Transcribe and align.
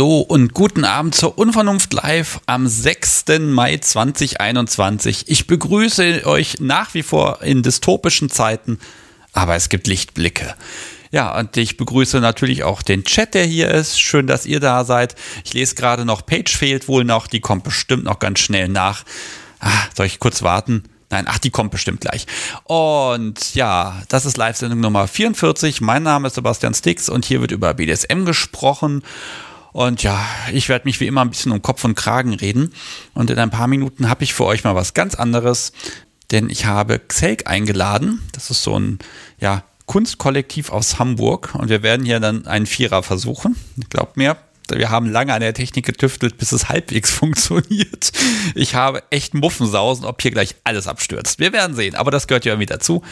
Hallo 0.00 0.20
und 0.20 0.54
guten 0.54 0.86
Abend 0.86 1.14
zur 1.14 1.36
Unvernunft 1.36 1.92
Live 1.92 2.40
am 2.46 2.66
6. 2.66 3.26
Mai 3.40 3.76
2021. 3.76 5.24
Ich 5.26 5.46
begrüße 5.46 6.22
euch 6.24 6.58
nach 6.58 6.94
wie 6.94 7.02
vor 7.02 7.42
in 7.42 7.62
dystopischen 7.62 8.30
Zeiten, 8.30 8.78
aber 9.34 9.56
es 9.56 9.68
gibt 9.68 9.86
Lichtblicke. 9.86 10.54
Ja, 11.10 11.38
und 11.38 11.54
ich 11.58 11.76
begrüße 11.76 12.18
natürlich 12.20 12.64
auch 12.64 12.80
den 12.80 13.04
Chat, 13.04 13.34
der 13.34 13.44
hier 13.44 13.70
ist. 13.70 14.00
Schön, 14.00 14.26
dass 14.26 14.46
ihr 14.46 14.58
da 14.58 14.86
seid. 14.86 15.16
Ich 15.44 15.52
lese 15.52 15.74
gerade 15.74 16.06
noch, 16.06 16.24
Page 16.24 16.56
fehlt 16.56 16.88
wohl 16.88 17.04
noch, 17.04 17.26
die 17.26 17.40
kommt 17.40 17.64
bestimmt 17.64 18.04
noch 18.04 18.20
ganz 18.20 18.38
schnell 18.38 18.68
nach. 18.68 19.04
Ah, 19.58 19.68
soll 19.94 20.06
ich 20.06 20.18
kurz 20.18 20.40
warten? 20.40 20.84
Nein, 21.10 21.26
ach, 21.28 21.36
die 21.36 21.50
kommt 21.50 21.72
bestimmt 21.72 22.00
gleich. 22.00 22.26
Und 22.64 23.54
ja, 23.54 24.00
das 24.08 24.24
ist 24.24 24.38
Live-Sendung 24.38 24.80
Nummer 24.80 25.06
44. 25.08 25.82
Mein 25.82 26.04
Name 26.04 26.28
ist 26.28 26.36
Sebastian 26.36 26.72
Stix 26.72 27.10
und 27.10 27.26
hier 27.26 27.42
wird 27.42 27.50
über 27.50 27.74
BDSM 27.74 28.24
gesprochen. 28.24 29.02
Und 29.72 30.02
ja, 30.02 30.24
ich 30.52 30.68
werde 30.68 30.86
mich 30.86 31.00
wie 31.00 31.06
immer 31.06 31.22
ein 31.22 31.30
bisschen 31.30 31.52
um 31.52 31.62
Kopf 31.62 31.84
und 31.84 31.94
Kragen 31.94 32.34
reden. 32.34 32.72
Und 33.14 33.30
in 33.30 33.38
ein 33.38 33.50
paar 33.50 33.66
Minuten 33.66 34.08
habe 34.08 34.24
ich 34.24 34.34
für 34.34 34.44
euch 34.44 34.64
mal 34.64 34.74
was 34.74 34.94
ganz 34.94 35.14
anderes, 35.14 35.72
denn 36.30 36.50
ich 36.50 36.66
habe 36.66 36.98
Xelk 36.98 37.46
eingeladen. 37.48 38.20
Das 38.32 38.50
ist 38.50 38.62
so 38.62 38.78
ein 38.78 38.98
ja, 39.38 39.64
Kunstkollektiv 39.86 40.70
aus 40.70 40.98
Hamburg. 40.98 41.54
Und 41.54 41.68
wir 41.68 41.82
werden 41.82 42.04
hier 42.04 42.20
dann 42.20 42.46
einen 42.46 42.66
Vierer 42.66 43.02
versuchen. 43.02 43.56
Glaubt 43.90 44.16
mir, 44.16 44.36
wir 44.78 44.90
haben 44.90 45.10
lange 45.10 45.32
an 45.32 45.40
der 45.40 45.54
Technik 45.54 45.86
getüftelt, 45.86 46.38
bis 46.38 46.52
es 46.52 46.68
halbwegs 46.68 47.10
funktioniert. 47.20 48.12
Ich 48.54 48.74
habe 48.74 49.02
echt 49.10 49.34
Muffensausen, 49.34 50.04
ob 50.04 50.20
hier 50.22 50.30
gleich 50.30 50.54
alles 50.64 50.86
abstürzt. 50.86 51.38
Wir 51.38 51.52
werden 51.52 51.74
sehen, 51.76 51.94
aber 51.94 52.10
das 52.10 52.26
gehört 52.26 52.44
ja 52.44 52.52
irgendwie 52.52 52.66
dazu. 52.66 53.02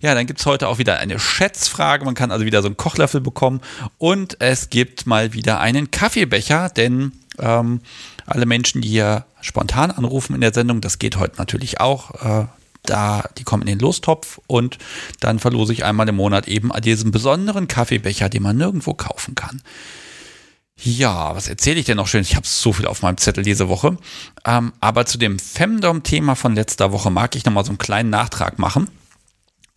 Ja, 0.00 0.14
dann 0.14 0.26
gibt 0.26 0.40
es 0.40 0.46
heute 0.46 0.68
auch 0.68 0.78
wieder 0.78 0.98
eine 0.98 1.18
Schätzfrage. 1.18 2.04
Man 2.04 2.14
kann 2.14 2.30
also 2.30 2.44
wieder 2.44 2.62
so 2.62 2.68
einen 2.68 2.76
Kochlöffel 2.76 3.20
bekommen. 3.20 3.60
Und 3.98 4.40
es 4.40 4.70
gibt 4.70 5.06
mal 5.06 5.32
wieder 5.32 5.60
einen 5.60 5.90
Kaffeebecher, 5.90 6.68
denn 6.68 7.12
ähm, 7.38 7.80
alle 8.26 8.46
Menschen, 8.46 8.82
die 8.82 8.88
hier 8.88 9.24
spontan 9.40 9.90
anrufen 9.90 10.34
in 10.34 10.40
der 10.40 10.54
Sendung, 10.54 10.80
das 10.80 10.98
geht 10.98 11.16
heute 11.18 11.36
natürlich 11.38 11.80
auch. 11.80 12.42
Äh, 12.42 12.46
da, 12.84 13.24
die 13.38 13.44
kommen 13.44 13.62
in 13.62 13.68
den 13.68 13.78
Lostopf 13.78 14.40
und 14.46 14.78
dann 15.20 15.38
verlose 15.38 15.72
ich 15.72 15.84
einmal 15.84 16.08
im 16.08 16.16
Monat 16.16 16.48
eben 16.48 16.70
diesen 16.82 17.12
besonderen 17.12 17.68
Kaffeebecher, 17.68 18.28
den 18.28 18.42
man 18.42 18.56
nirgendwo 18.56 18.94
kaufen 18.94 19.34
kann. 19.34 19.62
Ja, 20.84 21.36
was 21.36 21.48
erzähle 21.48 21.78
ich 21.78 21.86
denn 21.86 21.96
noch 21.96 22.08
schön? 22.08 22.22
Ich 22.22 22.34
habe 22.34 22.46
so 22.46 22.72
viel 22.72 22.86
auf 22.86 23.02
meinem 23.02 23.16
Zettel 23.16 23.44
diese 23.44 23.68
Woche. 23.68 23.96
Ähm, 24.44 24.72
aber 24.80 25.06
zu 25.06 25.16
dem 25.16 25.38
Femdom-Thema 25.38 26.34
von 26.34 26.56
letzter 26.56 26.90
Woche 26.90 27.10
mag 27.10 27.36
ich 27.36 27.44
nochmal 27.44 27.64
so 27.64 27.70
einen 27.70 27.78
kleinen 27.78 28.10
Nachtrag 28.10 28.58
machen. 28.58 28.90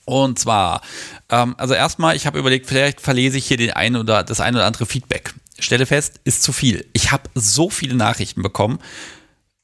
Und 0.06 0.40
zwar, 0.40 0.82
ähm, 1.30 1.54
also 1.58 1.76
erstmal, 1.76 2.16
ich 2.16 2.26
habe 2.26 2.40
überlegt, 2.40 2.68
vielleicht 2.68 3.02
verlese 3.02 3.38
ich 3.38 3.46
hier 3.46 3.58
den 3.58 3.72
ein 3.72 3.96
oder 3.96 4.24
das 4.24 4.40
ein 4.40 4.56
oder 4.56 4.66
andere 4.66 4.88
Feedback. 4.88 5.36
Stelle 5.60 5.86
fest, 5.86 6.20
ist 6.24 6.42
zu 6.42 6.52
viel. 6.52 6.88
Ich 6.94 7.12
habe 7.12 7.30
so 7.36 7.70
viele 7.70 7.96
Nachrichten 7.96 8.42
bekommen. 8.42 8.80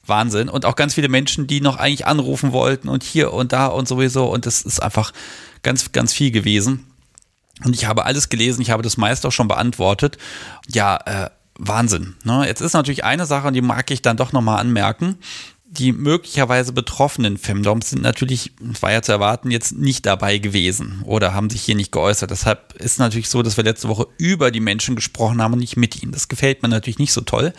Wahnsinn. 0.06 0.48
Und 0.48 0.66
auch 0.66 0.76
ganz 0.76 0.94
viele 0.94 1.10
Menschen, 1.10 1.48
die 1.48 1.62
noch 1.62 1.78
eigentlich 1.78 2.06
anrufen 2.06 2.52
wollten 2.52 2.88
und 2.88 3.04
hier 3.04 3.34
und 3.34 3.52
da 3.52 3.66
und 3.68 3.88
sowieso. 3.88 4.26
Und 4.26 4.46
das 4.46 4.62
ist 4.62 4.82
einfach 4.82 5.12
ganz, 5.64 5.92
ganz 5.92 6.14
viel 6.14 6.30
gewesen. 6.32 6.86
Und 7.64 7.76
ich 7.76 7.86
habe 7.86 8.06
alles 8.06 8.30
gelesen, 8.30 8.62
ich 8.62 8.72
habe 8.72 8.84
das 8.84 8.98
meist 8.98 9.26
auch 9.26 9.32
schon 9.32 9.48
beantwortet. 9.48 10.18
Ja, 10.68 10.98
äh, 11.06 11.30
Wahnsinn. 11.64 12.16
Ne? 12.24 12.46
Jetzt 12.48 12.62
ist 12.62 12.74
natürlich 12.74 13.04
eine 13.04 13.26
Sache, 13.26 13.52
die 13.52 13.62
mag 13.62 13.90
ich 13.92 14.02
dann 14.02 14.18
doch 14.18 14.32
nochmal 14.32 14.60
anmerken 14.60 15.18
die 15.74 15.94
möglicherweise 15.94 16.74
betroffenen 16.74 17.38
Femdoms 17.38 17.92
sind 17.92 18.02
natürlich, 18.02 18.52
war 18.82 18.92
ja 18.92 19.02
zu 19.02 19.14
erwarten, 19.14 19.52
jetzt 19.52 19.72
nicht 19.72 20.06
dabei 20.06 20.38
gewesen 20.38 21.02
oder 21.06 21.34
haben 21.34 21.50
sich 21.50 21.62
hier 21.62 21.76
nicht 21.76 21.94
geäußert. 21.94 22.30
Deshalb 22.30 22.74
ist 22.74 23.00
natürlich 23.00 23.30
so, 23.30 23.42
dass 23.42 23.56
wir 23.56 23.64
letzte 23.64 23.88
Woche 23.88 24.08
über 24.18 24.52
die 24.52 24.60
Menschen 24.60 24.98
gesprochen 24.98 25.42
haben 25.42 25.54
und 25.54 25.60
nicht 25.60 25.78
mit 25.78 26.04
ihnen. 26.04 26.12
Das 26.12 26.28
gefällt 26.28 26.62
mir 26.62 26.68
natürlich 26.68 27.00
nicht 27.00 27.14
so 27.14 27.22
toll. 27.22 27.54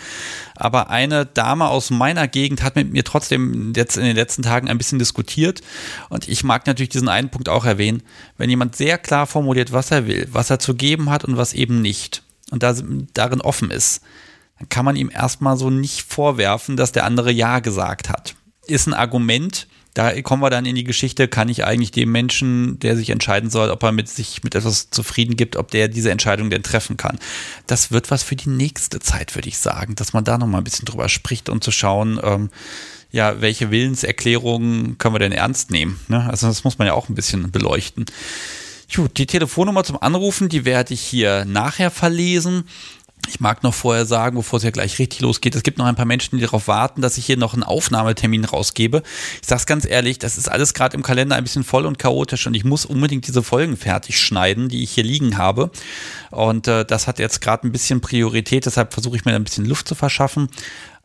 Aber 0.54 0.90
eine 0.90 1.24
Dame 1.24 1.68
aus 1.68 1.88
meiner 1.88 2.28
Gegend 2.28 2.62
hat 2.62 2.76
mit 2.76 2.92
mir 2.92 3.02
trotzdem 3.02 3.72
jetzt 3.74 3.96
in 3.96 4.04
den 4.04 4.16
letzten 4.16 4.42
Tagen 4.42 4.68
ein 4.68 4.76
bisschen 4.76 4.98
diskutiert. 4.98 5.62
Und 6.10 6.28
ich 6.28 6.44
mag 6.44 6.66
natürlich 6.66 6.90
diesen 6.90 7.08
einen 7.08 7.30
Punkt 7.30 7.48
auch 7.48 7.64
erwähnen. 7.64 8.02
Wenn 8.36 8.50
jemand 8.50 8.76
sehr 8.76 8.98
klar 8.98 9.26
formuliert, 9.26 9.72
was 9.72 9.90
er 9.90 10.06
will, 10.06 10.28
was 10.30 10.50
er 10.50 10.58
zu 10.58 10.74
geben 10.74 11.08
hat 11.08 11.24
und 11.24 11.38
was 11.38 11.54
eben 11.54 11.80
nicht 11.80 12.21
und 12.52 12.62
da, 12.62 12.74
darin 13.14 13.40
offen 13.40 13.70
ist, 13.70 14.02
dann 14.58 14.68
kann 14.68 14.84
man 14.84 14.94
ihm 14.94 15.10
erstmal 15.12 15.56
so 15.56 15.70
nicht 15.70 16.02
vorwerfen, 16.02 16.76
dass 16.76 16.92
der 16.92 17.04
andere 17.04 17.32
Ja 17.32 17.58
gesagt 17.58 18.08
hat. 18.08 18.36
Ist 18.66 18.86
ein 18.86 18.94
Argument, 18.94 19.66
da 19.94 20.20
kommen 20.22 20.42
wir 20.42 20.50
dann 20.50 20.64
in 20.64 20.74
die 20.74 20.84
Geschichte, 20.84 21.28
kann 21.28 21.48
ich 21.48 21.64
eigentlich 21.64 21.90
dem 21.90 22.12
Menschen, 22.12 22.78
der 22.78 22.96
sich 22.96 23.10
entscheiden 23.10 23.50
soll, 23.50 23.70
ob 23.70 23.82
er 23.82 23.92
mit 23.92 24.08
sich 24.08 24.42
mit 24.42 24.54
etwas 24.54 24.90
zufrieden 24.90 25.36
gibt, 25.36 25.56
ob 25.56 25.70
der 25.70 25.88
diese 25.88 26.10
Entscheidung 26.10 26.48
denn 26.48 26.62
treffen 26.62 26.96
kann. 26.96 27.18
Das 27.66 27.90
wird 27.90 28.10
was 28.10 28.22
für 28.22 28.36
die 28.36 28.48
nächste 28.48 29.00
Zeit, 29.00 29.34
würde 29.34 29.48
ich 29.48 29.58
sagen, 29.58 29.94
dass 29.94 30.12
man 30.12 30.24
da 30.24 30.38
nochmal 30.38 30.60
ein 30.60 30.64
bisschen 30.64 30.86
drüber 30.86 31.08
spricht 31.08 31.48
und 31.48 31.62
zu 31.62 31.72
schauen, 31.72 32.20
ähm, 32.22 32.50
ja, 33.10 33.42
welche 33.42 33.70
Willenserklärungen 33.70 34.96
können 34.96 35.14
wir 35.14 35.18
denn 35.18 35.32
ernst 35.32 35.70
nehmen? 35.70 36.00
Ne? 36.08 36.26
Also 36.30 36.46
das 36.46 36.64
muss 36.64 36.78
man 36.78 36.86
ja 36.86 36.94
auch 36.94 37.10
ein 37.10 37.14
bisschen 37.14 37.50
beleuchten. 37.50 38.06
Gut, 38.94 39.16
die 39.16 39.26
Telefonnummer 39.26 39.84
zum 39.84 40.02
Anrufen, 40.02 40.50
die 40.50 40.66
werde 40.66 40.92
ich 40.92 41.00
hier 41.00 41.46
nachher 41.46 41.90
verlesen. 41.90 42.64
Ich 43.26 43.40
mag 43.40 43.62
noch 43.62 43.72
vorher 43.72 44.04
sagen, 44.04 44.36
bevor 44.36 44.58
es 44.58 44.64
ja 44.64 44.70
gleich 44.70 44.98
richtig 44.98 45.20
losgeht, 45.20 45.54
es 45.54 45.62
gibt 45.62 45.78
noch 45.78 45.86
ein 45.86 45.94
paar 45.94 46.04
Menschen, 46.04 46.36
die 46.36 46.44
darauf 46.44 46.68
warten, 46.68 47.00
dass 47.00 47.16
ich 47.16 47.24
hier 47.24 47.38
noch 47.38 47.54
einen 47.54 47.62
Aufnahmetermin 47.62 48.44
rausgebe. 48.44 49.02
Ich 49.40 49.48
sag's 49.48 49.64
ganz 49.64 49.86
ehrlich, 49.86 50.18
das 50.18 50.36
ist 50.36 50.50
alles 50.50 50.74
gerade 50.74 50.94
im 50.94 51.02
Kalender 51.02 51.36
ein 51.36 51.44
bisschen 51.44 51.64
voll 51.64 51.86
und 51.86 51.98
chaotisch 51.98 52.46
und 52.46 52.52
ich 52.52 52.64
muss 52.64 52.84
unbedingt 52.84 53.26
diese 53.26 53.42
Folgen 53.42 53.78
fertig 53.78 54.20
schneiden, 54.20 54.68
die 54.68 54.82
ich 54.82 54.90
hier 54.90 55.04
liegen 55.04 55.38
habe. 55.38 55.70
Und 56.30 56.68
äh, 56.68 56.84
das 56.84 57.06
hat 57.06 57.18
jetzt 57.18 57.40
gerade 57.40 57.66
ein 57.66 57.72
bisschen 57.72 58.02
Priorität, 58.02 58.66
deshalb 58.66 58.92
versuche 58.92 59.16
ich 59.16 59.24
mir 59.24 59.34
ein 59.34 59.44
bisschen 59.44 59.64
Luft 59.64 59.88
zu 59.88 59.94
verschaffen. 59.94 60.48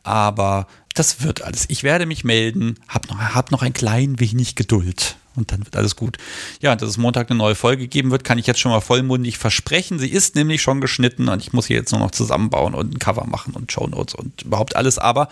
Aber 0.02 0.66
das 0.92 1.22
wird 1.22 1.40
alles. 1.40 1.64
Ich 1.68 1.84
werde 1.84 2.04
mich 2.04 2.24
melden, 2.24 2.78
hab 2.86 3.08
noch, 3.08 3.18
hab 3.18 3.50
noch 3.50 3.62
ein 3.62 3.72
klein 3.72 4.20
wenig 4.20 4.56
Geduld 4.56 5.16
und 5.38 5.52
dann 5.52 5.64
wird 5.64 5.76
alles 5.76 5.96
gut. 5.96 6.18
Ja, 6.60 6.76
dass 6.76 6.90
es 6.90 6.98
Montag 6.98 7.30
eine 7.30 7.38
neue 7.38 7.54
Folge 7.54 7.88
geben 7.88 8.10
wird, 8.10 8.24
kann 8.24 8.38
ich 8.38 8.46
jetzt 8.46 8.60
schon 8.60 8.72
mal 8.72 8.80
vollmundig 8.80 9.38
versprechen. 9.38 9.98
Sie 9.98 10.08
ist 10.08 10.34
nämlich 10.34 10.60
schon 10.60 10.80
geschnitten 10.80 11.28
und 11.28 11.40
ich 11.40 11.52
muss 11.52 11.66
hier 11.66 11.76
jetzt 11.76 11.92
nur 11.92 12.00
noch 12.00 12.10
zusammenbauen 12.10 12.74
und 12.74 12.94
ein 12.94 12.98
Cover 12.98 13.26
machen 13.26 13.54
und 13.54 13.72
Show 13.72 13.86
Notes 13.86 14.14
und 14.14 14.42
überhaupt 14.42 14.76
alles. 14.76 14.98
Aber 14.98 15.28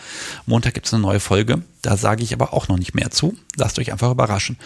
Montag 0.46 0.74
gibt 0.74 0.86
es 0.86 0.94
eine 0.94 1.02
neue 1.02 1.20
Folge. 1.20 1.62
Da 1.82 1.96
sage 1.96 2.22
ich 2.22 2.32
aber 2.32 2.54
auch 2.54 2.68
noch 2.68 2.78
nicht 2.78 2.94
mehr 2.94 3.10
zu. 3.10 3.36
Lasst 3.56 3.78
euch 3.78 3.92
einfach 3.92 4.10
überraschen. 4.10 4.56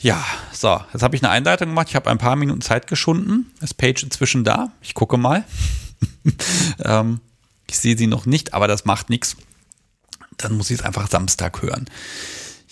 Ja, 0.00 0.24
so, 0.52 0.80
jetzt 0.92 1.02
habe 1.02 1.14
ich 1.14 1.22
eine 1.22 1.30
Einleitung 1.30 1.68
gemacht. 1.68 1.88
Ich 1.88 1.96
habe 1.96 2.10
ein 2.10 2.18
paar 2.18 2.36
Minuten 2.36 2.60
Zeit 2.60 2.86
geschunden. 2.86 3.52
Ist 3.60 3.76
Page 3.76 4.02
inzwischen 4.02 4.44
da? 4.44 4.72
Ich 4.80 4.94
gucke 4.94 5.16
mal. 5.16 5.44
ähm, 6.84 7.20
ich 7.68 7.78
sehe 7.78 7.96
sie 7.96 8.06
noch 8.06 8.26
nicht, 8.26 8.54
aber 8.54 8.68
das 8.68 8.84
macht 8.84 9.10
nichts. 9.10 9.36
Dann 10.36 10.56
muss 10.56 10.70
ich 10.70 10.80
es 10.80 10.84
einfach 10.84 11.08
Samstag 11.08 11.62
hören. 11.62 11.86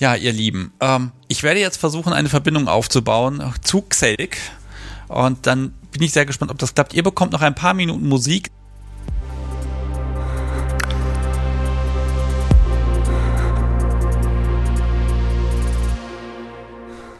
Ja, 0.00 0.14
ihr 0.14 0.32
Lieben, 0.32 0.72
ähm, 0.80 1.12
ich 1.28 1.42
werde 1.42 1.60
jetzt 1.60 1.76
versuchen, 1.76 2.14
eine 2.14 2.30
Verbindung 2.30 2.68
aufzubauen 2.68 3.52
zu 3.60 3.82
Xelk. 3.82 4.38
Und 5.08 5.46
dann 5.46 5.74
bin 5.92 6.00
ich 6.02 6.12
sehr 6.12 6.24
gespannt, 6.24 6.50
ob 6.50 6.58
das 6.58 6.74
klappt. 6.74 6.94
Ihr 6.94 7.02
bekommt 7.02 7.32
noch 7.32 7.42
ein 7.42 7.54
paar 7.54 7.74
Minuten 7.74 8.08
Musik. 8.08 8.50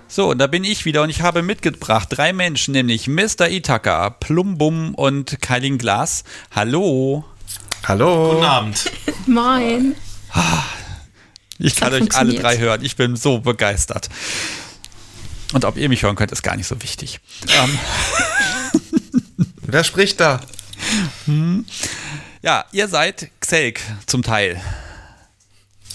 So, 0.09 0.31
und 0.31 0.39
da 0.39 0.47
bin 0.47 0.65
ich 0.65 0.87
wieder 0.87 1.03
und 1.03 1.11
ich 1.11 1.21
habe 1.21 1.43
mitgebracht 1.43 2.09
drei 2.11 2.33
Menschen, 2.33 2.73
nämlich 2.73 3.09
Mr. 3.09 3.51
Itaka, 3.51 4.09
Plumbum 4.09 4.95
und 4.95 5.43
Kailin 5.43 5.77
Glas. 5.77 6.25
Hallo. 6.51 7.27
Hallo. 7.87 8.33
Guten 8.33 8.45
Abend. 8.45 8.91
Moin. 9.27 9.95
Ich 11.61 11.77
kann 11.77 11.93
euch 11.93 12.15
alle 12.17 12.35
drei 12.35 12.59
hören. 12.59 12.85
Ich 12.85 12.97
bin 12.97 13.17
so 13.17 13.39
begeistert. 13.39 14.09
Und 15.53 15.65
ob 15.65 15.77
ihr 15.77 15.89
mich 15.89 16.03
hören 16.03 16.17
könnt, 16.17 16.33
ist 16.33 16.43
gar 16.43 16.57
nicht 16.57 16.67
so 16.67 16.81
wichtig. 16.83 17.21
Ähm. 17.49 17.79
Wer 19.63 19.85
spricht 19.85 20.21
da? 20.21 20.41
Hm. 21.27 21.67
Ja, 22.43 22.65
ihr 22.73 22.89
seid 22.89 23.31
Xelk 23.41 23.81
zum 24.07 24.23
Teil. 24.23 24.61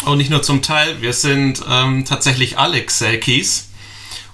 Und 0.03 0.11
oh, 0.11 0.15
nicht 0.15 0.29
nur 0.29 0.43
zum 0.43 0.61
Teil, 0.61 1.01
wir 1.01 1.13
sind 1.13 1.63
ähm, 1.67 2.05
tatsächlich 2.05 2.59
alle 2.59 2.83
Xelkis. 2.83 3.69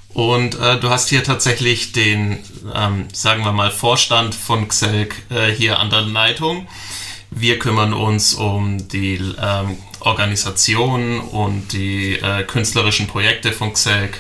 Und 0.10 0.56
äh, 0.56 0.80
du 0.80 0.90
hast 0.90 1.08
hier 1.10 1.24
tatsächlich 1.24 1.94
den, 1.94 2.40
ähm, 2.74 3.08
sagen 3.14 3.46
wir 3.46 3.54
mal, 3.54 3.72
Vorstand 3.72 4.36
von 4.36 4.68
Xelk 4.68 5.16
äh, 5.30 5.52
hier 5.52 5.80
an 5.80 5.90
der 5.90 6.02
Leitung. 6.02 6.68
Wir 7.30 7.60
kümmern 7.60 7.94
uns 7.94 8.34
um 8.34 8.90
die 8.90 9.16
ähm, 9.42 9.78
Organisation 10.02 11.20
und 11.20 11.74
die 11.74 12.14
äh, 12.14 12.44
künstlerischen 12.44 13.08
Projekte 13.08 13.52
von 13.52 13.74
Xelk 13.74 14.20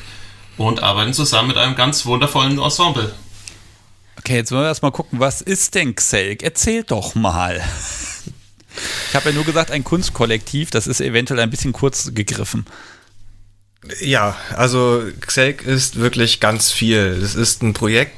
und 0.57 0.83
arbeiten 0.83 1.13
zusammen 1.13 1.49
mit 1.49 1.57
einem 1.57 1.75
ganz 1.75 2.05
wundervollen 2.05 2.59
Ensemble. 2.59 3.13
Okay, 4.17 4.35
jetzt 4.35 4.51
wollen 4.51 4.63
wir 4.63 4.67
erstmal 4.67 4.91
gucken, 4.91 5.19
was 5.19 5.41
ist 5.41 5.75
denn 5.75 5.95
Xelk? 5.95 6.43
Erzähl 6.43 6.83
doch 6.83 7.15
mal. 7.15 7.61
Ich 9.09 9.15
habe 9.15 9.29
ja 9.29 9.35
nur 9.35 9.43
gesagt, 9.43 9.71
ein 9.71 9.83
Kunstkollektiv, 9.83 10.69
das 10.69 10.87
ist 10.87 11.01
eventuell 11.01 11.39
ein 11.39 11.49
bisschen 11.49 11.73
kurz 11.73 12.13
gegriffen. 12.13 12.65
Ja, 13.99 14.35
also 14.55 15.01
Xelk 15.21 15.63
ist 15.63 15.99
wirklich 15.99 16.39
ganz 16.39 16.71
viel. 16.71 16.99
Es 16.99 17.33
ist 17.33 17.63
ein 17.63 17.73
Projekt, 17.73 18.13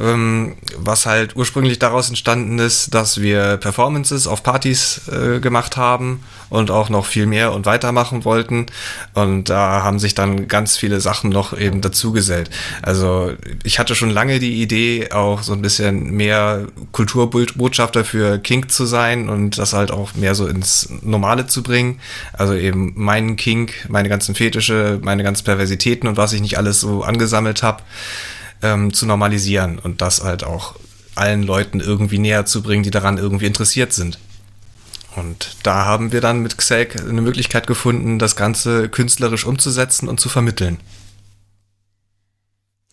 ähm, 0.00 0.54
was 0.76 1.04
halt 1.04 1.34
ursprünglich 1.34 1.80
daraus 1.80 2.08
entstanden 2.08 2.60
ist, 2.60 2.94
dass 2.94 3.20
wir 3.20 3.56
Performances 3.56 4.28
auf 4.28 4.44
Partys 4.44 5.08
äh, 5.08 5.40
gemacht 5.40 5.76
haben 5.76 6.22
und 6.48 6.70
auch 6.70 6.90
noch 6.90 7.06
viel 7.06 7.26
mehr 7.26 7.52
und 7.52 7.66
weitermachen 7.66 8.24
wollten. 8.24 8.66
Und 9.14 9.50
da 9.50 9.82
haben 9.82 9.98
sich 9.98 10.14
dann 10.14 10.46
ganz 10.46 10.76
viele 10.76 11.00
Sachen 11.00 11.30
noch 11.30 11.58
eben 11.58 11.80
dazugesellt. 11.80 12.48
Also 12.80 13.32
ich 13.64 13.80
hatte 13.80 13.96
schon 13.96 14.10
lange 14.10 14.38
die 14.38 14.62
Idee, 14.62 15.10
auch 15.10 15.42
so 15.42 15.54
ein 15.54 15.62
bisschen 15.62 16.12
mehr 16.12 16.68
Kulturbotschafter 16.92 18.04
für 18.04 18.38
Kink 18.38 18.70
zu 18.70 18.86
sein 18.86 19.28
und 19.28 19.58
das 19.58 19.72
halt 19.72 19.90
auch 19.90 20.14
mehr 20.14 20.36
so 20.36 20.46
ins 20.46 20.88
Normale 21.02 21.48
zu 21.48 21.64
bringen. 21.64 22.00
Also 22.32 22.54
eben 22.54 22.92
meinen 22.94 23.34
Kink, 23.34 23.88
meine 23.88 24.08
ganzen 24.08 24.36
Fetische, 24.36 24.99
meine 25.02 25.22
ganzen 25.22 25.44
Perversitäten 25.44 26.08
und 26.08 26.16
was 26.16 26.32
ich 26.32 26.40
nicht 26.40 26.58
alles 26.58 26.80
so 26.80 27.02
angesammelt 27.02 27.62
habe, 27.62 27.82
ähm, 28.62 28.92
zu 28.92 29.06
normalisieren 29.06 29.78
und 29.78 30.00
das 30.00 30.22
halt 30.22 30.44
auch 30.44 30.76
allen 31.14 31.42
Leuten 31.42 31.80
irgendwie 31.80 32.18
näher 32.18 32.46
zu 32.46 32.62
bringen, 32.62 32.82
die 32.82 32.90
daran 32.90 33.18
irgendwie 33.18 33.46
interessiert 33.46 33.92
sind. 33.92 34.18
Und 35.16 35.56
da 35.64 35.84
haben 35.84 36.12
wir 36.12 36.20
dann 36.20 36.40
mit 36.40 36.56
Xelk 36.56 37.00
eine 37.00 37.20
Möglichkeit 37.20 37.66
gefunden, 37.66 38.18
das 38.18 38.36
Ganze 38.36 38.88
künstlerisch 38.88 39.44
umzusetzen 39.44 40.08
und 40.08 40.20
zu 40.20 40.28
vermitteln. 40.28 40.78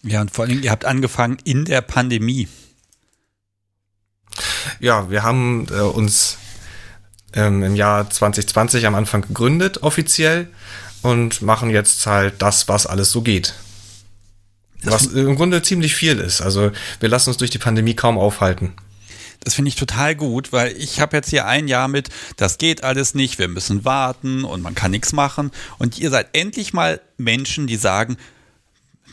Ja, 0.04 0.22
und 0.22 0.32
vor 0.32 0.46
allem, 0.46 0.62
ihr 0.64 0.72
habt 0.72 0.86
angefangen 0.86 1.38
in 1.44 1.66
der 1.66 1.82
Pandemie. 1.82 2.48
Ja, 4.80 5.10
wir 5.10 5.24
haben 5.24 5.68
äh, 5.70 5.82
uns 5.82 6.38
ähm, 7.34 7.64
im 7.64 7.76
Jahr 7.76 8.10
2020 8.10 8.86
am 8.86 8.96
Anfang 8.96 9.22
gegründet, 9.22 9.84
offiziell, 9.84 10.48
und 11.02 11.42
machen 11.42 11.70
jetzt 11.70 12.06
halt 12.06 12.42
das, 12.42 12.68
was 12.68 12.86
alles 12.86 13.12
so 13.12 13.22
geht. 13.22 13.54
Was 14.84 15.08
im 15.08 15.36
Grunde 15.36 15.62
ziemlich 15.62 15.96
viel 15.96 16.20
ist. 16.20 16.42
Also 16.42 16.72
wir 17.00 17.10
lassen 17.10 17.30
uns 17.30 17.38
durch 17.38 17.52
die 17.52 17.58
Pandemie 17.58 17.96
kaum 17.96 18.18
aufhalten. 18.18 18.74
Das 19.44 19.54
finde 19.54 19.70
ich 19.70 19.76
total 19.76 20.16
gut, 20.16 20.52
weil 20.52 20.76
ich 20.78 21.00
habe 21.00 21.16
jetzt 21.16 21.30
hier 21.30 21.46
ein 21.46 21.68
Jahr 21.68 21.88
mit, 21.88 22.10
das 22.36 22.58
geht 22.58 22.84
alles 22.84 23.14
nicht, 23.14 23.40
wir 23.40 23.48
müssen 23.48 23.86
warten 23.86 24.44
und 24.44 24.62
man 24.62 24.76
kann 24.76 24.92
nichts 24.92 25.14
machen. 25.14 25.52
Und 25.78 25.98
ihr 26.00 26.10
seid 26.10 26.30
endlich 26.34 26.74
mal 26.74 27.00
Menschen, 27.18 27.68
die 27.68 27.78
sagen, 27.78 28.18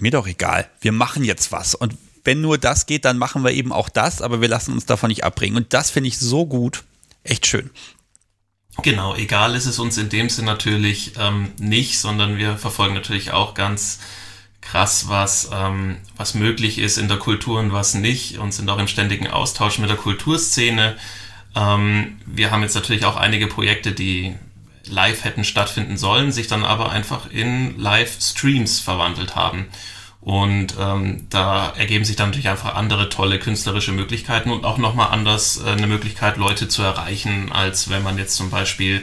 mir 0.00 0.10
doch 0.10 0.26
egal, 0.26 0.68
wir 0.80 0.92
machen 0.92 1.24
jetzt 1.24 1.52
was. 1.52 1.74
Und 1.74 1.96
wenn 2.24 2.40
nur 2.40 2.58
das 2.58 2.86
geht, 2.86 3.04
dann 3.04 3.18
machen 3.18 3.44
wir 3.44 3.52
eben 3.52 3.72
auch 3.72 3.88
das, 3.88 4.22
aber 4.22 4.40
wir 4.40 4.48
lassen 4.48 4.72
uns 4.72 4.86
davon 4.86 5.08
nicht 5.08 5.24
abbringen. 5.24 5.56
Und 5.56 5.72
das 5.72 5.90
finde 5.90 6.08
ich 6.08 6.18
so 6.18 6.46
gut. 6.46 6.84
Echt 7.22 7.46
schön. 7.46 7.70
Genau, 8.82 9.14
egal 9.14 9.54
ist 9.54 9.66
es 9.66 9.78
uns 9.78 9.98
in 9.98 10.08
dem 10.08 10.28
Sinn 10.28 10.44
natürlich 10.44 11.12
ähm, 11.18 11.52
nicht, 11.58 11.98
sondern 11.98 12.38
wir 12.38 12.56
verfolgen 12.56 12.94
natürlich 12.94 13.30
auch 13.30 13.54
ganz 13.54 14.00
krass, 14.60 15.08
was, 15.08 15.50
ähm, 15.52 15.98
was 16.16 16.34
möglich 16.34 16.78
ist 16.78 16.98
in 16.98 17.08
der 17.08 17.18
Kultur 17.18 17.60
und 17.60 17.72
was 17.72 17.94
nicht 17.94 18.38
und 18.38 18.52
sind 18.52 18.68
auch 18.68 18.78
im 18.78 18.88
ständigen 18.88 19.28
Austausch 19.28 19.78
mit 19.78 19.90
der 19.90 19.96
Kulturszene. 19.96 20.96
Ähm, 21.54 22.18
wir 22.26 22.50
haben 22.50 22.62
jetzt 22.62 22.74
natürlich 22.74 23.04
auch 23.04 23.16
einige 23.16 23.46
Projekte, 23.46 23.92
die 23.92 24.34
live 24.86 25.24
hätten 25.24 25.44
stattfinden 25.44 25.96
sollen, 25.96 26.32
sich 26.32 26.46
dann 26.46 26.64
aber 26.64 26.90
einfach 26.90 27.30
in 27.30 27.78
Live-Streams 27.78 28.80
verwandelt 28.80 29.36
haben. 29.36 29.66
Und 30.24 30.74
ähm, 30.80 31.26
da 31.28 31.74
ergeben 31.76 32.06
sich 32.06 32.16
dann 32.16 32.30
natürlich 32.30 32.48
einfach 32.48 32.74
andere 32.76 33.10
tolle 33.10 33.38
künstlerische 33.38 33.92
Möglichkeiten 33.92 34.50
und 34.50 34.64
auch 34.64 34.78
nochmal 34.78 35.10
anders 35.10 35.60
äh, 35.62 35.68
eine 35.68 35.86
Möglichkeit, 35.86 36.38
Leute 36.38 36.66
zu 36.66 36.82
erreichen, 36.82 37.52
als 37.52 37.90
wenn 37.90 38.02
man 38.02 38.16
jetzt 38.16 38.34
zum 38.36 38.48
Beispiel 38.48 39.02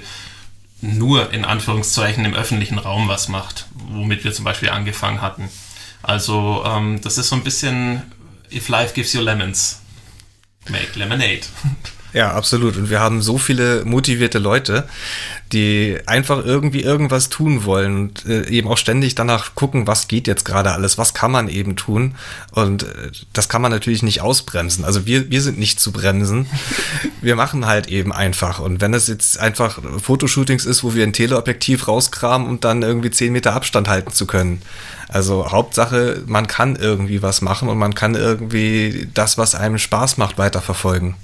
nur 0.81 1.31
in 1.31 1.45
Anführungszeichen 1.45 2.25
im 2.25 2.33
öffentlichen 2.33 2.79
Raum 2.79 3.07
was 3.07 3.27
macht, 3.27 3.67
womit 3.75 4.23
wir 4.23 4.33
zum 4.33 4.45
Beispiel 4.45 4.69
angefangen 4.69 5.21
hatten. 5.21 5.47
Also 6.01 6.63
ähm, 6.65 7.01
das 7.01 7.19
ist 7.19 7.29
so 7.29 7.35
ein 7.35 7.43
bisschen 7.43 8.01
If 8.51 8.67
Life 8.67 8.95
Gives 8.95 9.13
You 9.13 9.21
Lemons, 9.21 9.79
make 10.69 10.97
lemonade. 10.97 11.41
Ja, 12.13 12.33
absolut. 12.33 12.75
Und 12.75 12.89
wir 12.89 12.99
haben 12.99 13.21
so 13.21 13.37
viele 13.37 13.85
motivierte 13.85 14.37
Leute, 14.37 14.87
die 15.53 15.97
einfach 16.05 16.43
irgendwie 16.45 16.81
irgendwas 16.81 17.29
tun 17.29 17.65
wollen 17.65 17.97
und 17.97 18.25
äh, 18.25 18.47
eben 18.47 18.67
auch 18.67 18.77
ständig 18.77 19.15
danach 19.15 19.55
gucken, 19.55 19.87
was 19.87 20.07
geht 20.07 20.27
jetzt 20.27 20.45
gerade 20.45 20.71
alles, 20.71 20.97
was 20.97 21.13
kann 21.13 21.31
man 21.31 21.49
eben 21.49 21.75
tun. 21.75 22.15
Und 22.51 22.83
äh, 22.83 23.11
das 23.33 23.49
kann 23.49 23.61
man 23.61 23.71
natürlich 23.71 24.03
nicht 24.03 24.21
ausbremsen. 24.21 24.85
Also 24.85 25.05
wir, 25.05 25.29
wir 25.29 25.41
sind 25.41 25.59
nicht 25.59 25.79
zu 25.79 25.91
bremsen. 25.91 26.47
wir 27.21 27.35
machen 27.35 27.65
halt 27.65 27.87
eben 27.87 28.13
einfach. 28.13 28.59
Und 28.59 28.81
wenn 28.81 28.93
es 28.93 29.07
jetzt 29.07 29.39
einfach 29.39 29.79
Fotoshootings 30.01 30.65
ist, 30.65 30.83
wo 30.83 30.93
wir 30.93 31.03
ein 31.03 31.13
Teleobjektiv 31.13 31.87
rauskramen 31.87 32.47
und 32.47 32.63
dann 32.63 32.81
irgendwie 32.81 33.11
zehn 33.11 33.33
Meter 33.33 33.53
Abstand 33.53 33.89
halten 33.89 34.11
zu 34.11 34.25
können. 34.25 34.61
Also 35.09 35.51
Hauptsache, 35.51 36.23
man 36.25 36.47
kann 36.47 36.77
irgendwie 36.77 37.21
was 37.21 37.41
machen 37.41 37.67
und 37.67 37.77
man 37.77 37.93
kann 37.93 38.15
irgendwie 38.15 39.09
das, 39.13 39.37
was 39.37 39.55
einem 39.55 39.77
Spaß 39.77 40.17
macht, 40.17 40.37
weiterverfolgen. 40.37 41.15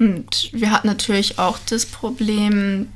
Und 0.00 0.48
wir 0.52 0.70
hatten 0.70 0.86
natürlich 0.86 1.38
auch 1.38 1.58
das 1.68 1.84
Problem, 1.84 2.88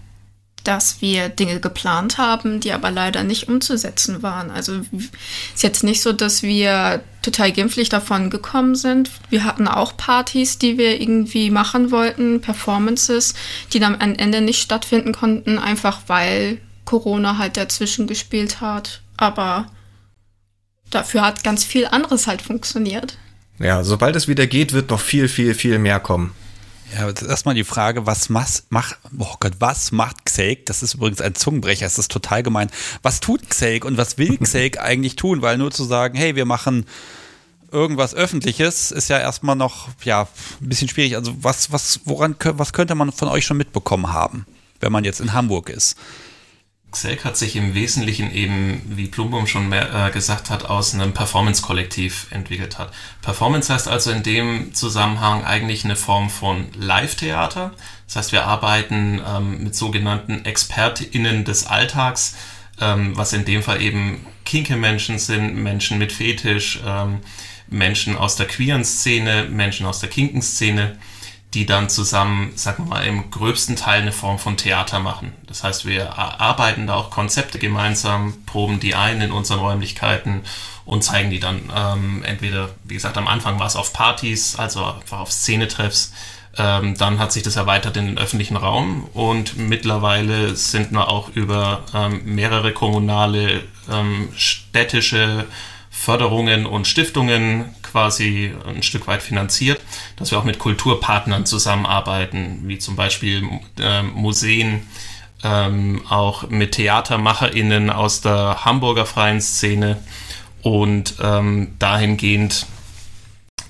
dass 0.64 1.02
wir 1.02 1.28
Dinge 1.28 1.60
geplant 1.60 2.16
haben, 2.16 2.60
die 2.60 2.72
aber 2.72 2.90
leider 2.90 3.22
nicht 3.22 3.48
umzusetzen 3.48 4.22
waren. 4.22 4.50
Also 4.50 4.80
ist 5.54 5.62
jetzt 5.62 5.84
nicht 5.84 6.00
so, 6.00 6.14
dass 6.14 6.42
wir 6.42 7.04
total 7.20 7.52
gimpflich 7.52 7.90
davon 7.90 8.30
gekommen 8.30 8.74
sind. 8.74 9.10
Wir 9.28 9.44
hatten 9.44 9.68
auch 9.68 9.98
Partys, 9.98 10.56
die 10.56 10.78
wir 10.78 10.98
irgendwie 10.98 11.50
machen 11.50 11.90
wollten, 11.90 12.40
Performances, 12.40 13.34
die 13.74 13.80
dann 13.80 14.00
am 14.00 14.14
Ende 14.14 14.40
nicht 14.40 14.62
stattfinden 14.62 15.12
konnten, 15.12 15.58
einfach 15.58 16.00
weil 16.06 16.56
Corona 16.86 17.36
halt 17.36 17.58
dazwischen 17.58 18.06
gespielt 18.06 18.62
hat. 18.62 19.02
Aber 19.18 19.66
dafür 20.88 21.20
hat 21.20 21.44
ganz 21.44 21.64
viel 21.64 21.86
anderes 21.86 22.26
halt 22.26 22.40
funktioniert. 22.40 23.18
Ja, 23.58 23.84
sobald 23.84 24.16
es 24.16 24.26
wieder 24.26 24.46
geht, 24.46 24.72
wird 24.72 24.88
noch 24.88 25.00
viel, 25.00 25.28
viel, 25.28 25.52
viel 25.52 25.78
mehr 25.78 26.00
kommen. 26.00 26.32
Ja, 26.92 27.10
erstmal 27.10 27.54
die 27.54 27.64
Frage, 27.64 28.06
was 28.06 28.28
macht, 28.28 28.98
oh 29.18 29.34
Gott, 29.40 29.54
was 29.58 29.90
macht 29.90 30.24
Xelk? 30.26 30.66
Das 30.66 30.82
ist 30.82 30.94
übrigens 30.94 31.20
ein 31.20 31.34
Zungenbrecher, 31.34 31.86
das 31.86 31.98
ist 31.98 32.10
total 32.10 32.42
gemein. 32.42 32.70
Was 33.02 33.20
tut 33.20 33.48
Xelk 33.48 33.84
und 33.84 33.96
was 33.96 34.18
will 34.18 34.36
Xelk 34.42 34.78
eigentlich 34.78 35.16
tun? 35.16 35.42
Weil 35.42 35.58
nur 35.58 35.70
zu 35.70 35.84
sagen, 35.84 36.16
hey, 36.16 36.36
wir 36.36 36.44
machen 36.44 36.86
irgendwas 37.72 38.14
Öffentliches, 38.14 38.92
ist 38.92 39.08
ja 39.08 39.18
erstmal 39.18 39.56
noch, 39.56 39.88
ja, 40.04 40.28
ein 40.60 40.68
bisschen 40.68 40.88
schwierig. 40.88 41.16
Also 41.16 41.34
was, 41.40 41.72
was, 41.72 42.00
woran, 42.04 42.36
was 42.38 42.72
könnte 42.72 42.94
man 42.94 43.10
von 43.10 43.28
euch 43.28 43.44
schon 43.44 43.56
mitbekommen 43.56 44.12
haben, 44.12 44.46
wenn 44.80 44.92
man 44.92 45.04
jetzt 45.04 45.20
in 45.20 45.32
Hamburg 45.32 45.70
ist? 45.70 45.96
Xelk 46.94 47.24
hat 47.24 47.36
sich 47.36 47.56
im 47.56 47.74
Wesentlichen 47.74 48.32
eben, 48.32 48.80
wie 48.86 49.06
Plumbum 49.06 49.46
schon 49.46 49.68
mehr, 49.68 49.92
äh, 49.92 50.10
gesagt 50.10 50.48
hat, 50.48 50.64
aus 50.64 50.94
einem 50.94 51.12
Performance-Kollektiv 51.12 52.28
entwickelt 52.30 52.78
hat. 52.78 52.92
Performance 53.20 53.72
heißt 53.72 53.88
also 53.88 54.10
in 54.10 54.22
dem 54.22 54.72
Zusammenhang 54.72 55.44
eigentlich 55.44 55.84
eine 55.84 55.96
Form 55.96 56.30
von 56.30 56.68
Live-Theater. 56.78 57.72
Das 58.06 58.16
heißt, 58.16 58.32
wir 58.32 58.46
arbeiten 58.46 59.20
ähm, 59.26 59.64
mit 59.64 59.74
sogenannten 59.74 60.44
ExpertInnen 60.44 61.44
des 61.44 61.66
Alltags, 61.66 62.36
ähm, 62.80 63.16
was 63.16 63.32
in 63.32 63.44
dem 63.44 63.62
Fall 63.62 63.82
eben 63.82 64.24
kinke 64.44 64.76
Menschen 64.76 65.18
sind, 65.18 65.56
Menschen 65.56 65.98
mit 65.98 66.12
Fetisch, 66.12 66.80
ähm, 66.86 67.20
Menschen 67.68 68.16
aus 68.16 68.36
der 68.36 68.46
queeren 68.46 68.84
Szene, 68.84 69.44
Menschen 69.50 69.86
aus 69.86 70.00
der 70.00 70.08
kinken 70.08 70.42
Szene 70.42 70.96
die 71.54 71.66
dann 71.66 71.88
zusammen, 71.88 72.52
sagen 72.56 72.84
wir 72.84 72.96
mal, 72.96 73.06
im 73.06 73.30
gröbsten 73.30 73.76
Teil 73.76 74.02
eine 74.02 74.12
Form 74.12 74.38
von 74.38 74.56
Theater 74.56 74.98
machen. 74.98 75.32
Das 75.46 75.62
heißt, 75.62 75.86
wir 75.86 76.18
arbeiten 76.18 76.86
da 76.88 76.94
auch 76.94 77.10
Konzepte 77.10 77.58
gemeinsam, 77.58 78.34
proben 78.44 78.80
die 78.80 78.94
ein 78.94 79.20
in 79.20 79.30
unseren 79.30 79.60
Räumlichkeiten 79.60 80.42
und 80.84 81.04
zeigen 81.04 81.30
die 81.30 81.40
dann 81.40 81.72
ähm, 81.74 82.22
entweder, 82.24 82.70
wie 82.84 82.94
gesagt, 82.94 83.16
am 83.16 83.28
Anfang 83.28 83.58
war 83.58 83.66
es 83.66 83.76
auf 83.76 83.92
Partys, 83.92 84.56
also 84.56 84.84
einfach 84.84 85.20
auf 85.20 85.32
Szenetreffs. 85.32 86.12
Ähm, 86.56 86.96
dann 86.96 87.18
hat 87.18 87.32
sich 87.32 87.42
das 87.42 87.56
erweitert 87.56 87.96
in 87.96 88.06
den 88.06 88.18
öffentlichen 88.18 88.56
Raum 88.56 89.08
und 89.12 89.56
mittlerweile 89.56 90.54
sind 90.54 90.92
wir 90.92 91.08
auch 91.08 91.28
über 91.30 91.82
ähm, 91.94 92.22
mehrere 92.24 92.72
kommunale, 92.72 93.64
ähm, 93.90 94.28
städtische 94.36 95.46
Förderungen 96.04 96.66
und 96.66 96.86
Stiftungen 96.86 97.74
quasi 97.82 98.52
ein 98.66 98.82
Stück 98.82 99.06
weit 99.06 99.22
finanziert, 99.22 99.80
dass 100.16 100.30
wir 100.30 100.38
auch 100.38 100.44
mit 100.44 100.58
Kulturpartnern 100.58 101.46
zusammenarbeiten, 101.46 102.60
wie 102.64 102.78
zum 102.78 102.94
Beispiel 102.94 103.42
äh, 103.80 104.02
Museen, 104.02 104.86
ähm, 105.42 106.02
auch 106.08 106.48
mit 106.50 106.72
TheatermacherInnen 106.72 107.88
aus 107.88 108.20
der 108.20 108.64
Hamburger 108.66 109.06
freien 109.06 109.40
Szene 109.40 109.98
und 110.62 111.14
ähm, 111.22 111.74
dahingehend 111.78 112.66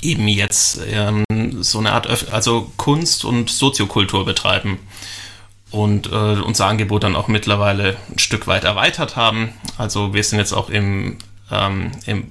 eben 0.02 0.26
jetzt 0.26 0.80
ähm, 0.90 1.24
so 1.60 1.78
eine 1.78 1.92
Art, 1.92 2.06
Öf 2.08 2.26
also 2.32 2.72
Kunst 2.76 3.24
und 3.24 3.48
Soziokultur 3.48 4.24
betreiben 4.24 4.80
und 5.70 6.06
äh, 6.06 6.10
unser 6.40 6.66
Angebot 6.66 7.04
dann 7.04 7.16
auch 7.16 7.28
mittlerweile 7.28 7.96
ein 8.10 8.18
Stück 8.18 8.46
weit 8.48 8.64
erweitert 8.64 9.14
haben. 9.16 9.52
Also 9.78 10.14
wir 10.14 10.22
sind 10.24 10.38
jetzt 10.38 10.52
auch 10.52 10.68
im, 10.68 11.18
ähm, 11.54 11.92
im 12.06 12.30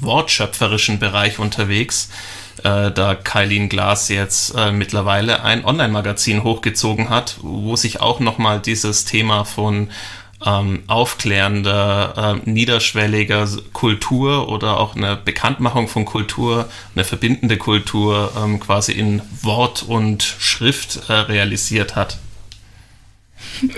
wortschöpferischen 0.00 0.98
Bereich 0.98 1.38
unterwegs, 1.38 2.10
äh, 2.62 2.90
da 2.90 3.14
Kylie 3.14 3.68
Glass 3.68 4.08
jetzt 4.08 4.54
äh, 4.56 4.72
mittlerweile 4.72 5.42
ein 5.42 5.64
Online-Magazin 5.64 6.44
hochgezogen 6.44 7.10
hat, 7.10 7.36
wo 7.42 7.76
sich 7.76 8.00
auch 8.00 8.20
nochmal 8.20 8.60
dieses 8.60 9.04
Thema 9.04 9.44
von 9.44 9.90
ähm, 10.44 10.82
aufklärender, 10.86 12.40
äh, 12.44 12.50
niederschwelliger 12.50 13.48
Kultur 13.72 14.48
oder 14.48 14.78
auch 14.78 14.94
eine 14.94 15.16
Bekanntmachung 15.16 15.88
von 15.88 16.04
Kultur, 16.04 16.68
eine 16.94 17.04
verbindende 17.04 17.56
Kultur 17.56 18.32
ähm, 18.36 18.60
quasi 18.60 18.92
in 18.92 19.22
Wort 19.42 19.82
und 19.82 20.22
Schrift 20.22 21.08
äh, 21.08 21.12
realisiert 21.12 21.96
hat? 21.96 22.18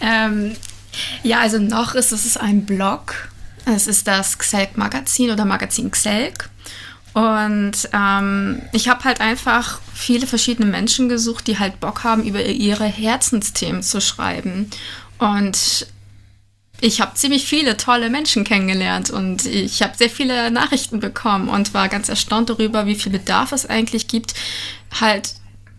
ähm, 0.00 0.56
ja, 1.22 1.40
also 1.40 1.58
noch 1.58 1.94
ist 1.94 2.12
es 2.12 2.36
ein 2.36 2.66
Blog. 2.66 3.28
Es 3.74 3.86
ist 3.86 4.06
das 4.06 4.38
Xelk 4.38 4.76
Magazin 4.76 5.30
oder 5.30 5.44
Magazin 5.44 5.90
Xelk. 5.90 6.48
Und 7.12 7.88
ähm, 7.92 8.62
ich 8.72 8.88
habe 8.88 9.04
halt 9.04 9.20
einfach 9.20 9.80
viele 9.92 10.26
verschiedene 10.26 10.70
Menschen 10.70 11.08
gesucht, 11.08 11.46
die 11.46 11.58
halt 11.58 11.80
Bock 11.80 12.04
haben, 12.04 12.24
über 12.24 12.44
ihre 12.44 12.86
Herzensthemen 12.86 13.82
zu 13.82 14.00
schreiben. 14.00 14.70
Und 15.18 15.86
ich 16.80 17.00
habe 17.00 17.14
ziemlich 17.14 17.46
viele 17.46 17.76
tolle 17.76 18.08
Menschen 18.08 18.44
kennengelernt 18.44 19.10
und 19.10 19.46
ich 19.46 19.82
habe 19.82 19.96
sehr 19.96 20.10
viele 20.10 20.52
Nachrichten 20.52 21.00
bekommen 21.00 21.48
und 21.48 21.74
war 21.74 21.88
ganz 21.88 22.08
erstaunt 22.08 22.50
darüber, 22.50 22.86
wie 22.86 22.94
viel 22.94 23.10
Bedarf 23.10 23.50
es 23.50 23.66
eigentlich 23.66 24.06
gibt, 24.06 24.34
halt 25.00 25.34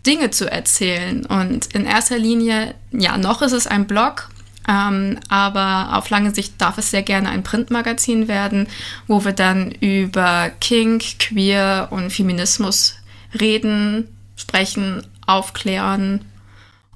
Dinge 0.06 0.30
zu 0.30 0.50
erzählen. 0.50 1.24
Und 1.24 1.74
in 1.74 1.86
erster 1.86 2.18
Linie, 2.18 2.74
ja, 2.92 3.16
noch 3.16 3.40
ist 3.40 3.52
es 3.52 3.66
ein 3.66 3.86
Blog, 3.86 4.28
ähm, 4.70 5.18
aber 5.28 5.96
auf 5.96 6.08
lange 6.10 6.32
Sicht 6.32 6.60
darf 6.60 6.78
es 6.78 6.90
sehr 6.92 7.02
gerne 7.02 7.28
ein 7.28 7.42
Printmagazin 7.42 8.28
werden, 8.28 8.68
wo 9.08 9.24
wir 9.24 9.32
dann 9.32 9.72
über 9.72 10.50
Kink, 10.60 11.18
Queer 11.18 11.88
und 11.90 12.12
Feminismus 12.12 12.94
reden, 13.38 14.06
sprechen, 14.36 15.06
aufklären 15.26 16.24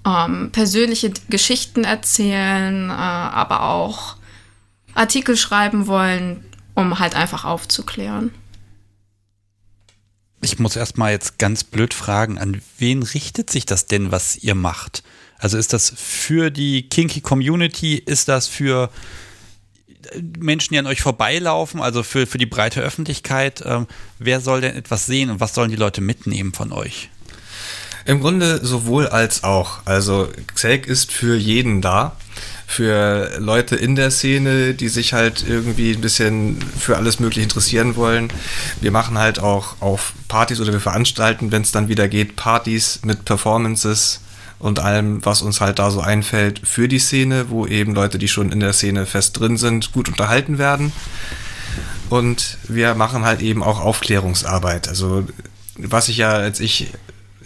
ähm, 0.07 0.51
persönliche 0.53 1.13
Geschichten 1.29 1.85
erzählen, 1.85 2.91
äh, 2.91 2.93
aber 2.93 3.63
auch 3.63 4.17
Artikel 4.95 5.37
schreiben 5.37 5.87
wollen, 5.87 6.45
um 6.75 6.99
halt 6.99 7.15
einfach 7.15 7.45
aufzuklären. 7.45 8.31
Ich 10.43 10.59
muss 10.59 10.77
erstmal 10.77 11.13
jetzt 11.13 11.39
ganz 11.39 11.65
blöd 11.65 11.95
fragen, 11.95 12.39
an 12.39 12.61
wen 12.79 13.03
richtet 13.03 13.51
sich 13.51 13.65
das 13.65 13.87
denn, 13.87 14.13
was 14.13 14.37
ihr 14.37 14.55
macht? 14.55 15.03
Also 15.39 15.59
ist 15.59 15.73
das 15.73 15.93
für 15.97 16.51
die 16.51 16.89
Kinky 16.89 17.21
Community? 17.21 17.97
Ist 17.97 18.29
das 18.29 18.47
für 18.47 18.91
Menschen, 20.39 20.75
die 20.75 20.79
an 20.79 20.87
euch 20.87 21.03
vorbeilaufen, 21.03 21.81
also 21.81 22.03
für, 22.03 22.27
für 22.27 22.39
die 22.39 22.47
breite 22.47 22.81
Öffentlichkeit? 22.81 23.63
Ähm, 23.65 23.87
wer 24.19 24.41
soll 24.41 24.61
denn 24.61 24.77
etwas 24.77 25.07
sehen 25.07 25.31
und 25.31 25.41
was 25.41 25.55
sollen 25.55 25.71
die 25.71 25.77
Leute 25.77 26.01
mitnehmen 26.01 26.53
von 26.53 26.73
euch? 26.73 27.11
Im 28.07 28.21
Grunde 28.21 28.65
sowohl 28.65 29.09
als 29.09 29.45
auch. 29.45 29.79
Also 29.87 30.29
Xelk 30.55 30.87
ist 30.87 31.11
für 31.11 31.37
jeden 31.37 31.81
da. 31.81 32.17
Für 32.67 33.39
Leute 33.39 33.77
in 33.77 33.95
der 33.95 34.11
Szene, 34.11 34.75
die 34.75 34.89
sich 34.89 35.13
halt 35.13 35.45
irgendwie 35.47 35.93
ein 35.93 36.01
bisschen 36.01 36.59
für 36.79 36.97
alles 36.97 37.21
Mögliche 37.21 37.43
interessieren 37.43 37.97
wollen. 37.97 38.33
Wir 38.81 38.91
machen 38.91 39.19
halt 39.19 39.39
auch 39.39 39.81
auf 39.81 40.13
Partys 40.29 40.61
oder 40.61 40.73
wir 40.73 40.81
veranstalten, 40.81 41.53
wenn 41.53 41.63
es 41.63 41.73
dann 41.73 41.89
wieder 41.89 42.09
geht, 42.09 42.37
Partys 42.37 43.01
mit 43.05 43.25
Performances 43.25 44.21
und 44.65 44.79
allem, 44.81 45.23
was 45.27 45.43
uns 45.43 45.61
halt 45.61 45.79
da 45.79 45.91
so 45.91 46.01
einfällt 46.01 46.67
für 46.67 46.89
die 46.89 46.99
Szene, 46.99 47.51
wo 47.51 47.67
eben 47.67 47.95
Leute, 47.95 48.17
die 48.17 48.29
schon 48.29 48.51
in 48.51 48.61
der 48.61 48.73
Szene 48.73 49.05
fest 49.05 49.39
drin 49.39 49.59
sind, 49.59 49.93
gut 49.93 50.09
unterhalten 50.09 50.57
werden. 50.57 50.91
Und 52.09 52.57
wir 52.67 52.95
machen 52.95 53.27
halt 53.27 53.43
eben 53.43 53.63
auch 53.63 53.79
Aufklärungsarbeit. 53.79 54.89
Also 54.89 55.27
was 55.77 56.09
ich 56.09 56.17
ja, 56.17 56.31
als 56.31 56.61
ich 56.61 56.95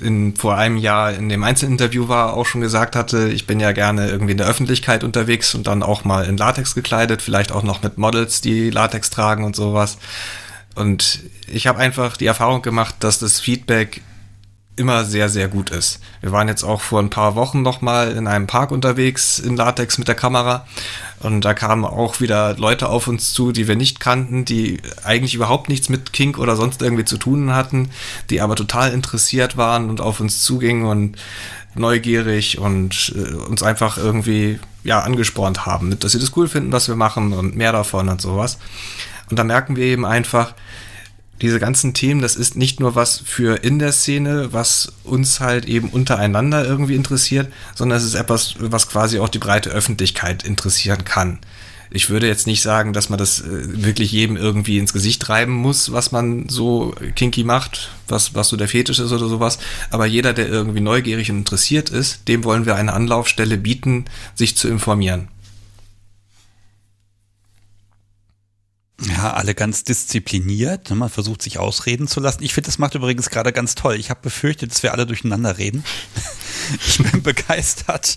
in, 0.01 0.37
vor 0.37 0.57
einem 0.59 0.77
Jahr 0.77 1.13
in 1.13 1.29
dem 1.29 1.43
Einzelinterview 1.43 2.07
war, 2.07 2.35
auch 2.35 2.47
schon 2.47 2.61
gesagt 2.61 2.95
hatte, 2.95 3.29
ich 3.31 3.49
bin 3.49 3.59
ja 3.59 3.73
gerne 3.73 4.09
irgendwie 4.09 4.33
in 4.33 4.39
der 4.39 4.47
Öffentlichkeit 4.47 5.03
unterwegs 5.03 5.57
und 5.57 5.67
dann 5.67 5.83
auch 5.83 6.05
mal 6.05 6.25
in 6.25 6.37
Latex 6.37 6.77
gekleidet, 6.77 7.21
vielleicht 7.21 7.51
auch 7.51 7.65
noch 7.65 7.83
mit 7.83 7.99
Models, 7.99 8.43
die 8.43 8.71
Latex 8.71 9.11
tragen 9.11 9.43
und 9.43 9.57
sowas. 9.57 9.99
Und 10.77 11.19
ich 11.49 11.67
habe 11.67 11.81
einfach 11.81 12.17
die 12.17 12.27
Erfahrung 12.27 12.63
gemacht, 12.63 12.95
dass 13.01 13.19
das 13.19 13.41
Feedback 13.41 14.03
immer 14.79 15.05
sehr, 15.05 15.29
sehr 15.29 15.49
gut 15.49 15.71
ist. 15.71 16.01
Wir 16.21 16.33
waren 16.33 16.49
jetzt 16.49 16.65
auch 16.65 16.81
vor 16.81 17.01
ein 17.01 17.11
paar 17.11 17.35
Wochen 17.35 17.63
nochmal 17.63 18.13
in 18.13 18.27
einem 18.27 18.47
Park 18.47 18.71
unterwegs 18.71 19.39
in 19.39 19.57
Latex 19.57 19.99
mit 19.99 20.09
der 20.09 20.15
Kamera 20.15 20.67
und 21.21 21.45
da 21.45 21.55
kamen 21.55 21.85
auch 21.85 22.21
wieder 22.21 22.57
Leute 22.57 22.89
auf 22.89 23.09
uns 23.09 23.33
zu, 23.33 23.53
die 23.53 23.67
wir 23.67 23.77
nicht 23.77 24.01
kannten, 24.01 24.45
die 24.45 24.81
eigentlich 25.05 25.35
überhaupt 25.35 25.69
nichts 25.69 25.89
mit 25.89 26.13
Kink 26.13 26.39
oder 26.39 26.57
sonst 26.57 26.81
irgendwie 26.81 27.05
zu 27.05 27.19
tun 27.19 27.55
hatten, 27.55 27.91
die 28.31 28.41
aber 28.41 28.55
total 28.55 28.93
interessiert 28.93 29.57
waren 29.57 29.91
und 29.91 30.01
auf 30.01 30.21
uns 30.21 30.43
zugingen 30.43 30.85
und 30.85 31.17
neugierig 31.75 32.59
und 32.59 33.15
äh, 33.17 33.35
uns 33.35 33.63
einfach 33.63 33.99
irgendwie 33.99 34.59
ja 34.85 35.01
angespornt 35.01 35.67
haben, 35.67 35.99
dass 35.99 36.13
sie 36.13 36.19
das 36.19 36.37
cool 36.37 36.49
finden, 36.49 36.73
was 36.73 36.89
wir 36.89 36.97
machen 36.97 37.33
und 37.33 37.57
mehr 37.57 37.73
davon 37.73 38.09
und 38.09 38.21
sowas. 38.21 38.59
Und 39.31 39.39
da 39.39 39.45
merken 39.45 39.77
wir 39.77 39.85
eben 39.85 40.07
einfach, 40.07 40.55
diese 41.41 41.61
ganzen 41.61 41.95
Themen, 41.95 42.21
das 42.21 42.37
ist 42.37 42.57
nicht 42.57 42.81
nur 42.81 42.95
was 42.95 43.23
für 43.25 43.63
in 43.63 43.79
der 43.79 43.93
Szene, 43.93 44.53
was 44.53 44.93
uns 45.05 45.41
halt 45.41 45.67
eben 45.67 45.89
untereinander 45.91 46.65
irgendwie 46.65 46.95
interessiert, 46.95 47.53
sondern 47.75 47.99
es 47.99 48.05
ist 48.05 48.15
etwas, 48.15 48.55
was 48.59 48.89
quasi 48.89 49.19
auch 49.19 49.29
die 49.29 49.39
breite 49.39 49.71
Öffentlichkeit 49.71 50.43
interessieren 50.43 51.05
kann. 51.05 51.39
Ich 51.91 52.11
würde 52.11 52.27
jetzt 52.27 52.47
nicht 52.47 52.61
sagen, 52.61 52.93
dass 52.93 53.09
man 53.09 53.19
das 53.19 53.41
äh, 53.41 53.83
wirklich 53.83 54.13
jedem 54.13 54.37
irgendwie 54.37 54.79
ins 54.79 54.93
Gesicht 54.93 55.23
treiben 55.23 55.55
muss, 55.55 55.91
was 55.91 56.13
man 56.13 56.49
so 56.49 56.95
kinky 57.15 57.45
macht, 57.45 57.91
was, 58.09 58.35
was 58.35 58.49
so 58.49 58.57
der 58.57 58.69
Fetisch 58.69 58.99
ist 58.99 59.13
oder 59.13 59.27
sowas. 59.27 59.59
Aber 59.91 60.05
jeder, 60.05 60.35
der 60.35 60.49
irgendwie 60.49 60.81
neugierig 60.81 61.31
und 61.31 61.39
interessiert 61.39 61.89
ist, 61.89 62.29
dem 62.29 62.45
wollen 62.45 62.67
wir 62.67 62.75
eine 62.75 62.93
Anlaufstelle 62.93 63.57
bieten, 63.57 64.05
sich 64.35 64.57
zu 64.57 64.69
informieren. 64.69 65.29
Ja, 69.01 69.33
alle 69.35 69.55
ganz 69.55 69.85
diszipliniert. 69.85 70.91
Ne? 70.91 70.97
Man 70.97 71.09
versucht 71.09 71.43
sich 71.43 71.59
ausreden 71.59 72.09
zu 72.09 72.19
lassen. 72.19 72.43
Ich 72.43 72.53
finde, 72.53 72.67
das 72.67 72.79
macht 72.79 72.97
übrigens 72.97 73.31
gerade 73.31 73.53
ganz 73.53 73.77
toll. 73.77 73.95
Ich 73.95 74.11
habe 74.11 74.21
befürchtet, 74.21 74.73
dass 74.73 74.83
wir 74.83 74.93
alle 74.93 75.07
durcheinander 75.07 75.57
reden. 75.59 75.85
ich 76.87 76.99
bin 76.99 77.23
begeistert. 77.23 78.17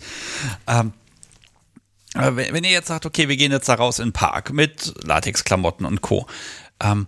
Ähm, 0.67 0.93
wenn 2.13 2.63
ihr 2.63 2.71
jetzt 2.71 2.87
sagt, 2.87 3.05
okay, 3.05 3.29
wir 3.29 3.37
gehen 3.37 3.51
jetzt 3.51 3.69
da 3.69 3.75
raus 3.75 3.99
in 3.99 4.07
den 4.07 4.13
Park 4.13 4.51
mit 4.51 4.93
Latexklamotten 5.03 5.85
und 5.85 6.01
Co. 6.01 6.27
Ähm, 6.81 7.07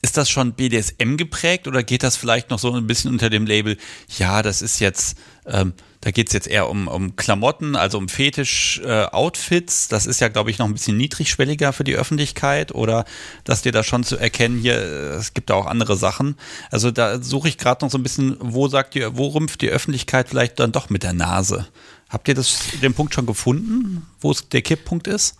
ist 0.00 0.16
das 0.16 0.30
schon 0.30 0.52
BDSM 0.52 1.16
geprägt 1.16 1.66
oder 1.66 1.82
geht 1.82 2.04
das 2.04 2.16
vielleicht 2.16 2.50
noch 2.50 2.58
so 2.58 2.72
ein 2.72 2.86
bisschen 2.86 3.10
unter 3.10 3.30
dem 3.30 3.46
Label, 3.46 3.76
ja, 4.16 4.42
das 4.42 4.62
ist 4.62 4.78
jetzt 4.78 5.18
ähm, 5.44 5.74
da 6.00 6.12
geht 6.12 6.28
es 6.28 6.32
jetzt 6.32 6.46
eher 6.46 6.68
um, 6.70 6.86
um 6.86 7.16
Klamotten, 7.16 7.74
also 7.74 7.98
um 7.98 8.08
Fetisch-Outfits. 8.08 9.86
Äh, 9.86 9.90
das 9.90 10.06
ist 10.06 10.20
ja, 10.20 10.28
glaube 10.28 10.50
ich, 10.50 10.58
noch 10.58 10.66
ein 10.66 10.72
bisschen 10.72 10.96
niedrigschwelliger 10.96 11.72
für 11.72 11.84
die 11.84 11.96
Öffentlichkeit. 11.96 12.72
Oder 12.72 13.04
dass 13.44 13.62
dir 13.62 13.72
da 13.72 13.82
schon 13.82 14.04
zu 14.04 14.16
erkennen, 14.16 14.60
hier, 14.60 14.76
äh, 14.76 15.16
es 15.16 15.34
gibt 15.34 15.50
da 15.50 15.54
auch 15.54 15.66
andere 15.66 15.96
Sachen. 15.96 16.36
Also 16.70 16.92
da 16.92 17.20
suche 17.20 17.48
ich 17.48 17.58
gerade 17.58 17.84
noch 17.84 17.90
so 17.90 17.98
ein 17.98 18.04
bisschen, 18.04 18.36
wo 18.40 18.68
sagt 18.68 18.94
ihr, 18.94 19.16
wo 19.16 19.28
rümpft 19.28 19.60
die 19.60 19.70
Öffentlichkeit 19.70 20.28
vielleicht 20.28 20.60
dann 20.60 20.70
doch 20.70 20.88
mit 20.88 21.02
der 21.02 21.14
Nase? 21.14 21.66
Habt 22.08 22.28
ihr 22.28 22.34
das, 22.34 22.58
den 22.80 22.94
Punkt 22.94 23.12
schon 23.12 23.26
gefunden, 23.26 24.06
wo 24.20 24.30
es 24.30 24.48
der 24.48 24.62
Kipppunkt 24.62 25.08
ist? 25.08 25.36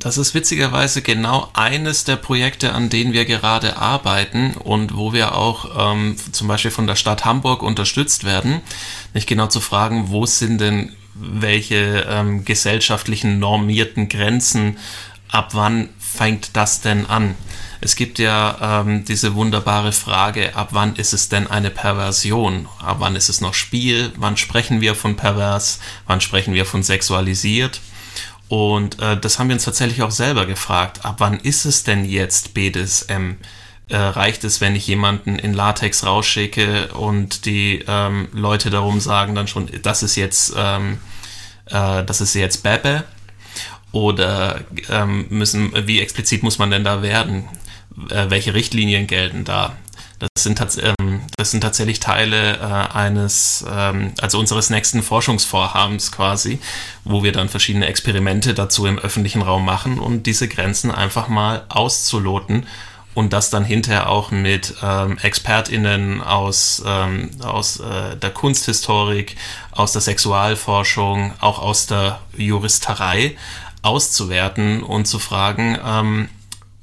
Das 0.00 0.16
ist 0.16 0.32
witzigerweise 0.32 1.02
genau 1.02 1.50
eines 1.52 2.04
der 2.04 2.16
Projekte, 2.16 2.72
an 2.72 2.88
denen 2.88 3.12
wir 3.12 3.26
gerade 3.26 3.76
arbeiten 3.76 4.54
und 4.54 4.96
wo 4.96 5.12
wir 5.12 5.34
auch 5.34 5.92
ähm, 5.92 6.16
zum 6.32 6.48
Beispiel 6.48 6.70
von 6.70 6.86
der 6.86 6.96
Stadt 6.96 7.26
Hamburg 7.26 7.62
unterstützt 7.62 8.24
werden, 8.24 8.62
nicht 9.12 9.28
genau 9.28 9.48
zu 9.48 9.60
fragen, 9.60 10.08
wo 10.08 10.24
sind 10.24 10.58
denn 10.58 10.96
welche 11.14 12.06
ähm, 12.08 12.46
gesellschaftlichen 12.46 13.38
normierten 13.38 14.08
Grenzen, 14.08 14.78
ab 15.28 15.50
wann 15.52 15.90
fängt 15.98 16.56
das 16.56 16.80
denn 16.80 17.04
an? 17.04 17.34
Es 17.82 17.94
gibt 17.94 18.18
ja 18.18 18.80
ähm, 18.80 19.04
diese 19.04 19.34
wunderbare 19.34 19.92
Frage, 19.92 20.56
ab 20.56 20.68
wann 20.72 20.96
ist 20.96 21.12
es 21.12 21.28
denn 21.28 21.46
eine 21.46 21.70
Perversion? 21.70 22.68
Ab 22.82 22.96
wann 23.00 23.16
ist 23.16 23.28
es 23.28 23.42
noch 23.42 23.52
Spiel? 23.52 24.12
Wann 24.16 24.38
sprechen 24.38 24.80
wir 24.80 24.94
von 24.94 25.16
pervers? 25.16 25.78
Wann 26.06 26.22
sprechen 26.22 26.54
wir 26.54 26.64
von 26.64 26.82
sexualisiert? 26.82 27.82
Und 28.50 29.00
äh, 29.00 29.16
das 29.16 29.38
haben 29.38 29.48
wir 29.48 29.54
uns 29.54 29.64
tatsächlich 29.64 30.02
auch 30.02 30.10
selber 30.10 30.44
gefragt. 30.44 31.04
Ab 31.04 31.16
wann 31.18 31.38
ist 31.38 31.64
es 31.64 31.84
denn 31.84 32.04
jetzt 32.04 32.52
BDSM? 32.52 33.36
Äh, 33.88 33.96
reicht 33.96 34.42
es, 34.42 34.60
wenn 34.60 34.74
ich 34.74 34.88
jemanden 34.88 35.38
in 35.38 35.54
Latex 35.54 36.04
rausschicke 36.04 36.88
und 36.94 37.44
die 37.44 37.84
ähm, 37.86 38.26
Leute 38.32 38.70
darum 38.70 38.98
sagen 38.98 39.36
dann 39.36 39.46
schon, 39.46 39.70
das 39.82 40.02
ist 40.02 40.16
jetzt, 40.16 40.52
ähm, 40.56 40.98
äh, 41.66 42.02
das 42.02 42.20
ist 42.20 42.34
jetzt 42.34 42.64
Bebe? 42.64 43.04
Oder 43.92 44.62
ähm, 44.88 45.26
müssen, 45.28 45.72
wie 45.86 46.00
explizit 46.00 46.42
muss 46.42 46.58
man 46.58 46.72
denn 46.72 46.82
da 46.82 47.02
werden? 47.02 47.48
Äh, 48.08 48.30
welche 48.30 48.52
Richtlinien 48.52 49.06
gelten 49.06 49.44
da? 49.44 49.76
Das 50.40 50.44
sind, 50.44 50.84
ähm, 50.98 51.20
das 51.36 51.50
sind 51.50 51.60
tatsächlich 51.60 52.00
Teile 52.00 52.56
äh, 52.56 52.96
eines, 52.96 53.62
ähm, 53.70 54.14
also 54.22 54.38
unseres 54.38 54.70
nächsten 54.70 55.02
Forschungsvorhabens 55.02 56.12
quasi, 56.12 56.60
wo 57.04 57.22
wir 57.22 57.32
dann 57.32 57.50
verschiedene 57.50 57.86
Experimente 57.86 58.54
dazu 58.54 58.86
im 58.86 58.98
öffentlichen 58.98 59.42
Raum 59.42 59.66
machen 59.66 59.98
und 59.98 60.24
diese 60.24 60.48
Grenzen 60.48 60.90
einfach 60.90 61.28
mal 61.28 61.66
auszuloten 61.68 62.66
und 63.12 63.34
das 63.34 63.50
dann 63.50 63.66
hinterher 63.66 64.08
auch 64.08 64.30
mit 64.30 64.76
ähm, 64.82 65.18
ExpertInnen 65.18 66.22
aus, 66.22 66.82
ähm, 66.86 67.28
aus 67.42 67.80
äh, 67.80 68.16
der 68.16 68.30
Kunsthistorik, 68.30 69.36
aus 69.72 69.92
der 69.92 70.00
Sexualforschung, 70.00 71.34
auch 71.40 71.58
aus 71.58 71.86
der 71.86 72.18
Juristerei 72.34 73.36
auszuwerten 73.82 74.82
und 74.82 75.04
zu 75.04 75.18
fragen, 75.18 75.76
ähm, 75.84 76.28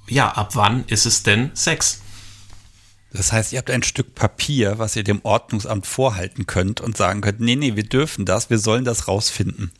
ja, 0.07 0.29
ab 0.29 0.51
wann 0.53 0.83
ist 0.85 1.07
es 1.07 1.23
denn 1.23 1.49
Sex? 1.55 2.01
Das 3.13 3.31
heißt, 3.31 3.53
ihr 3.53 3.59
habt 3.59 3.71
ein 3.71 3.83
Stück 3.83 4.15
Papier, 4.15 4.79
was 4.79 4.95
ihr 4.95 5.03
dem 5.03 5.21
Ordnungsamt 5.23 5.87
vorhalten 5.87 6.45
könnt 6.45 6.81
und 6.81 6.97
sagen 6.97 7.21
könnt, 7.21 7.39
nee, 7.39 7.55
nee, 7.55 7.75
wir 7.75 7.83
dürfen 7.83 8.25
das, 8.25 8.49
wir 8.49 8.59
sollen 8.59 8.83
das 8.83 9.07
rausfinden. 9.07 9.71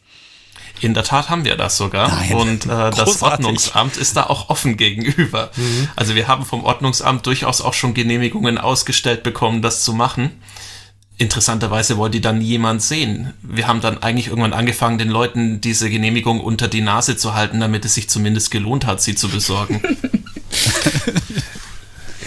In 0.82 0.94
der 0.94 1.04
Tat 1.04 1.30
haben 1.30 1.44
wir 1.44 1.56
das 1.56 1.78
sogar. 1.78 2.10
Nein, 2.10 2.34
und 2.34 2.66
äh, 2.66 2.92
das 2.92 3.22
Ordnungsamt 3.22 3.98
ist 3.98 4.16
da 4.16 4.24
auch 4.24 4.50
offen 4.50 4.78
gegenüber. 4.78 5.52
Mhm. 5.56 5.90
Also 5.96 6.16
wir 6.16 6.28
haben 6.28 6.46
vom 6.46 6.64
Ordnungsamt 6.64 7.26
durchaus 7.26 7.62
auch 7.62 7.74
schon 7.74 7.94
Genehmigungen 7.94 8.58
ausgestellt 8.58 9.24
bekommen, 9.24 9.62
das 9.62 9.84
zu 9.84 9.94
machen. 9.94 10.32
Interessanterweise 11.18 11.98
wollte 11.98 12.18
die 12.18 12.22
dann 12.22 12.42
jemand 12.42 12.84
sehen. 12.84 13.34
Wir 13.42 13.68
haben 13.68 13.82
dann 13.82 14.04
eigentlich 14.04 14.28
irgendwann 14.28 14.54
angefangen, 14.54 15.00
den 15.00 15.10
Leuten 15.10 15.62
diese 15.62 15.90
Genehmigung 15.90 16.40
unter 16.40 16.68
die 16.68 16.82
Nase 16.82 17.18
zu 17.18 17.34
halten, 17.34 17.60
damit 17.60 17.84
es 17.86 17.96
sich 17.96 18.08
zumindest 18.08 18.52
gelohnt 18.52 18.86
hat, 18.86 19.02
sie 19.02 19.16
zu 19.16 19.28
besorgen. 19.28 19.82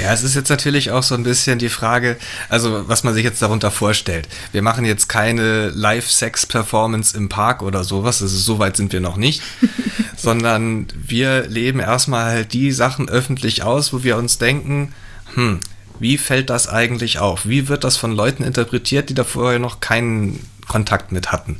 Ja, 0.00 0.14
es 0.14 0.22
ist 0.22 0.34
jetzt 0.34 0.48
natürlich 0.48 0.90
auch 0.92 1.02
so 1.02 1.14
ein 1.14 1.24
bisschen 1.24 1.58
die 1.58 1.68
Frage, 1.68 2.16
also 2.48 2.88
was 2.88 3.04
man 3.04 3.12
sich 3.12 3.22
jetzt 3.22 3.42
darunter 3.42 3.70
vorstellt. 3.70 4.28
Wir 4.50 4.62
machen 4.62 4.86
jetzt 4.86 5.10
keine 5.10 5.68
Live-Sex-Performance 5.68 7.14
im 7.14 7.28
Park 7.28 7.60
oder 7.60 7.84
sowas, 7.84 8.22
also 8.22 8.38
so 8.38 8.58
weit 8.58 8.78
sind 8.78 8.94
wir 8.94 9.00
noch 9.00 9.18
nicht, 9.18 9.42
sondern 10.16 10.86
wir 10.94 11.46
leben 11.48 11.80
erstmal 11.80 12.24
halt 12.24 12.54
die 12.54 12.72
Sachen 12.72 13.10
öffentlich 13.10 13.62
aus, 13.62 13.92
wo 13.92 14.02
wir 14.02 14.16
uns 14.16 14.38
denken, 14.38 14.94
hm, 15.34 15.60
wie 15.98 16.16
fällt 16.16 16.48
das 16.48 16.66
eigentlich 16.66 17.18
auf? 17.18 17.46
Wie 17.46 17.68
wird 17.68 17.84
das 17.84 17.98
von 17.98 18.12
Leuten 18.12 18.42
interpretiert, 18.42 19.10
die 19.10 19.14
da 19.14 19.24
vorher 19.24 19.58
noch 19.58 19.80
keinen 19.80 20.40
Kontakt 20.66 21.12
mit 21.12 21.30
hatten? 21.30 21.58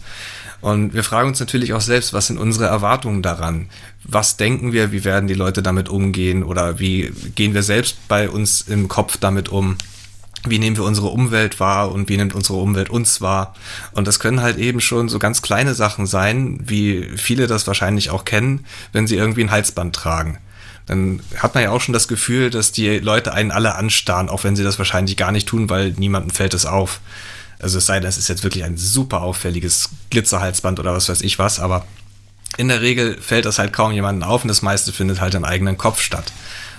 Und 0.62 0.94
wir 0.94 1.04
fragen 1.04 1.28
uns 1.28 1.40
natürlich 1.40 1.73
auch 1.75 1.80
selbst, 1.80 2.12
was 2.12 2.26
sind 2.26 2.38
unsere 2.38 2.66
Erwartungen 2.66 3.23
daran? 3.23 3.68
Was 4.11 4.37
denken 4.37 4.73
wir, 4.73 4.93
wie 4.93 5.05
werden 5.05 5.29
die 5.29 5.35
Leute 5.35 5.62
damit 5.62 5.88
umgehen 5.88 6.43
oder 6.43 6.79
wie 6.79 7.12
gehen 7.35 7.55
wir 7.55 7.62
selbst 7.62 7.97
bei 8.09 8.29
uns 8.29 8.62
im 8.62 8.88
Kopf 8.88 9.17
damit 9.19 9.49
um? 9.49 9.76
Wie 10.47 10.59
nehmen 10.59 10.76
wir 10.76 10.85
unsere 10.85 11.09
Umwelt 11.09 11.61
wahr 11.61 11.93
und 11.93 12.09
wie 12.09 12.17
nimmt 12.17 12.35
unsere 12.35 12.59
Umwelt 12.59 12.90
uns 12.90 13.21
wahr? 13.21 13.55
Und 13.93 14.09
das 14.09 14.19
können 14.19 14.40
halt 14.40 14.57
eben 14.57 14.81
schon 14.81 15.09
so 15.09 15.19
ganz 15.19 15.43
kleine 15.43 15.75
Sachen 15.75 16.07
sein, 16.07 16.59
wie 16.64 17.11
viele 17.17 17.47
das 17.47 17.67
wahrscheinlich 17.67 18.11
auch 18.11 18.25
kennen, 18.25 18.64
wenn 18.93 19.07
sie 19.07 19.17
irgendwie 19.17 19.45
ein 19.45 19.50
Halsband 19.50 19.95
tragen 19.95 20.38
dann 20.90 21.21
hat 21.37 21.55
man 21.55 21.62
ja 21.62 21.71
auch 21.71 21.81
schon 21.81 21.93
das 21.93 22.09
Gefühl, 22.09 22.50
dass 22.50 22.73
die 22.73 22.99
Leute 22.99 23.33
einen 23.33 23.52
alle 23.52 23.76
anstarren, 23.76 24.29
auch 24.29 24.43
wenn 24.43 24.57
sie 24.57 24.64
das 24.64 24.79
wahrscheinlich 24.79 25.17
gar 25.17 25.31
nicht 25.31 25.47
tun, 25.47 25.71
weil 25.71 25.93
niemandem 25.93 26.31
fällt 26.31 26.52
es 26.52 26.67
auf. 26.67 27.00
Also 27.61 27.79
es 27.79 27.87
sei 27.87 28.00
denn, 28.00 28.09
es 28.09 28.19
ist 28.19 28.29
jetzt 28.29 28.43
wirklich 28.43 28.64
ein 28.64 28.76
super 28.76 29.21
auffälliges 29.21 29.90
Glitzerhalsband 30.11 30.81
oder 30.81 30.93
was 30.93 31.09
weiß 31.09 31.21
ich 31.23 31.38
was, 31.38 31.61
aber 31.61 31.87
in 32.57 32.69
der 32.69 32.80
Regel 32.80 33.21
fällt 33.21 33.45
das 33.45 33.59
halt 33.59 33.73
kaum 33.73 33.92
jemandem 33.92 34.28
auf 34.28 34.42
und 34.42 34.49
das 34.49 34.62
meiste 34.62 34.92
findet 34.92 35.21
halt 35.21 35.35
im 35.35 35.45
eigenen 35.45 35.78
Kopf 35.78 36.00
statt. 36.00 36.33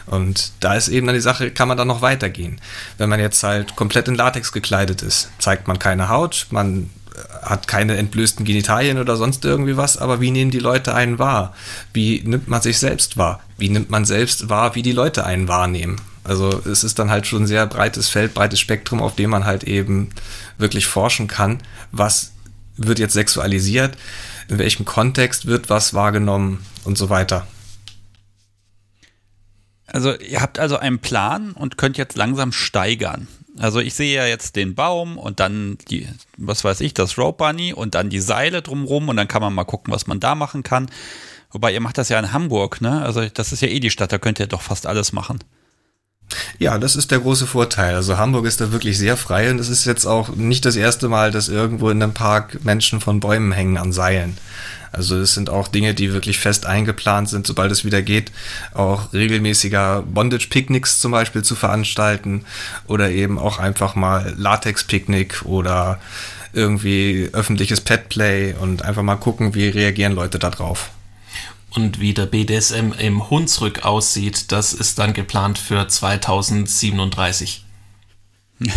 Und 0.06 0.52
da 0.60 0.74
ist 0.74 0.90
eben 0.90 1.08
dann 1.08 1.16
die 1.16 1.22
Sache, 1.22 1.52
kann 1.52 1.68
man 1.68 1.78
dann 1.78 1.88
noch 1.88 2.02
weitergehen. 2.02 2.60
Wenn 2.98 3.10
man 3.10 3.20
jetzt 3.20 3.44
halt 3.44 3.76
komplett 3.76 4.08
in 4.08 4.16
Latex 4.16 4.52
gekleidet 4.52 5.02
ist, 5.02 5.30
zeigt 5.40 5.68
man 5.68 5.80
keine 5.80 6.10
Haut, 6.10 6.48
man 6.50 6.90
hat 7.42 7.68
keine 7.68 7.98
entblößten 7.98 8.46
Genitalien 8.46 8.98
oder 8.98 9.16
sonst 9.16 9.44
irgendwie 9.46 9.78
was, 9.78 9.98
aber 9.98 10.22
wie 10.22 10.32
nehmen 10.32 10.52
die 10.52 10.60
Leute 10.60 10.94
einen 10.96 11.20
wahr? 11.20 11.54
Wie 11.94 12.22
nimmt 12.26 12.48
man 12.48 12.62
sich 12.62 12.80
selbst 12.80 13.18
wahr? 13.18 13.42
Wie 13.58 13.70
nimmt 13.70 13.90
man 13.90 14.06
selbst 14.06 14.50
wahr, 14.50 14.76
wie 14.76 14.82
die 14.82 14.92
Leute 14.92 15.26
einen 15.26 15.48
wahrnehmen? 15.48 16.00
Also 16.24 16.62
es 16.66 16.84
ist 16.84 17.00
dann 17.00 17.10
halt 17.10 17.28
schon 17.28 17.44
ein 17.44 17.48
sehr 17.48 17.66
breites 17.66 18.08
Feld, 18.08 18.34
breites 18.34 18.60
Spektrum, 18.60 19.02
auf 19.02 19.16
dem 19.16 19.30
man 19.30 19.46
halt 19.46 19.64
eben 19.64 20.10
wirklich 20.58 20.86
forschen 20.86 21.28
kann, 21.28 21.60
was 21.92 22.32
wird 22.78 23.00
jetzt 23.00 23.14
sexualisiert, 23.14 23.98
in 24.52 24.60
welchem 24.60 24.84
Kontext 24.84 25.46
wird 25.46 25.70
was 25.70 25.94
wahrgenommen 25.94 26.64
und 26.84 26.98
so 26.98 27.10
weiter. 27.10 27.48
Also 29.88 30.14
ihr 30.20 30.42
habt 30.42 30.60
also 30.60 30.76
einen 30.76 31.00
Plan 31.00 31.54
und 31.54 31.78
könnt 31.78 31.98
jetzt 31.98 32.18
langsam 32.18 32.52
steigern. 32.52 33.30
Also 33.58 33.80
ich 33.80 33.94
sehe 33.94 34.14
ja 34.14 34.26
jetzt 34.26 34.58
den 34.58 34.76
Baum 34.76 35.18
und 35.18 35.40
dann 35.40 35.78
die, 35.90 36.06
was 36.36 36.66
weiß 36.66 36.82
ich, 36.82 36.94
das 36.94 37.18
Rope 37.18 37.46
Bunny 37.46 37.74
und 37.74 37.96
dann 37.96 38.10
die 38.10 38.20
Seile 38.20 38.62
drumrum 38.62 39.08
und 39.08 39.16
dann 39.16 39.30
kann 39.30 39.42
man 39.42 39.54
mal 39.54 39.64
gucken, 39.64 39.94
was 39.94 40.06
man 40.06 40.20
da 40.20 40.36
machen 40.36 40.64
kann. 40.64 40.92
Wobei 41.52 41.74
ihr 41.74 41.82
macht 41.82 41.98
das 41.98 42.10
ja 42.10 42.20
in 42.20 42.34
Hamburg, 42.34 42.82
ne? 42.82 43.02
Also 43.04 43.26
das 43.30 43.54
ist 43.54 43.62
ja 43.62 43.70
eh 43.70 43.80
die 43.80 43.90
Stadt, 43.90 44.12
da 44.12 44.18
könnt 44.18 44.40
ihr 44.40 44.48
doch 44.48 44.62
fast 44.62 44.86
alles 44.86 45.14
machen. 45.14 45.40
Ja, 46.60 46.78
das 46.78 46.96
ist 46.96 47.12
der 47.12 47.20
große 47.20 47.48
Vorteil. 47.48 47.96
Also 47.96 48.18
Hamburg 48.18 48.46
ist 48.46 48.62
da 48.62 48.72
wirklich 48.72 48.98
sehr 48.98 49.18
frei 49.18 49.50
und 49.52 49.60
es 49.60 49.70
ist 49.70 49.86
jetzt 49.86 50.06
auch 50.06 50.36
nicht 50.36 50.66
das 50.66 50.76
erste 50.76 51.10
Mal, 51.10 51.32
dass 51.32 51.50
irgendwo 51.50 51.90
in 51.90 52.02
einem 52.02 52.14
Park 52.14 52.64
Menschen 52.64 53.02
von 53.02 53.20
Bäumen 53.20 53.52
hängen 53.52 53.78
an 53.78 53.92
Seilen. 53.92 54.38
Also 54.92 55.18
es 55.18 55.34
sind 55.34 55.50
auch 55.50 55.68
Dinge, 55.70 55.94
die 55.94 56.14
wirklich 56.14 56.40
fest 56.40 56.66
eingeplant 56.66 57.30
sind, 57.30 57.48
sobald 57.48 57.72
es 57.72 57.86
wieder 57.86 58.02
geht, 58.02 58.32
auch 58.74 59.14
regelmäßiger 59.14 60.04
Bondage-Picknicks 60.04 61.00
zum 61.00 61.14
Beispiel 61.14 61.44
zu 61.44 61.56
veranstalten 61.56 62.44
oder 62.88 63.10
eben 63.10 63.40
auch 63.40 63.58
einfach 63.58 63.96
mal 63.96 64.34
Latex-Picknick 64.38 65.44
oder 65.46 66.00
irgendwie 66.54 67.30
öffentliches 67.32 67.80
Petplay 67.80 68.54
und 68.60 68.84
einfach 68.84 69.04
mal 69.04 69.16
gucken, 69.16 69.56
wie 69.56 69.70
reagieren 69.70 70.14
Leute 70.14 70.40
da 70.40 70.50
drauf. 70.50 70.90
Und 71.74 72.00
wie 72.00 72.14
der 72.14 72.26
BDSM 72.26 72.92
im 72.98 73.30
Hunsrück 73.30 73.86
aussieht, 73.86 74.52
das 74.52 74.74
ist 74.74 75.00
dann 75.00 75.14
geplant 75.14 75.58
für 75.58 75.88
2037. 75.88 77.66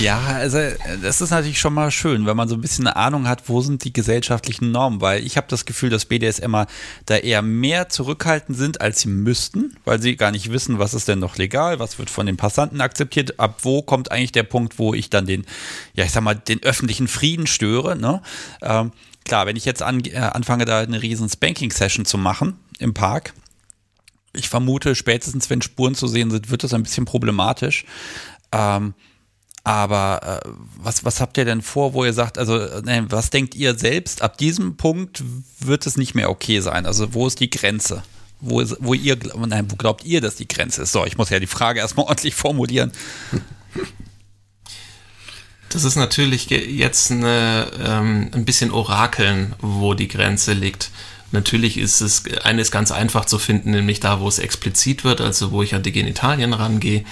Ja, 0.00 0.18
also 0.18 0.58
das 1.02 1.20
ist 1.20 1.30
natürlich 1.30 1.60
schon 1.60 1.74
mal 1.74 1.90
schön, 1.90 2.24
wenn 2.24 2.36
man 2.36 2.48
so 2.48 2.54
ein 2.54 2.62
bisschen 2.62 2.86
eine 2.86 2.96
Ahnung 2.96 3.28
hat, 3.28 3.50
wo 3.50 3.60
sind 3.60 3.84
die 3.84 3.92
gesellschaftlichen 3.92 4.70
Normen, 4.70 5.02
weil 5.02 5.22
ich 5.26 5.36
habe 5.36 5.46
das 5.50 5.66
Gefühl, 5.66 5.90
dass 5.90 6.06
BDSMer 6.06 6.66
da 7.04 7.16
eher 7.16 7.42
mehr 7.42 7.90
zurückhaltend 7.90 8.56
sind, 8.56 8.80
als 8.80 9.00
sie 9.00 9.08
müssten, 9.08 9.76
weil 9.84 10.00
sie 10.00 10.16
gar 10.16 10.30
nicht 10.30 10.50
wissen, 10.50 10.78
was 10.78 10.94
ist 10.94 11.06
denn 11.06 11.18
noch 11.18 11.36
legal, 11.36 11.80
was 11.80 11.98
wird 11.98 12.08
von 12.08 12.24
den 12.24 12.38
Passanten 12.38 12.80
akzeptiert, 12.80 13.38
ab 13.38 13.58
wo 13.62 13.82
kommt 13.82 14.10
eigentlich 14.10 14.32
der 14.32 14.44
Punkt, 14.44 14.78
wo 14.78 14.94
ich 14.94 15.10
dann 15.10 15.26
den, 15.26 15.44
ja 15.92 16.04
ich 16.04 16.12
sag 16.12 16.22
mal, 16.22 16.34
den 16.34 16.62
öffentlichen 16.62 17.06
Frieden 17.06 17.46
störe. 17.46 17.94
Ne? 17.94 18.22
Ähm, 18.62 18.92
klar, 19.30 19.46
wenn 19.46 19.54
ich 19.54 19.64
jetzt 19.64 19.80
an, 19.80 20.04
äh, 20.06 20.16
anfange, 20.16 20.64
da 20.64 20.80
eine 20.80 21.00
riesen 21.00 21.28
Spanking-Session 21.28 22.04
zu 22.04 22.18
machen 22.18 22.58
im 22.80 22.94
Park, 22.94 23.32
ich 24.32 24.48
vermute, 24.48 24.96
spätestens 24.96 25.48
wenn 25.48 25.62
Spuren 25.62 25.94
zu 25.94 26.08
sehen 26.08 26.32
sind, 26.32 26.50
wird 26.50 26.64
das 26.64 26.74
ein 26.74 26.82
bisschen 26.82 27.04
problematisch. 27.04 27.84
Ähm, 28.50 28.92
aber 29.62 30.42
äh, 30.44 30.48
was, 30.78 31.04
was 31.04 31.20
habt 31.20 31.38
ihr 31.38 31.44
denn 31.44 31.62
vor, 31.62 31.94
wo 31.94 32.04
ihr 32.04 32.12
sagt, 32.12 32.38
also 32.38 32.58
äh, 32.58 33.04
was 33.08 33.30
denkt 33.30 33.54
ihr 33.54 33.78
selbst, 33.78 34.22
ab 34.22 34.36
diesem 34.36 34.76
Punkt 34.76 35.22
wird 35.60 35.86
es 35.86 35.96
nicht 35.96 36.16
mehr 36.16 36.28
okay 36.28 36.58
sein? 36.58 36.84
Also 36.84 37.14
wo 37.14 37.28
ist 37.28 37.38
die 37.38 37.50
Grenze? 37.50 38.02
Wo, 38.40 38.60
ist, 38.60 38.78
wo 38.80 38.94
ihr, 38.94 39.16
nein, 39.46 39.70
wo 39.70 39.76
glaubt 39.76 40.04
ihr, 40.04 40.20
dass 40.20 40.34
die 40.34 40.48
Grenze 40.48 40.82
ist? 40.82 40.90
So, 40.90 41.06
ich 41.06 41.16
muss 41.16 41.30
ja 41.30 41.38
die 41.38 41.46
Frage 41.46 41.78
erstmal 41.78 42.06
ordentlich 42.08 42.34
formulieren. 42.34 42.90
Das 45.70 45.84
ist 45.84 45.94
natürlich 45.94 46.50
jetzt 46.50 47.12
eine, 47.12 47.70
ähm, 47.80 48.28
ein 48.34 48.44
bisschen 48.44 48.72
Orakeln, 48.72 49.54
wo 49.60 49.94
die 49.94 50.08
Grenze 50.08 50.52
liegt. 50.52 50.90
Natürlich 51.30 51.78
ist 51.78 52.00
es 52.00 52.24
eines 52.42 52.72
ganz 52.72 52.90
einfach 52.90 53.24
zu 53.24 53.38
finden, 53.38 53.70
nämlich 53.70 54.00
da, 54.00 54.20
wo 54.20 54.26
es 54.26 54.40
explizit 54.40 55.04
wird, 55.04 55.20
also 55.20 55.52
wo 55.52 55.62
ich 55.62 55.76
an 55.76 55.84
die 55.84 55.92
Genitalien 55.92 56.54
rangehe. 56.54 57.04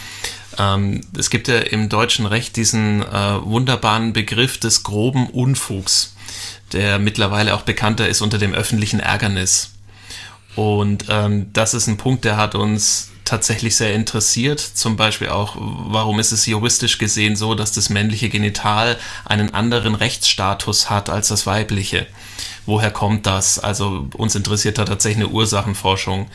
Ähm, 0.59 1.03
es 1.17 1.31
gibt 1.31 1.47
ja 1.47 1.59
im 1.59 1.89
deutschen 1.89 2.27
Recht 2.27 2.57
diesen 2.57 3.03
äh, 3.03 3.45
wunderbaren 3.45 4.13
Begriff 4.13 4.59
des 4.59 4.83
groben 4.83 5.31
Unfugs, 5.31 6.17
der 6.73 6.99
mittlerweile 6.99 7.55
auch 7.55 7.63
bekannter 7.63 8.09
ist 8.09 8.23
unter 8.23 8.39
dem 8.39 8.55
öffentlichen 8.55 8.99
Ärgernis. 8.99 9.71
Und 10.57 11.05
ähm, 11.09 11.53
das 11.53 11.75
ist 11.75 11.87
ein 11.87 11.97
Punkt, 11.97 12.25
der 12.25 12.37
hat 12.37 12.57
uns 12.57 13.11
tatsächlich 13.29 13.77
sehr 13.77 13.95
interessiert. 13.95 14.61
Zum 14.61 14.97
Beispiel 14.97 15.29
auch, 15.29 15.57
warum 15.59 16.19
ist 16.19 16.33
es 16.33 16.47
juristisch 16.47 16.99
gesehen 16.99 17.37
so, 17.37 17.55
dass 17.55 17.73
das 17.73 17.91
männliche 17.91 18.29
Genital 18.29 18.99
einen 19.25 19.55
anderen 19.55 19.95
Rechtsstatus 19.95 20.91
hat 20.91 21.11
als 21.11 21.29
das 21.29 21.47
weibliche? 21.47 22.07
Woher 22.67 22.91
kommt 22.91 23.27
das? 23.27 23.59
Also 23.59 24.09
uns 24.17 24.35
interessiert 24.35 24.79
da 24.79 24.85
tatsächlich 24.85 25.25
eine 25.25 25.33
Ursachenforschung. 25.33 26.29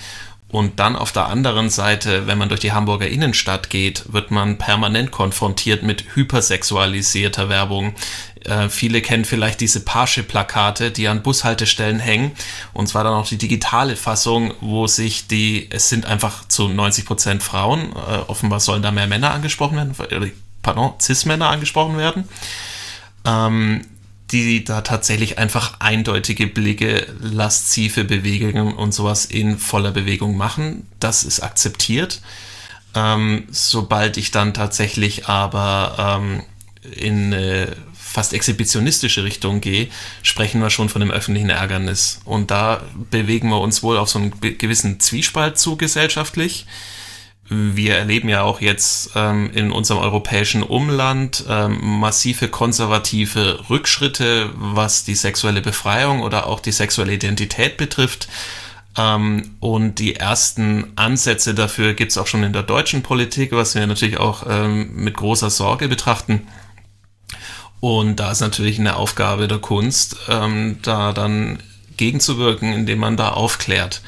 Und 0.53 0.79
dann 0.79 0.95
auf 0.95 1.11
der 1.11 1.29
anderen 1.29 1.71
Seite, 1.71 2.27
wenn 2.27 2.37
man 2.37 2.47
durch 2.47 2.59
die 2.59 2.73
Hamburger 2.73 3.07
Innenstadt 3.07 3.71
geht, 3.71 4.13
wird 4.13 4.29
man 4.29 4.59
permanent 4.59 5.09
konfrontiert 5.09 5.81
mit 5.81 6.15
hypersexualisierter 6.15 7.49
Werbung. 7.49 7.95
Äh, 8.45 8.69
viele 8.69 9.01
kennen 9.01 9.25
vielleicht 9.25 9.61
diese 9.61 9.79
Parship-Plakate, 9.81 10.91
die 10.91 11.07
an 11.07 11.23
Bushaltestellen 11.23 11.99
hängen. 11.99 12.31
Und 12.73 12.87
zwar 12.87 13.03
dann 13.03 13.13
auch 13.13 13.27
die 13.27 13.37
digitale 13.37 13.95
Fassung, 13.95 14.53
wo 14.61 14.87
sich 14.87 15.27
die, 15.27 15.67
es 15.69 15.89
sind 15.89 16.05
einfach 16.05 16.47
zu 16.47 16.67
90 16.67 17.05
Prozent 17.05 17.43
Frauen, 17.43 17.93
äh, 17.93 18.17
offenbar 18.27 18.59
sollen 18.59 18.81
da 18.81 18.91
mehr 18.91 19.07
Männer 19.07 19.31
angesprochen 19.31 19.77
werden, 19.77 20.33
pardon, 20.61 20.93
Cis-Männer 20.99 21.49
angesprochen 21.49 21.97
werden. 21.97 22.27
Ähm, 23.25 23.81
die 24.31 24.63
da 24.63 24.81
tatsächlich 24.81 25.37
einfach 25.37 25.79
eindeutige 25.79 26.47
Blicke, 26.47 27.05
laszive 27.19 28.03
Bewegungen 28.03 28.73
und 28.73 28.91
sowas 28.91 29.25
in 29.25 29.59
voller 29.59 29.91
Bewegung 29.91 30.35
machen. 30.35 30.87
Das 30.99 31.23
ist 31.23 31.41
akzeptiert. 31.41 32.21
Ähm, 32.95 33.47
sobald 33.51 34.17
ich 34.17 34.31
dann 34.31 34.53
tatsächlich 34.53 35.27
aber 35.27 36.19
ähm, 36.19 36.43
in 36.91 37.33
eine 37.33 37.75
fast 38.13 38.33
exhibitionistische 38.33 39.23
Richtung 39.23 39.59
gehe, 39.59 39.87
sprechen 40.21 40.61
wir 40.61 40.69
schon 40.69 40.87
von 40.87 41.01
einem 41.01 41.09
öffentlichen 41.09 41.49
Ärgernis. 41.49 42.21
Und 42.25 42.51
da 42.51 42.83
bewegen 43.09 43.49
wir 43.49 43.59
uns 43.59 43.81
wohl 43.81 43.97
auf 43.97 44.07
so 44.07 44.19
einen 44.19 44.39
gewissen 44.39 44.99
Zwiespalt 44.99 45.57
zu 45.57 45.77
gesellschaftlich. 45.77 46.67
Wir 47.49 47.95
erleben 47.95 48.29
ja 48.29 48.43
auch 48.43 48.61
jetzt 48.61 49.13
ähm, 49.15 49.49
in 49.55 49.71
unserem 49.71 49.99
europäischen 49.99 50.61
Umland 50.61 51.43
ähm, 51.49 51.79
massive 51.81 52.49
konservative 52.49 53.67
Rückschritte, 53.71 54.51
was 54.53 55.03
die 55.03 55.15
sexuelle 55.15 55.61
Befreiung 55.61 56.21
oder 56.21 56.45
auch 56.45 56.59
die 56.59 56.71
sexuelle 56.71 57.13
Identität 57.13 57.77
betrifft. 57.77 58.27
Ähm, 58.95 59.55
und 59.59 59.97
die 59.97 60.17
ersten 60.17 60.93
Ansätze 60.95 61.55
dafür 61.55 61.95
gibt 61.95 62.11
es 62.11 62.19
auch 62.19 62.27
schon 62.27 62.43
in 62.43 62.53
der 62.53 62.61
deutschen 62.61 63.01
Politik, 63.01 63.53
was 63.53 63.73
wir 63.73 63.87
natürlich 63.87 64.17
auch 64.17 64.45
ähm, 64.47 64.91
mit 64.97 65.15
großer 65.15 65.49
Sorge 65.49 65.87
betrachten. 65.87 66.47
Und 67.83 68.21
da 68.21 68.31
ist 68.31 68.39
natürlich 68.39 68.79
eine 68.79 68.95
Aufgabe 68.95 69.49
der 69.49 69.57
Kunst, 69.57 70.15
ähm, 70.29 70.77
da 70.83 71.11
dann 71.11 71.61
gegenzuwirken, 71.97 72.71
indem 72.71 72.99
man 72.99 73.17
da 73.17 73.31
aufklärt. 73.31 74.01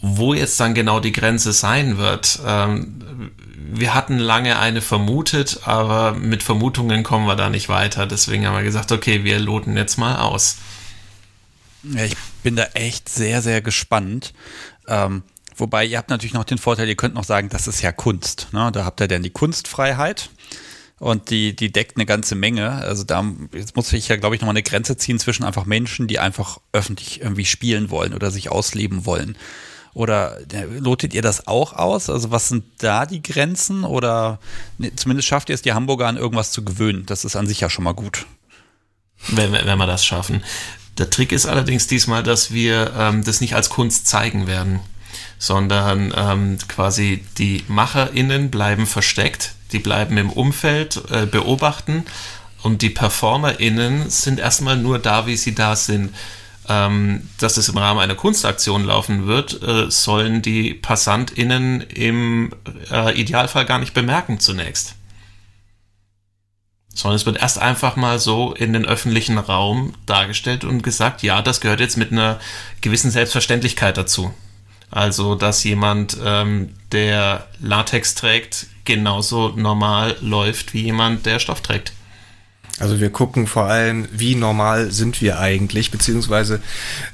Wo 0.00 0.34
jetzt 0.34 0.60
dann 0.60 0.72
genau 0.72 1.00
die 1.00 1.10
Grenze 1.10 1.52
sein 1.52 1.98
wird, 1.98 2.38
ähm, 2.46 3.32
wir 3.72 3.92
hatten 3.92 4.18
lange 4.18 4.60
eine 4.60 4.80
vermutet, 4.80 5.62
aber 5.64 6.12
mit 6.12 6.44
Vermutungen 6.44 7.02
kommen 7.02 7.26
wir 7.26 7.34
da 7.34 7.50
nicht 7.50 7.68
weiter. 7.68 8.06
Deswegen 8.06 8.46
haben 8.46 8.54
wir 8.54 8.62
gesagt, 8.62 8.92
okay, 8.92 9.24
wir 9.24 9.40
loten 9.40 9.76
jetzt 9.76 9.98
mal 9.98 10.20
aus. 10.20 10.58
Ja, 11.82 12.04
ich 12.04 12.14
bin 12.44 12.54
da 12.54 12.66
echt 12.74 13.08
sehr, 13.08 13.42
sehr 13.42 13.62
gespannt. 13.62 14.32
Ähm, 14.86 15.24
wobei 15.56 15.84
ihr 15.84 15.98
habt 15.98 16.10
natürlich 16.10 16.34
noch 16.34 16.44
den 16.44 16.58
Vorteil, 16.58 16.86
ihr 16.86 16.94
könnt 16.94 17.16
noch 17.16 17.24
sagen, 17.24 17.48
das 17.48 17.66
ist 17.66 17.82
ja 17.82 17.90
Kunst. 17.90 18.46
Ne? 18.52 18.70
Da 18.70 18.84
habt 18.84 19.00
ihr 19.00 19.08
dann 19.08 19.24
die 19.24 19.30
Kunstfreiheit 19.30 20.30
und 20.98 21.30
die, 21.30 21.54
die 21.54 21.70
deckt 21.70 21.96
eine 21.96 22.06
ganze 22.06 22.34
Menge. 22.34 22.70
Also 22.70 23.04
da 23.04 23.24
jetzt 23.52 23.76
muss 23.76 23.92
ich 23.92 24.08
ja, 24.08 24.16
glaube 24.16 24.34
ich, 24.34 24.40
nochmal 24.40 24.54
eine 24.54 24.62
Grenze 24.62 24.96
ziehen 24.96 25.18
zwischen 25.18 25.44
einfach 25.44 25.64
Menschen, 25.64 26.08
die 26.08 26.18
einfach 26.18 26.58
öffentlich 26.72 27.20
irgendwie 27.20 27.44
spielen 27.44 27.90
wollen 27.90 28.14
oder 28.14 28.30
sich 28.30 28.50
ausleben 28.50 29.06
wollen. 29.06 29.36
Oder 29.94 30.38
lotet 30.78 31.14
ihr 31.14 31.22
das 31.22 31.46
auch 31.46 31.72
aus? 31.72 32.10
Also 32.10 32.30
was 32.30 32.48
sind 32.48 32.64
da 32.78 33.06
die 33.06 33.22
Grenzen? 33.22 33.84
Oder 33.84 34.38
ne, 34.76 34.94
zumindest 34.94 35.28
schafft 35.28 35.48
ihr 35.48 35.54
es, 35.54 35.62
die 35.62 35.72
Hamburger 35.72 36.06
an 36.06 36.16
irgendwas 36.16 36.52
zu 36.52 36.64
gewöhnen. 36.64 37.06
Das 37.06 37.24
ist 37.24 37.36
an 37.36 37.46
sich 37.46 37.60
ja 37.60 37.70
schon 37.70 37.84
mal 37.84 37.94
gut. 37.94 38.26
Wenn, 39.28 39.52
wenn 39.52 39.78
wir 39.78 39.86
das 39.86 40.04
schaffen. 40.04 40.44
Der 40.98 41.10
Trick 41.10 41.32
ist 41.32 41.46
allerdings 41.46 41.86
diesmal, 41.86 42.22
dass 42.22 42.52
wir 42.52 42.92
ähm, 42.96 43.24
das 43.24 43.40
nicht 43.40 43.54
als 43.54 43.70
Kunst 43.70 44.06
zeigen 44.06 44.46
werden, 44.46 44.80
sondern 45.38 46.12
ähm, 46.16 46.58
quasi 46.68 47.24
die 47.38 47.64
MacherInnen 47.68 48.50
bleiben 48.50 48.86
versteckt, 48.86 49.54
die 49.72 49.78
bleiben 49.78 50.16
im 50.18 50.30
Umfeld, 50.30 51.02
äh, 51.10 51.26
beobachten 51.26 52.04
und 52.62 52.82
die 52.82 52.90
PerformerInnen 52.90 54.10
sind 54.10 54.40
erstmal 54.40 54.76
nur 54.76 54.98
da, 54.98 55.26
wie 55.26 55.36
sie 55.36 55.54
da 55.54 55.76
sind 55.76 56.12
ähm, 56.68 57.28
dass 57.38 57.56
es 57.56 57.68
im 57.68 57.78
Rahmen 57.78 58.00
einer 58.00 58.14
Kunstaktion 58.14 58.84
laufen 58.84 59.26
wird, 59.26 59.62
äh, 59.62 59.90
sollen 59.90 60.42
die 60.42 60.74
PassantInnen 60.74 61.80
im 61.80 62.52
äh, 62.90 63.18
Idealfall 63.18 63.64
gar 63.64 63.78
nicht 63.78 63.94
bemerken 63.94 64.38
zunächst. 64.38 64.94
Sondern 66.94 67.16
es 67.16 67.26
wird 67.26 67.38
erst 67.38 67.58
einfach 67.58 67.96
mal 67.96 68.18
so 68.18 68.52
in 68.52 68.72
den 68.72 68.84
öffentlichen 68.84 69.38
Raum 69.38 69.94
dargestellt 70.04 70.64
und 70.64 70.82
gesagt, 70.82 71.22
ja, 71.22 71.40
das 71.42 71.60
gehört 71.60 71.80
jetzt 71.80 71.96
mit 71.96 72.12
einer 72.12 72.38
gewissen 72.80 73.10
Selbstverständlichkeit 73.10 73.96
dazu. 73.96 74.34
Also, 74.90 75.34
dass 75.34 75.64
jemand, 75.64 76.16
ähm, 76.22 76.74
der 76.92 77.46
Latex 77.60 78.14
trägt, 78.14 78.66
genauso 78.88 79.50
normal 79.54 80.16
läuft 80.20 80.74
wie 80.74 80.82
jemand, 80.82 81.26
der 81.26 81.38
Stoff 81.38 81.60
trägt. 81.60 81.92
Also 82.80 83.00
wir 83.00 83.10
gucken 83.10 83.46
vor 83.46 83.64
allem, 83.64 84.08
wie 84.12 84.34
normal 84.34 84.92
sind 84.92 85.20
wir 85.20 85.40
eigentlich, 85.40 85.90
beziehungsweise 85.90 86.60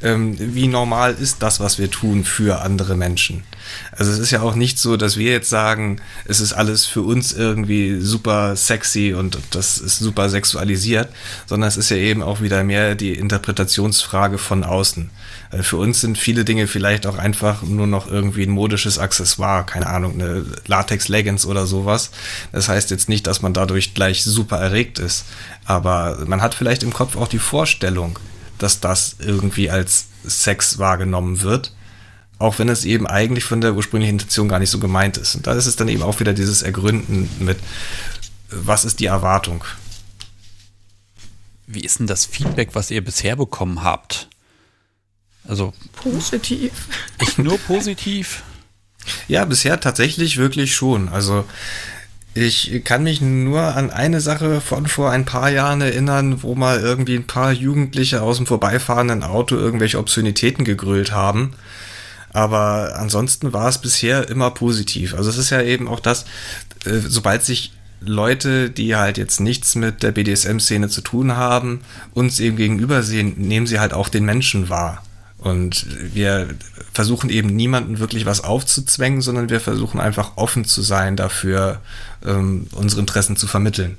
ähm, 0.02 0.36
wie 0.38 0.68
normal 0.68 1.14
ist 1.14 1.42
das, 1.42 1.58
was 1.58 1.78
wir 1.78 1.90
tun 1.90 2.24
für 2.24 2.60
andere 2.60 2.96
Menschen. 2.96 3.44
Also 3.92 4.12
es 4.12 4.18
ist 4.18 4.30
ja 4.30 4.42
auch 4.42 4.54
nicht 4.54 4.78
so, 4.78 4.98
dass 4.98 5.16
wir 5.16 5.32
jetzt 5.32 5.48
sagen, 5.48 6.00
es 6.26 6.40
ist 6.40 6.52
alles 6.52 6.84
für 6.84 7.00
uns 7.00 7.32
irgendwie 7.32 7.98
super 8.00 8.56
sexy 8.56 9.14
und 9.14 9.38
das 9.50 9.78
ist 9.78 9.98
super 9.98 10.28
sexualisiert, 10.28 11.08
sondern 11.46 11.68
es 11.68 11.78
ist 11.78 11.88
ja 11.90 11.96
eben 11.96 12.22
auch 12.22 12.42
wieder 12.42 12.62
mehr 12.62 12.94
die 12.94 13.14
Interpretationsfrage 13.14 14.36
von 14.36 14.64
außen. 14.64 15.10
Äh, 15.54 15.62
für 15.62 15.76
uns 15.76 16.00
sind 16.00 16.18
viele 16.18 16.44
Dinge 16.44 16.66
vielleicht 16.66 17.06
auch 17.06 17.18
einfach 17.18 17.62
nur 17.62 17.86
noch 17.86 18.06
irgendwie 18.06 18.44
ein 18.44 18.50
modisches 18.50 18.98
Accessoire, 18.98 19.64
keine 19.64 19.86
Ahnung, 19.86 20.14
eine 20.14 20.44
Latex-Leggings 20.66 21.46
oder 21.46 21.66
sowas. 21.66 22.10
Das 22.52 22.68
heißt 22.68 22.90
jetzt 22.90 23.08
nicht, 23.08 23.26
dass 23.26 23.42
man 23.42 23.54
dadurch 23.54 23.94
gleich 23.94 24.24
super 24.24 24.58
erregt 24.58 24.98
ist, 24.98 25.24
aber 25.64 26.24
man 26.26 26.42
hat 26.42 26.54
vielleicht 26.54 26.82
im 26.82 26.92
Kopf 26.92 27.16
auch 27.16 27.28
die 27.28 27.38
Vorstellung, 27.38 28.18
dass 28.58 28.80
das 28.80 29.16
irgendwie 29.18 29.70
als 29.70 30.06
Sex 30.24 30.78
wahrgenommen 30.78 31.42
wird, 31.42 31.74
auch 32.38 32.58
wenn 32.58 32.68
es 32.68 32.84
eben 32.84 33.06
eigentlich 33.06 33.44
von 33.44 33.60
der 33.60 33.74
ursprünglichen 33.74 34.14
Intention 34.14 34.48
gar 34.48 34.58
nicht 34.58 34.70
so 34.70 34.78
gemeint 34.78 35.16
ist. 35.16 35.34
Und 35.34 35.46
da 35.46 35.52
ist 35.52 35.66
es 35.66 35.76
dann 35.76 35.88
eben 35.88 36.02
auch 36.02 36.20
wieder 36.20 36.32
dieses 36.32 36.62
Ergründen 36.62 37.28
mit, 37.38 37.58
was 38.50 38.84
ist 38.84 39.00
die 39.00 39.06
Erwartung? 39.06 39.64
Wie 41.66 41.80
ist 41.80 41.98
denn 41.98 42.06
das 42.06 42.26
Feedback, 42.26 42.70
was 42.74 42.90
ihr 42.90 43.02
bisher 43.02 43.36
bekommen 43.36 43.82
habt? 43.82 44.28
Also 45.46 45.72
positiv. 45.92 46.72
Ich 47.20 47.38
nur 47.38 47.58
positiv. 47.58 48.42
Ja, 49.28 49.44
bisher 49.44 49.80
tatsächlich 49.80 50.38
wirklich 50.38 50.74
schon. 50.74 51.08
Also 51.08 51.44
ich 52.34 52.82
kann 52.84 53.04
mich 53.04 53.20
nur 53.20 53.60
an 53.60 53.90
eine 53.90 54.20
Sache 54.20 54.60
von 54.60 54.86
vor 54.86 55.10
ein 55.10 55.24
paar 55.24 55.50
Jahren 55.50 55.80
erinnern, 55.80 56.42
wo 56.42 56.54
mal 56.54 56.80
irgendwie 56.80 57.14
ein 57.14 57.26
paar 57.26 57.52
Jugendliche 57.52 58.22
aus 58.22 58.38
dem 58.38 58.46
vorbeifahrenden 58.46 59.22
Auto 59.22 59.54
irgendwelche 59.56 59.98
Obszönitäten 59.98 60.64
gegrölt 60.64 61.12
haben. 61.12 61.52
Aber 62.32 62.96
ansonsten 62.96 63.52
war 63.52 63.68
es 63.68 63.78
bisher 63.78 64.28
immer 64.28 64.50
positiv. 64.50 65.14
Also 65.14 65.30
es 65.30 65.38
ist 65.38 65.50
ja 65.50 65.62
eben 65.62 65.86
auch 65.86 66.00
das, 66.00 66.24
äh, 66.84 66.98
sobald 67.06 67.44
sich 67.44 67.72
Leute, 68.00 68.70
die 68.70 68.96
halt 68.96 69.16
jetzt 69.16 69.40
nichts 69.40 69.76
mit 69.76 70.02
der 70.02 70.10
BDSM-Szene 70.10 70.88
zu 70.88 71.00
tun 71.00 71.36
haben, 71.36 71.82
uns 72.12 72.40
eben 72.40 72.56
gegenüber 72.56 73.04
sehen, 73.04 73.34
nehmen 73.38 73.68
sie 73.68 73.78
halt 73.78 73.94
auch 73.94 74.08
den 74.08 74.24
Menschen 74.24 74.68
wahr. 74.68 75.04
Und 75.44 75.86
wir 76.14 76.48
versuchen 76.94 77.28
eben 77.28 77.54
niemanden 77.54 77.98
wirklich 77.98 78.24
was 78.24 78.42
aufzuzwängen, 78.42 79.20
sondern 79.20 79.50
wir 79.50 79.60
versuchen 79.60 80.00
einfach 80.00 80.38
offen 80.38 80.64
zu 80.64 80.80
sein 80.80 81.16
dafür, 81.16 81.82
ähm, 82.24 82.66
unsere 82.72 83.00
Interessen 83.02 83.36
zu 83.36 83.46
vermitteln. 83.46 83.98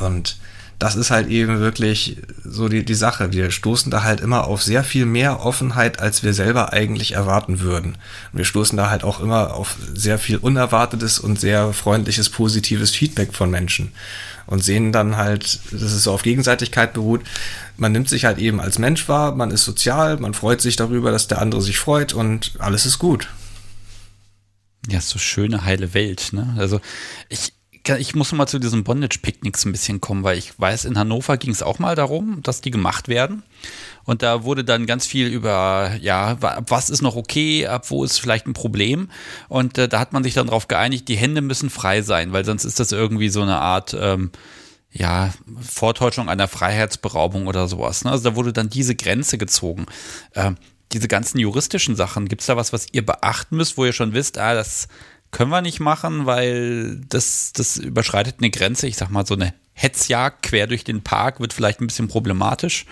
Und 0.00 0.38
das 0.78 0.96
ist 0.96 1.10
halt 1.10 1.28
eben 1.28 1.60
wirklich 1.60 2.16
so 2.42 2.68
die, 2.68 2.86
die 2.86 2.94
Sache. 2.94 3.32
Wir 3.32 3.50
stoßen 3.50 3.90
da 3.90 4.02
halt 4.02 4.20
immer 4.20 4.46
auf 4.46 4.62
sehr 4.62 4.82
viel 4.82 5.04
mehr 5.04 5.44
Offenheit, 5.44 6.00
als 6.00 6.22
wir 6.22 6.32
selber 6.32 6.72
eigentlich 6.72 7.12
erwarten 7.12 7.60
würden. 7.60 7.98
Und 8.32 8.38
wir 8.38 8.46
stoßen 8.46 8.78
da 8.78 8.88
halt 8.88 9.04
auch 9.04 9.20
immer 9.20 9.52
auf 9.52 9.76
sehr 9.94 10.18
viel 10.18 10.38
unerwartetes 10.38 11.18
und 11.18 11.38
sehr 11.38 11.74
freundliches, 11.74 12.30
positives 12.30 12.92
Feedback 12.92 13.34
von 13.34 13.50
Menschen. 13.50 13.92
Und 14.46 14.62
sehen 14.62 14.92
dann 14.92 15.16
halt, 15.16 15.60
dass 15.72 15.92
es 15.92 16.04
so 16.04 16.12
auf 16.12 16.22
Gegenseitigkeit 16.22 16.92
beruht. 16.92 17.22
Man 17.76 17.92
nimmt 17.92 18.08
sich 18.08 18.24
halt 18.24 18.38
eben 18.38 18.60
als 18.60 18.78
Mensch 18.78 19.08
wahr, 19.08 19.34
man 19.34 19.50
ist 19.50 19.64
sozial, 19.64 20.18
man 20.18 20.34
freut 20.34 20.60
sich 20.60 20.76
darüber, 20.76 21.10
dass 21.10 21.28
der 21.28 21.42
andere 21.42 21.60
sich 21.60 21.78
freut 21.78 22.12
und 22.12 22.52
alles 22.58 22.86
ist 22.86 22.98
gut. 22.98 23.28
Ja, 24.88 25.00
so 25.00 25.18
schöne, 25.18 25.64
heile 25.64 25.94
Welt, 25.94 26.28
ne? 26.32 26.54
Also 26.58 26.80
ich, 27.28 27.52
ich 27.98 28.14
muss 28.14 28.32
mal 28.32 28.46
zu 28.46 28.58
diesen 28.58 28.84
Bondage-Picknicks 28.84 29.64
ein 29.64 29.72
bisschen 29.72 30.00
kommen, 30.00 30.22
weil 30.22 30.38
ich 30.38 30.58
weiß, 30.58 30.84
in 30.84 30.98
Hannover 30.98 31.36
ging 31.36 31.50
es 31.50 31.62
auch 31.62 31.78
mal 31.78 31.96
darum, 31.96 32.40
dass 32.42 32.60
die 32.60 32.70
gemacht 32.70 33.08
werden. 33.08 33.42
Und 34.06 34.22
da 34.22 34.44
wurde 34.44 34.64
dann 34.64 34.86
ganz 34.86 35.06
viel 35.06 35.26
über, 35.26 35.96
ja, 36.00 36.38
was 36.40 36.90
ist 36.90 37.02
noch 37.02 37.16
okay, 37.16 37.66
ab 37.66 37.90
wo 37.90 38.04
ist 38.04 38.18
vielleicht 38.18 38.46
ein 38.46 38.54
Problem. 38.54 39.10
Und 39.48 39.76
äh, 39.76 39.88
da 39.88 39.98
hat 39.98 40.12
man 40.12 40.24
sich 40.24 40.34
dann 40.34 40.46
darauf 40.46 40.68
geeinigt, 40.68 41.08
die 41.08 41.16
Hände 41.16 41.42
müssen 41.42 41.68
frei 41.68 42.02
sein, 42.02 42.32
weil 42.32 42.44
sonst 42.44 42.64
ist 42.64 42.80
das 42.80 42.92
irgendwie 42.92 43.28
so 43.28 43.42
eine 43.42 43.58
Art, 43.58 43.96
ähm, 43.98 44.30
ja, 44.92 45.34
Vortäuschung 45.60 46.28
einer 46.28 46.48
Freiheitsberaubung 46.48 47.48
oder 47.48 47.68
sowas. 47.68 48.04
Ne? 48.04 48.12
Also 48.12 48.30
da 48.30 48.36
wurde 48.36 48.52
dann 48.52 48.70
diese 48.70 48.94
Grenze 48.94 49.36
gezogen. 49.38 49.86
Ähm, 50.34 50.56
diese 50.92 51.08
ganzen 51.08 51.38
juristischen 51.38 51.96
Sachen, 51.96 52.28
gibt 52.28 52.42
es 52.42 52.46
da 52.46 52.56
was, 52.56 52.72
was 52.72 52.86
ihr 52.92 53.04
beachten 53.04 53.56
müsst, 53.56 53.76
wo 53.76 53.84
ihr 53.84 53.92
schon 53.92 54.14
wisst, 54.14 54.38
ah, 54.38 54.54
das 54.54 54.86
können 55.32 55.50
wir 55.50 55.60
nicht 55.60 55.80
machen, 55.80 56.26
weil 56.26 57.00
das, 57.08 57.52
das 57.52 57.76
überschreitet 57.76 58.36
eine 58.38 58.50
Grenze. 58.50 58.86
Ich 58.86 58.96
sag 58.96 59.10
mal, 59.10 59.26
so 59.26 59.34
eine 59.34 59.52
Hetzjagd 59.72 60.44
quer 60.44 60.66
durch 60.66 60.84
den 60.84 61.02
Park 61.02 61.40
wird 61.40 61.52
vielleicht 61.52 61.80
ein 61.80 61.88
bisschen 61.88 62.08
problematisch. 62.08 62.86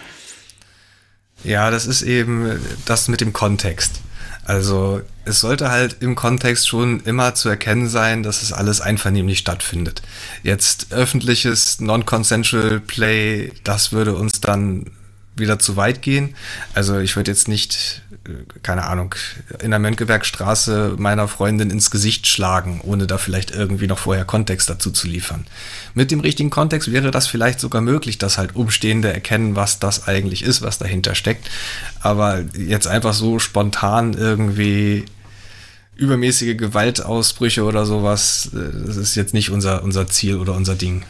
Ja, 1.45 1.71
das 1.71 1.87
ist 1.87 2.03
eben 2.03 2.59
das 2.85 3.09
mit 3.09 3.21
dem 3.21 3.33
Kontext. 3.33 4.01
Also 4.47 5.01
es 5.25 5.41
sollte 5.41 5.71
halt 5.71 5.97
im 6.01 6.15
Kontext 6.15 6.69
schon 6.69 7.01
immer 7.01 7.35
zu 7.35 7.49
erkennen 7.49 7.89
sein, 7.89 8.23
dass 8.23 8.43
es 8.43 8.53
alles 8.53 8.81
einvernehmlich 8.81 9.39
stattfindet. 9.39 10.03
Jetzt 10.43 10.93
öffentliches 10.93 11.81
Non-Consensual 11.81 12.81
Play, 12.81 13.53
das 13.65 13.93
würde 13.93 14.15
uns 14.15 14.41
dann 14.41 14.91
wieder 15.37 15.59
zu 15.59 15.77
weit 15.77 16.03
gehen. 16.03 16.35
Also 16.75 16.99
ich 16.99 17.17
würde 17.17 17.31
jetzt 17.31 17.49
nicht, 17.49 18.03
äh, 18.27 18.31
keine 18.63 18.85
Ahnung, 18.85 19.15
in 19.63 19.71
der 19.71 19.81
Mönckebergstraße 19.81 20.95
meiner 20.99 21.29
Freundin 21.29 21.71
ins 21.71 21.91
Gesicht 21.91 22.27
schlagen, 22.27 22.81
ohne 22.83 23.07
da 23.07 23.19
vielleicht 23.19 23.51
irgendwie 23.51 23.87
noch 23.87 23.99
vorher 23.99 24.25
Kontext 24.25 24.71
dazu 24.71 24.91
zu 24.91 25.09
liefern. 25.09 25.47
Mit 25.95 26.11
dem 26.11 26.21
richtigen 26.21 26.51
Kontext 26.51 26.93
wäre 26.93 27.11
das 27.11 27.27
vielleicht 27.27 27.61
sogar 27.61 27.83
möglich, 27.83 28.19
dass 28.19 28.39
halt 28.39 28.55
Umstehende 28.55 29.13
erkennen, 29.13 29.57
was 29.57 29.79
das 29.79 30.07
eigentlich 30.07 30.43
ist, 30.43 30.63
was 30.63 30.79
dahinter 30.79 31.15
steckt. 31.15 31.51
Aber 32.01 32.45
jetzt 32.57 32.87
einfach 32.87 33.15
so 33.15 33.39
spontan 33.39 34.15
irgendwie 34.15 35.05
übermäßige 35.97 36.57
Gewaltausbrüche 36.57 37.65
oder 37.65 37.87
sowas, 37.87 38.51
äh, 38.55 38.87
das 38.87 38.97
ist 38.97 39.15
jetzt 39.15 39.35
nicht 39.35 39.51
unser, 39.51 39.83
unser 39.83 40.07
Ziel 40.07 40.37
oder 40.37 40.55
unser 40.55 40.75
Ding. 40.75 41.05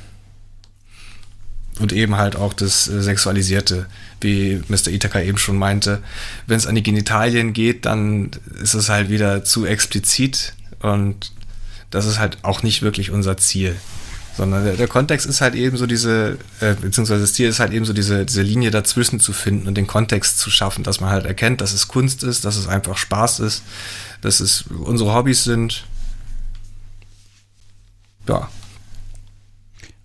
Und 1.80 1.92
eben 1.92 2.16
halt 2.16 2.37
auch 2.37 2.52
das 2.52 2.87
äh, 2.88 3.02
Sexualisierte, 3.02 3.87
wie 4.20 4.62
Mr. 4.68 4.88
Itaka 4.88 5.20
eben 5.20 5.38
schon 5.38 5.58
meinte. 5.58 6.02
Wenn 6.46 6.56
es 6.56 6.66
an 6.66 6.76
die 6.76 6.84
Genitalien 6.84 7.52
geht, 7.52 7.84
dann 7.84 8.30
ist 8.62 8.74
es 8.74 8.88
halt 8.88 9.10
wieder 9.10 9.44
zu 9.44 9.66
explizit 9.66 10.54
und 10.80 11.32
das 11.90 12.06
ist 12.06 12.18
halt 12.18 12.38
auch 12.42 12.62
nicht 12.62 12.82
wirklich 12.82 13.10
unser 13.10 13.37
Ziel. 13.37 13.76
Sondern 14.37 14.64
der, 14.64 14.76
der 14.76 14.88
Kontext 14.88 15.26
ist 15.26 15.40
halt 15.40 15.54
eben 15.54 15.76
so 15.76 15.87
diese, 15.87 16.38
äh, 16.60 16.74
beziehungsweise 16.74 17.20
das 17.20 17.34
Ziel 17.34 17.48
ist 17.48 17.60
halt 17.60 17.72
eben 17.72 17.84
so 17.84 17.92
diese, 17.92 18.24
diese 18.26 18.42
Linie 18.42 18.72
dazwischen 18.72 19.20
zu 19.20 19.32
finden 19.32 19.68
und 19.68 19.76
den 19.76 19.87
Kontext 19.87 20.38
zu 20.38 20.50
schaffen, 20.50 20.82
dass 20.82 21.00
man 21.00 21.10
halt 21.10 21.24
erkennt, 21.24 21.60
dass 21.60 21.72
es 21.72 21.87
Kunst 21.87 22.24
ist, 22.24 22.44
dass 22.44 22.56
es 22.56 22.66
einfach 22.66 22.96
Spaß 22.96 23.40
ist, 23.40 23.62
dass 24.22 24.40
es 24.40 24.62
unsere 24.62 25.14
Hobbys 25.14 25.44
sind. 25.44 25.84
Ja. 28.26 28.48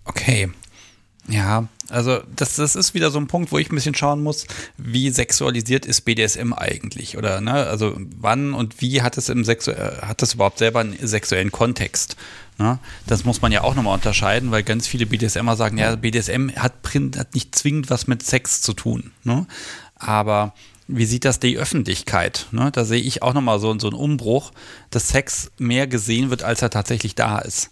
Okay. 0.04 0.50
Ja, 1.30 1.68
also 1.88 2.20
das, 2.34 2.56
das 2.56 2.76
ist 2.76 2.94
wieder 2.94 3.10
so 3.10 3.18
ein 3.18 3.26
Punkt, 3.26 3.52
wo 3.52 3.58
ich 3.58 3.70
ein 3.70 3.74
bisschen 3.74 3.94
schauen 3.94 4.22
muss, 4.22 4.46
wie 4.76 5.10
sexualisiert 5.10 5.86
ist 5.86 6.02
BDSM 6.02 6.52
eigentlich? 6.52 7.16
Oder 7.16 7.40
ne, 7.40 7.52
also 7.52 7.96
wann 8.18 8.52
und 8.52 8.80
wie 8.80 9.02
hat 9.02 9.16
es 9.16 9.28
im 9.28 9.44
Sexu 9.44 9.70
äh, 9.70 9.98
hat 10.02 10.22
das 10.22 10.34
überhaupt 10.34 10.58
selber 10.58 10.80
einen 10.80 10.96
sexuellen 11.00 11.52
Kontext? 11.52 12.16
Ne? 12.58 12.78
Das 13.06 13.24
muss 13.24 13.42
man 13.42 13.52
ja 13.52 13.62
auch 13.62 13.74
nochmal 13.74 13.94
unterscheiden, 13.94 14.50
weil 14.50 14.62
ganz 14.62 14.86
viele 14.86 15.06
BDSMer 15.06 15.56
sagen, 15.56 15.78
ja, 15.78 15.96
BDSM 15.96 16.50
hat, 16.56 16.74
hat 17.16 17.34
nicht 17.34 17.54
zwingend 17.54 17.90
was 17.90 18.06
mit 18.06 18.22
Sex 18.22 18.60
zu 18.60 18.72
tun. 18.72 19.12
Ne? 19.24 19.46
Aber 19.96 20.54
wie 20.86 21.04
sieht 21.06 21.24
das 21.24 21.38
die 21.38 21.56
Öffentlichkeit? 21.56 22.46
Ne? 22.50 22.70
Da 22.72 22.84
sehe 22.84 23.00
ich 23.00 23.22
auch 23.22 23.34
nochmal 23.34 23.60
so, 23.60 23.76
so 23.78 23.88
einen 23.88 23.96
Umbruch, 23.96 24.52
dass 24.90 25.08
Sex 25.08 25.50
mehr 25.58 25.86
gesehen 25.86 26.30
wird, 26.30 26.42
als 26.42 26.62
er 26.62 26.70
tatsächlich 26.70 27.14
da 27.14 27.38
ist. 27.38 27.70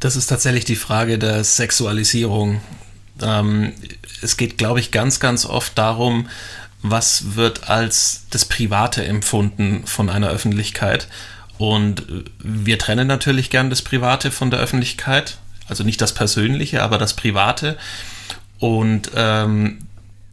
Das 0.00 0.16
ist 0.16 0.26
tatsächlich 0.26 0.64
die 0.64 0.76
Frage 0.76 1.18
der 1.18 1.42
Sexualisierung. 1.44 2.60
Ähm, 3.22 3.72
es 4.22 4.36
geht, 4.36 4.58
glaube 4.58 4.80
ich, 4.80 4.90
ganz, 4.90 5.20
ganz 5.20 5.44
oft 5.44 5.76
darum, 5.76 6.28
was 6.82 7.36
wird 7.36 7.68
als 7.68 8.24
das 8.30 8.44
Private 8.44 9.04
empfunden 9.04 9.86
von 9.86 10.10
einer 10.10 10.28
Öffentlichkeit. 10.28 11.08
Und 11.58 12.04
wir 12.38 12.78
trennen 12.78 13.06
natürlich 13.06 13.50
gern 13.50 13.70
das 13.70 13.82
Private 13.82 14.30
von 14.30 14.50
der 14.50 14.60
Öffentlichkeit. 14.60 15.38
Also 15.68 15.84
nicht 15.84 16.00
das 16.00 16.12
Persönliche, 16.12 16.82
aber 16.82 16.98
das 16.98 17.14
Private. 17.14 17.76
Und 18.58 19.10
ähm, 19.14 19.78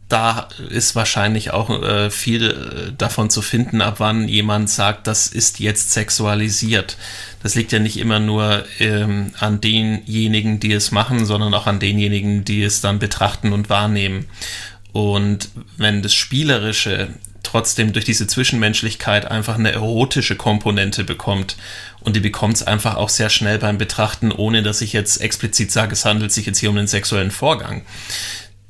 da 0.08 0.48
ist 0.68 0.94
wahrscheinlich 0.94 1.50
auch 1.50 1.70
äh, 1.82 2.10
viel 2.10 2.94
davon 2.96 3.30
zu 3.30 3.42
finden, 3.42 3.80
ab 3.80 3.96
wann 3.98 4.28
jemand 4.28 4.70
sagt, 4.70 5.06
das 5.06 5.26
ist 5.26 5.60
jetzt 5.60 5.92
sexualisiert. 5.92 6.96
Das 7.44 7.54
liegt 7.54 7.70
ja 7.70 7.78
nicht 7.78 7.98
immer 7.98 8.18
nur 8.18 8.64
ähm, 8.80 9.30
an 9.38 9.60
denjenigen, 9.60 10.58
die 10.58 10.72
es 10.72 10.90
machen, 10.90 11.24
sondern 11.26 11.54
auch 11.54 11.68
an 11.68 11.78
denjenigen, 11.78 12.44
die 12.44 12.64
es 12.64 12.80
dann 12.80 12.98
betrachten 12.98 13.52
und 13.52 13.70
wahrnehmen. 13.70 14.26
Und 14.92 15.50
wenn 15.76 16.02
das 16.02 16.14
Spielerische 16.14 17.10
trotzdem 17.44 17.92
durch 17.92 18.04
diese 18.04 18.26
Zwischenmenschlichkeit 18.26 19.30
einfach 19.30 19.56
eine 19.56 19.70
erotische 19.70 20.34
Komponente 20.34 21.04
bekommt 21.04 21.56
und 22.00 22.16
die 22.16 22.20
bekommt 22.20 22.56
es 22.56 22.62
einfach 22.62 22.96
auch 22.96 23.10
sehr 23.10 23.30
schnell 23.30 23.58
beim 23.58 23.78
Betrachten, 23.78 24.32
ohne 24.32 24.62
dass 24.62 24.80
ich 24.80 24.92
jetzt 24.92 25.20
explizit 25.20 25.70
sage, 25.70 25.92
es 25.92 26.04
handelt 26.04 26.32
sich 26.32 26.46
jetzt 26.46 26.58
hier 26.58 26.70
um 26.70 26.78
einen 26.78 26.88
sexuellen 26.88 27.30
Vorgang 27.30 27.82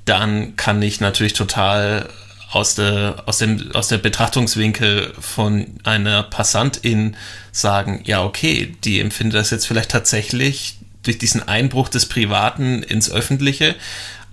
dann 0.05 0.57
kann 0.57 0.83
ich 0.83 1.01
natürlich 1.01 1.33
total 1.33 2.09
aus 2.55 2.77
der, 2.77 3.25
aus 3.27 3.39
dem, 3.39 3.73
aus 3.73 3.89
der 3.89 3.99
Betrachtungswinkel 3.99 5.13
von 5.19 5.67
einer 5.83 6.23
Passantin 6.23 7.17
sagen, 7.51 8.03
ja, 8.05 8.25
okay, 8.25 8.77
die 8.85 9.01
empfindet 9.01 9.41
das 9.41 9.51
jetzt 9.51 9.67
vielleicht 9.67 9.91
tatsächlich 9.91 10.79
durch 11.03 11.19
diesen 11.19 11.43
Einbruch 11.43 11.89
des 11.89 12.07
Privaten 12.07 12.83
ins 12.85 13.11
Öffentliche 13.11 13.75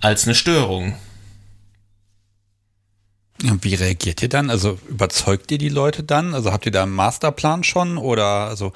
als 0.00 0.24
eine 0.24 0.36
Störung. 0.36 0.94
Und 3.42 3.64
wie 3.64 3.74
reagiert 3.74 4.22
ihr 4.22 4.28
dann? 4.28 4.50
Also 4.50 4.78
überzeugt 4.88 5.50
ihr 5.50 5.58
die 5.58 5.68
Leute 5.68 6.04
dann? 6.04 6.32
Also 6.32 6.52
habt 6.52 6.64
ihr 6.64 6.72
da 6.72 6.84
einen 6.84 6.92
Masterplan 6.92 7.64
schon? 7.64 7.98
Oder 7.98 8.46
also 8.46 8.72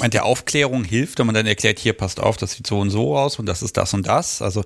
meint 0.00 0.12
ihr 0.12 0.26
Aufklärung 0.26 0.84
hilft, 0.84 1.18
wenn 1.18 1.26
man 1.26 1.34
dann 1.34 1.46
erklärt, 1.46 1.78
hier 1.78 1.94
passt 1.94 2.20
auf, 2.20 2.36
das 2.36 2.52
sieht 2.52 2.66
so 2.66 2.78
und 2.78 2.90
so 2.90 3.16
aus 3.16 3.38
und 3.38 3.46
das 3.46 3.62
ist 3.62 3.78
das 3.78 3.94
und 3.94 4.06
das? 4.06 4.42
Also 4.42 4.64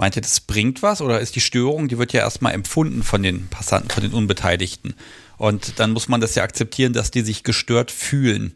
Meint 0.00 0.16
ihr, 0.16 0.22
das 0.22 0.40
bringt 0.40 0.82
was 0.82 1.02
oder 1.02 1.20
ist 1.20 1.36
die 1.36 1.42
Störung, 1.42 1.88
die 1.88 1.98
wird 1.98 2.14
ja 2.14 2.20
erstmal 2.20 2.54
empfunden 2.54 3.02
von 3.02 3.22
den 3.22 3.48
Passanten, 3.48 3.90
von 3.90 4.02
den 4.02 4.14
Unbeteiligten. 4.14 4.94
Und 5.36 5.78
dann 5.78 5.90
muss 5.90 6.08
man 6.08 6.22
das 6.22 6.34
ja 6.34 6.42
akzeptieren, 6.42 6.94
dass 6.94 7.10
die 7.10 7.20
sich 7.20 7.44
gestört 7.44 7.90
fühlen. 7.90 8.54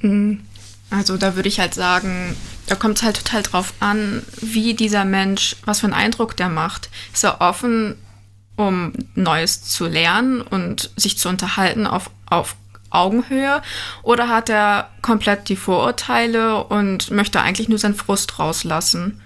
Mhm. 0.00 0.40
Also 0.88 1.18
da 1.18 1.36
würde 1.36 1.50
ich 1.50 1.60
halt 1.60 1.74
sagen, 1.74 2.34
da 2.66 2.76
kommt 2.76 2.96
es 2.96 3.02
halt 3.02 3.18
total 3.18 3.42
drauf 3.42 3.74
an, 3.78 4.22
wie 4.40 4.72
dieser 4.72 5.04
Mensch, 5.04 5.54
was 5.66 5.80
für 5.80 5.86
einen 5.86 5.92
Eindruck 5.92 6.34
der 6.34 6.48
macht. 6.48 6.88
Ist 7.12 7.24
er 7.24 7.42
offen, 7.42 7.96
um 8.56 8.94
Neues 9.16 9.64
zu 9.64 9.84
lernen 9.86 10.40
und 10.40 10.92
sich 10.96 11.18
zu 11.18 11.28
unterhalten 11.28 11.86
auf, 11.86 12.10
auf 12.24 12.56
Augenhöhe? 12.88 13.60
Oder 14.02 14.30
hat 14.30 14.48
er 14.48 14.88
komplett 15.02 15.50
die 15.50 15.56
Vorurteile 15.56 16.64
und 16.64 17.10
möchte 17.10 17.42
eigentlich 17.42 17.68
nur 17.68 17.78
seinen 17.78 17.94
Frust 17.96 18.38
rauslassen? 18.38 19.20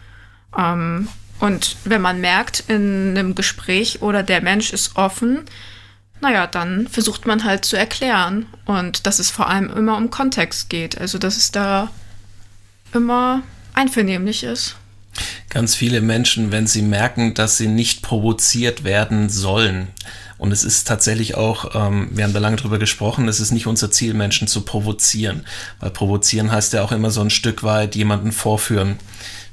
Ähm, 0.56 1.08
und 1.38 1.76
wenn 1.84 2.02
man 2.02 2.20
merkt 2.20 2.64
in 2.68 3.16
einem 3.16 3.34
Gespräch 3.34 4.02
oder 4.02 4.22
der 4.22 4.42
Mensch 4.42 4.72
ist 4.72 4.96
offen, 4.96 5.40
naja, 6.20 6.46
dann 6.46 6.86
versucht 6.86 7.26
man 7.26 7.44
halt 7.44 7.64
zu 7.64 7.76
erklären 7.76 8.46
und 8.66 9.06
dass 9.06 9.18
es 9.18 9.30
vor 9.30 9.48
allem 9.48 9.70
immer 9.70 9.96
um 9.96 10.10
Kontext 10.10 10.68
geht. 10.68 10.98
Also, 10.98 11.16
dass 11.18 11.36
es 11.36 11.50
da 11.50 11.90
immer 12.92 13.42
einvernehmlich 13.72 14.44
ist. 14.44 14.76
Ganz 15.48 15.74
viele 15.74 16.00
Menschen, 16.00 16.52
wenn 16.52 16.66
sie 16.66 16.82
merken, 16.82 17.34
dass 17.34 17.56
sie 17.56 17.68
nicht 17.68 18.02
provoziert 18.02 18.84
werden 18.84 19.30
sollen, 19.30 19.88
und 20.40 20.52
es 20.52 20.64
ist 20.64 20.88
tatsächlich 20.88 21.34
auch, 21.34 21.74
ähm, 21.74 22.08
wir 22.12 22.24
haben 22.24 22.32
da 22.32 22.38
lange 22.38 22.56
drüber 22.56 22.78
gesprochen, 22.78 23.28
es 23.28 23.40
ist 23.40 23.50
nicht 23.50 23.66
unser 23.66 23.90
Ziel, 23.90 24.14
Menschen 24.14 24.48
zu 24.48 24.62
provozieren, 24.62 25.44
weil 25.80 25.90
provozieren 25.90 26.50
heißt 26.50 26.72
ja 26.72 26.82
auch 26.82 26.92
immer 26.92 27.10
so 27.10 27.20
ein 27.20 27.28
Stück 27.28 27.62
weit 27.62 27.94
jemanden 27.94 28.32
vorführen. 28.32 28.96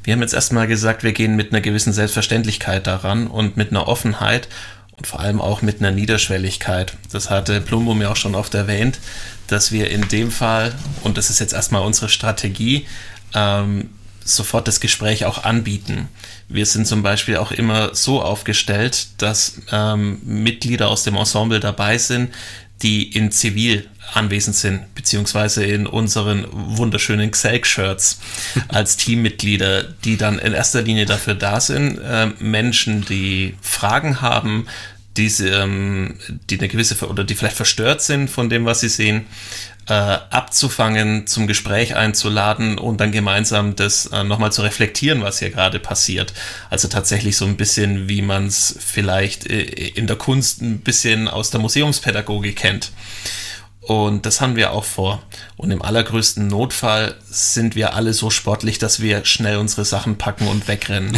Wir 0.08 0.14
haben 0.14 0.22
jetzt 0.22 0.34
erstmal 0.34 0.68
gesagt, 0.68 1.04
wir 1.04 1.12
gehen 1.12 1.36
mit 1.36 1.52
einer 1.52 1.60
gewissen 1.60 1.92
Selbstverständlichkeit 1.92 2.88
daran 2.88 3.28
und 3.28 3.58
mit 3.58 3.72
einer 3.72 3.90
Offenheit 3.90 4.48
und 4.92 5.06
vor 5.06 5.20
allem 5.20 5.42
auch 5.42 5.62
mit 5.62 5.82
einer 5.82 5.92
Niederschwelligkeit. 5.92 6.94
Das 7.12 7.30
hatte 7.30 7.60
Plumbo 7.60 7.94
mir 7.94 8.10
auch 8.10 8.16
schon 8.16 8.34
oft 8.34 8.54
erwähnt, 8.54 9.00
dass 9.48 9.74
wir 9.74 9.90
in 9.90 10.08
dem 10.08 10.32
Fall, 10.32 10.74
und 11.04 11.18
das 11.18 11.30
ist 11.30 11.40
jetzt 11.40 11.52
erstmal 11.52 11.82
unsere 11.82 12.08
Strategie, 12.08 12.86
ähm, 13.34 13.90
sofort 14.24 14.70
das 14.70 14.80
Gespräch 14.80 15.26
auch 15.26 15.44
anbieten. 15.44 16.08
Wir 16.48 16.66
sind 16.66 16.88
zum 16.88 17.04
Beispiel 17.04 17.36
auch 17.36 17.52
immer 17.52 17.94
so 17.94 18.22
aufgestellt, 18.22 19.08
dass 19.18 19.60
ähm, 19.74 20.22
Mitglieder 20.24 20.88
aus 20.88 21.04
dem 21.04 21.18
Ensemble 21.18 21.60
dabei 21.60 21.98
sind, 21.98 22.34
die 22.82 23.12
in 23.12 23.30
Zivil 23.30 23.90
anwesend 24.14 24.56
sind, 24.56 24.96
beziehungsweise 24.96 25.66
in 25.66 25.88
unseren 25.88 26.46
wunderschönen 26.52 27.32
Xelk-Shirts 27.32 28.20
als 28.68 28.98
Teammitglieder, 28.98 29.84
die 29.84 30.18
dann 30.18 30.40
in 30.40 30.54
erster 30.54 30.82
Linie 30.82 31.06
dafür 31.06 31.36
da 31.36 31.60
sind, 31.60 32.00
äh, 32.00 32.28
Menschen, 32.40 33.06
die 33.06 33.56
Fragen 33.62 34.22
haben, 34.22 34.68
die, 35.18 35.28
ähm, 35.44 36.16
die 36.50 36.60
eine 36.60 36.68
gewisse 36.68 37.08
oder 37.08 37.24
die 37.24 37.36
vielleicht 37.36 37.56
verstört 37.56 38.02
sind 38.02 38.30
von 38.30 38.50
dem, 38.50 38.66
was 38.66 38.82
sie 38.82 38.90
sehen, 38.90 39.26
äh, 39.88 39.94
abzufangen, 39.94 41.28
zum 41.28 41.48
Gespräch 41.48 41.96
einzuladen 41.96 42.78
und 42.78 43.00
dann 43.00 43.12
gemeinsam 43.12 43.76
das 43.76 44.08
äh, 44.08 44.24
nochmal 44.24 44.52
zu 44.52 44.62
reflektieren, 44.62 45.22
was 45.22 45.40
hier 45.40 45.50
gerade 45.50 45.80
passiert. 45.80 46.34
Also 46.70 46.88
tatsächlich 46.88 47.38
so 47.38 47.46
ein 47.46 47.56
bisschen, 47.56 48.10
wie 48.10 48.22
man 48.22 48.48
es 48.48 48.78
vielleicht 48.80 49.50
äh, 49.50 49.62
in 49.62 50.08
der 50.08 50.18
Kunst 50.18 50.62
ein 50.62 50.80
bisschen 50.80 51.28
aus 51.28 51.52
der 51.52 51.62
Museumspädagogik 51.62 52.58
kennt. 52.58 52.92
Und 53.88 54.26
das 54.26 54.42
haben 54.42 54.58
wir 54.58 54.72
auch 54.72 54.84
vor. 54.84 55.24
Und 55.56 55.72
im 55.72 55.82
allergrößten 55.82 56.46
Notfall 56.46 57.16
sind 57.30 57.74
wir 57.74 57.94
alle 57.94 58.12
so 58.12 58.30
sportlich, 58.30 58.80
dass 58.80 59.00
wir 59.00 59.24
schnell 59.24 59.56
unsere 59.60 59.86
Sachen 59.86 60.18
packen 60.18 60.50
und 60.50 60.68
wegrennen. 60.68 61.18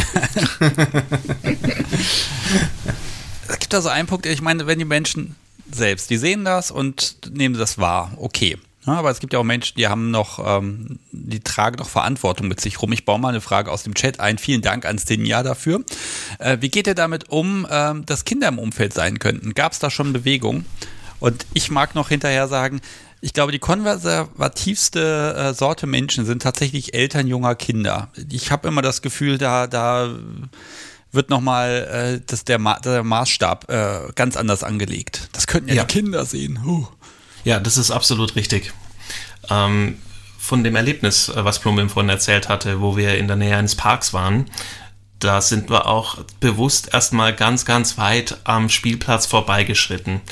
es 3.48 3.58
gibt 3.58 3.72
da 3.72 3.82
so 3.82 3.88
einen 3.88 4.06
Punkt, 4.06 4.24
ich 4.26 4.40
meine, 4.40 4.68
wenn 4.68 4.78
die 4.78 4.84
Menschen 4.84 5.34
selbst, 5.72 6.10
die 6.10 6.16
sehen 6.16 6.44
das 6.44 6.70
und 6.70 7.16
nehmen 7.32 7.58
das 7.58 7.78
wahr, 7.78 8.12
okay. 8.18 8.56
Ja, 8.86 8.92
aber 8.92 9.10
es 9.10 9.18
gibt 9.18 9.32
ja 9.32 9.40
auch 9.40 9.44
Menschen, 9.44 9.74
die 9.76 9.88
haben 9.88 10.12
noch, 10.12 10.38
ähm, 10.38 11.00
die 11.10 11.40
tragen 11.40 11.76
noch 11.76 11.88
Verantwortung 11.88 12.46
mit 12.46 12.60
sich 12.60 12.80
rum. 12.80 12.92
Ich 12.92 13.04
baue 13.04 13.18
mal 13.18 13.30
eine 13.30 13.40
Frage 13.40 13.72
aus 13.72 13.82
dem 13.82 13.94
Chat 13.94 14.20
ein. 14.20 14.38
Vielen 14.38 14.62
Dank 14.62 14.86
an 14.86 14.96
Stinja 14.96 15.42
dafür. 15.42 15.84
Äh, 16.38 16.58
wie 16.60 16.70
geht 16.70 16.86
ihr 16.86 16.94
damit 16.94 17.30
um, 17.30 17.66
ähm, 17.68 18.06
dass 18.06 18.24
Kinder 18.24 18.46
im 18.46 18.60
Umfeld 18.60 18.94
sein 18.94 19.18
könnten? 19.18 19.54
Gab 19.54 19.72
es 19.72 19.80
da 19.80 19.90
schon 19.90 20.12
Bewegung? 20.12 20.64
Und 21.20 21.46
ich 21.54 21.70
mag 21.70 21.94
noch 21.94 22.08
hinterher 22.08 22.48
sagen, 22.48 22.80
ich 23.20 23.34
glaube, 23.34 23.52
die 23.52 23.58
konservativste 23.58 25.34
äh, 25.36 25.54
Sorte 25.54 25.86
Menschen 25.86 26.24
sind 26.24 26.42
tatsächlich 26.42 26.94
Eltern 26.94 27.26
junger 27.26 27.54
Kinder. 27.54 28.08
Ich 28.30 28.50
habe 28.50 28.68
immer 28.68 28.82
das 28.82 29.02
Gefühl, 29.02 29.36
da, 29.36 29.66
da 29.66 30.14
wird 31.12 31.28
nochmal 31.28 32.22
äh, 32.28 32.36
der, 32.46 32.58
Ma 32.58 32.78
der 32.78 33.04
Maßstab 33.04 33.70
äh, 33.70 34.12
ganz 34.14 34.36
anders 34.36 34.64
angelegt. 34.64 35.28
Das 35.32 35.46
könnten 35.46 35.68
ja, 35.68 35.76
ja. 35.76 35.84
die 35.84 35.92
Kinder 35.92 36.24
sehen. 36.24 36.64
Huh. 36.64 36.86
Ja, 37.44 37.60
das 37.60 37.76
ist 37.76 37.90
absolut 37.90 38.36
richtig. 38.36 38.72
Ähm, 39.50 39.98
von 40.38 40.64
dem 40.64 40.76
Erlebnis, 40.76 41.28
äh, 41.28 41.44
was 41.44 41.58
Blumim 41.58 41.90
vorhin 41.90 42.10
erzählt 42.10 42.48
hatte, 42.48 42.80
wo 42.80 42.96
wir 42.96 43.18
in 43.18 43.26
der 43.26 43.36
Nähe 43.36 43.56
eines 43.56 43.74
Parks 43.74 44.14
waren, 44.14 44.46
da 45.18 45.42
sind 45.42 45.68
wir 45.68 45.86
auch 45.86 46.18
bewusst 46.40 46.94
erstmal 46.94 47.34
ganz, 47.34 47.66
ganz 47.66 47.98
weit 47.98 48.38
am 48.44 48.70
Spielplatz 48.70 49.26
vorbeigeschritten. 49.26 50.22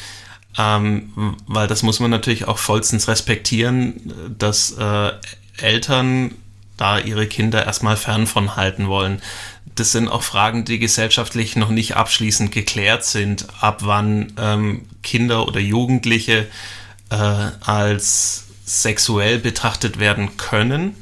Ähm, 0.59 1.37
weil 1.47 1.69
das 1.69 1.83
muss 1.83 2.01
man 2.01 2.11
natürlich 2.11 2.49
auch 2.49 2.59
vollstens 2.59 3.07
respektieren, 3.07 4.13
dass 4.37 4.73
äh, 4.73 5.13
Eltern 5.59 6.35
da 6.77 6.99
ihre 6.99 7.27
Kinder 7.27 7.65
erstmal 7.65 7.97
fern 7.97 8.27
von 8.27 8.57
halten 8.57 8.89
wollen. 8.89 9.23
Das 9.75 9.93
sind 9.93 10.09
auch 10.09 10.23
Fragen, 10.23 10.65
die 10.65 10.79
gesellschaftlich 10.79 11.55
noch 11.55 11.71
nicht 11.71 11.97
abschließend 11.97 12.51
geklärt 12.51 13.05
sind, 13.05 13.47
ab 13.61 13.81
wann 13.85 14.33
ähm, 14.39 14.87
Kinder 15.03 15.47
oder 15.47 15.61
Jugendliche 15.61 16.47
äh, 17.11 17.15
als 17.15 18.47
sexuell 18.65 19.39
betrachtet 19.39 19.99
werden 20.01 20.37
können. 20.37 20.97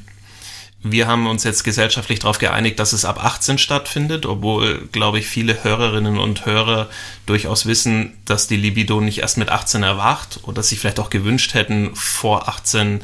Wir 0.83 1.07
haben 1.07 1.25
uns 1.25 1.43
jetzt 1.43 1.63
gesellschaftlich 1.63 2.19
darauf 2.19 2.37
geeinigt, 2.37 2.79
dass 2.79 2.93
es 2.93 3.03
ab 3.03 3.23
18 3.23 3.57
stattfindet, 3.57 4.25
obwohl, 4.25 4.87
glaube 4.91 5.17
ich, 5.17 5.27
viele 5.27 5.63
Hörerinnen 5.63 6.19
und 6.19 6.45
Hörer 6.45 6.87
durchaus 7.25 7.65
wissen, 7.65 8.13
dass 8.25 8.47
die 8.47 8.57
Libido 8.57 9.01
nicht 9.01 9.19
erst 9.19 9.37
mit 9.37 9.49
18 9.49 9.81
erwacht 9.81 10.39
oder 10.43 10.61
sich 10.61 10.79
vielleicht 10.79 10.99
auch 10.99 11.09
gewünscht 11.09 11.55
hätten, 11.55 11.95
vor 11.95 12.47
18 12.47 13.03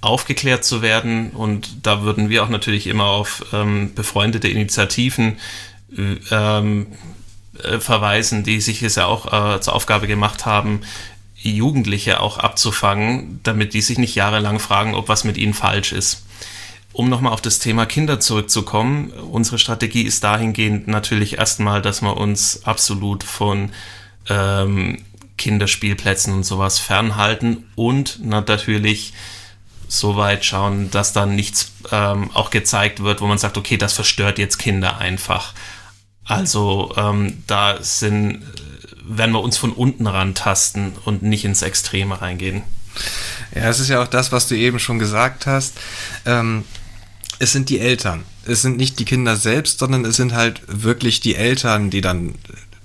aufgeklärt 0.00 0.64
zu 0.64 0.82
werden. 0.82 1.30
Und 1.30 1.86
da 1.86 2.02
würden 2.02 2.28
wir 2.28 2.42
auch 2.42 2.48
natürlich 2.48 2.88
immer 2.88 3.04
auf 3.04 3.44
ähm, 3.52 3.94
befreundete 3.94 4.48
Initiativen 4.48 5.38
äh, 5.96 6.16
ähm, 6.30 6.88
äh, 7.62 7.78
verweisen, 7.78 8.42
die 8.42 8.60
sich 8.60 8.82
es 8.82 8.96
ja 8.96 9.06
auch 9.06 9.32
äh, 9.32 9.60
zur 9.60 9.74
Aufgabe 9.74 10.08
gemacht 10.08 10.44
haben, 10.44 10.80
Jugendliche 11.36 12.20
auch 12.20 12.38
abzufangen, 12.38 13.40
damit 13.42 13.74
die 13.74 13.80
sich 13.80 13.98
nicht 13.98 14.14
jahrelang 14.14 14.58
fragen, 14.58 14.94
ob 14.94 15.08
was 15.08 15.24
mit 15.24 15.36
ihnen 15.36 15.54
falsch 15.54 15.92
ist. 15.92 16.24
Um 16.92 17.08
nochmal 17.08 17.32
auf 17.32 17.40
das 17.40 17.58
Thema 17.58 17.86
Kinder 17.86 18.20
zurückzukommen, 18.20 19.10
unsere 19.10 19.58
Strategie 19.58 20.02
ist 20.02 20.24
dahingehend 20.24 20.88
natürlich 20.88 21.38
erstmal, 21.38 21.80
dass 21.80 22.02
wir 22.02 22.16
uns 22.16 22.64
absolut 22.64 23.24
von 23.24 23.70
ähm, 24.28 24.98
Kinderspielplätzen 25.38 26.34
und 26.34 26.44
sowas 26.44 26.78
fernhalten 26.78 27.64
und 27.76 28.22
natürlich 28.24 29.14
so 29.88 30.16
weit 30.16 30.44
schauen, 30.44 30.90
dass 30.90 31.12
dann 31.12 31.34
nichts 31.34 31.72
ähm, 31.90 32.30
auch 32.32 32.50
gezeigt 32.50 33.02
wird, 33.02 33.20
wo 33.20 33.26
man 33.26 33.38
sagt, 33.38 33.58
okay, 33.58 33.76
das 33.76 33.92
verstört 33.94 34.38
jetzt 34.38 34.58
Kinder 34.58 34.98
einfach. 34.98 35.54
Also 36.24 36.94
ähm, 36.96 37.42
da 37.46 37.82
sind 37.82 38.42
werden 39.04 39.32
wir 39.32 39.42
uns 39.42 39.56
von 39.58 39.72
unten 39.72 40.06
rantasten 40.06 40.92
und 41.04 41.22
nicht 41.22 41.44
ins 41.44 41.62
Extreme 41.62 42.20
reingehen. 42.20 42.62
Ja, 43.54 43.68
es 43.68 43.80
ist 43.80 43.88
ja 43.88 44.02
auch 44.02 44.06
das, 44.06 44.32
was 44.32 44.48
du 44.48 44.54
eben 44.54 44.78
schon 44.78 44.98
gesagt 44.98 45.46
hast. 45.46 45.74
Ähm, 46.24 46.64
es 47.42 47.50
sind 47.50 47.70
die 47.70 47.80
Eltern. 47.80 48.22
Es 48.46 48.62
sind 48.62 48.76
nicht 48.76 49.00
die 49.00 49.04
Kinder 49.04 49.34
selbst, 49.34 49.80
sondern 49.80 50.04
es 50.04 50.14
sind 50.14 50.32
halt 50.32 50.62
wirklich 50.68 51.18
die 51.18 51.34
Eltern, 51.34 51.90
die 51.90 52.00
dann 52.00 52.36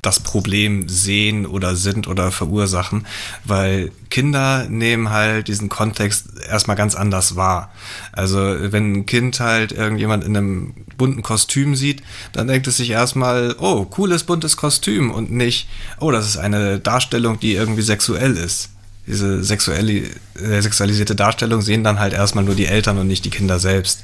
das 0.02 0.20
Problem 0.20 0.90
sehen 0.90 1.46
oder 1.46 1.76
sind 1.76 2.08
oder 2.08 2.32
verursachen, 2.32 3.06
weil 3.44 3.92
Kinder 4.10 4.68
nehmen 4.68 5.12
halt 5.12 5.48
diesen 5.48 5.70
Kontext 5.70 6.26
erstmal 6.50 6.76
ganz 6.76 6.96
anders 6.96 7.36
wahr. 7.36 7.72
Also 8.14 8.40
wenn 8.40 8.94
ein 8.94 9.06
Kind 9.06 9.40
halt 9.40 9.74
irgendjemand 9.74 10.24
in 10.24 10.36
einem 10.36 10.74
bunten 10.98 11.22
Kostüm 11.22 11.76
sieht, 11.76 12.02
dann 12.34 12.48
denkt 12.48 12.66
es 12.66 12.78
sich 12.78 12.90
erstmal, 12.90 13.56
oh, 13.60 13.86
cooles 13.86 14.24
buntes 14.24 14.58
Kostüm 14.58 15.12
und 15.12 15.32
nicht, 15.32 15.68
oh, 16.00 16.10
das 16.10 16.26
ist 16.28 16.38
eine 16.38 16.80
Darstellung, 16.80 17.40
die 17.40 17.54
irgendwie 17.54 17.84
sexuell 17.84 18.36
ist. 18.36 18.70
Diese 19.08 19.42
sexuelle, 19.42 20.04
äh, 20.36 20.62
sexualisierte 20.62 21.16
Darstellung 21.16 21.62
sehen 21.62 21.84
dann 21.84 22.00
halt 22.00 22.14
erstmal 22.14 22.44
nur 22.44 22.56
die 22.56 22.66
Eltern 22.66 22.98
und 22.98 23.08
nicht 23.08 23.24
die 23.24 23.30
Kinder 23.30 23.58
selbst. 23.58 24.02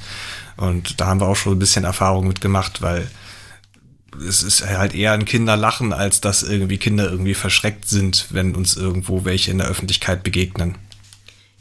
Und 0.56 1.00
da 1.00 1.06
haben 1.06 1.20
wir 1.20 1.26
auch 1.26 1.36
schon 1.36 1.52
ein 1.54 1.58
bisschen 1.58 1.84
Erfahrung 1.84 2.28
mit 2.28 2.40
gemacht, 2.40 2.82
weil 2.82 3.10
es 4.26 4.42
ist 4.42 4.64
halt 4.66 4.94
eher 4.94 5.12
ein 5.12 5.24
Kinderlachen, 5.24 5.92
als 5.92 6.20
dass 6.20 6.42
irgendwie 6.42 6.78
Kinder 6.78 7.10
irgendwie 7.10 7.34
verschreckt 7.34 7.88
sind, 7.88 8.26
wenn 8.30 8.54
uns 8.54 8.76
irgendwo 8.76 9.24
welche 9.24 9.50
in 9.50 9.58
der 9.58 9.66
Öffentlichkeit 9.66 10.22
begegnen. 10.22 10.76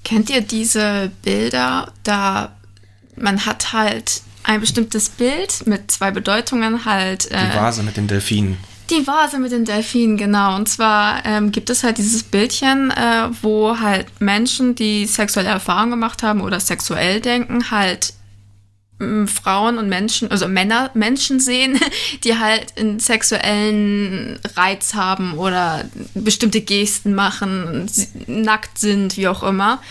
Kennt 0.03 0.29
ihr 0.29 0.41
diese 0.41 1.12
Bilder? 1.23 1.91
Da 2.03 2.51
man 3.15 3.45
hat 3.45 3.73
halt 3.73 4.21
ein 4.43 4.60
bestimmtes 4.60 5.10
Bild 5.10 5.65
mit 5.65 5.91
zwei 5.91 6.12
Bedeutungen 6.12 6.86
halt. 6.86 7.32
Äh, 7.32 7.49
die 7.51 7.56
Vase 7.56 7.84
mit 7.84 7.97
den 7.97 8.08
Delfinen. 8.08 8.58
Die 8.89 9.08
Vase 9.08 9.39
mit 9.39 9.51
den 9.51 9.63
Delfinen, 9.63 10.17
genau. 10.17 10.56
Und 10.56 10.67
zwar 10.67 11.25
ähm, 11.25 11.51
gibt 11.51 11.69
es 11.69 11.84
halt 11.84 11.97
dieses 11.97 12.23
Bildchen, 12.23 12.91
äh, 12.91 13.29
wo 13.41 13.79
halt 13.79 14.08
Menschen, 14.19 14.75
die 14.75 15.06
sexuelle 15.06 15.49
Erfahrungen 15.49 15.91
gemacht 15.91 16.21
haben 16.21 16.41
oder 16.41 16.60
sexuell 16.60 17.21
denken, 17.21 17.71
halt 17.71 18.13
Frauen 19.27 19.77
und 19.77 19.89
Menschen, 19.89 20.31
also 20.31 20.47
Männer, 20.47 20.91
Menschen 20.93 21.39
sehen, 21.39 21.79
die 22.23 22.37
halt 22.37 22.77
einen 22.77 22.99
sexuellen 22.99 24.39
Reiz 24.55 24.93
haben 24.93 25.37
oder 25.37 25.85
bestimmte 26.13 26.61
Gesten 26.61 27.15
machen, 27.15 27.89
nackt 28.27 28.77
sind, 28.77 29.17
wie 29.17 29.27
auch 29.27 29.43
immer. 29.43 29.81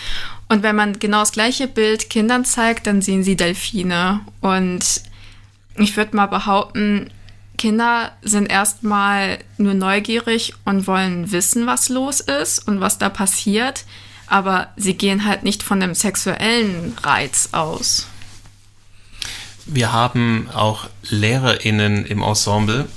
Und 0.48 0.62
wenn 0.62 0.76
man 0.76 0.98
genau 0.98 1.20
das 1.20 1.32
gleiche 1.32 1.66
Bild 1.66 2.10
Kindern 2.10 2.44
zeigt, 2.44 2.86
dann 2.86 3.00
sehen 3.00 3.22
sie 3.24 3.36
Delfine. 3.36 4.20
Und 4.40 5.02
ich 5.76 5.96
würde 5.96 6.14
mal 6.14 6.26
behaupten, 6.26 7.10
Kinder 7.56 8.12
sind 8.22 8.50
erstmal 8.50 9.38
nur 9.56 9.74
neugierig 9.74 10.54
und 10.64 10.86
wollen 10.86 11.32
wissen, 11.32 11.66
was 11.66 11.88
los 11.88 12.20
ist 12.20 12.66
und 12.66 12.80
was 12.80 12.98
da 12.98 13.08
passiert. 13.08 13.84
Aber 14.26 14.68
sie 14.76 14.94
gehen 14.94 15.24
halt 15.24 15.42
nicht 15.42 15.62
von 15.62 15.80
dem 15.80 15.94
sexuellen 15.94 16.96
Reiz 17.02 17.50
aus. 17.52 18.08
Wir 19.66 19.92
haben 19.92 20.48
auch 20.52 20.88
LehrerInnen 21.08 22.04
im 22.06 22.22
Ensemble, 22.22 22.88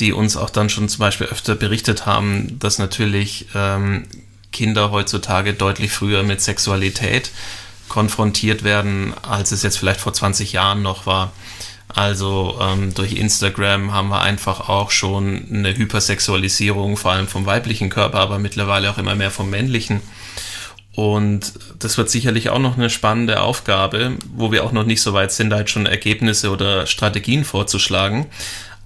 die 0.00 0.12
uns 0.12 0.36
auch 0.36 0.50
dann 0.50 0.68
schon 0.68 0.88
zum 0.88 1.00
Beispiel 1.00 1.28
öfter 1.28 1.54
berichtet 1.54 2.06
haben, 2.06 2.58
dass 2.58 2.78
natürlich 2.78 3.46
ähm, 3.54 4.04
Kinder 4.52 4.90
heutzutage 4.90 5.54
deutlich 5.54 5.92
früher 5.92 6.22
mit 6.22 6.40
Sexualität 6.40 7.30
konfrontiert 7.88 8.64
werden, 8.64 9.14
als 9.22 9.52
es 9.52 9.62
jetzt 9.62 9.78
vielleicht 9.78 10.00
vor 10.00 10.12
20 10.12 10.52
Jahren 10.52 10.82
noch 10.82 11.06
war. 11.06 11.32
Also 11.88 12.58
ähm, 12.60 12.92
durch 12.94 13.12
Instagram 13.12 13.92
haben 13.92 14.08
wir 14.08 14.20
einfach 14.20 14.68
auch 14.68 14.90
schon 14.90 15.46
eine 15.50 15.76
Hypersexualisierung, 15.76 16.96
vor 16.96 17.12
allem 17.12 17.28
vom 17.28 17.46
weiblichen 17.46 17.90
Körper, 17.90 18.18
aber 18.18 18.38
mittlerweile 18.38 18.90
auch 18.90 18.98
immer 18.98 19.14
mehr 19.14 19.30
vom 19.30 19.50
männlichen. 19.50 20.00
Und 20.94 21.54
das 21.80 21.98
wird 21.98 22.08
sicherlich 22.08 22.50
auch 22.50 22.60
noch 22.60 22.76
eine 22.76 22.88
spannende 22.88 23.40
Aufgabe, 23.40 24.12
wo 24.34 24.52
wir 24.52 24.64
auch 24.64 24.72
noch 24.72 24.84
nicht 24.84 25.02
so 25.02 25.12
weit 25.12 25.32
sind, 25.32 25.52
halt 25.52 25.68
schon 25.68 25.86
Ergebnisse 25.86 26.50
oder 26.50 26.86
Strategien 26.86 27.44
vorzuschlagen. 27.44 28.26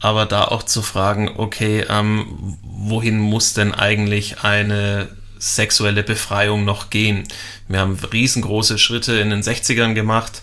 Aber 0.00 0.26
da 0.26 0.44
auch 0.44 0.62
zu 0.62 0.80
fragen, 0.80 1.30
okay, 1.36 1.84
ähm, 1.88 2.56
wohin 2.62 3.18
muss 3.18 3.52
denn 3.52 3.74
eigentlich 3.74 4.40
eine 4.42 5.08
sexuelle 5.38 6.02
Befreiung 6.02 6.64
noch 6.64 6.88
gehen? 6.88 7.24
Wir 7.68 7.80
haben 7.80 7.98
riesengroße 8.12 8.78
Schritte 8.78 9.14
in 9.14 9.30
den 9.30 9.42
60ern 9.42 9.94
gemacht 9.94 10.42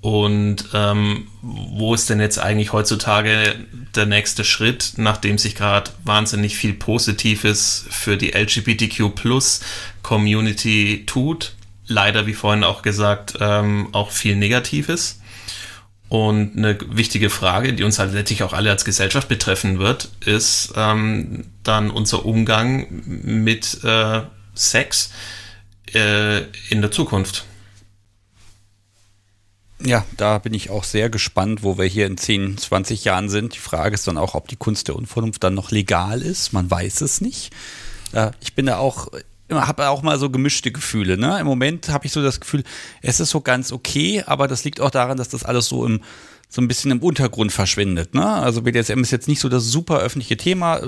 und 0.00 0.64
ähm, 0.72 1.28
wo 1.42 1.92
ist 1.94 2.08
denn 2.08 2.20
jetzt 2.20 2.38
eigentlich 2.38 2.72
heutzutage 2.72 3.54
der 3.94 4.06
nächste 4.06 4.44
Schritt, 4.44 4.94
nachdem 4.96 5.36
sich 5.36 5.54
gerade 5.54 5.90
wahnsinnig 6.04 6.56
viel 6.56 6.72
Positives 6.72 7.84
für 7.90 8.16
die 8.16 8.30
LGBTQ-Plus-Community 8.30 11.04
tut? 11.04 11.52
Leider, 11.86 12.26
wie 12.26 12.32
vorhin 12.32 12.64
auch 12.64 12.80
gesagt, 12.80 13.34
ähm, 13.40 13.90
auch 13.92 14.10
viel 14.10 14.36
Negatives. 14.36 15.20
Und 16.08 16.56
eine 16.56 16.78
wichtige 16.88 17.28
Frage, 17.28 17.74
die 17.74 17.84
uns 17.84 17.98
halt 17.98 18.14
letztlich 18.14 18.42
auch 18.42 18.54
alle 18.54 18.70
als 18.70 18.86
Gesellschaft 18.86 19.28
betreffen 19.28 19.78
wird, 19.78 20.08
ist 20.24 20.72
ähm, 20.76 21.44
dann 21.62 21.90
unser 21.90 22.24
Umgang 22.24 22.86
mit 23.06 23.84
äh, 23.84 24.22
Sex 24.54 25.10
äh, 25.94 26.38
in 26.70 26.80
der 26.80 26.90
Zukunft. 26.90 27.44
Ja, 29.82 30.04
da 30.16 30.38
bin 30.38 30.52
ich 30.52 30.70
auch 30.70 30.84
sehr 30.84 31.08
gespannt, 31.08 31.62
wo 31.62 31.78
wir 31.78 31.86
hier 31.86 32.06
in 32.06 32.16
10, 32.16 32.58
20 32.58 33.04
Jahren 33.04 33.28
sind. 33.28 33.54
Die 33.54 33.60
Frage 33.60 33.94
ist 33.94 34.06
dann 34.06 34.18
auch, 34.18 34.34
ob 34.34 34.48
die 34.48 34.56
Kunst 34.56 34.88
der 34.88 34.96
Unvernunft 34.96 35.42
dann 35.42 35.54
noch 35.54 35.70
legal 35.70 36.20
ist. 36.22 36.52
Man 36.52 36.70
weiß 36.70 37.00
es 37.00 37.20
nicht. 37.20 37.52
Äh, 38.12 38.32
ich 38.40 38.54
bin 38.54 38.66
da 38.66 38.78
auch 38.78 39.08
habe 39.52 39.88
auch 39.88 40.02
mal 40.02 40.18
so 40.18 40.30
gemischte 40.30 40.70
Gefühle. 40.70 41.18
Ne? 41.18 41.38
Im 41.40 41.46
Moment 41.46 41.88
habe 41.88 42.06
ich 42.06 42.12
so 42.12 42.22
das 42.22 42.40
Gefühl, 42.40 42.62
es 43.02 43.18
ist 43.20 43.30
so 43.30 43.40
ganz 43.40 43.72
okay, 43.72 44.22
aber 44.24 44.46
das 44.46 44.64
liegt 44.64 44.80
auch 44.80 44.90
daran, 44.90 45.18
dass 45.18 45.28
das 45.28 45.44
alles 45.44 45.66
so 45.66 45.84
im 45.84 46.00
so 46.52 46.60
ein 46.60 46.66
bisschen 46.66 46.90
im 46.90 46.98
Untergrund 46.98 47.52
verschwindet. 47.52 48.12
Ne? 48.12 48.26
Also 48.26 48.62
BDSM 48.62 49.00
ist 49.02 49.12
jetzt 49.12 49.28
nicht 49.28 49.38
so 49.38 49.48
das 49.48 49.66
super 49.66 50.00
öffentliche 50.00 50.36
Thema. 50.36 50.80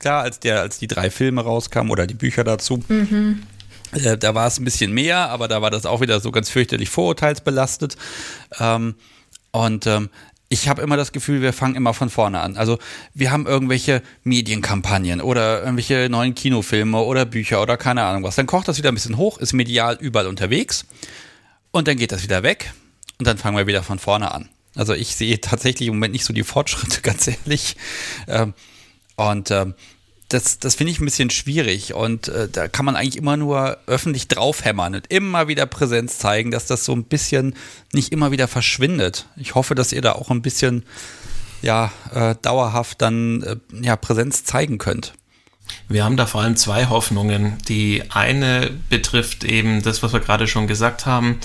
Klar, 0.00 0.22
als 0.22 0.40
der, 0.40 0.62
als 0.62 0.80
die 0.80 0.88
drei 0.88 1.10
Filme 1.10 1.42
rauskamen 1.42 1.92
oder 1.92 2.08
die 2.08 2.14
Bücher 2.14 2.42
dazu, 2.42 2.82
mhm. 2.88 3.44
Äh, 3.92 4.16
da 4.16 4.34
war 4.34 4.46
es 4.46 4.58
ein 4.58 4.64
bisschen 4.64 4.92
mehr, 4.92 5.30
aber 5.30 5.48
da 5.48 5.62
war 5.62 5.70
das 5.70 5.86
auch 5.86 6.00
wieder 6.00 6.20
so 6.20 6.30
ganz 6.30 6.50
fürchterlich 6.50 6.90
vorurteilsbelastet. 6.90 7.96
Ähm, 8.58 8.94
und 9.52 9.86
ähm, 9.86 10.10
ich 10.52 10.68
habe 10.68 10.82
immer 10.82 10.96
das 10.96 11.12
Gefühl, 11.12 11.42
wir 11.42 11.52
fangen 11.52 11.76
immer 11.76 11.94
von 11.94 12.10
vorne 12.10 12.40
an. 12.40 12.56
Also 12.56 12.78
wir 13.14 13.30
haben 13.30 13.46
irgendwelche 13.46 14.02
Medienkampagnen 14.24 15.20
oder 15.20 15.60
irgendwelche 15.60 16.08
neuen 16.10 16.34
Kinofilme 16.34 16.98
oder 16.98 17.24
Bücher 17.24 17.62
oder 17.62 17.76
keine 17.76 18.02
Ahnung 18.02 18.24
was. 18.24 18.34
Dann 18.34 18.46
kocht 18.46 18.66
das 18.66 18.76
wieder 18.76 18.90
ein 18.90 18.94
bisschen 18.94 19.16
hoch, 19.16 19.38
ist 19.38 19.52
medial 19.52 19.96
überall 20.00 20.26
unterwegs 20.26 20.86
und 21.70 21.86
dann 21.86 21.96
geht 21.96 22.10
das 22.10 22.24
wieder 22.24 22.42
weg 22.42 22.72
und 23.18 23.28
dann 23.28 23.38
fangen 23.38 23.56
wir 23.56 23.68
wieder 23.68 23.84
von 23.84 24.00
vorne 24.00 24.32
an. 24.32 24.48
Also 24.74 24.92
ich 24.92 25.14
sehe 25.14 25.40
tatsächlich 25.40 25.88
im 25.88 25.94
Moment 25.94 26.12
nicht 26.12 26.24
so 26.24 26.32
die 26.32 26.42
Fortschritte, 26.42 27.00
ganz 27.02 27.28
ehrlich. 27.28 27.76
Ähm, 28.26 28.54
und 29.14 29.52
das, 30.30 30.58
das 30.58 30.76
finde 30.76 30.92
ich 30.92 31.00
ein 31.00 31.04
bisschen 31.04 31.30
schwierig 31.30 31.92
und 31.92 32.28
äh, 32.28 32.48
da 32.48 32.68
kann 32.68 32.84
man 32.84 32.96
eigentlich 32.96 33.16
immer 33.16 33.36
nur 33.36 33.78
öffentlich 33.86 34.28
draufhämmern 34.28 34.94
und 34.94 35.06
immer 35.12 35.48
wieder 35.48 35.66
Präsenz 35.66 36.18
zeigen, 36.18 36.50
dass 36.50 36.66
das 36.66 36.84
so 36.84 36.92
ein 36.92 37.04
bisschen 37.04 37.54
nicht 37.92 38.12
immer 38.12 38.30
wieder 38.30 38.48
verschwindet. 38.48 39.26
Ich 39.36 39.54
hoffe, 39.54 39.74
dass 39.74 39.92
ihr 39.92 40.02
da 40.02 40.12
auch 40.12 40.30
ein 40.30 40.42
bisschen 40.42 40.84
ja, 41.62 41.92
äh, 42.14 42.36
dauerhaft 42.40 43.02
dann 43.02 43.42
äh, 43.42 43.56
ja, 43.82 43.96
Präsenz 43.96 44.44
zeigen 44.44 44.78
könnt. 44.78 45.12
Wir 45.88 46.04
haben 46.04 46.16
da 46.16 46.26
vor 46.26 46.42
allem 46.42 46.56
zwei 46.56 46.86
Hoffnungen. 46.86 47.58
Die 47.68 48.02
eine 48.10 48.70
betrifft 48.88 49.44
eben 49.44 49.82
das, 49.82 50.02
was 50.02 50.12
wir 50.12 50.20
gerade 50.20 50.46
schon 50.46 50.66
gesagt 50.66 51.06
haben, 51.06 51.38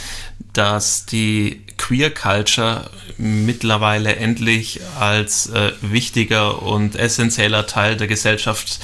dass 0.53 1.05
die 1.05 1.61
Queer 1.77 2.13
Culture 2.13 2.89
mittlerweile 3.17 4.15
endlich 4.15 4.81
als 4.99 5.47
äh, 5.47 5.71
wichtiger 5.81 6.61
und 6.61 6.95
essentieller 6.95 7.67
Teil 7.67 7.97
der 7.97 8.07
Gesellschaft 8.07 8.79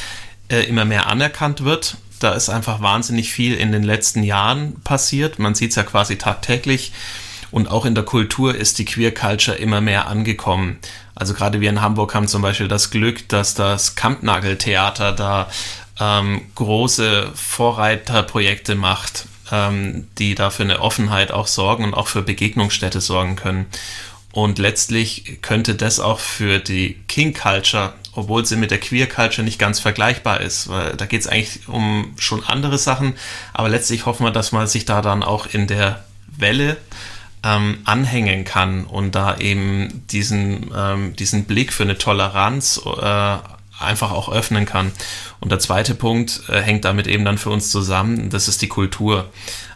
äh, 0.50 0.64
immer 0.64 0.86
mehr 0.86 1.08
anerkannt 1.08 1.64
wird. 1.64 1.98
Da 2.20 2.34
ist 2.34 2.50
einfach 2.50 2.82
wahnsinnig 2.82 3.32
viel 3.32 3.56
in 3.56 3.72
den 3.72 3.84
letzten 3.84 4.24
Jahren 4.24 4.76
passiert. 4.84 5.40
Man 5.40 5.56
sieht 5.56 5.72
es 5.72 5.76
ja 5.76 5.84
quasi 5.84 6.18
tagtäglich. 6.18 6.92
Und 7.50 7.70
auch 7.70 7.86
in 7.86 7.96
der 7.96 8.06
Kultur 8.06 8.56
ist 8.56 8.80
die 8.80 8.86
Queer 8.86 9.14
Culture 9.14 9.58
immer 9.58 9.82
mehr 9.82 10.08
angekommen. 10.08 10.78
Also 11.16 11.34
gerade 11.34 11.60
wir 11.60 11.70
in 11.70 11.82
Hamburg 11.82 12.16
haben 12.16 12.28
zum 12.28 12.42
Beispiel 12.42 12.70
das 12.70 12.92
Glück, 12.92 13.28
dass 13.28 13.54
das 13.56 13.96
Kampnageltheater 13.96 15.12
da 15.12 15.50
ähm, 16.00 16.42
große 16.56 17.32
Vorreiterprojekte 17.36 18.76
macht, 18.76 19.26
ähm, 19.52 20.08
die 20.18 20.36
da 20.36 20.50
für 20.50 20.64
eine 20.64 20.80
Offenheit 20.80 21.32
auch 21.32 21.48
sorgen 21.48 21.84
und 21.84 21.94
auch 21.94 22.08
für 22.08 22.22
Begegnungsstätte 22.22 23.02
sorgen 23.02 23.36
können. 23.36 23.66
Und 24.34 24.60
letztlich 24.60 25.40
könnte 25.42 25.76
das 25.76 26.00
auch 26.00 26.20
für 26.20 26.60
die 26.60 26.96
King 27.08 27.34
Culture, 27.34 27.94
obwohl 28.14 28.46
sie 28.46 28.56
mit 28.56 28.72
der 28.72 28.80
Queer 28.80 29.08
Culture 29.08 29.44
nicht 29.44 29.60
ganz 29.60 29.80
vergleichbar 29.80 30.42
ist, 30.42 30.70
weil 30.70 30.96
da 30.96 31.06
geht 31.06 31.22
es 31.22 31.28
eigentlich 31.28 31.68
um 31.68 32.14
schon 32.18 32.44
andere 32.46 32.78
Sachen, 32.78 33.16
aber 33.54 33.70
letztlich 33.70 34.06
hoffen 34.06 34.26
wir, 34.26 34.32
dass 34.32 34.52
man 34.52 34.68
sich 34.68 34.86
da 34.86 35.02
dann 35.02 35.24
auch 35.24 35.48
in 35.48 35.68
der 35.68 36.04
Welle 36.28 36.78
ähm, 37.44 37.80
anhängen 37.86 38.46
kann 38.46 38.86
und 38.86 39.16
da 39.16 39.38
eben 39.38 40.06
diesen, 40.12 40.72
ähm, 40.76 41.16
diesen 41.16 41.46
Blick 41.46 41.74
für 41.74 41.84
eine 41.84 41.98
Toleranz 41.98 42.82
äh, 42.86 43.38
einfach 43.82 44.12
auch 44.12 44.32
öffnen 44.32 44.66
kann. 44.66 44.92
Und 45.40 45.52
der 45.52 45.60
zweite 45.60 45.96
Punkt 45.96 46.44
äh, 46.50 46.62
hängt 46.62 46.86
damit 46.86 47.08
eben 47.08 47.26
dann 47.26 47.38
für 47.38 47.50
uns 47.50 47.72
zusammen, 47.72 48.30
das 48.30 48.48
ist 48.48 48.62
die 48.62 48.68
Kultur. 48.68 49.30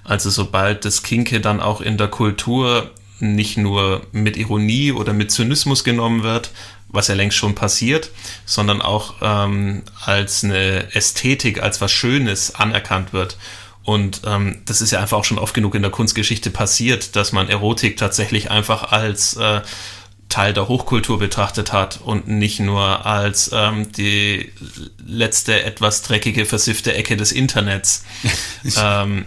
Also 0.03 0.29
sobald 0.29 0.85
das 0.85 1.03
Kinke 1.03 1.41
dann 1.41 1.59
auch 1.59 1.81
in 1.81 1.97
der 1.97 2.07
Kultur 2.07 2.91
nicht 3.19 3.57
nur 3.57 4.05
mit 4.11 4.37
Ironie 4.37 4.91
oder 4.91 5.13
mit 5.13 5.31
Zynismus 5.31 5.83
genommen 5.83 6.23
wird, 6.23 6.51
was 6.89 7.07
ja 7.07 7.15
längst 7.15 7.37
schon 7.37 7.55
passiert, 7.55 8.11
sondern 8.45 8.81
auch 8.81 9.15
ähm, 9.21 9.83
als 10.03 10.43
eine 10.43 10.93
Ästhetik, 10.93 11.61
als 11.61 11.81
was 11.81 11.91
Schönes 11.91 12.55
anerkannt 12.55 13.13
wird 13.13 13.37
und 13.85 14.21
ähm, 14.25 14.63
das 14.65 14.81
ist 14.81 14.91
ja 14.91 14.99
einfach 14.99 15.17
auch 15.17 15.23
schon 15.23 15.37
oft 15.37 15.53
genug 15.53 15.75
in 15.75 15.83
der 15.83 15.91
Kunstgeschichte 15.91 16.49
passiert, 16.49 17.15
dass 17.15 17.31
man 17.31 17.47
Erotik 17.47 17.97
tatsächlich 17.97 18.49
einfach 18.49 18.91
als 18.91 19.37
äh, 19.37 19.61
Teil 20.29 20.53
der 20.53 20.67
Hochkultur 20.67 21.19
betrachtet 21.19 21.71
hat 21.71 22.01
und 22.03 22.27
nicht 22.27 22.59
nur 22.59 23.05
als 23.05 23.51
ähm, 23.53 23.91
die 23.91 24.51
letzte 25.05 25.63
etwas 25.63 26.01
dreckige, 26.01 26.45
versiffte 26.45 26.93
Ecke 26.93 27.15
des 27.15 27.31
Internets. 27.31 28.03
ähm, 28.77 29.25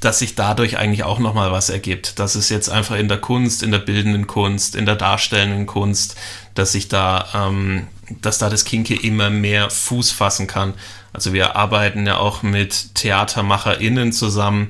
dass 0.00 0.20
sich 0.20 0.34
dadurch 0.34 0.78
eigentlich 0.78 1.02
auch 1.02 1.18
nochmal 1.18 1.50
was 1.50 1.70
ergibt. 1.70 2.18
Dass 2.18 2.34
es 2.34 2.48
jetzt 2.48 2.68
einfach 2.68 2.96
in 2.96 3.08
der 3.08 3.18
Kunst, 3.18 3.62
in 3.62 3.72
der 3.72 3.78
bildenden 3.78 4.26
Kunst, 4.26 4.76
in 4.76 4.86
der 4.86 4.96
darstellenden 4.96 5.66
Kunst, 5.66 6.16
dass 6.54 6.72
sich 6.72 6.88
da, 6.88 7.26
ähm, 7.34 7.88
dass 8.20 8.38
da 8.38 8.48
das 8.48 8.64
Kinke 8.64 8.94
immer 8.94 9.30
mehr 9.30 9.70
Fuß 9.70 10.12
fassen 10.12 10.46
kann. 10.46 10.74
Also 11.12 11.32
wir 11.32 11.56
arbeiten 11.56 12.06
ja 12.06 12.18
auch 12.18 12.42
mit 12.42 12.94
TheatermacherInnen 12.94 14.12
zusammen, 14.12 14.68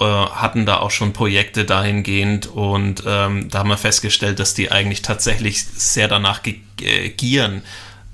äh, 0.00 0.04
hatten 0.04 0.66
da 0.66 0.78
auch 0.78 0.90
schon 0.90 1.12
Projekte 1.12 1.64
dahingehend 1.64 2.46
und 2.46 3.02
ähm, 3.06 3.48
da 3.50 3.60
haben 3.60 3.70
wir 3.70 3.78
festgestellt, 3.78 4.38
dass 4.38 4.54
die 4.54 4.70
eigentlich 4.70 5.02
tatsächlich 5.02 5.64
sehr 5.64 6.08
danach 6.08 6.40
äh, 6.44 7.08
gieren, 7.10 7.62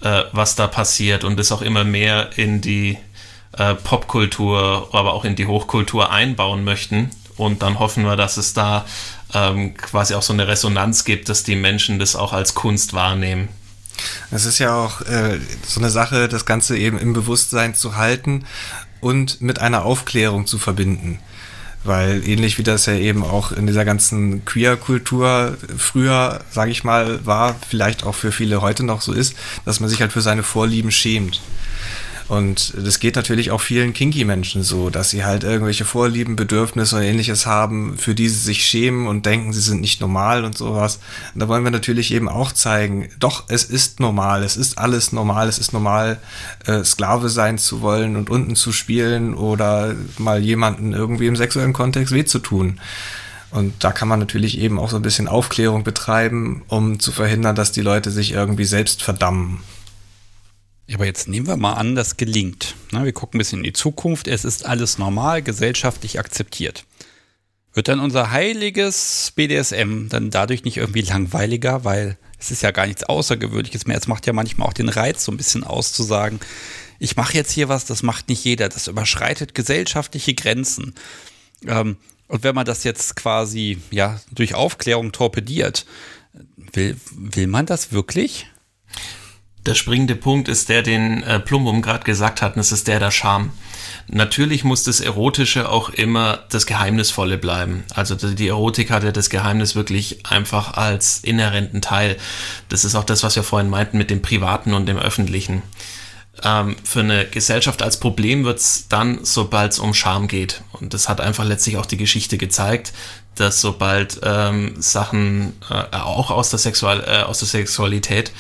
äh, 0.01 0.23
was 0.33 0.55
da 0.55 0.67
passiert 0.67 1.25
und 1.25 1.41
es 1.41 1.53
auch 1.53 1.63
immer 1.63 1.85
mehr 1.85 2.31
in 2.37 2.61
die 2.61 2.99
äh, 3.59 3.75
Popkultur, 3.75 4.89
aber 4.93 5.13
auch 5.13 5.25
in 5.25 5.37
die 5.37 5.47
Hochkultur 5.47 6.11
einbauen 6.11 6.65
möchten. 6.65 7.11
Und 7.37 7.63
dann 7.63 7.79
hoffen 7.79 8.05
wir, 8.05 8.17
dass 8.17 8.37
es 8.37 8.55
da 8.55 8.85
ähm, 9.35 9.75
quasi 9.77 10.15
auch 10.15 10.23
so 10.23 10.33
eine 10.33 10.47
Resonanz 10.49 11.05
gibt, 11.05 11.29
dass 11.29 11.43
die 11.43 11.57
Menschen 11.57 11.99
das 11.99 12.15
auch 12.17 12.33
als 12.33 12.55
Kunst 12.55 12.95
wahrnehmen. 12.95 13.49
Es 14.31 14.45
ist 14.45 14.59
ja 14.59 14.75
auch 14.75 15.01
äh, 15.03 15.39
so 15.67 15.81
eine 15.81 15.91
Sache, 15.91 16.29
das 16.29 16.47
Ganze 16.47 16.77
eben 16.77 16.99
im 16.99 17.13
Bewusstsein 17.13 17.75
zu 17.75 17.97
halten 17.97 18.45
und 19.01 19.41
mit 19.41 19.59
einer 19.59 19.85
Aufklärung 19.85 20.47
zu 20.47 20.59
verbinden. 20.59 21.19
Weil 21.85 22.27
ähnlich 22.29 22.59
wie 22.59 22.63
das 22.63 22.87
ja 22.87 22.95
eben 22.95 23.25
auch 23.25 23.51
in 23.51 23.67
dieser 23.67 23.85
ganzen 23.85 24.45
Queer-Kultur 24.45 25.57
früher, 25.77 26.41
sage 26.51 26.71
ich 26.71 26.85
mal, 26.85 27.25
war, 27.27 27.57
vielleicht 27.69 28.05
auch 28.05 28.15
für 28.15 28.31
viele 28.31 28.63
heute 28.63 28.85
noch 28.85 29.01
so 29.01 29.13
ist, 29.13 29.35
dass 29.65 29.81
man 29.81 29.89
sich 29.89 30.01
halt 30.01 30.13
für 30.13 30.21
seine 30.21 30.45
Vorlieben 30.45 30.93
schämt. 30.93 31.41
Und 32.33 32.73
das 32.83 32.99
geht 32.99 33.17
natürlich 33.17 33.51
auch 33.51 33.61
vielen 33.61 33.93
Kinky-Menschen 33.93 34.63
so, 34.63 34.89
dass 34.89 35.11
sie 35.11 35.23
halt 35.23 35.45
irgendwelche 35.45 35.85
Vorlieben, 35.85 36.35
Bedürfnisse 36.35 36.97
und 36.97 37.03
ähnliches 37.03 37.45
haben, 37.45 37.99
für 37.99 38.15
die 38.15 38.31
sie 38.31 38.39
sich 38.39 38.65
schämen 38.65 39.07
und 39.07 39.27
denken, 39.27 39.53
sie 39.53 39.61
sind 39.61 39.83
nicht 39.83 40.01
normal 40.01 40.47
und 40.47 40.57
sowas. 40.57 40.99
Und 41.35 41.41
da 41.41 41.49
wollen 41.49 41.63
wir 41.63 41.71
natürlich 41.71 42.11
eben 42.11 42.31
auch 42.31 42.53
zeigen, 42.53 43.11
doch, 43.19 43.45
es 43.49 43.65
ist 43.65 44.01
normal, 44.01 44.45
es 44.45 44.57
ist 44.57 44.79
alles 44.79 45.13
normal, 45.13 45.47
es 45.47 45.59
ist 45.59 45.75
normal, 45.75 46.21
äh, 46.65 46.83
Sklave 46.85 47.29
sein 47.29 47.59
zu 47.59 47.83
wollen 47.83 48.17
und 48.17 48.31
unten 48.31 48.57
zu 48.57 48.73
spielen 48.73 49.35
oder 49.35 49.95
mal 50.17 50.43
jemanden 50.43 50.95
irgendwie 50.95 51.27
im 51.27 51.37
sexuellen 51.37 51.75
Kontext 51.75 52.15
weh 52.15 52.25
zu 52.25 52.39
tun. 52.39 52.81
Und 53.51 53.85
da 53.85 53.93
kann 53.93 54.09
man 54.09 54.21
natürlich 54.21 54.59
eben 54.59 54.79
auch 54.79 54.89
so 54.89 54.97
ein 54.97 55.03
bisschen 55.03 55.29
Aufklärung 55.29 55.85
betreiben, 55.85 56.63
um 56.69 56.99
zu 56.99 57.13
verhindern, 57.13 57.57
dass 57.57 57.73
die 57.73 57.83
Leute 57.83 58.11
sich 58.11 58.33
irgendwie 58.33 58.65
selbst 58.65 59.03
verdammen. 59.03 59.59
Aber 60.93 61.07
jetzt 61.07 61.29
nehmen 61.29 61.47
wir 61.47 61.57
mal 61.57 61.75
an, 61.75 61.95
das 61.95 62.17
gelingt. 62.17 62.75
Na, 62.91 63.05
wir 63.05 63.13
gucken 63.13 63.37
ein 63.37 63.39
bisschen 63.39 63.61
in 63.61 63.65
die 63.65 63.73
Zukunft. 63.73 64.29
Es 64.29 64.45
ist 64.45 64.67
alles 64.67 64.99
normal, 64.99 65.43
gesellschaftlich 65.43 66.19
akzeptiert. 66.19 66.85
Wird 67.73 67.89
dann 67.89 68.01
unser 68.01 68.31
heiliges 68.31 69.33
BDSM 69.35 70.09
dann 70.09 70.31
dadurch 70.31 70.65
nicht 70.65 70.77
irgendwie 70.77 71.01
langweiliger, 71.01 71.85
weil 71.85 72.19
es 72.39 72.51
ist 72.51 72.63
ja 72.63 72.73
gar 72.73 72.87
nichts 72.87 73.05
Außergewöhnliches 73.05 73.87
mehr. 73.87 73.97
Es 73.97 74.09
macht 74.09 74.27
ja 74.27 74.33
manchmal 74.33 74.69
auch 74.69 74.75
den 74.75 74.91
Reiz, 74.91 75.25
so 75.25 75.33
ein 75.33 75.39
bisschen 75.39 75.65
auszusagen, 75.65 76.41
ich 77.03 77.17
mache 77.17 77.35
jetzt 77.35 77.51
hier 77.51 77.69
was, 77.69 77.85
das 77.85 78.05
macht 78.05 78.29
nicht 78.29 78.45
jeder. 78.45 78.69
Das 78.69 78.87
überschreitet 78.87 79.57
gesellschaftliche 79.57 80.35
Grenzen. 80.35 80.95
Ähm, 81.67 81.97
und 82.29 82.45
wenn 82.45 82.55
man 82.55 82.65
das 82.65 82.85
jetzt 82.85 83.17
quasi 83.17 83.79
ja 83.91 84.21
durch 84.31 84.55
Aufklärung 84.55 85.11
torpediert, 85.11 85.85
will, 86.73 86.97
will 87.11 87.49
man 87.49 87.67
das 87.67 87.91
wirklich? 87.91 88.47
Der 89.67 89.75
springende 89.75 90.17
Punkt 90.17 90.49
ist 90.49 90.69
der, 90.69 90.83
den 90.83 91.23
äh, 91.23 91.39
Plumbum 91.39 91.83
gerade 91.83 92.05
gesagt 92.05 92.43
hat, 92.43 92.55
und 92.55 92.59
das 92.59 92.73
ist 92.73 92.89
der 92.89 92.99
der 92.99 93.11
Charme. 93.11 93.53
Natürlich 94.09 94.65
muss 94.65 94.83
das 94.83 95.01
Erotische 95.01 95.69
auch 95.69 95.91
immer 95.91 96.41
das 96.51 96.67
Geheimnisvolle 96.67 97.39
bleiben. 97.39 97.85
Also 97.95 98.15
die 98.17 98.49
Erotik 98.49 98.91
hat 98.91 99.05
ja 99.05 99.13
das 99.13 99.31
Geheimnis 99.31 99.75
wirklich 99.75 100.27
einfach 100.27 100.75
als 100.75 101.19
inhärenten 101.19 101.81
Teil. 101.81 102.17
Das 102.69 102.85
ist 102.85 102.95
auch 102.95 103.05
das, 103.05 103.23
was 103.23 103.37
wir 103.37 103.43
vorhin 103.43 103.71
meinten 103.71 103.99
mit 103.99 104.11
dem 104.11 104.21
Privaten 104.21 104.75
und 104.75 104.87
dem 104.87 104.99
Öffentlichen. 104.99 105.63
Ähm, 106.43 106.77
für 106.83 107.01
eine 107.01 107.27
Gesellschaft 107.27 107.83
als 107.83 108.01
Problem 108.01 108.45
wird 108.45 108.59
es 108.59 108.89
dann, 108.89 109.21
sobald 109.23 109.73
es 109.73 109.79
um 109.79 109.95
Scham 109.95 110.27
geht. 110.27 110.63
Und 110.73 110.95
das 110.95 111.09
hat 111.09 111.21
einfach 111.21 111.45
letztlich 111.45 111.77
auch 111.77 111.87
die 111.87 111.99
Geschichte 111.99 112.39
gezeigt, 112.39 112.93
dass 113.37 113.61
sobald 113.61 114.21
ähm, 114.25 114.75
Sachen 114.81 115.55
äh, 115.71 115.97
auch 115.97 116.31
aus 116.31 116.51
der, 116.51 116.59
Sexual 116.59 117.05
äh, 117.07 117.23
aus 117.23 117.39
der 117.39 117.49
Sexualität 117.49 118.33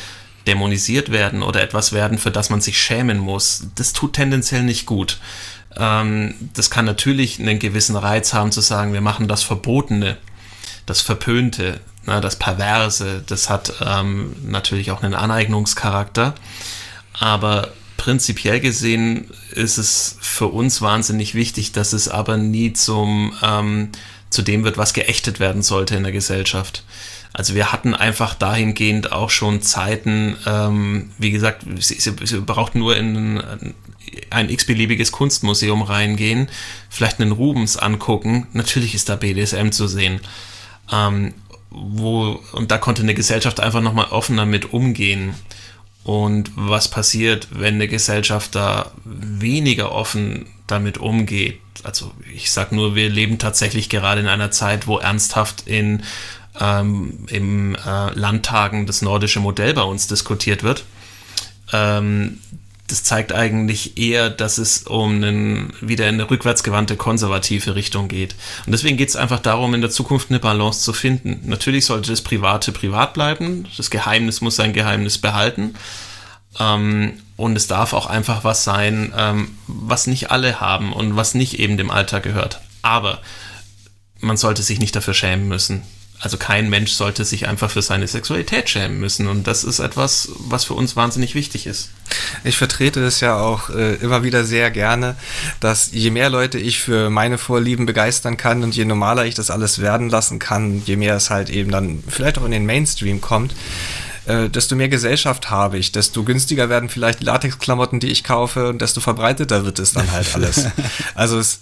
dämonisiert 0.47 1.11
werden 1.11 1.43
oder 1.43 1.63
etwas 1.63 1.93
werden, 1.93 2.19
für 2.19 2.31
das 2.31 2.51
man 2.51 2.61
sich 2.61 2.81
schämen 2.81 3.19
muss, 3.19 3.69
das 3.75 3.93
tut 3.93 4.15
tendenziell 4.15 4.63
nicht 4.63 4.87
gut. 4.87 5.19
Ähm, 5.77 6.35
das 6.55 6.71
kann 6.71 6.85
natürlich 6.85 7.39
einen 7.39 7.59
gewissen 7.59 7.97
Reiz 7.97 8.35
haben 8.35 8.53
zu 8.53 8.61
sagen, 8.61 8.93
wir 8.93 9.01
machen 9.01 9.29
das 9.29 9.43
Verbotene, 9.43 10.17
das 10.87 11.01
Verpönte, 11.01 11.81
na, 12.05 12.21
das 12.21 12.37
Perverse. 12.37 13.23
Das 13.27 13.49
hat 13.49 13.75
ähm, 13.81 14.35
natürlich 14.45 14.91
auch 14.91 15.03
einen 15.03 15.15
Aneignungscharakter. 15.15 16.35
Aber 17.19 17.73
prinzipiell 17.97 18.61
gesehen 18.61 19.31
ist 19.53 19.79
es 19.79 20.17
für 20.21 20.49
uns 20.49 20.83
wahnsinnig 20.83 21.35
wichtig, 21.35 21.73
dass 21.73 21.93
es 21.93 22.09
aber 22.09 22.37
nie 22.37 22.73
zum, 22.73 23.33
ähm, 23.43 23.91
zu 24.31 24.43
dem 24.43 24.65
wird, 24.65 24.79
was 24.79 24.93
geächtet 24.93 25.41
werden 25.41 25.63
sollte 25.63 25.95
in 25.95 26.03
der 26.03 26.13
Gesellschaft. 26.13 26.85
Also 27.33 27.55
wir 27.55 27.73
hatten 27.73 27.95
einfach 27.95 28.35
dahingehend 28.35 29.13
auch 29.13 29.31
schon 29.31 29.63
Zeiten, 29.63 30.37
ähm, 30.47 31.11
wie 31.19 31.31
gesagt, 31.31 31.65
sie, 31.79 31.95
sie, 31.95 32.15
sie 32.23 32.41
braucht 32.41 32.75
nur 32.75 32.97
in 32.97 33.43
ein 34.31 34.51
x-beliebiges 34.51 35.13
Kunstmuseum 35.13 35.83
reingehen, 35.83 36.49
vielleicht 36.91 37.21
einen 37.21 37.33
Rubens 37.33 37.77
angucken, 37.77 38.47
natürlich 38.53 38.95
ist 38.95 39.09
da 39.09 39.17
BDSM 39.17 39.71
zu 39.71 39.87
sehen. 39.87 40.21
Ähm, 40.93 41.33
wo, 41.71 42.39
und 42.53 42.71
da 42.71 42.77
konnte 42.79 43.03
eine 43.03 43.15
Gesellschaft 43.15 43.61
einfach 43.61 43.81
nochmal 43.81 44.09
offener 44.11 44.45
mit 44.45 44.73
umgehen. 44.73 45.35
Und 46.05 46.51
was 46.55 46.89
passiert, 46.89 47.49
wenn 47.53 47.77
eine 47.77 47.89
Gesellschaft 47.89 48.55
da 48.55 48.91
weniger 49.05 49.93
offen 49.93 50.47
damit 50.67 50.99
umgeht? 50.99 51.61
Also 51.85 52.13
ich 52.35 52.51
sag 52.51 52.73
nur, 52.73 52.95
wir 52.95 53.09
leben 53.09 53.39
tatsächlich 53.39 53.89
gerade 53.89 54.21
in 54.21 54.27
einer 54.27 54.51
Zeit, 54.51 54.87
wo 54.87 54.99
ernsthaft 54.99 55.67
in 55.67 56.03
ähm, 56.61 57.27
im 57.29 57.75
äh, 57.75 58.13
Landtagen 58.15 58.87
das 58.87 59.03
nordische 59.03 59.41
Modell 59.41 59.75
bei 59.75 59.83
uns 59.83 60.07
diskutiert 60.07 60.63
wird. 60.63 60.85
Ähm, 61.73 62.39
das 62.89 63.05
zeigt 63.05 63.33
eigentlich 63.33 63.97
eher, 63.97 64.29
dass 64.29 64.59
es 64.59 64.83
um 64.83 65.15
einen, 65.15 65.73
wieder 65.81 66.09
in 66.09 66.17
eine 66.17 66.31
rückwärtsgewandte 66.31 66.97
konservative 66.97 67.75
Richtung 67.75 68.09
geht. 68.09 68.35
Und 68.67 68.73
deswegen 68.73 68.99
geht 68.99 69.09
es 69.09 69.17
einfach 69.17 69.41
darum, 69.41 69.73
in 69.73 69.81
der 69.81 69.91
Zukunft 69.91 70.29
eine 70.29 70.41
Balance 70.41 70.83
zu 70.83 70.93
finden. 70.93 71.41
Natürlich 71.45 71.87
sollte 71.87 72.11
das 72.11 72.21
Private 72.21 72.71
privat 72.71 73.15
bleiben, 73.15 73.67
das 73.79 73.91
Geheimnis 73.91 74.43
muss 74.43 74.57
sein 74.57 74.75
Geheimnis 74.75 75.17
behalten. 75.17 75.75
Ähm, 76.61 77.15
und 77.37 77.57
es 77.57 77.67
darf 77.67 77.95
auch 77.95 78.07
einfach 78.07 78.45
was 78.45 78.63
sein, 78.63 79.15
ähm, 79.17 79.57
was 79.67 80.07
nicht 80.07 80.31
alle 80.31 80.61
haben 80.61 80.93
und 80.93 81.17
was 81.17 81.33
nicht 81.33 81.59
eben 81.59 81.79
dem 81.79 81.91
Alltag 81.91 82.25
gehört. 82.25 82.61
Aber 82.83 83.23
man 84.21 84.37
sollte 84.37 84.63
sich 84.63 84.79
nicht 84.81 84.95
dafür 84.95 85.15
schämen 85.15 85.49
müssen 85.49 85.83
also 86.23 86.37
kein 86.37 86.71
Mensch 86.71 86.93
sollte 86.93 87.25
sich 87.25 87.49
einfach 87.49 87.69
für 87.69 87.83
seine 87.83 88.07
Sexualität 88.07 88.71
schämen 88.71 89.01
müssen. 89.01 89.27
Und 89.27 89.49
das 89.49 89.65
ist 89.65 89.81
etwas, 89.81 90.29
was 90.39 90.65
für 90.65 90.75
uns 90.75 90.95
wahnsinnig 90.95 91.35
wichtig 91.35 91.67
ist. 91.67 91.91
Ich 92.45 92.57
vertrete 92.57 93.05
es 93.05 93.19
ja 93.19 93.41
auch 93.41 93.71
äh, 93.71 93.95
immer 93.95 94.23
wieder 94.23 94.45
sehr 94.45 94.71
gerne, 94.71 95.17
dass 95.59 95.91
je 95.91 96.13
mehr 96.13 96.31
Leute 96.31 96.59
ich 96.59 96.79
für 96.79 97.11
meine 97.11 97.39
Vorlieben 97.39 97.87
begeistern 97.87 98.37
kann 98.37 98.63
und 98.63 98.77
je 98.77 98.85
normaler 98.85 99.25
ich 99.25 99.35
das 99.35 99.51
alles 99.51 99.81
werden 99.81 100.11
lassen 100.11 100.39
kann, 100.39 100.81
je 100.87 100.95
mehr 100.95 101.17
es 101.17 101.29
halt 101.29 101.51
eben 101.51 101.73
dann 101.73 102.05
vielleicht 102.07 102.39
auch 102.39 102.45
in 102.45 102.53
den 102.53 102.67
Mainstream 102.67 103.21
kommt, 103.21 103.53
äh, 104.27 104.49
desto 104.49 104.77
mehr 104.77 104.89
Gesellschaft 104.89 105.51
habe 105.51 105.79
ich, 105.79 105.93
desto 105.93 106.23
günstiger 106.23 106.69
werden 106.69 106.89
vielleicht 106.89 107.21
die 107.21 107.25
Latexklamotten, 107.25 108.01
die 108.01 108.09
ich 108.09 108.23
kaufe 108.23 108.69
und 108.69 108.81
desto 108.81 109.01
verbreiteter 109.01 109.65
wird 109.65 109.79
es 109.79 109.93
dann 109.93 110.11
halt 110.13 110.35
alles. 110.35 110.67
also 111.15 111.39
es, 111.39 111.61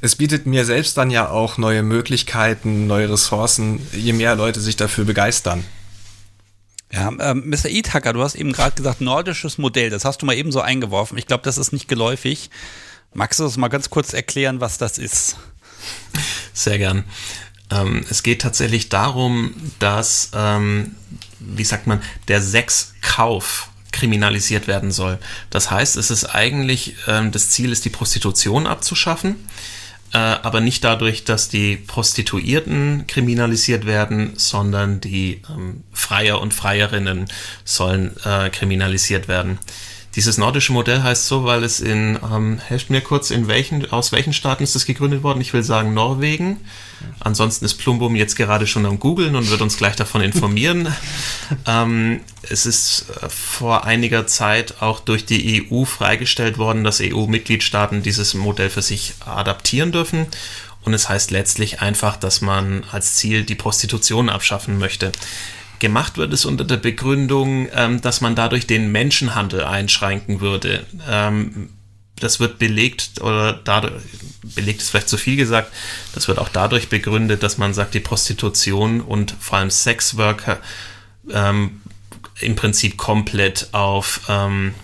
es 0.00 0.16
bietet 0.16 0.46
mir 0.46 0.64
selbst 0.64 0.96
dann 0.96 1.10
ja 1.10 1.28
auch 1.28 1.58
neue 1.58 1.82
Möglichkeiten, 1.82 2.86
neue 2.86 3.10
Ressourcen, 3.10 3.80
je 3.92 4.12
mehr 4.12 4.34
Leute 4.34 4.60
sich 4.60 4.76
dafür 4.76 5.04
begeistern. 5.04 5.64
Ja, 6.92 7.12
ähm, 7.20 7.48
Mr. 7.48 7.66
Itaker, 7.66 8.12
du 8.12 8.22
hast 8.22 8.34
eben 8.34 8.52
gerade 8.52 8.74
gesagt, 8.74 9.00
nordisches 9.00 9.58
Modell, 9.58 9.90
das 9.90 10.04
hast 10.04 10.22
du 10.22 10.26
mal 10.26 10.34
eben 10.34 10.50
so 10.50 10.60
eingeworfen. 10.60 11.16
Ich 11.16 11.26
glaube, 11.26 11.44
das 11.44 11.56
ist 11.56 11.72
nicht 11.72 11.86
geläufig. 11.86 12.50
Magst 13.14 13.38
du 13.38 13.44
das 13.44 13.56
mal 13.56 13.68
ganz 13.68 13.90
kurz 13.90 14.12
erklären, 14.12 14.60
was 14.60 14.78
das 14.78 14.98
ist? 14.98 15.36
Sehr 16.52 16.78
gern. 16.78 17.04
Ähm, 17.70 18.04
es 18.10 18.24
geht 18.24 18.42
tatsächlich 18.42 18.88
darum, 18.88 19.54
dass 19.78 20.30
ähm, 20.34 20.96
wie 21.40 21.64
sagt 21.64 21.86
man, 21.86 22.00
der 22.28 22.40
Sexkauf 22.40 23.70
kriminalisiert 23.92 24.68
werden 24.68 24.92
soll. 24.92 25.18
Das 25.50 25.70
heißt, 25.70 25.96
es 25.96 26.10
ist 26.10 26.24
eigentlich, 26.24 26.94
ähm, 27.08 27.32
das 27.32 27.50
Ziel 27.50 27.72
ist, 27.72 27.84
die 27.84 27.90
Prostitution 27.90 28.66
abzuschaffen, 28.66 29.36
äh, 30.12 30.18
aber 30.18 30.60
nicht 30.60 30.84
dadurch, 30.84 31.24
dass 31.24 31.48
die 31.48 31.76
Prostituierten 31.76 33.06
kriminalisiert 33.06 33.86
werden, 33.86 34.32
sondern 34.36 35.00
die 35.00 35.42
ähm, 35.48 35.82
Freier 35.92 36.40
und 36.40 36.54
Freierinnen 36.54 37.26
sollen 37.64 38.16
äh, 38.24 38.50
kriminalisiert 38.50 39.28
werden. 39.28 39.58
Dieses 40.16 40.38
nordische 40.38 40.72
Modell 40.72 41.02
heißt 41.02 41.28
so, 41.28 41.44
weil 41.44 41.62
es 41.62 41.78
in, 41.78 42.18
ähm, 42.32 42.58
helft 42.58 42.90
mir 42.90 43.00
kurz, 43.00 43.30
in 43.30 43.46
welchen, 43.46 43.90
aus 43.92 44.10
welchen 44.10 44.32
Staaten 44.32 44.64
ist 44.64 44.74
das 44.74 44.84
gegründet 44.84 45.22
worden? 45.22 45.40
Ich 45.40 45.52
will 45.52 45.62
sagen 45.62 45.94
Norwegen. 45.94 46.58
Ansonsten 47.20 47.64
ist 47.64 47.74
Plumbum 47.74 48.16
jetzt 48.16 48.34
gerade 48.34 48.66
schon 48.66 48.86
am 48.86 48.98
Googeln 48.98 49.36
und 49.36 49.50
wird 49.50 49.62
uns 49.62 49.76
gleich 49.76 49.94
davon 49.94 50.20
informieren. 50.20 50.92
ähm, 51.66 52.20
es 52.42 52.66
ist 52.66 53.06
äh, 53.22 53.28
vor 53.28 53.84
einiger 53.84 54.26
Zeit 54.26 54.82
auch 54.82 54.98
durch 54.98 55.26
die 55.26 55.70
EU 55.70 55.84
freigestellt 55.84 56.58
worden, 56.58 56.82
dass 56.82 57.00
EU-Mitgliedstaaten 57.00 58.02
dieses 58.02 58.34
Modell 58.34 58.70
für 58.70 58.82
sich 58.82 59.14
adaptieren 59.24 59.92
dürfen. 59.92 60.26
Und 60.82 60.94
es 60.94 61.08
heißt 61.08 61.30
letztlich 61.30 61.82
einfach, 61.82 62.16
dass 62.16 62.40
man 62.40 62.84
als 62.90 63.14
Ziel 63.14 63.44
die 63.44 63.54
Prostitution 63.54 64.28
abschaffen 64.28 64.78
möchte. 64.78 65.12
Gemacht 65.80 66.18
wird 66.18 66.32
es 66.32 66.44
unter 66.44 66.64
der 66.64 66.76
Begründung, 66.76 67.68
ähm, 67.74 68.00
dass 68.00 68.20
man 68.20 68.34
dadurch 68.34 68.66
den 68.66 68.92
Menschenhandel 68.92 69.64
einschränken 69.64 70.40
würde. 70.40 70.86
Ähm, 71.08 71.70
das 72.20 72.38
wird 72.38 72.58
belegt 72.58 73.20
oder 73.20 73.54
dadurch, 73.54 73.94
belegt 74.42 74.82
ist 74.82 74.90
vielleicht 74.90 75.08
zu 75.08 75.16
viel 75.16 75.36
gesagt, 75.36 75.72
das 76.14 76.28
wird 76.28 76.38
auch 76.38 76.50
dadurch 76.50 76.88
begründet, 76.88 77.42
dass 77.42 77.58
man 77.58 77.74
sagt, 77.74 77.94
die 77.94 78.00
Prostitution 78.00 79.00
und 79.00 79.34
vor 79.40 79.58
allem 79.58 79.70
Sexworker 79.70 80.58
ähm, 81.32 81.80
im 82.40 82.56
Prinzip 82.56 82.96
komplett 82.96 83.68
auf, 83.72 84.20
ähm, 84.28 84.74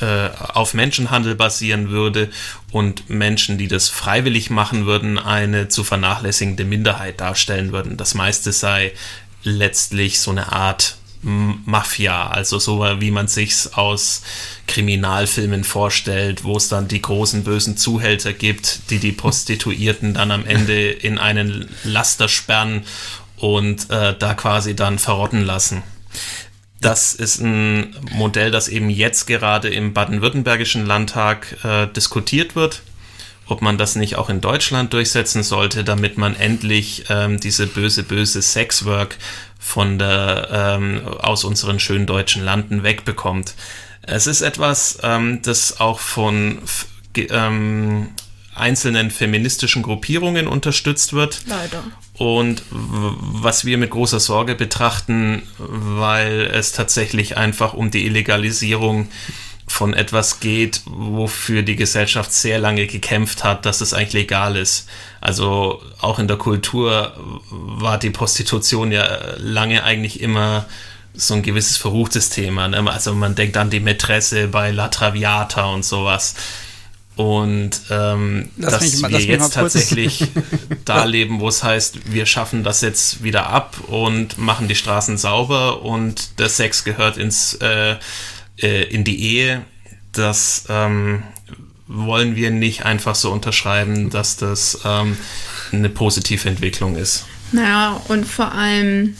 äh, 0.00 0.30
auf 0.38 0.74
Menschenhandel 0.74 1.34
basieren 1.34 1.90
würde 1.90 2.30
und 2.70 3.10
Menschen, 3.10 3.58
die 3.58 3.68
das 3.68 3.88
freiwillig 3.88 4.50
machen 4.50 4.86
würden, 4.86 5.18
eine 5.18 5.68
zu 5.68 5.84
vernachlässigende 5.84 6.64
Minderheit 6.64 7.20
darstellen 7.20 7.72
würden. 7.72 7.96
Das 7.96 8.14
meiste 8.14 8.52
sei 8.52 8.92
letztlich 9.42 10.20
so 10.20 10.30
eine 10.30 10.52
Art 10.52 10.96
Mafia, 11.22 12.30
also 12.30 12.58
so 12.58 12.80
wie 13.00 13.10
man 13.10 13.28
sich's 13.28 13.74
aus 13.74 14.22
Kriminalfilmen 14.66 15.64
vorstellt, 15.64 16.44
wo 16.44 16.56
es 16.56 16.68
dann 16.68 16.88
die 16.88 17.02
großen 17.02 17.44
bösen 17.44 17.76
Zuhälter 17.76 18.32
gibt, 18.32 18.90
die 18.90 18.98
die 18.98 19.12
Prostituierten 19.12 20.14
dann 20.14 20.30
am 20.30 20.46
Ende 20.46 20.90
in 20.90 21.18
einen 21.18 21.68
Laster 21.84 22.28
sperren 22.28 22.84
und 23.36 23.90
äh, 23.90 24.14
da 24.18 24.32
quasi 24.32 24.74
dann 24.74 24.98
verrotten 24.98 25.44
lassen. 25.44 25.82
Das 26.80 27.12
ist 27.12 27.40
ein 27.40 27.94
Modell, 28.12 28.50
das 28.50 28.68
eben 28.68 28.88
jetzt 28.88 29.26
gerade 29.26 29.68
im 29.68 29.92
baden-württembergischen 29.92 30.86
Landtag 30.86 31.62
äh, 31.62 31.86
diskutiert 31.88 32.56
wird 32.56 32.80
ob 33.50 33.62
man 33.62 33.78
das 33.78 33.96
nicht 33.96 34.16
auch 34.16 34.30
in 34.30 34.40
Deutschland 34.40 34.92
durchsetzen 34.92 35.42
sollte, 35.42 35.84
damit 35.84 36.16
man 36.18 36.36
endlich 36.36 37.04
ähm, 37.08 37.40
diese 37.40 37.66
böse, 37.66 38.02
böse 38.02 38.42
Sexwork 38.42 39.16
von 39.58 39.98
der, 39.98 40.48
ähm, 40.78 41.02
aus 41.18 41.44
unseren 41.44 41.80
schönen 41.80 42.06
deutschen 42.06 42.44
Landen 42.44 42.82
wegbekommt. 42.82 43.54
Es 44.02 44.26
ist 44.26 44.40
etwas, 44.40 44.98
ähm, 45.02 45.40
das 45.42 45.80
auch 45.80 46.00
von 46.00 46.58
ähm, 47.16 48.08
einzelnen 48.54 49.10
feministischen 49.10 49.82
Gruppierungen 49.82 50.46
unterstützt 50.46 51.12
wird. 51.12 51.42
Leider. 51.46 51.82
Und 52.14 52.62
was 52.70 53.64
wir 53.64 53.78
mit 53.78 53.90
großer 53.90 54.20
Sorge 54.20 54.54
betrachten, 54.54 55.42
weil 55.58 56.50
es 56.52 56.72
tatsächlich 56.72 57.36
einfach 57.36 57.72
um 57.72 57.90
die 57.90 58.04
Illegalisierung 58.04 59.08
von 59.70 59.94
etwas 59.94 60.40
geht, 60.40 60.82
wofür 60.84 61.62
die 61.62 61.76
Gesellschaft 61.76 62.32
sehr 62.32 62.58
lange 62.58 62.88
gekämpft 62.88 63.44
hat, 63.44 63.64
dass 63.64 63.80
es 63.80 63.94
eigentlich 63.94 64.14
legal 64.14 64.56
ist. 64.56 64.88
Also 65.20 65.80
auch 66.00 66.18
in 66.18 66.26
der 66.26 66.38
Kultur 66.38 67.14
war 67.50 67.96
die 67.96 68.10
Prostitution 68.10 68.90
ja 68.90 69.06
lange 69.38 69.84
eigentlich 69.84 70.20
immer 70.20 70.66
so 71.14 71.34
ein 71.34 71.42
gewisses 71.42 71.76
verruchtes 71.76 72.30
Thema. 72.30 72.66
Ne? 72.66 72.84
Also 72.90 73.14
man 73.14 73.36
denkt 73.36 73.56
an 73.56 73.70
die 73.70 73.78
Mätresse 73.78 74.48
bei 74.48 74.72
La 74.72 74.88
Traviata 74.88 75.66
und 75.66 75.84
sowas. 75.84 76.34
Und 77.14 77.70
ähm, 77.90 78.50
dass 78.56 78.80
mich, 78.80 79.08
wir 79.08 79.20
jetzt 79.20 79.54
tatsächlich 79.54 80.26
da 80.84 81.04
leben, 81.04 81.38
wo 81.38 81.46
es 81.46 81.62
heißt, 81.62 82.12
wir 82.12 82.26
schaffen 82.26 82.64
das 82.64 82.80
jetzt 82.80 83.22
wieder 83.22 83.46
ab 83.46 83.76
und 83.86 84.36
machen 84.36 84.66
die 84.66 84.74
Straßen 84.74 85.16
sauber 85.16 85.82
und 85.82 86.40
der 86.40 86.48
Sex 86.48 86.82
gehört 86.82 87.18
ins 87.18 87.54
äh, 87.54 87.96
äh, 88.62 88.82
in 88.84 89.04
die 89.04 89.36
Ehe, 89.36 89.62
das 90.12 90.64
ähm, 90.68 91.22
wollen 91.86 92.36
wir 92.36 92.50
nicht 92.50 92.84
einfach 92.84 93.14
so 93.14 93.30
unterschreiben, 93.32 94.10
dass 94.10 94.36
das 94.36 94.80
ähm, 94.84 95.16
eine 95.72 95.88
positive 95.88 96.48
Entwicklung 96.48 96.96
ist. 96.96 97.26
Naja, 97.52 98.00
und 98.08 98.24
vor 98.24 98.52
allem 98.52 99.16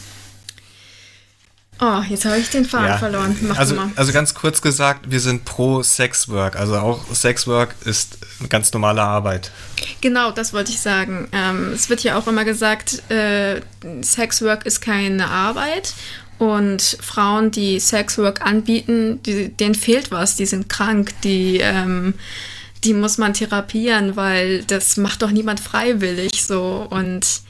Oh, 1.83 2.03
jetzt 2.07 2.27
habe 2.27 2.37
ich 2.37 2.51
den 2.51 2.67
Faden 2.67 2.89
ja. 2.89 2.99
verloren. 2.99 3.35
Mach 3.41 3.57
also, 3.57 3.75
also 3.97 4.13
ganz 4.13 4.35
kurz 4.35 4.61
gesagt, 4.61 5.11
wir 5.11 5.19
sind 5.19 5.47
pro 5.47 5.83
Sexwork. 5.83 6.57
Also 6.57 6.77
auch 6.77 7.03
Sexwork 7.15 7.75
ist 7.87 8.19
ganz 8.51 8.71
normale 8.75 9.03
Arbeit. 9.03 9.51
Genau, 10.03 10.31
das 10.31 10.53
wollte 10.53 10.73
ich 10.73 10.81
sagen. 10.81 11.29
Ähm, 11.33 11.73
es 11.73 11.89
wird 11.89 12.03
ja 12.03 12.19
auch 12.19 12.27
immer 12.27 12.45
gesagt, 12.45 13.11
äh, 13.11 13.63
Sexwork 14.03 14.67
ist 14.67 14.83
keine 14.83 15.29
Arbeit. 15.29 15.95
Und 16.41 16.97
Frauen, 17.03 17.51
die 17.51 17.79
Sexwork 17.79 18.41
anbieten, 18.41 19.23
die, 19.25 19.51
denen 19.51 19.75
fehlt 19.75 20.11
was, 20.11 20.37
die 20.37 20.47
sind 20.47 20.71
krank, 20.71 21.13
die, 21.23 21.59
ähm, 21.59 22.15
die 22.83 22.95
muss 22.95 23.19
man 23.19 23.35
therapieren, 23.35 24.17
weil 24.17 24.65
das 24.65 24.97
macht 24.97 25.21
doch 25.21 25.33
niemand 25.33 25.61
freiwillig 25.61 26.43
so. 26.43 26.87
Und 26.89 27.43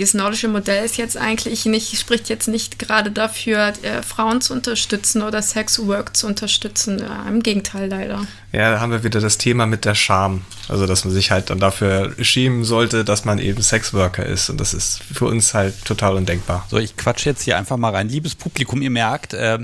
das 0.00 0.14
nordische 0.14 0.48
Modell 0.48 0.84
ist 0.84 0.96
jetzt 0.96 1.18
eigentlich 1.18 1.66
nicht, 1.66 1.98
spricht 1.98 2.30
jetzt 2.30 2.48
nicht 2.48 2.78
gerade 2.78 3.10
dafür, 3.10 3.74
äh, 3.82 4.02
Frauen 4.02 4.40
zu 4.40 4.54
unterstützen 4.54 5.20
oder 5.22 5.42
Sexwork 5.42 6.16
zu 6.16 6.26
unterstützen. 6.26 6.98
Ja, 6.98 7.28
Im 7.28 7.42
Gegenteil 7.42 7.88
leider. 7.88 8.26
Ja, 8.52 8.70
da 8.70 8.80
haben 8.80 8.92
wir 8.92 9.04
wieder 9.04 9.20
das 9.20 9.36
Thema 9.36 9.66
mit 9.66 9.84
der 9.84 9.94
Scham. 9.94 10.44
Also, 10.68 10.86
dass 10.86 11.04
man 11.04 11.12
sich 11.12 11.30
halt 11.30 11.50
dann 11.50 11.58
dafür 11.58 12.14
schämen 12.22 12.64
sollte, 12.64 13.04
dass 13.04 13.26
man 13.26 13.38
eben 13.38 13.60
Sexworker 13.60 14.24
ist. 14.24 14.48
Und 14.48 14.58
das 14.60 14.72
ist 14.72 15.02
für 15.12 15.26
uns 15.26 15.52
halt 15.52 15.84
total 15.84 16.14
undenkbar. 16.14 16.66
So, 16.70 16.78
ich 16.78 16.96
quatsche 16.96 17.28
jetzt 17.28 17.42
hier 17.42 17.58
einfach 17.58 17.76
mal 17.76 17.90
rein. 17.90 18.08
Liebes 18.08 18.34
Publikum, 18.34 18.80
ihr 18.80 18.90
merkt, 18.90 19.34
äh, 19.34 19.58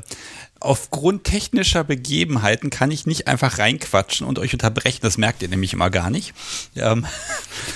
aufgrund 0.61 1.25
technischer 1.25 1.85
Begebenheiten 1.85 2.71
kann 2.71 2.91
ich 2.91 3.07
nicht 3.07 3.29
einfach 3.29 3.59
reinquatschen 3.59 4.27
und 4.27 4.39
euch 4.39 4.53
unterbrechen. 4.53 5.01
Das 5.03 5.17
merkt 5.17 5.43
ihr 5.43 5.49
nämlich 5.49 5.73
immer 5.73 5.89
gar 5.89 6.11
nicht. 6.11 6.35
Ähm, 6.77 7.07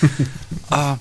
äh, 0.71 0.95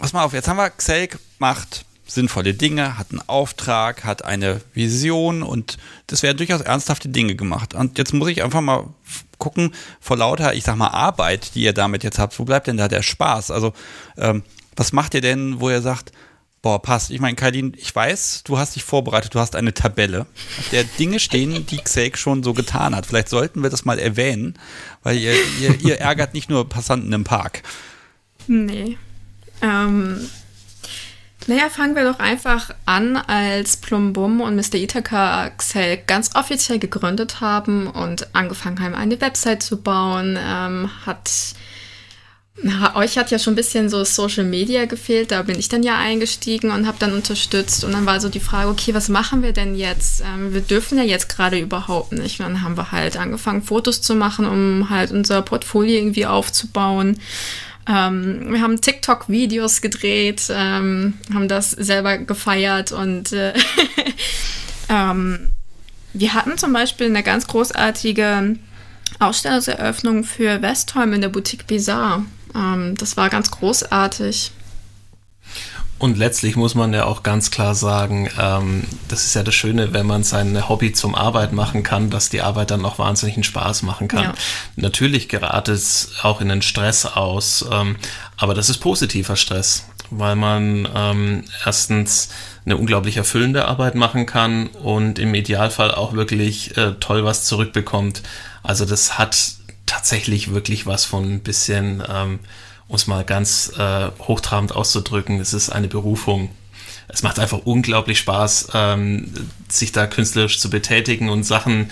pass 0.00 0.12
mal 0.12 0.24
auf, 0.24 0.32
jetzt 0.32 0.48
haben 0.48 0.56
wir 0.56 0.70
Xelk 0.70 1.18
macht 1.38 1.84
sinnvolle 2.06 2.54
Dinge, 2.54 2.98
hat 2.98 3.12
einen 3.12 3.22
Auftrag, 3.28 4.04
hat 4.04 4.24
eine 4.24 4.60
Vision 4.74 5.44
und 5.44 5.78
das 6.08 6.24
werden 6.24 6.38
durchaus 6.38 6.60
ernsthafte 6.60 7.08
Dinge 7.08 7.36
gemacht. 7.36 7.74
Und 7.74 7.98
jetzt 7.98 8.12
muss 8.12 8.28
ich 8.28 8.42
einfach 8.42 8.60
mal 8.60 8.88
gucken, 9.38 9.72
vor 10.00 10.16
lauter, 10.16 10.54
ich 10.54 10.64
sag 10.64 10.74
mal, 10.74 10.88
Arbeit, 10.88 11.54
die 11.54 11.62
ihr 11.62 11.72
damit 11.72 12.02
jetzt 12.02 12.18
habt, 12.18 12.36
wo 12.38 12.44
bleibt 12.44 12.66
denn 12.66 12.78
da 12.78 12.88
der 12.88 13.02
Spaß? 13.02 13.52
Also, 13.52 13.72
ähm, 14.16 14.42
was 14.74 14.92
macht 14.92 15.14
ihr 15.14 15.20
denn, 15.20 15.60
wo 15.60 15.70
ihr 15.70 15.82
sagt, 15.82 16.10
boah, 16.62 16.82
passt. 16.82 17.10
Ich 17.10 17.20
meine, 17.20 17.36
Kailin, 17.36 17.74
ich 17.78 17.94
weiß, 17.94 18.42
du 18.44 18.58
hast 18.58 18.76
dich 18.76 18.84
vorbereitet, 18.84 19.34
du 19.34 19.38
hast 19.38 19.56
eine 19.56 19.72
Tabelle, 19.72 20.26
auf 20.58 20.68
der 20.70 20.84
Dinge 20.84 21.20
stehen, 21.20 21.64
die 21.66 21.78
Xake 21.78 22.18
schon 22.18 22.42
so 22.42 22.54
getan 22.54 22.94
hat. 22.94 23.06
Vielleicht 23.06 23.28
sollten 23.28 23.62
wir 23.62 23.70
das 23.70 23.84
mal 23.84 23.98
erwähnen, 23.98 24.58
weil 25.02 25.16
ihr, 25.16 25.34
ihr, 25.60 25.80
ihr 25.80 26.00
ärgert 26.00 26.34
nicht 26.34 26.50
nur 26.50 26.68
Passanten 26.68 27.12
im 27.12 27.24
Park. 27.24 27.62
Nee. 28.46 28.98
Ähm, 29.62 30.28
naja, 31.46 31.68
fangen 31.68 31.96
wir 31.96 32.04
doch 32.04 32.18
einfach 32.18 32.70
an, 32.86 33.16
als 33.16 33.76
Plumbum 33.78 34.40
und 34.40 34.56
Mr. 34.56 34.74
Ithaka 34.74 35.46
Excel 35.46 35.98
ganz 36.06 36.34
offiziell 36.34 36.78
gegründet 36.78 37.40
haben 37.40 37.86
und 37.86 38.34
angefangen 38.34 38.80
haben, 38.80 38.94
eine 38.94 39.20
Website 39.20 39.62
zu 39.62 39.80
bauen. 39.80 40.38
Ähm, 40.40 40.90
hat 41.06 41.30
na, 42.62 42.94
euch 42.94 43.16
hat 43.16 43.30
ja 43.30 43.38
schon 43.38 43.54
ein 43.54 43.56
bisschen 43.56 43.88
so 43.88 44.04
Social 44.04 44.44
Media 44.44 44.84
gefehlt, 44.84 45.30
da 45.30 45.42
bin 45.42 45.58
ich 45.58 45.68
dann 45.68 45.82
ja 45.82 45.96
eingestiegen 45.98 46.70
und 46.70 46.86
habe 46.86 46.98
dann 46.98 47.14
unterstützt. 47.14 47.84
Und 47.84 47.92
dann 47.92 48.04
war 48.04 48.20
so 48.20 48.28
die 48.28 48.40
Frage, 48.40 48.68
okay, 48.68 48.92
was 48.92 49.08
machen 49.08 49.42
wir 49.42 49.52
denn 49.52 49.74
jetzt? 49.74 50.20
Ähm, 50.20 50.52
wir 50.52 50.60
dürfen 50.60 50.98
ja 50.98 51.04
jetzt 51.04 51.28
gerade 51.28 51.58
überhaupt 51.58 52.12
nicht. 52.12 52.40
Und 52.40 52.46
dann 52.46 52.62
haben 52.62 52.76
wir 52.76 52.92
halt 52.92 53.16
angefangen, 53.16 53.62
Fotos 53.62 54.02
zu 54.02 54.14
machen, 54.14 54.46
um 54.46 54.90
halt 54.90 55.10
unser 55.10 55.40
Portfolio 55.42 55.96
irgendwie 55.96 56.26
aufzubauen. 56.26 57.18
Ähm, 57.88 58.52
wir 58.52 58.60
haben 58.60 58.80
TikTok-Videos 58.80 59.80
gedreht, 59.80 60.48
ähm, 60.50 61.14
haben 61.32 61.48
das 61.48 61.70
selber 61.70 62.18
gefeiert 62.18 62.92
und 62.92 63.32
äh, 63.32 63.54
ähm, 64.88 65.50
wir 66.12 66.34
hatten 66.34 66.58
zum 66.58 66.72
Beispiel 66.72 67.06
eine 67.06 67.22
ganz 67.22 67.46
großartige 67.46 68.56
Ausstellungseröffnung 69.18 70.24
für 70.24 70.62
Westholm 70.62 71.12
in 71.12 71.20
der 71.20 71.28
Boutique 71.28 71.66
Bizarre. 71.66 72.24
Ähm, 72.54 72.96
das 72.96 73.16
war 73.16 73.28
ganz 73.30 73.50
großartig. 73.50 74.52
Und 76.00 76.16
letztlich 76.16 76.56
muss 76.56 76.74
man 76.74 76.94
ja 76.94 77.04
auch 77.04 77.22
ganz 77.22 77.50
klar 77.50 77.74
sagen, 77.74 78.30
ähm, 78.38 78.84
das 79.08 79.26
ist 79.26 79.34
ja 79.34 79.42
das 79.42 79.54
Schöne, 79.54 79.92
wenn 79.92 80.06
man 80.06 80.24
sein 80.24 80.66
Hobby 80.66 80.94
zum 80.94 81.14
Arbeit 81.14 81.52
machen 81.52 81.82
kann, 81.82 82.08
dass 82.08 82.30
die 82.30 82.40
Arbeit 82.40 82.70
dann 82.70 82.86
auch 82.86 82.98
wahnsinnigen 82.98 83.44
Spaß 83.44 83.82
machen 83.82 84.08
kann. 84.08 84.24
Ja. 84.24 84.34
Natürlich 84.76 85.28
gerät 85.28 85.68
es 85.68 86.12
auch 86.22 86.40
in 86.40 86.48
den 86.48 86.62
Stress 86.62 87.04
aus, 87.04 87.66
ähm, 87.70 87.96
aber 88.38 88.54
das 88.54 88.70
ist 88.70 88.78
positiver 88.78 89.36
Stress, 89.36 89.90
weil 90.08 90.36
man 90.36 90.88
ähm, 90.94 91.44
erstens 91.66 92.30
eine 92.64 92.78
unglaublich 92.78 93.18
erfüllende 93.18 93.66
Arbeit 93.66 93.94
machen 93.94 94.24
kann 94.24 94.68
und 94.68 95.18
im 95.18 95.34
Idealfall 95.34 95.94
auch 95.94 96.14
wirklich 96.14 96.78
äh, 96.78 96.92
toll 96.98 97.26
was 97.26 97.44
zurückbekommt. 97.44 98.22
Also 98.62 98.86
das 98.86 99.18
hat 99.18 99.36
tatsächlich 99.84 100.54
wirklich 100.54 100.86
was 100.86 101.04
von 101.04 101.30
ein 101.30 101.40
bisschen 101.40 102.02
ähm, 102.08 102.38
um 102.90 102.96
es 102.96 103.06
mal 103.06 103.24
ganz 103.24 103.72
äh, 103.78 104.08
hochtrabend 104.18 104.74
auszudrücken, 104.74 105.38
es 105.40 105.54
ist 105.54 105.70
eine 105.70 105.86
Berufung. 105.86 106.50
Es 107.06 107.22
macht 107.22 107.38
einfach 107.38 107.60
unglaublich 107.64 108.18
Spaß, 108.18 108.70
ähm, 108.74 109.32
sich 109.68 109.92
da 109.92 110.08
künstlerisch 110.08 110.58
zu 110.58 110.70
betätigen 110.70 111.28
und 111.28 111.44
Sachen, 111.44 111.90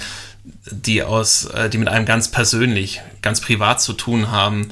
die 0.71 1.05
aus, 1.05 1.45
äh, 1.47 1.71
die 1.71 1.79
mit 1.79 1.87
einem 1.87 2.05
ganz 2.05 2.33
persönlich, 2.33 3.01
ganz 3.23 3.41
privat 3.41 3.81
zu 3.81 3.93
tun 3.93 4.33
haben, 4.33 4.71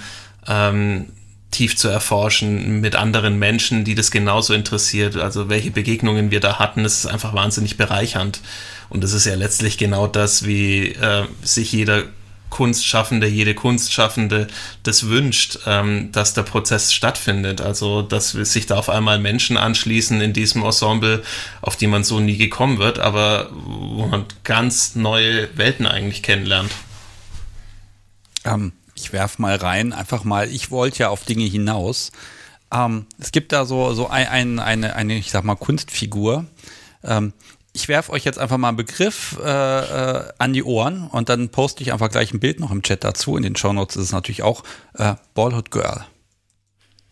ähm, 0.49 1.07
tief 1.53 1.77
zu 1.77 1.87
erforschen 1.87 2.81
mit 2.81 2.97
anderen 2.97 3.39
Menschen, 3.39 3.85
die 3.85 3.95
das 3.95 4.11
genauso 4.11 4.53
interessiert. 4.53 5.17
Also 5.17 5.49
welche 5.49 5.71
Begegnungen 5.71 6.33
wir 6.33 6.41
da 6.41 6.59
hatten, 6.59 6.83
das 6.83 6.99
ist 6.99 7.07
einfach 7.07 7.35
wahnsinnig 7.35 7.77
bereichernd. 7.77 8.41
Und 8.89 9.05
das 9.05 9.13
ist 9.13 9.27
ja 9.27 9.37
letztlich 9.37 9.79
genau 9.79 10.09
das, 10.09 10.45
wie 10.45 10.89
äh, 10.89 11.25
sich 11.43 11.71
jeder 11.71 12.03
Kunstschaffende, 12.51 13.27
jede 13.27 13.55
Kunstschaffende 13.55 14.47
das 14.83 15.09
wünscht, 15.09 15.59
ähm, 15.67 16.11
dass 16.13 16.35
der 16.35 16.43
Prozess 16.43 16.93
stattfindet. 16.93 17.61
Also, 17.61 18.03
dass 18.03 18.31
sich 18.31 18.67
da 18.67 18.77
auf 18.77 18.89
einmal 18.89 19.19
Menschen 19.19 19.57
anschließen 19.57 20.21
in 20.21 20.33
diesem 20.33 20.63
Ensemble, 20.63 21.23
auf 21.61 21.77
die 21.77 21.87
man 21.87 22.05
so 22.05 22.21
nie 22.21 22.37
gekommen 22.37 22.79
wird, 22.79 22.99
aber 22.99 23.51
wo 23.53 24.07
man 24.07 24.25
ganz 24.45 24.95
neue 24.95 25.49
Welten 25.57 25.87
eigentlich 25.87 26.23
kennenlernt. 26.23 26.71
Ähm, 28.45 28.73
ich 28.95 29.13
werf 29.13 29.39
mal 29.39 29.57
rein, 29.57 29.93
einfach 29.93 30.25
mal, 30.25 30.49
ich 30.49 30.71
wollte 30.71 31.01
ja 31.01 31.09
auf 31.11 31.25
Dinge 31.25 31.45
hinaus. 31.45 32.13
Ähm, 32.73 33.07
es 33.19 33.33
gibt 33.33 33.53
da 33.53 33.67
so, 33.67 33.93
so 33.95 34.09
ein, 34.09 34.27
ein, 34.29 34.59
eine, 34.59 34.97
eine, 34.97 35.19
ich 35.19 35.31
sag 35.31 35.45
mal, 35.45 35.57
Kunstfigur. 35.57 36.47
Ich 37.77 37.89
werfe 37.89 38.11
euch 38.13 38.25
jetzt 38.25 38.39
einfach 38.39 38.57
mal 38.57 38.69
einen 38.69 38.79
Begriff 38.79 39.37
äh, 39.39 39.49
äh, 39.51 40.33
an 40.39 40.55
die 40.55 40.65
Ohren 40.65 41.09
und 41.09 41.29
dann 41.29 41.51
poste 41.51 41.83
ich 41.83 41.93
einfach 41.93 42.09
gleich 42.09 42.33
ein 42.33 42.41
Bild 42.41 42.59
noch 42.59 42.71
im 42.71 42.81
Chat 42.81 43.05
dazu. 43.05 43.37
In 43.37 43.43
den 43.43 43.55
Show 43.55 43.71
Notes 43.75 43.97
ist 43.97 44.05
es 44.05 44.13
natürlich 44.13 44.43
auch 44.43 44.65
äh, 44.95 45.13
Ballhood 45.35 45.71
Girl. 45.71 46.07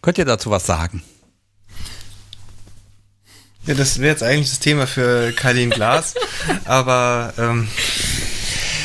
Könnt 0.00 0.16
ihr 0.16 0.24
dazu 0.24 0.50
was 0.50 0.64
sagen? 0.64 1.02
Ja, 3.66 3.74
das 3.74 3.98
wäre 3.98 4.10
jetzt 4.10 4.22
eigentlich 4.22 4.48
das 4.48 4.60
Thema 4.60 4.86
für 4.86 5.32
Kailin 5.32 5.68
Glas, 5.68 6.14
aber 6.64 7.34
ähm, 7.36 7.68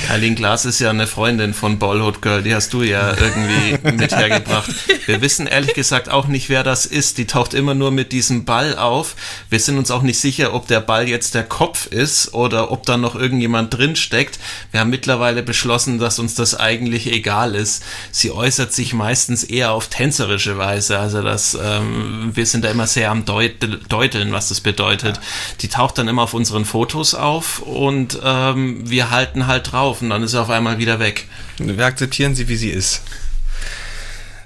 Eileen 0.10 0.34
Glas 0.34 0.66
ist 0.66 0.80
ja 0.80 0.90
eine 0.90 1.06
Freundin 1.06 1.54
von 1.54 1.78
Ballhood 1.78 2.24
Girl, 2.24 2.42
die 2.42 2.56
hast 2.56 2.74
du 2.74 2.82
ja 2.82 3.16
irgendwie 3.16 3.92
mit 3.96 4.12
hergebracht. 4.12 4.72
Wir 5.06 5.22
wissen 5.22 5.46
ehrlich 5.46 5.76
gesagt 5.76 6.10
auch 6.10 6.26
nicht, 6.26 6.50
wer 6.50 6.64
das 6.64 6.88
ist. 6.88 7.20
Die 7.20 7.28
taucht 7.28 7.54
immer 7.54 7.76
nur 7.76 7.92
mit 7.92 8.12
diesem 8.12 8.44
Ball 8.44 8.76
auf. 8.76 9.16
Wir 9.52 9.60
sind 9.60 9.78
uns 9.78 9.92
auch 9.92 10.02
nicht 10.02 10.20
sicher, 10.20 10.56
ob 10.56 10.66
der 10.68 10.80
Ball 10.80 11.08
jetzt 11.08 11.36
der 11.36 11.44
Kopf 11.44 11.86
ist 11.86 12.34
oder 12.34 12.72
ob 12.72 12.88
da 12.88 12.98
noch 12.98 13.14
irgendjemand 13.14 13.78
drin 13.78 13.96
steckt. 13.96 14.40
Wir 14.72 14.80
haben 14.80 14.90
mittlerweile 14.90 15.44
beschlossen, 15.44 16.00
dass 16.00 16.18
uns 16.18 16.34
das 16.34 16.60
eigentlich 16.60 17.06
egal 17.14 17.54
ist. 17.54 17.84
Sie 18.12 18.32
äußert 18.32 18.74
sich 18.74 18.94
meistens 18.94 19.44
eher 19.44 19.74
auf 19.74 19.90
tänzerische 19.90 20.58
Weise. 20.58 20.98
Also 20.98 21.22
das, 21.22 21.56
ähm, 21.64 22.32
wir 22.34 22.48
sind 22.48 22.66
da 22.66 22.72
immer 22.72 22.88
sehr 22.88 23.12
am 23.12 23.26
Deut 23.26 23.58
Deuteln, 23.90 24.32
was 24.32 24.50
das 24.50 24.62
bedeutet. 24.62 25.20
Die 25.62 25.68
taucht 25.68 26.00
dann 26.00 26.08
immer 26.08 26.24
auf 26.24 26.34
unseren 26.34 26.66
Fotos 26.66 27.14
auf 27.14 27.60
und 27.60 28.18
ähm, 28.24 28.90
wir 28.90 29.12
halten 29.12 29.46
halt 29.46 29.72
drauf 29.72 29.99
und 30.02 30.10
dann 30.10 30.24
ist 30.24 30.34
er 30.34 30.42
auf 30.42 30.50
einmal 30.50 30.78
wieder 30.78 31.00
weg. 31.00 31.26
Wir 31.58 31.86
akzeptieren 31.86 32.36
sie, 32.36 32.48
wie 32.48 32.56
sie 32.56 32.70
ist. 32.70 33.02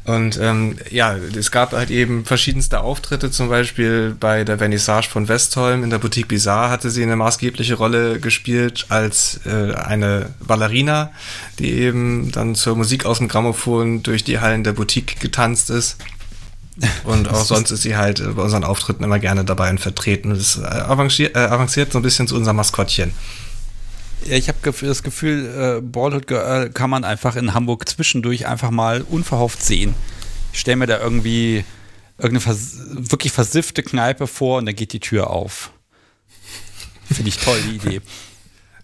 Und 0.06 0.38
ähm, 0.42 0.76
ja, 0.90 1.16
es 1.16 1.50
gab 1.50 1.72
halt 1.72 1.90
eben 1.90 2.26
verschiedenste 2.26 2.82
Auftritte, 2.82 3.32
zum 3.32 3.48
Beispiel 3.48 4.14
bei 4.20 4.44
der 4.44 4.58
Vernissage 4.58 5.08
von 5.08 5.30
Westholm 5.30 5.82
in 5.82 5.90
der 5.90 5.98
Boutique 5.98 6.28
Bizarre 6.28 6.70
hatte 6.70 6.90
sie 6.90 7.04
eine 7.04 7.16
maßgebliche 7.16 7.76
Rolle 7.76 8.20
gespielt 8.20 8.88
als 8.90 9.40
äh, 9.46 9.74
eine 9.74 10.32
Ballerina, 10.46 11.12
die 11.58 11.72
eben 11.72 12.34
dann 12.34 12.54
zur 12.56 12.76
Musik 12.76 13.06
aus 13.06 13.20
dem 13.20 13.30
Grammophon 13.30 14.04
durch 14.04 14.26
die 14.26 14.40
Hallen 14.40 14.66
der 14.66 14.74
Boutique 14.74 15.22
getanzt 15.22 15.70
ist. 15.70 15.98
Und 17.06 17.30
auch 17.30 17.46
sonst 17.46 17.72
ist 17.72 17.84
sie 17.84 17.96
halt 17.96 18.22
bei 18.36 18.42
unseren 18.42 18.64
Auftritten 18.64 19.04
immer 19.04 19.20
gerne 19.20 19.46
dabei 19.46 19.70
und 19.70 19.80
vertreten. 19.80 20.32
Das 20.32 20.58
äh, 20.58 20.66
avanciert, 20.66 21.36
äh, 21.36 21.40
avanciert 21.40 21.94
so 21.94 22.00
ein 22.00 22.02
bisschen 22.02 22.28
zu 22.28 22.36
unserem 22.36 22.58
Maskottchen. 22.58 23.14
Ja, 24.26 24.38
ich 24.38 24.48
habe 24.48 24.74
das 24.82 25.04
Gefühl, 25.04 25.80
äh, 25.80 25.82
Ballhood 25.82 26.28
Girl 26.28 26.70
kann 26.70 26.90
man 26.90 27.04
einfach 27.04 27.36
in 27.36 27.54
Hamburg 27.54 27.88
zwischendurch 27.90 28.48
einfach 28.48 28.72
mal 28.72 29.02
unverhofft 29.02 29.64
sehen. 29.64 29.96
Ich 30.54 30.60
stelle 30.60 30.78
mir 30.78 30.88
da 30.88 31.00
irgendwie 31.00 31.66
irgendeine 32.18 32.42
vers 32.42 32.78
wirklich 32.90 33.34
versiffte 33.34 33.84
Kneipe 33.84 34.28
vor 34.28 34.60
und 34.60 34.66
dann 34.66 34.76
geht 34.76 34.94
die 34.94 35.00
Tür 35.00 35.30
auf. 35.30 35.72
Finde 37.12 37.30
ich 37.30 37.38
toll, 37.38 37.60
die 37.62 37.76
Idee. 37.76 38.02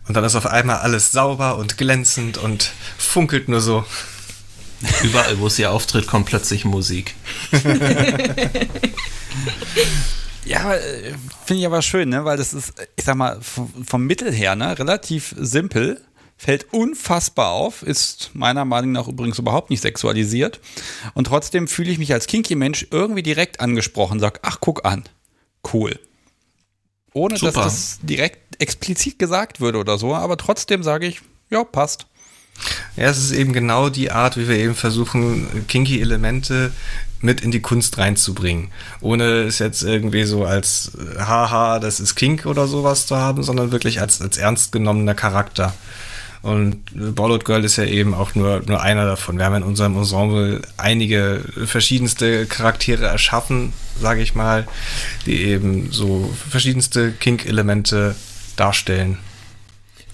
Und 0.08 0.16
dann 0.16 0.24
ist 0.24 0.36
auf 0.36 0.48
einmal 0.48 0.78
alles 0.78 1.12
sauber 1.12 1.58
und 1.60 1.78
glänzend 1.78 2.40
und 2.40 2.72
funkelt 2.98 3.48
nur 3.48 3.62
so. 3.62 3.86
Überall, 5.04 5.40
wo 5.40 5.50
sie 5.50 5.68
auftritt, 5.68 6.08
kommt 6.08 6.26
plötzlich 6.26 6.66
Musik. 6.66 7.14
ja, 10.46 10.74
äh, 10.74 11.14
finde 11.46 11.62
ich 11.62 11.66
aber 11.66 11.82
schön, 11.82 12.10
ne? 12.10 12.26
weil 12.26 12.38
das 12.38 12.54
ist, 12.54 12.74
ich 12.96 13.06
sag 13.06 13.16
mal, 13.16 13.42
vom, 13.42 13.72
vom 13.86 14.06
Mittel 14.06 14.32
her 14.32 14.56
ne? 14.56 14.78
relativ 14.78 15.36
simpel, 15.38 16.02
fällt 16.38 16.74
unfassbar 16.74 17.52
auf, 17.52 17.84
ist 17.84 18.32
meiner 18.34 18.64
Meinung 18.66 18.94
nach 18.94 19.08
übrigens 19.08 19.40
überhaupt 19.40 19.70
nicht 19.70 19.82
sexualisiert. 19.82 20.62
Und 21.14 21.28
trotzdem 21.28 21.68
fühle 21.68 21.92
ich 21.92 21.98
mich 21.98 22.14
als 22.14 22.28
kinky 22.28 22.56
Mensch 22.56 22.88
irgendwie 22.92 23.24
direkt 23.24 23.60
angesprochen, 23.60 24.20
sag, 24.20 24.40
ach, 24.44 24.58
guck 24.62 24.86
an, 24.86 25.04
cool. 25.74 26.00
Ohne 27.14 27.38
Super. 27.38 27.52
dass 27.52 27.64
das 27.64 28.00
direkt 28.04 28.62
explizit 28.62 29.20
gesagt 29.20 29.60
würde 29.60 29.80
oder 29.80 29.98
so, 29.98 30.16
aber 30.16 30.38
trotzdem 30.38 30.84
sage 30.84 31.08
ich, 31.08 31.22
ja, 31.50 31.64
passt. 31.64 32.08
Ja, 32.96 33.06
es 33.06 33.18
ist 33.18 33.32
eben 33.32 33.54
genau 33.54 33.90
die 33.90 34.12
Art, 34.12 34.38
wie 34.38 34.48
wir 34.48 34.58
eben 34.58 34.76
versuchen, 34.76 35.66
kinky 35.68 36.02
Elemente 36.02 36.72
mit 37.22 37.42
in 37.42 37.52
die 37.52 37.62
Kunst 37.62 37.98
reinzubringen. 37.98 38.70
Ohne 39.02 39.44
es 39.44 39.60
jetzt 39.60 39.84
irgendwie 39.84 40.24
so 40.24 40.46
als 40.46 40.92
haha, 41.18 41.80
das 41.80 42.00
ist 42.00 42.16
Kink 42.16 42.46
oder 42.46 42.68
sowas 42.68 43.08
zu 43.08 43.18
haben, 43.18 43.44
sondern 43.44 43.72
wirklich 43.72 44.00
als, 44.00 44.22
als 44.22 44.38
ernst 44.38 44.72
genommener 44.72 45.16
Charakter. 45.16 45.74
Und 46.42 47.16
Bollout 47.16 47.40
Girl 47.40 47.66
ist 47.66 47.76
ja 47.76 47.84
eben 47.84 48.14
auch 48.14 48.34
nur, 48.34 48.62
nur 48.66 48.82
einer 48.82 49.06
davon. 49.06 49.38
Wir 49.38 49.46
haben 49.46 49.56
in 49.56 49.64
unserem 49.64 49.98
Ensemble 49.98 50.62
einige 50.78 51.44
verschiedenste 51.66 52.46
Charaktere 52.46 53.08
erschaffen, 53.08 53.74
sage 54.00 54.22
ich 54.22 54.36
mal, 54.36 54.66
die 55.26 55.44
eben 55.44 55.92
so 55.92 56.34
verschiedenste 56.50 57.12
Kink-Elemente 57.12 58.16
darstellen. 58.56 59.18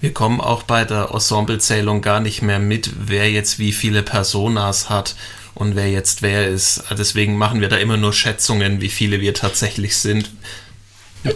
Wir 0.06 0.14
kommen 0.14 0.40
auch 0.40 0.62
bei 0.62 0.84
der 0.84 1.10
Ensemblezählung 1.12 2.00
gar 2.00 2.20
nicht 2.20 2.40
mehr 2.40 2.60
mit, 2.60 2.92
wer 3.08 3.28
jetzt 3.28 3.58
wie 3.58 3.72
viele 3.72 4.04
Personas 4.04 4.88
hat 4.88 5.16
und 5.52 5.74
wer 5.74 5.90
jetzt 5.90 6.22
wer 6.22 6.46
ist. 6.46 6.84
Deswegen 6.96 7.36
machen 7.36 7.60
wir 7.60 7.68
da 7.68 7.74
immer 7.76 7.96
nur 7.96 8.12
Schätzungen, 8.12 8.80
wie 8.80 8.88
viele 8.88 9.20
wir 9.20 9.34
tatsächlich 9.34 9.96
sind. 9.96 10.30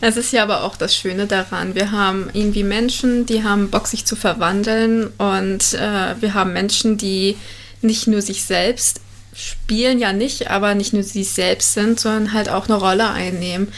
Es 0.00 0.16
ist 0.16 0.32
ja 0.32 0.44
aber 0.44 0.62
auch 0.62 0.76
das 0.76 0.94
Schöne 0.94 1.26
daran. 1.26 1.74
Wir 1.74 1.90
haben 1.90 2.30
irgendwie 2.32 2.62
Menschen, 2.62 3.26
die 3.26 3.42
haben 3.42 3.68
Bock, 3.68 3.88
sich 3.88 4.04
zu 4.04 4.14
verwandeln 4.14 5.08
und 5.18 5.74
äh, 5.74 6.14
wir 6.20 6.34
haben 6.34 6.52
Menschen, 6.52 6.98
die 6.98 7.36
nicht 7.82 8.06
nur 8.06 8.22
sich 8.22 8.44
selbst 8.44 9.00
spielen, 9.34 9.98
ja 9.98 10.12
nicht, 10.12 10.52
aber 10.52 10.76
nicht 10.76 10.92
nur 10.92 11.02
sie 11.02 11.24
selbst 11.24 11.74
sind, 11.74 11.98
sondern 11.98 12.32
halt 12.32 12.48
auch 12.48 12.68
eine 12.68 12.76
Rolle 12.76 13.10
einnehmen. 13.10 13.72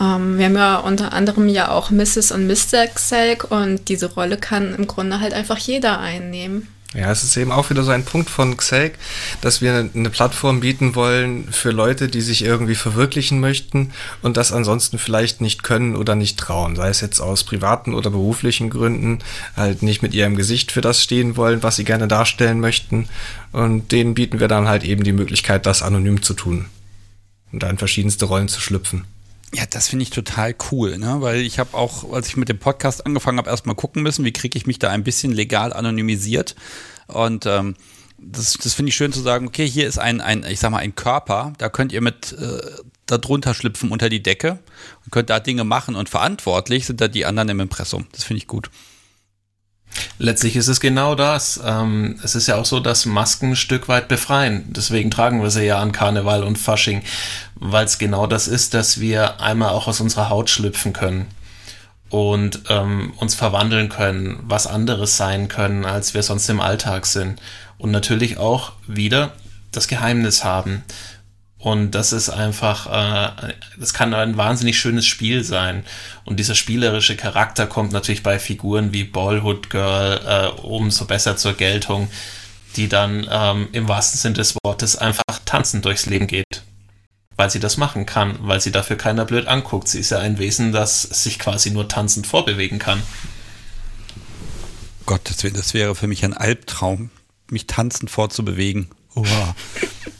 Ähm, 0.00 0.38
wir 0.38 0.46
haben 0.46 0.56
ja 0.56 0.76
unter 0.78 1.12
anderem 1.12 1.48
ja 1.48 1.70
auch 1.70 1.90
Mrs. 1.90 2.32
und 2.32 2.46
Mr. 2.46 2.86
Xelk 2.92 3.50
und 3.50 3.88
diese 3.88 4.12
Rolle 4.12 4.36
kann 4.36 4.74
im 4.74 4.86
Grunde 4.86 5.20
halt 5.20 5.34
einfach 5.34 5.58
jeder 5.58 6.00
einnehmen. 6.00 6.68
Ja, 6.94 7.10
es 7.10 7.24
ist 7.24 7.36
eben 7.36 7.50
auch 7.50 7.70
wieder 7.70 7.82
so 7.82 7.90
ein 7.90 8.04
Punkt 8.04 8.30
von 8.30 8.56
Xelk, 8.56 8.94
dass 9.40 9.60
wir 9.60 9.90
eine 9.92 10.10
Plattform 10.10 10.60
bieten 10.60 10.94
wollen 10.94 11.48
für 11.50 11.72
Leute, 11.72 12.06
die 12.06 12.20
sich 12.20 12.44
irgendwie 12.44 12.76
verwirklichen 12.76 13.40
möchten 13.40 13.90
und 14.22 14.36
das 14.36 14.52
ansonsten 14.52 14.98
vielleicht 14.98 15.40
nicht 15.40 15.64
können 15.64 15.96
oder 15.96 16.14
nicht 16.14 16.38
trauen. 16.38 16.76
Sei 16.76 16.88
es 16.88 17.00
jetzt 17.00 17.18
aus 17.18 17.42
privaten 17.42 17.94
oder 17.94 18.10
beruflichen 18.10 18.70
Gründen, 18.70 19.18
halt 19.56 19.82
nicht 19.82 20.02
mit 20.02 20.14
ihrem 20.14 20.36
Gesicht 20.36 20.70
für 20.70 20.82
das 20.82 21.02
stehen 21.02 21.36
wollen, 21.36 21.64
was 21.64 21.74
sie 21.76 21.84
gerne 21.84 22.06
darstellen 22.06 22.60
möchten. 22.60 23.08
Und 23.50 23.90
denen 23.90 24.14
bieten 24.14 24.38
wir 24.38 24.46
dann 24.46 24.68
halt 24.68 24.84
eben 24.84 25.02
die 25.02 25.12
Möglichkeit, 25.12 25.66
das 25.66 25.82
anonym 25.82 26.22
zu 26.22 26.34
tun 26.34 26.66
und 27.50 27.64
da 27.64 27.70
in 27.70 27.78
verschiedenste 27.78 28.26
Rollen 28.26 28.48
zu 28.48 28.60
schlüpfen. 28.60 29.04
Ja, 29.54 29.64
das 29.70 29.88
finde 29.88 30.02
ich 30.02 30.10
total 30.10 30.54
cool, 30.70 30.98
ne? 30.98 31.16
weil 31.20 31.40
ich 31.40 31.58
habe 31.58 31.76
auch, 31.76 32.12
als 32.12 32.26
ich 32.26 32.36
mit 32.36 32.48
dem 32.48 32.58
Podcast 32.58 33.06
angefangen 33.06 33.38
habe, 33.38 33.50
erstmal 33.50 33.76
gucken 33.76 34.02
müssen, 34.02 34.24
wie 34.24 34.32
kriege 34.32 34.58
ich 34.58 34.66
mich 34.66 34.80
da 34.80 34.90
ein 34.90 35.04
bisschen 35.04 35.32
legal 35.32 35.72
anonymisiert. 35.72 36.56
Und 37.06 37.46
ähm, 37.46 37.76
das, 38.18 38.54
das 38.54 38.74
finde 38.74 38.90
ich 38.90 38.96
schön 38.96 39.12
zu 39.12 39.20
sagen, 39.20 39.46
okay, 39.46 39.68
hier 39.68 39.86
ist 39.86 39.98
ein, 39.98 40.20
ein, 40.20 40.44
ich 40.44 40.58
sag 40.58 40.70
mal, 40.70 40.78
ein 40.78 40.94
Körper, 40.94 41.52
da 41.58 41.68
könnt 41.68 41.92
ihr 41.92 42.00
mit 42.00 42.32
äh, 42.32 42.58
da 43.06 43.18
drunter 43.18 43.54
schlüpfen 43.54 43.90
unter 43.90 44.08
die 44.08 44.22
Decke 44.22 44.58
und 45.04 45.12
könnt 45.12 45.30
da 45.30 45.40
Dinge 45.40 45.64
machen 45.64 45.94
und 45.94 46.08
verantwortlich 46.08 46.86
sind 46.86 47.00
da 47.00 47.08
die 47.08 47.26
anderen 47.26 47.50
im 47.50 47.60
Impressum. 47.60 48.06
Das 48.12 48.24
finde 48.24 48.38
ich 48.38 48.46
gut. 48.46 48.70
Letztlich 50.18 50.56
ist 50.56 50.68
es 50.68 50.80
genau 50.80 51.14
das. 51.14 51.60
Ähm, 51.64 52.18
es 52.22 52.34
ist 52.34 52.46
ja 52.46 52.56
auch 52.56 52.64
so, 52.64 52.80
dass 52.80 53.06
Masken 53.06 53.50
ein 53.50 53.56
Stück 53.56 53.88
weit 53.88 54.08
befreien. 54.08 54.64
Deswegen 54.68 55.10
tragen 55.10 55.42
wir 55.42 55.50
sie 55.50 55.64
ja 55.64 55.78
an 55.78 55.92
Karneval 55.92 56.42
und 56.42 56.58
Fasching, 56.58 57.02
weil 57.54 57.84
es 57.84 57.98
genau 57.98 58.26
das 58.26 58.48
ist, 58.48 58.74
dass 58.74 59.00
wir 59.00 59.40
einmal 59.40 59.70
auch 59.70 59.88
aus 59.88 60.00
unserer 60.00 60.28
Haut 60.28 60.50
schlüpfen 60.50 60.92
können 60.92 61.26
und 62.10 62.60
ähm, 62.68 63.12
uns 63.16 63.34
verwandeln 63.34 63.88
können, 63.88 64.38
was 64.42 64.66
anderes 64.66 65.16
sein 65.16 65.48
können, 65.48 65.84
als 65.84 66.14
wir 66.14 66.22
sonst 66.22 66.48
im 66.48 66.60
Alltag 66.60 67.06
sind. 67.06 67.40
Und 67.76 67.90
natürlich 67.90 68.38
auch 68.38 68.72
wieder 68.86 69.32
das 69.72 69.88
Geheimnis 69.88 70.44
haben. 70.44 70.84
Und 71.64 71.92
das 71.92 72.12
ist 72.12 72.28
einfach, 72.28 72.88
äh, 72.88 73.54
das 73.78 73.94
kann 73.94 74.12
ein 74.12 74.36
wahnsinnig 74.36 74.78
schönes 74.78 75.06
Spiel 75.06 75.42
sein. 75.44 75.86
Und 76.26 76.38
dieser 76.38 76.54
spielerische 76.54 77.16
Charakter 77.16 77.66
kommt 77.66 77.90
natürlich 77.90 78.22
bei 78.22 78.38
Figuren 78.38 78.92
wie 78.92 79.04
Ballhood 79.04 79.70
Girl 79.70 80.20
äh, 80.26 80.60
umso 80.60 81.06
besser 81.06 81.38
zur 81.38 81.54
Geltung, 81.54 82.10
die 82.76 82.90
dann 82.90 83.26
ähm, 83.30 83.68
im 83.72 83.88
wahrsten 83.88 84.20
Sinne 84.20 84.34
des 84.34 84.54
Wortes 84.62 84.98
einfach 84.98 85.22
tanzend 85.46 85.86
durchs 85.86 86.04
Leben 86.04 86.26
geht. 86.26 86.64
Weil 87.34 87.48
sie 87.48 87.60
das 87.60 87.78
machen 87.78 88.04
kann, 88.04 88.36
weil 88.40 88.60
sie 88.60 88.70
dafür 88.70 88.96
keiner 88.96 89.24
blöd 89.24 89.46
anguckt. 89.46 89.88
Sie 89.88 90.00
ist 90.00 90.10
ja 90.10 90.18
ein 90.18 90.38
Wesen, 90.38 90.70
das 90.70 91.00
sich 91.00 91.38
quasi 91.38 91.70
nur 91.70 91.88
tanzend 91.88 92.26
vorbewegen 92.26 92.78
kann. 92.78 93.02
Gott, 95.06 95.22
das 95.24 95.72
wäre 95.72 95.94
für 95.94 96.08
mich 96.08 96.26
ein 96.26 96.34
Albtraum, 96.34 97.08
mich 97.48 97.66
tanzend 97.66 98.10
fortzubewegen. 98.10 98.90
Oha. 99.14 99.54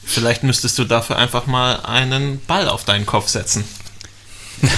Vielleicht 0.04 0.42
müsstest 0.42 0.78
du 0.78 0.84
dafür 0.84 1.16
einfach 1.16 1.46
mal 1.46 1.80
einen 1.80 2.40
Ball 2.46 2.68
auf 2.68 2.84
deinen 2.84 3.06
Kopf 3.06 3.28
setzen. 3.28 3.64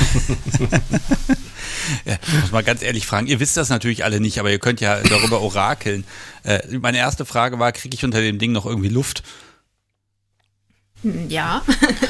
ja, 2.05 2.19
ich 2.27 2.41
muss 2.41 2.53
mal 2.53 2.63
ganz 2.63 2.83
ehrlich 2.83 3.07
fragen, 3.07 3.27
ihr 3.27 3.41
wisst 3.41 3.57
das 3.57 3.69
natürlich 3.69 4.05
alle 4.05 4.21
nicht, 4.21 4.39
aber 4.39 4.51
ihr 4.51 4.59
könnt 4.59 4.81
ja 4.81 5.01
darüber 5.03 5.41
orakeln. 5.43 6.05
Äh, 6.45 6.79
meine 6.79 6.99
erste 6.99 7.25
Frage 7.27 7.59
war, 7.59 7.73
kriege 7.73 7.95
ich 7.95 8.05
unter 8.05 8.21
dem 8.21 8.39
Ding 8.39 8.53
noch 8.53 8.67
irgendwie 8.67 8.89
Luft? 8.89 9.23
Ja, 11.29 11.63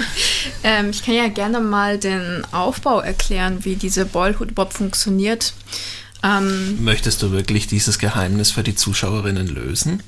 ähm, 0.63 0.91
ich 0.91 1.05
kann 1.05 1.15
ja 1.15 1.29
gerne 1.29 1.61
mal 1.61 1.99
den 1.99 2.45
Aufbau 2.53 3.01
erklären, 3.01 3.65
wie 3.65 3.77
diese 3.77 4.07
Boilhood 4.07 4.55
Bob 4.55 4.73
funktioniert. 4.73 5.55
Ähm, 6.23 6.83
Möchtest 6.83 7.23
du 7.23 7.33
wirklich 7.33 7.67
dieses 7.67 7.99
Geheimnis 7.99 8.53
für 8.53 8.63
die 8.63 8.75
Zuschauerinnen 8.75 9.49
lösen? 9.49 10.03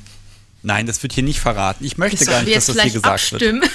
Nein, 0.62 0.86
das 0.86 1.02
wird 1.02 1.12
hier 1.12 1.22
nicht 1.22 1.40
verraten. 1.40 1.84
Ich 1.84 1.98
möchte 1.98 2.24
gar 2.24 2.42
nicht, 2.42 2.56
dass 2.56 2.66
das 2.66 2.82
hier 2.82 2.92
gesagt 2.92 3.06
abstimmen. 3.06 3.62
wird. 3.62 3.72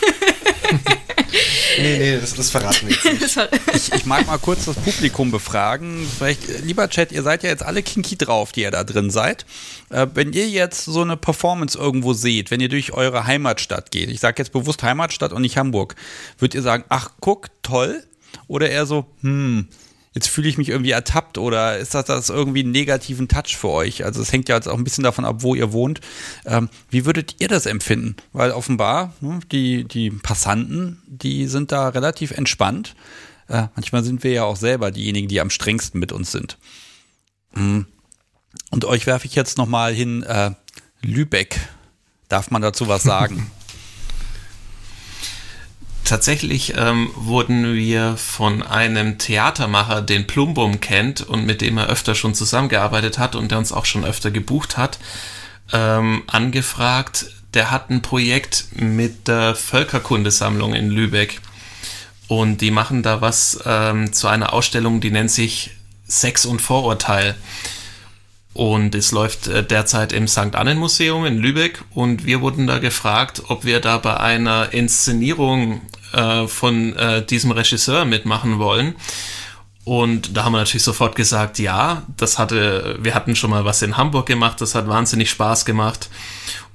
nee, 1.77 1.97
nee, 1.97 2.19
das, 2.19 2.33
das 2.33 2.49
verraten 2.49 2.87
wir 2.87 2.95
jetzt 2.95 3.05
nicht. 3.05 3.49
Ich, 3.73 3.91
ich, 3.93 4.05
mag 4.05 4.27
mal 4.27 4.37
kurz 4.37 4.65
das 4.65 4.75
Publikum 4.75 5.31
befragen. 5.31 6.07
Vielleicht, 6.17 6.63
lieber 6.63 6.89
Chat, 6.89 7.11
ihr 7.11 7.23
seid 7.23 7.43
ja 7.43 7.49
jetzt 7.49 7.63
alle 7.63 7.81
kinky 7.81 8.17
drauf, 8.17 8.51
die 8.51 8.61
ihr 8.61 8.71
da 8.71 8.83
drin 8.83 9.09
seid. 9.09 9.45
Äh, 9.89 10.07
wenn 10.13 10.33
ihr 10.33 10.47
jetzt 10.47 10.85
so 10.85 11.01
eine 11.01 11.17
Performance 11.17 11.77
irgendwo 11.77 12.13
seht, 12.13 12.51
wenn 12.51 12.59
ihr 12.59 12.69
durch 12.69 12.91
eure 12.91 13.25
Heimatstadt 13.25 13.91
geht, 13.91 14.09
ich 14.09 14.19
sage 14.19 14.35
jetzt 14.41 14.51
bewusst 14.51 14.83
Heimatstadt 14.83 15.33
und 15.33 15.41
nicht 15.41 15.57
Hamburg, 15.57 15.95
würdet 16.37 16.55
ihr 16.55 16.61
sagen, 16.61 16.83
ach 16.89 17.11
guck, 17.19 17.47
toll? 17.63 18.03
Oder 18.47 18.69
eher 18.69 18.85
so, 18.85 19.05
hm, 19.21 19.67
jetzt 20.13 20.27
fühle 20.27 20.47
ich 20.47 20.57
mich 20.57 20.69
irgendwie 20.69 20.91
ertappt 20.91 21.37
oder 21.37 21.77
ist 21.77 21.93
das, 21.93 22.05
das 22.05 22.29
irgendwie 22.29 22.61
einen 22.61 22.71
negativen 22.71 23.27
Touch 23.27 23.57
für 23.57 23.69
euch? 23.69 24.05
Also 24.05 24.21
es 24.21 24.31
hängt 24.31 24.49
ja 24.49 24.55
jetzt 24.55 24.67
auch 24.67 24.77
ein 24.77 24.83
bisschen 24.83 25.03
davon 25.03 25.25
ab, 25.25 25.37
wo 25.39 25.55
ihr 25.55 25.71
wohnt. 25.71 26.01
Ähm, 26.45 26.69
wie 26.89 27.05
würdet 27.05 27.35
ihr 27.39 27.47
das 27.47 27.65
empfinden? 27.65 28.15
Weil 28.31 28.51
offenbar 28.51 29.13
ne, 29.21 29.39
die, 29.51 29.85
die 29.85 30.11
Passanten, 30.11 31.01
die 31.07 31.47
sind 31.47 31.71
da 31.71 31.89
relativ 31.89 32.31
entspannt. 32.31 32.95
Äh, 33.47 33.67
manchmal 33.75 34.03
sind 34.03 34.23
wir 34.23 34.31
ja 34.31 34.43
auch 34.43 34.55
selber 34.55 34.91
diejenigen, 34.91 35.27
die 35.27 35.41
am 35.41 35.49
strengsten 35.49 35.99
mit 35.99 36.11
uns 36.11 36.31
sind. 36.31 36.57
Mhm. 37.55 37.87
Und 38.69 38.85
euch 38.85 39.07
werfe 39.07 39.25
ich 39.25 39.35
jetzt 39.35 39.57
nochmal 39.57 39.93
hin, 39.93 40.23
äh, 40.23 40.51
Lübeck. 41.01 41.59
Darf 42.29 42.51
man 42.51 42.61
dazu 42.61 42.87
was 42.87 43.03
sagen? 43.03 43.51
Tatsächlich 46.05 46.73
ähm, 46.75 47.11
wurden 47.15 47.75
wir 47.75 48.17
von 48.17 48.61
einem 48.61 49.17
Theatermacher, 49.17 50.01
den 50.01 50.27
Plumbum 50.27 50.81
kennt 50.81 51.21
und 51.21 51.45
mit 51.45 51.61
dem 51.61 51.77
er 51.77 51.87
öfter 51.87 52.13
schon 52.13 52.35
zusammengearbeitet 52.35 53.17
hat 53.17 53.35
und 53.35 53.51
der 53.51 53.57
uns 53.57 53.71
auch 53.71 53.85
schon 53.85 54.03
öfter 54.03 54.29
gebucht 54.29 54.75
hat, 54.77 54.99
ähm, 55.71 56.23
angefragt. 56.27 57.27
Der 57.53 57.71
hat 57.71 57.89
ein 57.89 58.01
Projekt 58.01 58.65
mit 58.75 59.27
der 59.27 59.55
Völkerkundesammlung 59.55 60.73
in 60.73 60.89
Lübeck 60.89 61.39
und 62.27 62.61
die 62.61 62.71
machen 62.71 63.01
da 63.01 63.21
was 63.21 63.59
ähm, 63.65 64.11
zu 64.11 64.27
einer 64.27 64.53
Ausstellung, 64.53 64.99
die 64.99 65.11
nennt 65.11 65.31
sich 65.31 65.71
Sex 66.05 66.45
und 66.45 66.61
Vorurteil. 66.61 67.35
Und 68.53 68.93
es 68.93 69.11
läuft 69.11 69.47
äh, 69.47 69.63
derzeit 69.63 70.13
im 70.13 70.27
St. 70.27 70.55
Annen 70.55 70.77
Museum 70.77 71.25
in 71.25 71.39
Lübeck 71.39 71.83
und 71.91 72.25
wir 72.25 72.41
wurden 72.41 72.67
da 72.67 72.77
gefragt, 72.77 73.43
ob 73.47 73.65
wir 73.65 73.79
da 73.79 73.97
bei 73.97 74.17
einer 74.17 74.73
Inszenierung 74.73 75.81
äh, 76.13 76.47
von 76.47 76.95
äh, 76.95 77.25
diesem 77.25 77.51
Regisseur 77.51 78.05
mitmachen 78.05 78.59
wollen. 78.59 78.95
Und 79.85 80.37
da 80.37 80.45
haben 80.45 80.53
wir 80.53 80.59
natürlich 80.59 80.83
sofort 80.83 81.15
gesagt, 81.15 81.59
ja, 81.59 82.03
das 82.15 82.39
hatte, 82.39 82.97
wir 83.01 83.15
hatten 83.15 83.35
schon 83.35 83.49
mal 83.49 83.65
was 83.65 83.81
in 83.81 83.97
Hamburg 83.97 84.27
gemacht, 84.27 84.61
das 84.61 84.75
hat 84.75 84.87
wahnsinnig 84.87 85.29
Spaß 85.29 85.65
gemacht. 85.65 86.09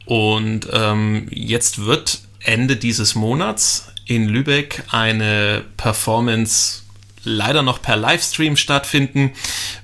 Und 0.04 0.68
ähm, 0.72 1.28
jetzt 1.30 1.84
wird 1.84 2.20
Ende 2.40 2.76
dieses 2.76 3.14
Monats 3.14 3.88
in 4.04 4.28
Lübeck 4.28 4.82
eine 4.90 5.64
Performance 5.76 6.82
leider 7.28 7.62
noch 7.62 7.80
per 7.82 7.96
Livestream 7.96 8.56
stattfinden, 8.56 9.32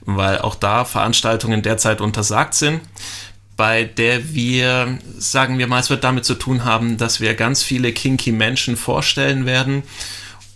weil 0.01 0.38
auch 0.38 0.55
da 0.55 0.84
Veranstaltungen 0.84 1.62
derzeit 1.62 2.01
untersagt 2.01 2.55
sind, 2.55 2.80
bei 3.57 3.84
der 3.84 4.34
wir, 4.34 4.99
sagen 5.18 5.59
wir 5.59 5.66
mal, 5.66 5.80
es 5.80 5.90
wird 5.90 6.05
damit 6.05 6.24
zu 6.24 6.34
tun 6.34 6.64
haben, 6.64 6.97
dass 6.97 7.20
wir 7.20 7.34
ganz 7.34 7.62
viele 7.62 7.92
kinky 7.92 8.32
Menschen 8.32 8.76
vorstellen 8.76 9.47
werden 9.47 9.84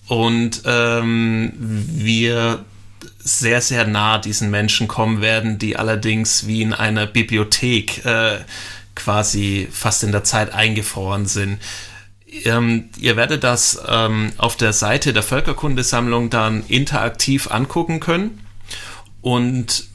und 0.09 0.62
ähm, 0.64 1.53
wir 1.57 2.64
sehr, 3.18 3.61
sehr 3.61 3.86
nah 3.86 4.18
diesen 4.18 4.51
Menschen 4.51 4.89
kommen 4.89 5.20
werden, 5.20 5.59
die 5.59 5.76
allerdings 5.76 6.47
wie 6.47 6.62
in 6.62 6.72
einer 6.72 7.07
Bibliothek 7.07 8.05
äh, 8.05 8.39
quasi 8.95 9.68
fast 9.70 10.03
in 10.03 10.12
der 10.12 10.24
Zeit 10.24 10.53
eingefroren 10.53 11.26
sind. 11.26 11.61
Ähm, 12.45 12.91
ihr 12.99 13.16
werdet 13.16 13.45
das 13.45 13.81
ähm, 13.87 14.33
auf 14.39 14.57
der 14.57 14.72
Seite 14.72 15.12
der 15.12 15.22
Völkerkundesammlung 15.22 16.31
dann 16.31 16.64
interaktiv 16.68 17.51
angucken 17.51 18.01
können. 18.01 18.41
Und 19.22 19.89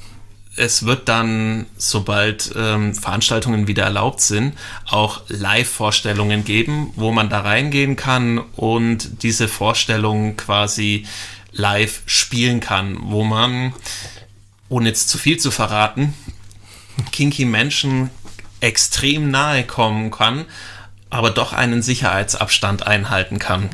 es 0.55 0.85
wird 0.85 1.09
dann, 1.09 1.65
sobald 1.77 2.53
ähm, 2.55 2.93
Veranstaltungen 2.93 3.67
wieder 3.67 3.83
erlaubt 3.83 4.21
sind, 4.21 4.53
auch 4.85 5.21
Live-Vorstellungen 5.27 6.43
geben, 6.43 6.91
wo 6.95 7.11
man 7.11 7.29
da 7.29 7.41
reingehen 7.41 7.95
kann 7.95 8.37
und 8.37 9.23
diese 9.23 9.47
Vorstellungen 9.47 10.37
quasi 10.37 11.05
live 11.51 12.01
spielen 12.05 12.59
kann, 12.59 12.97
wo 13.01 13.23
man, 13.23 13.73
ohne 14.69 14.89
jetzt 14.89 15.09
zu 15.09 15.17
viel 15.17 15.37
zu 15.37 15.49
verraten, 15.49 16.13
kinky 17.11 17.45
Menschen 17.45 18.09
extrem 18.59 19.29
nahe 19.31 19.63
kommen 19.63 20.11
kann, 20.11 20.45
aber 21.13 21.29
doch 21.29 21.53
einen 21.53 21.83
Sicherheitsabstand 21.83 22.87
einhalten 22.87 23.37
kann. 23.37 23.69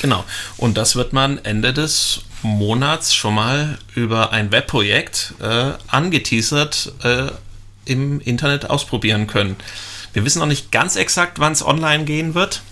Genau. 0.00 0.24
Und 0.56 0.76
das 0.76 0.94
wird 0.94 1.12
man 1.12 1.44
Ende 1.44 1.72
des 1.72 2.20
Monats 2.42 3.14
schon 3.14 3.34
mal 3.34 3.78
über 3.94 4.30
ein 4.32 4.52
Webprojekt 4.52 5.34
äh, 5.40 5.72
angeteasert 5.88 6.92
äh, 7.02 7.26
im 7.84 8.20
Internet 8.20 8.70
ausprobieren 8.70 9.26
können. 9.26 9.56
Wir 10.12 10.24
wissen 10.24 10.38
noch 10.38 10.46
nicht 10.46 10.70
ganz 10.70 10.94
exakt, 10.94 11.40
wann 11.40 11.52
es 11.52 11.64
online 11.64 12.04
gehen 12.04 12.34
wird, 12.34 12.62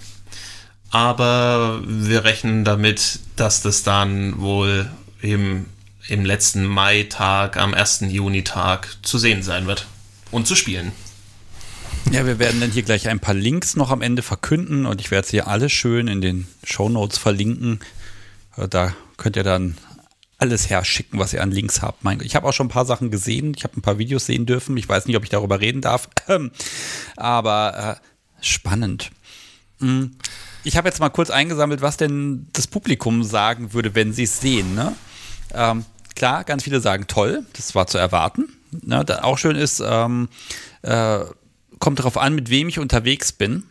aber 0.91 1.81
wir 1.85 2.25
rechnen 2.25 2.65
damit, 2.65 3.19
dass 3.35 3.61
das 3.61 3.83
dann 3.83 4.41
wohl 4.41 4.89
im, 5.21 5.67
im 6.07 6.25
letzten 6.25 6.65
Mai-Tag, 6.65 7.57
am 7.57 7.75
1. 7.75 8.05
Juni-Tag 8.09 8.99
zu 9.03 9.19
sehen 9.19 9.43
sein 9.43 9.67
wird 9.67 9.87
und 10.31 10.47
zu 10.47 10.55
spielen. 10.55 10.93
Ja, 12.11 12.27
wir 12.27 12.39
werden 12.39 12.61
dann 12.61 12.71
hier 12.71 12.83
gleich 12.83 13.09
ein 13.09 13.21
paar 13.21 13.35
Links 13.35 13.77
noch 13.77 13.91
am 13.91 14.03
Ende 14.03 14.23
verkünden 14.23 14.87
und 14.87 15.01
ich 15.01 15.11
werde 15.11 15.27
sie 15.27 15.43
alle 15.43 15.69
schön 15.69 16.07
in 16.07 16.21
den 16.21 16.47
Show 16.63 16.89
Notes 16.89 17.19
verlinken. 17.19 17.81
Äh, 18.57 18.69
da 18.69 18.95
könnt 19.17 19.37
ihr 19.37 19.43
dann 19.43 19.77
alles 20.39 20.69
herschicken, 20.69 21.19
was 21.19 21.33
ihr 21.33 21.43
an 21.43 21.51
Links 21.51 21.81
habt. 21.81 22.05
Ich 22.23 22.37
habe 22.37 22.47
auch 22.47 22.53
schon 22.53 22.67
ein 22.67 22.71
paar 22.71 22.85
Sachen 22.85 23.11
gesehen. 23.11 23.55
Ich 23.57 23.65
habe 23.65 23.79
ein 23.79 23.83
paar 23.83 23.99
Videos 23.99 24.27
sehen 24.27 24.47
dürfen. 24.47 24.77
Ich 24.77 24.89
weiß 24.89 25.07
nicht, 25.07 25.17
ob 25.17 25.25
ich 25.25 25.31
darüber 25.31 25.61
reden 25.61 25.81
darf. 25.81 26.09
Aber 27.17 27.99
äh, 28.01 28.45
spannend. 28.45 29.11
Hm. 29.81 30.17
Ich 30.65 30.77
habe 30.77 30.89
jetzt 30.89 31.01
mal 31.01 31.11
kurz 31.11 31.31
eingesammelt, 31.31 31.83
was 31.83 31.97
denn 31.97 32.47
das 32.53 32.67
Publikum 32.67 33.23
sagen 33.23 33.73
würde, 33.73 33.95
wenn 33.95 34.13
sie 34.13 34.25
es 34.25 34.41
sehen. 34.41 34.75
Ne? 34.75 34.95
Ähm, 35.53 35.85
klar, 36.15 36.45
ganz 36.45 36.65
viele 36.65 36.81
sagen 36.81 37.07
toll. 37.07 37.45
Das 37.55 37.75
war 37.75 37.87
zu 37.87 37.99
erwarten. 37.99 38.49
Ne? 38.83 39.05
auch 39.23 39.39
schön 39.39 39.57
ist, 39.57 39.83
ähm, 39.87 40.29
äh, 40.83 41.21
kommt 41.79 41.99
darauf 41.99 42.19
an, 42.19 42.35
mit 42.35 42.51
wem 42.51 42.69
ich 42.69 42.79
unterwegs 42.79 43.33
bin. 43.33 43.65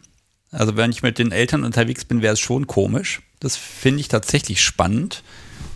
Also 0.52 0.76
wenn 0.78 0.92
ich 0.92 1.02
mit 1.02 1.18
den 1.18 1.32
Eltern 1.32 1.64
unterwegs 1.64 2.06
bin, 2.06 2.22
wäre 2.22 2.34
es 2.34 2.40
schon 2.40 2.68
komisch. 2.68 3.22
Das 3.40 3.58
finde 3.58 4.02
ich 4.02 4.08
tatsächlich 4.08 4.62
spannend. 4.62 5.24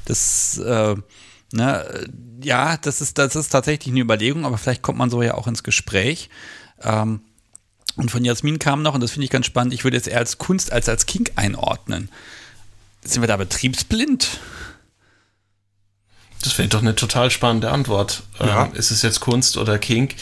Das, 0.06 0.58
äh, 0.60 0.96
ne, 1.52 2.08
ja, 2.44 2.78
das 2.78 3.02
ist, 3.02 3.18
das 3.18 3.36
ist 3.36 3.50
tatsächlich 3.50 3.92
eine 3.92 4.02
Überlegung, 4.02 4.46
aber 4.46 4.58
vielleicht 4.58 4.84
kommt 4.84 5.00
man 5.00 5.10
so 5.10 5.22
ja 5.22 5.34
auch 5.34 5.48
ins 5.48 5.64
Gespräch. 5.64 6.30
Ähm, 6.82 7.22
und 7.96 8.12
von 8.12 8.24
Jasmin 8.24 8.60
kam 8.60 8.84
noch, 8.84 8.94
und 8.94 9.02
das 9.02 9.12
finde 9.12 9.26
ich 9.26 9.32
ganz 9.32 9.48
spannend, 9.48 9.74
ich 9.74 9.84
würde 9.84 9.98
jetzt 9.98 10.08
eher 10.08 10.20
als 10.20 10.38
Kunst 10.38 10.72
als 10.72 10.88
als 10.88 11.08
Kink 11.08 11.32
einordnen. 11.36 12.10
Sind 13.04 13.22
wir 13.22 13.28
da 13.28 13.38
betriebsblind? 13.38 14.40
Das 16.44 16.58
wäre 16.58 16.68
doch 16.68 16.82
eine 16.82 16.96
total 16.96 17.32
spannende 17.32 17.72
Antwort. 17.72 18.24
Ja. 18.40 18.66
Ähm, 18.66 18.76
ist 18.76 18.92
es 18.92 19.02
jetzt 19.02 19.20
Kunst 19.20 19.58
oder 19.58 19.80
Kink? 19.80 20.16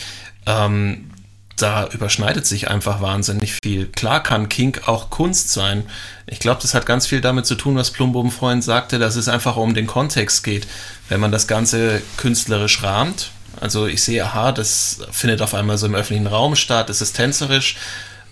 Ähm, 0.46 1.12
da 1.58 1.88
überschneidet 1.88 2.46
sich 2.46 2.70
einfach 2.70 3.02
wahnsinnig 3.02 3.58
viel. 3.64 3.88
Klar 3.88 4.22
kann 4.22 4.50
Kink 4.50 4.88
auch 4.88 5.10
Kunst 5.10 5.52
sein. 5.52 5.86
Ich 6.28 6.40
glaube, 6.40 6.62
das 6.62 6.74
hat 6.74 6.86
ganz 6.86 7.08
viel 7.08 7.22
damit 7.22 7.46
zu 7.46 7.56
tun, 7.56 7.76
was 7.76 7.92
Plumboben 7.92 8.32
Freund 8.32 8.64
sagte, 8.64 9.00
dass 9.00 9.16
es 9.16 9.28
einfach 9.28 9.56
um 9.56 9.74
den 9.74 9.88
Kontext 9.88 10.44
geht. 10.44 10.68
Wenn 11.08 11.20
man 11.20 11.32
das 11.32 11.48
Ganze 11.48 12.02
künstlerisch 12.18 12.84
rahmt, 12.84 13.32
also 13.62 13.88
ich 13.88 14.04
sehe, 14.04 14.26
aha, 14.26 14.52
das 14.52 15.00
findet 15.12 15.42
auf 15.42 15.54
einmal 15.54 15.78
so 15.78 15.86
im 15.86 15.96
öffentlichen 15.96 16.28
Raum 16.28 16.56
statt, 16.56 16.90
es 16.90 17.02
ist 17.02 17.14
tänzerisch. 17.14 17.78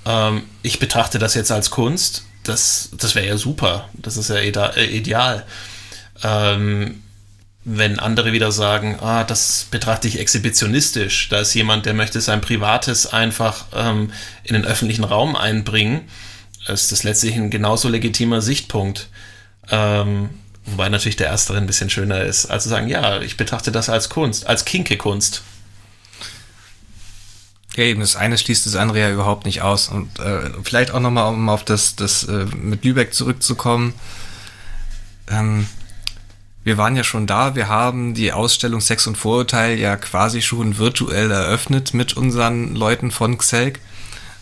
Ähm, 0.05 0.43
ich 0.61 0.79
betrachte 0.79 1.19
das 1.19 1.33
jetzt 1.33 1.51
als 1.51 1.69
Kunst. 1.69 2.25
Das, 2.43 2.89
das 2.97 3.15
wäre 3.15 3.27
ja 3.27 3.37
super. 3.37 3.87
Das 3.93 4.17
ist 4.17 4.29
ja 4.29 4.35
äh, 4.35 4.85
ideal. 4.85 5.45
Ähm, 6.23 7.01
wenn 7.65 7.99
andere 7.99 8.33
wieder 8.33 8.51
sagen, 8.51 8.97
ah, 8.99 9.23
das 9.23 9.67
betrachte 9.71 10.07
ich 10.07 10.19
exhibitionistisch, 10.19 11.29
da 11.29 11.39
ist 11.39 11.53
jemand, 11.53 11.85
der 11.85 11.93
möchte 11.93 12.19
sein 12.19 12.41
Privates 12.41 13.07
einfach 13.07 13.65
ähm, 13.73 14.11
in 14.43 14.53
den 14.53 14.65
öffentlichen 14.65 15.05
Raum 15.05 15.35
einbringen, 15.35 16.01
ist 16.67 16.91
das 16.91 17.03
letztlich 17.03 17.35
ein 17.35 17.49
genauso 17.49 17.89
legitimer 17.89 18.41
Sichtpunkt. 18.41 19.09
Ähm, 19.69 20.29
wobei 20.65 20.89
natürlich 20.89 21.15
der 21.15 21.27
erstere 21.27 21.57
ein 21.57 21.65
bisschen 21.65 21.89
schöner 21.89 22.21
ist, 22.21 22.47
als 22.47 22.63
zu 22.63 22.69
sagen, 22.69 22.89
ja, 22.89 23.21
ich 23.21 23.37
betrachte 23.37 23.71
das 23.71 23.89
als 23.89 24.09
Kunst, 24.09 24.47
als 24.47 24.65
kinke 24.65 24.97
Kunst. 24.97 25.43
Ja, 27.75 27.85
eben, 27.85 28.01
das 28.01 28.15
eine 28.15 28.37
schließt 28.37 28.65
das 28.65 28.75
andere 28.75 28.99
ja 28.99 29.09
überhaupt 29.09 29.45
nicht 29.45 29.61
aus. 29.61 29.89
Und 29.89 30.19
äh, 30.19 30.51
vielleicht 30.63 30.91
auch 30.91 30.99
nochmal, 30.99 31.33
um 31.33 31.49
auf 31.49 31.65
das, 31.65 31.95
das 31.95 32.23
äh, 32.25 32.45
mit 32.45 32.85
Lübeck 32.85 33.13
zurückzukommen. 33.13 33.93
Ähm, 35.27 35.67
wir 36.63 36.77
waren 36.77 36.95
ja 36.95 37.03
schon 37.03 37.27
da, 37.27 37.55
wir 37.55 37.67
haben 37.67 38.13
die 38.13 38.31
Ausstellung 38.31 38.79
Sex 38.79 39.05
und 39.07 39.17
Vorurteil 39.17 39.77
ja 39.77 39.95
quasi 39.97 40.41
schon 40.41 40.77
virtuell 40.77 41.29
eröffnet 41.29 41.93
mit 41.93 42.15
unseren 42.15 42.75
Leuten 42.75 43.11
von 43.11 43.37
Xelk. 43.37 43.79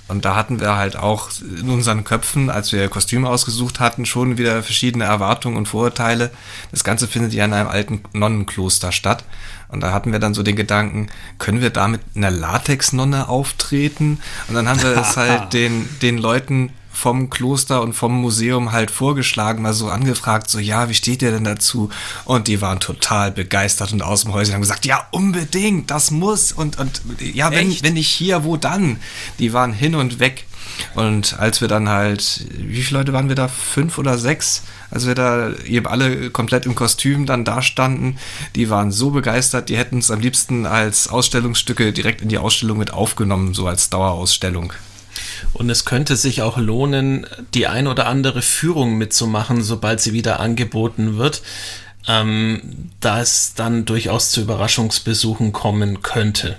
Und 0.08 0.26
da 0.26 0.36
hatten 0.36 0.60
wir 0.60 0.76
halt 0.76 0.98
auch 0.98 1.30
in 1.42 1.70
unseren 1.70 2.04
Köpfen, 2.04 2.50
als 2.50 2.74
wir 2.74 2.90
Kostüme 2.90 3.30
ausgesucht 3.30 3.80
hatten, 3.80 4.06
schon 4.06 4.38
wieder 4.38 4.62
verschiedene 4.62 5.06
Erwartungen 5.06 5.56
und 5.56 5.70
Vorurteile. 5.70 6.32
Das 6.72 6.84
Ganze 6.84 7.08
findet 7.08 7.32
ja 7.32 7.46
in 7.46 7.54
einem 7.54 7.70
alten 7.70 8.04
Nonnenkloster 8.12 8.92
statt. 8.92 9.24
Und 9.70 9.80
da 9.80 9.94
hatten 9.94 10.12
wir 10.12 10.20
dann 10.20 10.34
so 10.34 10.44
den 10.44 10.58
Gedanken, 10.58 11.08
können 11.40 11.62
wir 11.62 11.70
da 11.70 11.88
mit 11.88 12.02
einer 12.14 12.30
Latex-Nonne 12.30 13.30
auftreten? 13.30 14.20
Und 14.50 14.56
dann 14.56 14.68
haben 14.68 14.84
wir 14.84 14.98
es 14.98 15.16
halt 15.16 15.54
den, 15.54 15.88
den 16.02 16.18
Leuten 16.18 16.74
vom 17.02 17.32
Kloster 17.32 17.82
und 17.82 17.94
vom 17.94 18.22
Museum 18.22 18.72
halt 18.72 18.92
vorgeschlagen, 18.92 19.64
mal 19.64 19.74
so 19.74 19.90
angefragt, 19.90 20.52
so, 20.52 20.60
ja, 20.60 20.88
wie 20.88 20.94
steht 20.94 21.24
ihr 21.24 21.32
denn 21.32 21.44
dazu? 21.44 21.90
Und 22.26 22.48
die 22.48 22.62
waren 22.62 22.80
total 22.80 23.32
begeistert 23.32 23.92
und 23.92 24.04
aus 24.04 24.22
dem 24.22 24.34
Häuschen 24.34 24.54
haben 24.54 24.62
gesagt, 24.62 24.86
ja, 24.86 25.08
unbedingt, 25.10 25.90
das 25.90 26.12
muss. 26.12 26.52
Und, 26.52 26.78
und 26.78 27.02
ja, 27.20 27.50
wenn, 27.50 27.76
wenn 27.82 27.96
nicht 27.96 28.08
hier, 28.08 28.44
wo 28.44 28.56
dann? 28.56 29.00
Die 29.40 29.52
waren 29.52 29.74
hin 29.74 29.96
und 29.96 30.20
weg. 30.20 30.46
Und 30.94 31.40
als 31.40 31.60
wir 31.60 31.68
dann 31.68 31.90
halt, 31.90 32.46
wie 32.56 32.84
viele 32.84 33.00
Leute 33.00 33.14
waren 33.14 33.30
wir 33.30 33.36
da? 33.36 33.48
Fünf 33.48 33.98
oder 33.98 34.20
sechs? 34.20 34.62
Als 34.92 35.08
wir 35.08 35.16
da 35.16 35.54
eben 35.66 35.88
alle 35.88 36.30
komplett 36.30 36.68
im 36.68 36.76
Kostüm 36.76 37.26
dann 37.26 37.46
da 37.46 37.64
standen, 37.64 38.18
die 38.56 38.70
waren 38.70 38.92
so 38.92 39.10
begeistert, 39.10 39.70
die 39.70 39.78
hätten 39.78 39.98
es 39.98 40.12
am 40.12 40.20
liebsten 40.20 40.68
als 40.68 41.08
Ausstellungsstücke 41.08 41.94
direkt 41.94 42.22
in 42.22 42.30
die 42.30 42.38
Ausstellung 42.38 42.78
mit 42.78 42.94
aufgenommen, 42.94 43.56
so 43.56 43.66
als 43.68 43.90
Dauerausstellung. 43.90 44.72
Und 45.54 45.70
es 45.70 45.86
könnte 45.86 46.16
sich 46.16 46.42
auch 46.42 46.58
lohnen, 46.58 47.26
die 47.54 47.68
ein 47.68 47.88
oder 47.88 48.08
andere 48.08 48.42
Führung 48.42 48.98
mitzumachen, 48.98 49.62
sobald 49.62 50.02
sie 50.02 50.14
wieder 50.14 50.40
angeboten 50.40 51.18
wird, 51.18 51.42
ähm, 52.08 52.90
da 53.00 53.22
es 53.22 53.54
dann 53.56 53.86
durchaus 53.86 54.32
zu 54.32 54.42
Überraschungsbesuchen 54.42 55.54
kommen 55.54 56.02
könnte. 56.02 56.58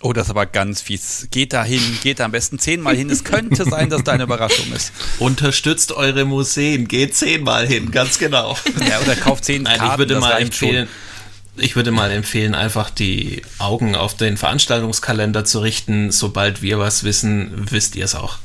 Oh, 0.00 0.12
das 0.12 0.26
ist 0.26 0.30
aber 0.30 0.46
ganz 0.46 0.80
fies. 0.80 1.26
Geht 1.32 1.52
da 1.52 1.64
hin, 1.64 1.82
geht 2.02 2.20
da 2.20 2.24
am 2.24 2.30
besten 2.30 2.60
zehnmal 2.60 2.94
hin. 2.94 3.10
Es 3.10 3.24
könnte 3.24 3.64
sein, 3.68 3.90
dass 3.90 4.04
da 4.04 4.12
eine 4.12 4.22
Überraschung 4.24 4.72
ist. 4.72 4.92
Unterstützt 5.18 5.90
eure 5.90 6.24
Museen, 6.24 6.86
geht 6.86 7.16
zehnmal 7.16 7.66
hin, 7.66 7.90
ganz 7.90 8.18
genau. 8.18 8.56
Ja, 8.88 9.00
oder 9.00 9.16
kauft 9.16 9.44
zehn 9.44 9.62
Nein, 9.64 9.78
Karten, 9.78 9.92
ich 9.94 9.98
würde 9.98 10.20
mal 10.20 10.40
empfehlen, 10.40 10.86
schon 10.86 11.17
ich 11.60 11.76
würde 11.76 11.90
mal 11.90 12.10
empfehlen, 12.10 12.54
einfach 12.54 12.90
die 12.90 13.42
Augen 13.58 13.94
auf 13.94 14.16
den 14.16 14.36
Veranstaltungskalender 14.36 15.44
zu 15.44 15.60
richten. 15.60 16.10
Sobald 16.10 16.62
wir 16.62 16.78
was 16.78 17.04
wissen, 17.04 17.66
wisst 17.70 17.96
ihr 17.96 18.04
es 18.04 18.14
auch. 18.14 18.38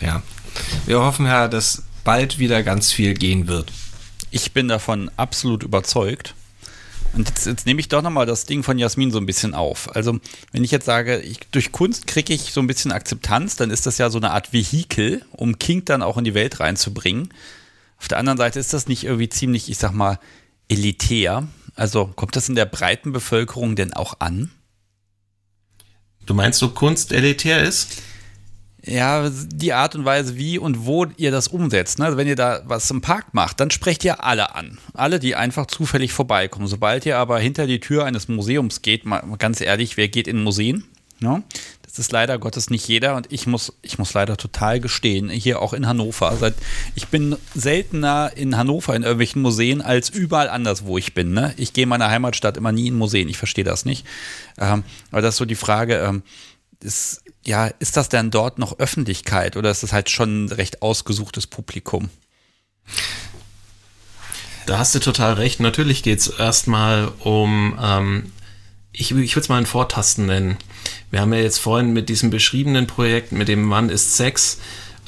Ja. 0.00 0.22
Wir 0.86 1.00
hoffen 1.00 1.26
ja, 1.26 1.48
dass 1.48 1.82
bald 2.04 2.38
wieder 2.38 2.62
ganz 2.62 2.92
viel 2.92 3.14
gehen 3.14 3.46
wird. 3.46 3.72
Ich 4.30 4.52
bin 4.52 4.68
davon 4.68 5.10
absolut 5.16 5.62
überzeugt. 5.62 6.34
Und 7.12 7.28
jetzt, 7.28 7.46
jetzt 7.46 7.66
nehme 7.66 7.80
ich 7.80 7.88
doch 7.88 8.02
nochmal 8.02 8.26
das 8.26 8.46
Ding 8.46 8.62
von 8.62 8.78
Jasmin 8.78 9.10
so 9.10 9.18
ein 9.18 9.26
bisschen 9.26 9.54
auf. 9.54 9.94
Also, 9.96 10.18
wenn 10.52 10.62
ich 10.62 10.70
jetzt 10.70 10.86
sage, 10.86 11.20
ich, 11.20 11.40
durch 11.50 11.72
Kunst 11.72 12.06
kriege 12.06 12.32
ich 12.32 12.52
so 12.52 12.60
ein 12.60 12.66
bisschen 12.66 12.92
Akzeptanz, 12.92 13.56
dann 13.56 13.70
ist 13.70 13.86
das 13.86 13.98
ja 13.98 14.10
so 14.10 14.18
eine 14.18 14.30
Art 14.30 14.52
Vehikel, 14.52 15.24
um 15.32 15.58
King 15.58 15.84
dann 15.84 16.02
auch 16.02 16.16
in 16.16 16.24
die 16.24 16.34
Welt 16.34 16.60
reinzubringen. 16.60 17.34
Auf 17.98 18.08
der 18.08 18.18
anderen 18.18 18.38
Seite 18.38 18.60
ist 18.60 18.72
das 18.72 18.86
nicht 18.86 19.04
irgendwie 19.04 19.28
ziemlich, 19.28 19.68
ich 19.68 19.78
sag 19.78 19.92
mal, 19.92 20.18
elitär. 20.68 21.48
Also 21.80 22.10
kommt 22.14 22.36
das 22.36 22.46
in 22.50 22.56
der 22.56 22.66
breiten 22.66 23.10
Bevölkerung 23.10 23.74
denn 23.74 23.94
auch 23.94 24.20
an? 24.20 24.50
Du 26.26 26.34
meinst, 26.34 26.58
so 26.58 26.68
Kunst 26.68 27.10
elitär 27.10 27.62
ist? 27.62 28.02
Ja, 28.84 29.30
die 29.30 29.72
Art 29.72 29.94
und 29.94 30.04
Weise, 30.04 30.36
wie 30.36 30.58
und 30.58 30.84
wo 30.84 31.06
ihr 31.16 31.30
das 31.30 31.48
umsetzt. 31.48 31.98
Ne? 31.98 32.04
Also 32.04 32.18
wenn 32.18 32.28
ihr 32.28 32.36
da 32.36 32.60
was 32.66 32.90
im 32.90 33.00
Park 33.00 33.32
macht, 33.32 33.60
dann 33.60 33.70
sprecht 33.70 34.04
ihr 34.04 34.22
alle 34.22 34.54
an. 34.54 34.76
Alle, 34.92 35.18
die 35.18 35.36
einfach 35.36 35.64
zufällig 35.64 36.12
vorbeikommen. 36.12 36.66
Sobald 36.66 37.06
ihr 37.06 37.16
aber 37.16 37.38
hinter 37.38 37.66
die 37.66 37.80
Tür 37.80 38.04
eines 38.04 38.28
Museums 38.28 38.82
geht, 38.82 39.06
mal 39.06 39.22
ganz 39.38 39.62
ehrlich, 39.62 39.96
wer 39.96 40.08
geht 40.08 40.28
in 40.28 40.42
Museen? 40.42 40.84
Ne? 41.20 41.42
Das 41.82 41.98
ist 41.98 42.12
leider 42.12 42.38
Gottes 42.38 42.70
nicht 42.70 42.86
jeder 42.86 43.16
und 43.16 43.32
ich 43.32 43.46
muss, 43.46 43.72
ich 43.82 43.98
muss 43.98 44.14
leider 44.14 44.36
total 44.36 44.80
gestehen, 44.80 45.28
hier 45.28 45.60
auch 45.60 45.72
in 45.72 45.86
Hannover. 45.86 46.36
Seit, 46.38 46.54
ich 46.94 47.08
bin 47.08 47.36
seltener 47.54 48.32
in 48.36 48.56
Hannover 48.56 48.94
in 48.94 49.02
irgendwelchen 49.02 49.42
Museen 49.42 49.82
als 49.82 50.08
überall 50.08 50.48
anders, 50.48 50.84
wo 50.84 50.98
ich 50.98 51.14
bin. 51.14 51.32
Ne? 51.32 51.52
Ich 51.56 51.72
gehe 51.72 51.82
in 51.82 51.88
meiner 51.88 52.08
Heimatstadt 52.08 52.56
immer 52.56 52.72
nie 52.72 52.86
in 52.86 52.96
Museen, 52.96 53.28
ich 53.28 53.38
verstehe 53.38 53.64
das 53.64 53.84
nicht. 53.84 54.06
Ähm, 54.58 54.84
aber 55.10 55.20
das 55.20 55.34
ist 55.34 55.38
so 55.38 55.44
die 55.44 55.56
Frage, 55.56 55.96
ähm, 55.96 56.22
ist, 56.82 57.22
ja, 57.44 57.66
ist 57.66 57.96
das 57.96 58.08
denn 58.08 58.30
dort 58.30 58.58
noch 58.58 58.78
Öffentlichkeit 58.78 59.56
oder 59.56 59.70
ist 59.70 59.82
das 59.82 59.92
halt 59.92 60.10
schon 60.10 60.44
ein 60.44 60.48
recht 60.48 60.82
ausgesuchtes 60.82 61.46
Publikum? 61.46 62.08
Da 64.66 64.78
hast 64.78 64.94
du 64.94 65.00
total 65.00 65.34
recht. 65.34 65.60
Natürlich 65.60 66.02
geht 66.02 66.20
es 66.20 66.28
erstmal 66.28 67.10
um, 67.18 67.76
ähm, 67.82 68.32
ich, 68.92 69.10
ich 69.10 69.34
würde 69.34 69.40
es 69.40 69.48
mal 69.48 69.58
ein 69.58 69.66
Vortasten 69.66 70.26
nennen. 70.26 70.56
Wir 71.10 71.20
haben 71.20 71.32
ja 71.32 71.40
jetzt 71.40 71.58
vorhin 71.58 71.92
mit 71.92 72.08
diesem 72.08 72.30
beschriebenen 72.30 72.86
Projekt, 72.86 73.32
mit 73.32 73.48
dem 73.48 73.62
Mann 73.64 73.88
ist 73.88 74.16
Sex, 74.16 74.58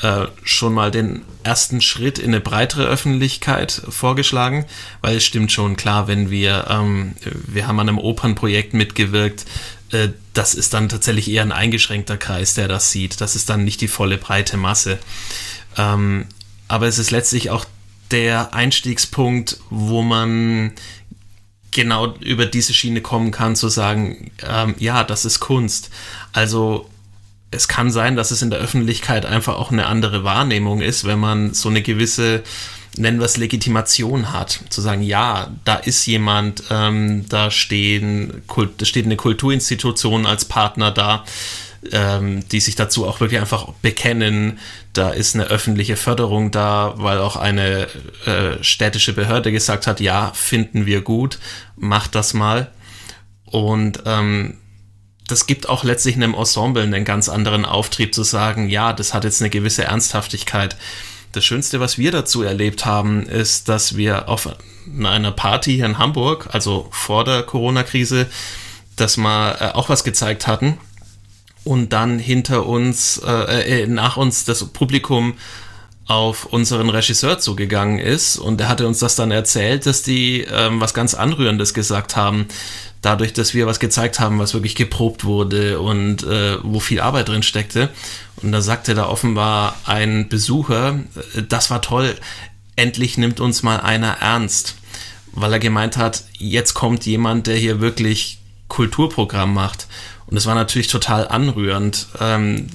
äh, 0.03 0.27
schon 0.43 0.75
mal 0.75 0.91
den 0.91 1.23
ersten 1.45 1.81
Schritt 1.81 2.19
in 2.19 2.31
eine 2.31 2.41
breitere 2.41 2.85
Öffentlichkeit 2.85 3.83
vorgeschlagen, 3.89 4.65
weil 5.01 5.17
es 5.17 5.25
stimmt 5.25 5.53
schon 5.53 5.77
klar, 5.77 6.09
wenn 6.09 6.31
wir, 6.31 6.67
ähm, 6.69 7.15
wir 7.47 7.67
haben 7.67 7.79
an 7.79 7.89
einem 7.89 7.99
Opernprojekt 7.99 8.75
mitgewirkt, 8.75 9.45
äh, 9.93 10.09
das 10.35 10.55
ist 10.55 10.75
dann 10.75 10.89
tatsächlich 10.89 11.31
eher 11.31 11.43
ein 11.43 11.53
eingeschränkter 11.53 12.17
Kreis, 12.17 12.55
der 12.55 12.67
das 12.67 12.91
sieht. 12.91 13.21
Das 13.21 13.37
ist 13.37 13.49
dann 13.49 13.65
nicht 13.65 13.81
die 13.81 13.89
volle 13.89 14.19
breite 14.19 14.57
Masse. 14.57 14.99
Ähm, 15.77 16.27
aber 16.69 16.89
es 16.89 16.99
ist 16.99 17.11
letztlich 17.11 17.51
auch 17.51 17.65
der 18.11 18.55
Einstiegspunkt, 18.55 19.59
wo 19.71 20.03
man 20.03 20.73
genau 21.73 22.15
über 22.21 22.47
diese 22.47 22.75
Schiene 22.75 23.01
kommen 23.01 23.31
kann, 23.31 23.57
zu 23.57 23.69
sagen, 23.69 24.31
ähm, 24.49 24.75
ja, 24.79 25.05
das 25.05 25.25
ist 25.25 25.41
Kunst. 25.41 25.91
Also 26.33 26.89
es 27.51 27.69
kann 27.69 27.91
sein, 27.91 28.17
dass 28.17 28.31
es 28.31 28.43
in 28.43 28.51
der 28.51 28.61
Öffentlichkeit 28.61 29.27
einfach 29.27 29.57
auch 29.57 29.73
eine 29.73 29.87
andere 29.87 30.25
Wahrnehmung 30.25 30.81
ist, 30.81 31.05
wenn 31.05 31.19
man 31.19 31.53
so 31.55 31.69
eine 31.69 31.83
gewisse 31.83 32.43
nennen 32.99 33.19
wir 33.19 33.25
es 33.25 33.37
Legitimation 33.37 34.33
hat, 34.33 34.61
zu 34.69 34.81
sagen, 34.81 35.03
ja, 35.03 35.51
da 35.65 35.77
ist 35.77 36.05
jemand, 36.07 36.65
ähm, 36.71 37.25
da 37.29 37.51
stehen, 37.51 38.43
da 38.77 38.85
steht 38.85 39.07
eine 39.07 39.17
Kulturinstitution 39.17 40.27
als 40.27 40.45
Partner 40.45 40.91
da, 40.91 41.25
ähm, 41.91 42.47
die 42.51 42.61
sich 42.61 42.77
dazu 42.77 43.07
auch 43.07 43.21
wirklich 43.21 43.41
einfach 43.41 43.69
bekennen. 43.83 44.59
Da 44.93 45.11
ist 45.11 45.35
eine 45.35 45.45
öffentliche 45.45 45.97
Förderung 45.97 46.51
da, 46.51 46.95
weil 46.97 47.19
auch 47.19 47.37
eine 47.37 47.89
äh, 48.27 48.63
städtische 48.63 49.13
Behörde 49.13 49.51
gesagt 49.51 49.87
hat, 49.87 50.01
ja, 50.01 50.33
finden 50.35 50.87
wir 50.87 51.01
gut, 51.01 51.39
macht 51.77 52.15
das 52.15 52.35
mal. 52.35 52.71
Und 53.45 54.03
ähm, 54.07 54.59
das 55.27 55.47
gibt 55.47 55.69
auch 55.69 55.85
letztlich 55.85 56.17
einem 56.17 56.35
Ensemble 56.35 56.83
einen 56.83 57.05
ganz 57.05 57.29
anderen 57.29 57.65
Auftrieb 57.65 58.15
zu 58.15 58.23
sagen, 58.23 58.69
ja, 58.69 58.93
das 58.93 59.15
hat 59.15 59.25
jetzt 59.25 59.41
eine 59.41 59.51
gewisse 59.51 59.85
Ernsthaftigkeit. 59.85 60.77
Das 61.33 61.45
Schönste, 61.45 61.81
was 61.81 61.97
wir 61.97 62.13
dazu 62.13 62.43
erlebt 62.43 62.85
haben, 62.85 63.27
ist, 63.27 63.69
dass 63.69 63.97
wir 63.97 64.29
auf 64.29 64.49
einer 65.03 65.33
Party 65.33 65.77
hier 65.77 65.87
in 65.87 65.99
Hamburg, 65.99 66.49
also 66.53 66.89
vor 66.91 67.25
der 67.25 67.43
Corona-Krise, 67.43 68.27
das 68.97 69.17
mal 69.17 69.57
äh, 69.59 69.65
auch 69.75 69.89
was 69.89 70.05
gezeigt 70.05 70.47
hatten 70.47 70.79
und 71.65 71.93
dann 71.93 72.19
hinter 72.19 72.67
uns, 72.67 73.21
äh, 73.25 73.83
äh, 73.83 73.87
nach 73.87 74.17
uns 74.17 74.45
das 74.45 74.65
Publikum 74.65 75.35
auf 76.07 76.47
unseren 76.47 76.91
Regisseur 76.91 77.39
zugegangen 77.39 77.99
ist 77.99 78.37
und 78.37 78.61
er 78.61 78.69
hatte 78.69 78.87
uns 78.87 78.99
das 78.99 79.15
dann 79.15 79.31
erzählt, 79.31 79.87
dass 79.87 80.03
die 80.03 80.41
ähm, 80.41 80.81
was 80.81 80.95
ganz 80.95 81.15
Anrührendes 81.15 81.75
gesagt 81.75 82.17
haben, 82.17 82.47
dadurch, 83.03 83.33
dass 83.33 83.55
wir 83.55 83.67
was 83.67 83.81
gezeigt 83.81 84.21
haben, 84.21 84.39
was 84.39 84.55
wirklich 84.55 84.75
geprobt 84.75 85.25
wurde 85.25 85.81
und 85.81 86.23
äh, 86.23 86.59
wo 86.63 86.81
viel 86.81 87.01
Arbeit 87.01 87.29
drin 87.29 87.43
steckte. 87.43 87.89
Und 88.43 88.53
da 88.53 88.61
sagte 88.61 88.95
da 88.95 89.07
offenbar 89.07 89.77
ein 89.85 90.29
Besucher, 90.29 91.01
äh, 91.35 91.43
das 91.49 91.71
war 91.71 91.83
toll, 91.83 92.17
endlich 92.77 93.19
nimmt 93.19 93.41
uns 93.41 93.63
mal 93.63 93.81
einer 93.81 94.19
ernst, 94.21 94.77
weil 95.33 95.53
er 95.53 95.59
gemeint 95.59 95.97
hat, 95.97 96.25
jetzt 96.39 96.75
kommt 96.75 97.07
jemand, 97.07 97.47
der 97.47 97.57
hier 97.57 97.81
wirklich 97.81 98.39
Kulturprogramm 98.69 99.53
macht. 99.53 99.87
Und 100.33 100.39
es 100.39 100.47
war 100.47 100.55
natürlich 100.55 100.89
total 100.89 101.29
anrührend, 101.29 102.07
ähm, 102.19 102.69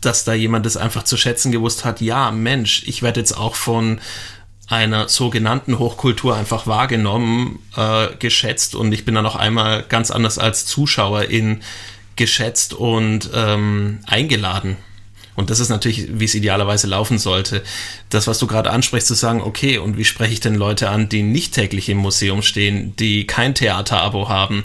dass 0.00 0.24
da 0.24 0.34
jemand 0.34 0.66
das 0.66 0.76
einfach 0.76 1.04
zu 1.04 1.16
schätzen 1.16 1.52
gewusst 1.52 1.84
hat, 1.84 2.00
ja, 2.00 2.32
Mensch, 2.32 2.82
ich 2.86 3.00
werde 3.00 3.20
jetzt 3.20 3.38
auch 3.38 3.54
von 3.54 4.00
einer 4.66 5.08
sogenannten 5.08 5.78
Hochkultur 5.78 6.34
einfach 6.34 6.66
wahrgenommen, 6.66 7.60
äh, 7.76 8.08
geschätzt 8.18 8.74
und 8.74 8.90
ich 8.90 9.04
bin 9.04 9.14
dann 9.14 9.22
noch 9.22 9.36
einmal 9.36 9.84
ganz 9.88 10.10
anders 10.10 10.40
als 10.40 10.66
Zuschauerin 10.66 11.60
geschätzt 12.16 12.74
und 12.74 13.30
ähm, 13.32 14.00
eingeladen. 14.08 14.76
Und 15.36 15.50
das 15.50 15.60
ist 15.60 15.68
natürlich, 15.68 16.08
wie 16.18 16.24
es 16.24 16.34
idealerweise 16.34 16.88
laufen 16.88 17.18
sollte. 17.18 17.62
Das, 18.08 18.26
was 18.26 18.40
du 18.40 18.48
gerade 18.48 18.72
ansprichst, 18.72 19.06
zu 19.06 19.14
sagen, 19.14 19.42
okay, 19.42 19.78
und 19.78 19.96
wie 19.96 20.04
spreche 20.04 20.32
ich 20.32 20.40
denn 20.40 20.56
Leute 20.56 20.90
an, 20.90 21.08
die 21.08 21.22
nicht 21.22 21.54
täglich 21.54 21.88
im 21.88 21.98
Museum 21.98 22.42
stehen, 22.42 22.96
die 22.96 23.28
kein 23.28 23.54
Theaterabo 23.54 24.28
haben? 24.28 24.64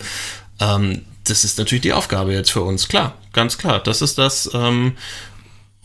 Ähm, 0.60 1.02
das 1.26 1.44
ist 1.44 1.58
natürlich 1.58 1.84
die 1.84 1.94
Aufgabe 1.94 2.34
jetzt 2.34 2.52
für 2.52 2.62
uns, 2.62 2.88
klar, 2.88 3.18
ganz 3.34 3.58
klar. 3.58 3.82
Das 3.82 4.02
ist 4.02 4.18
das, 4.18 4.50
ähm, 4.54 4.94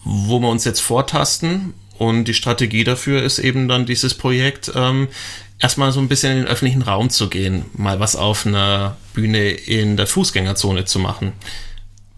wo 0.05 0.39
wir 0.39 0.49
uns 0.49 0.65
jetzt 0.65 0.81
vortasten 0.81 1.75
und 1.99 2.25
die 2.25 2.35
Strategie 2.35 2.85
dafür 2.85 3.23
ist 3.23 3.39
eben 3.39 3.69
dann 3.69 3.87
dieses 3.87 4.15
Projekt, 4.15 4.71
ähm, 4.75 5.09
erstmal 5.59 5.93
so 5.93 6.01
ein 6.01 6.09
bisschen 6.09 6.33
in 6.33 6.39
den 6.39 6.47
öffentlichen 6.47 6.83
Raum 6.83 7.11
zu 7.11 7.29
gehen, 7.29 7.67
mal 7.75 8.01
was 8.01 8.17
auf 8.17 8.47
einer 8.47 8.97
Bühne 9.15 9.51
in 9.51 9.97
der 9.97 10.07
Fußgängerzone 10.07 10.85
zu 10.85 10.99
machen, 10.99 11.33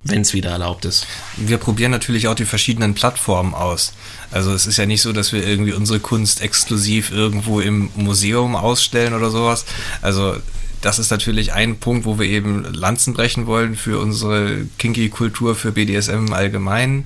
wenn 0.03 0.23
es 0.23 0.35
wieder 0.35 0.51
erlaubt 0.51 0.85
ist. 0.85 1.07
Wir 1.37 1.59
probieren 1.59 1.91
natürlich 1.91 2.29
auch 2.29 2.35
die 2.35 2.45
verschiedenen 2.45 2.95
Plattformen 2.95 3.55
aus. 3.55 3.93
Also 4.31 4.53
es 4.53 4.67
ist 4.67 4.77
ja 4.77 4.87
nicht 4.87 5.03
so, 5.03 5.13
dass 5.13 5.33
wir 5.33 5.47
irgendwie 5.47 5.73
unsere 5.73 6.01
Kunst 6.01 6.41
exklusiv 6.41 7.11
irgendwo 7.11 7.61
im 7.61 7.91
Museum 7.95 8.57
ausstellen 8.57 9.15
oder 9.15 9.31
sowas. 9.31 9.65
Also 10.03 10.37
das 10.81 10.99
ist 10.99 11.11
natürlich 11.11 11.53
ein 11.53 11.79
Punkt, 11.79 12.05
wo 12.05 12.19
wir 12.19 12.27
eben 12.27 12.65
Lanzen 12.73 13.15
brechen 13.15 13.47
wollen 13.47 13.77
für 13.77 13.99
unsere 13.99 14.67
Kinky-Kultur, 14.79 15.55
für 15.55 15.73
BDSM 15.73 16.33
allgemein. 16.33 17.05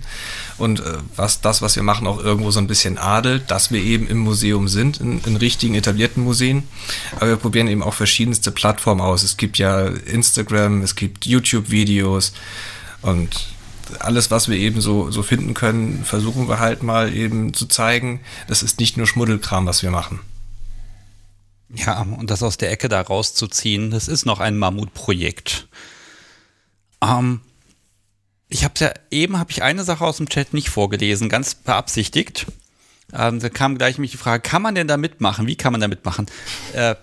Und 0.59 0.81
äh, 0.81 0.99
was 1.17 1.41
das, 1.41 1.63
was 1.63 1.77
wir 1.77 1.83
machen, 1.83 2.07
auch 2.07 2.23
irgendwo 2.23 2.51
so 2.51 2.61
ein 2.61 2.67
bisschen 2.67 2.99
adelt, 2.99 3.51
dass 3.51 3.71
wir 3.71 3.83
eben 3.83 4.07
im 4.07 4.19
Museum 4.19 4.69
sind, 4.69 5.01
in, 5.01 5.21
in 5.25 5.37
richtigen 5.37 5.75
etablierten 5.75 6.23
Museen. 6.23 6.65
Aber 7.17 7.29
wir 7.29 7.37
probieren 7.37 7.69
eben 7.69 7.83
auch 7.83 7.95
verschiedenste 7.95 8.51
Plattformen 8.51 9.01
aus. 9.01 9.23
Es 9.23 9.37
gibt 9.37 9.59
ja 9.59 9.87
Instagram, 9.87 10.83
es 10.83 10.95
gibt 10.95 11.27
YouTube-Videos 11.27 12.33
und 13.01 13.49
alles, 13.99 14.31
was 14.31 14.49
wir 14.49 14.57
eben 14.57 14.81
so, 14.81 15.11
so 15.11 15.23
finden 15.23 15.55
können, 15.55 16.05
versuchen 16.05 16.49
wir 16.49 16.59
halt 16.59 16.83
mal 16.83 17.15
eben 17.15 17.53
zu 17.55 17.67
zeigen. 17.67 18.21
Das 18.49 18.63
ist 18.63 18.81
nicht 18.81 18.97
nur 18.97 19.07
Schmuddelkram, 19.07 19.67
was 19.67 19.83
wir 19.83 19.91
machen. 19.91 20.21
Ja, 21.75 22.03
und 22.03 22.31
das 22.31 22.43
aus 22.43 22.59
der 22.59 22.71
Ecke 22.71 22.89
da 22.89 23.01
rauszuziehen, 23.01 23.91
das 23.91 24.09
ist 24.09 24.27
noch 24.27 24.41
ein 24.41 24.59
Mammutprojekt. 24.59 25.69
Ähm, 27.03 27.41
ich 28.49 28.65
habe 28.65 28.75
ja 28.79 28.93
eben 29.11 29.39
habe 29.39 29.51
ich 29.51 29.63
eine 29.63 29.83
Sache 29.83 30.05
aus 30.05 30.19
dem 30.19 30.29
Chat 30.29 30.53
nicht 30.53 30.69
vorgelesen, 30.69 31.31
ganz 31.31 31.55
beabsichtigt. 31.55 32.47
Ähm, 33.15 33.41
da 33.41 33.49
kam 33.49 33.79
gleich 33.79 33.99
mich 33.99 34.11
die 34.11 34.17
Frage, 34.19 34.43
kann 34.43 34.63
man 34.63 34.75
denn 34.75 34.89
da 34.89 34.99
mitmachen? 34.99 35.47
Wie 35.47 35.57
kann 35.57 35.73
man 35.73 35.81
da 35.81 35.89
mitmachen? 35.89 36.27
Äh, 36.75 36.95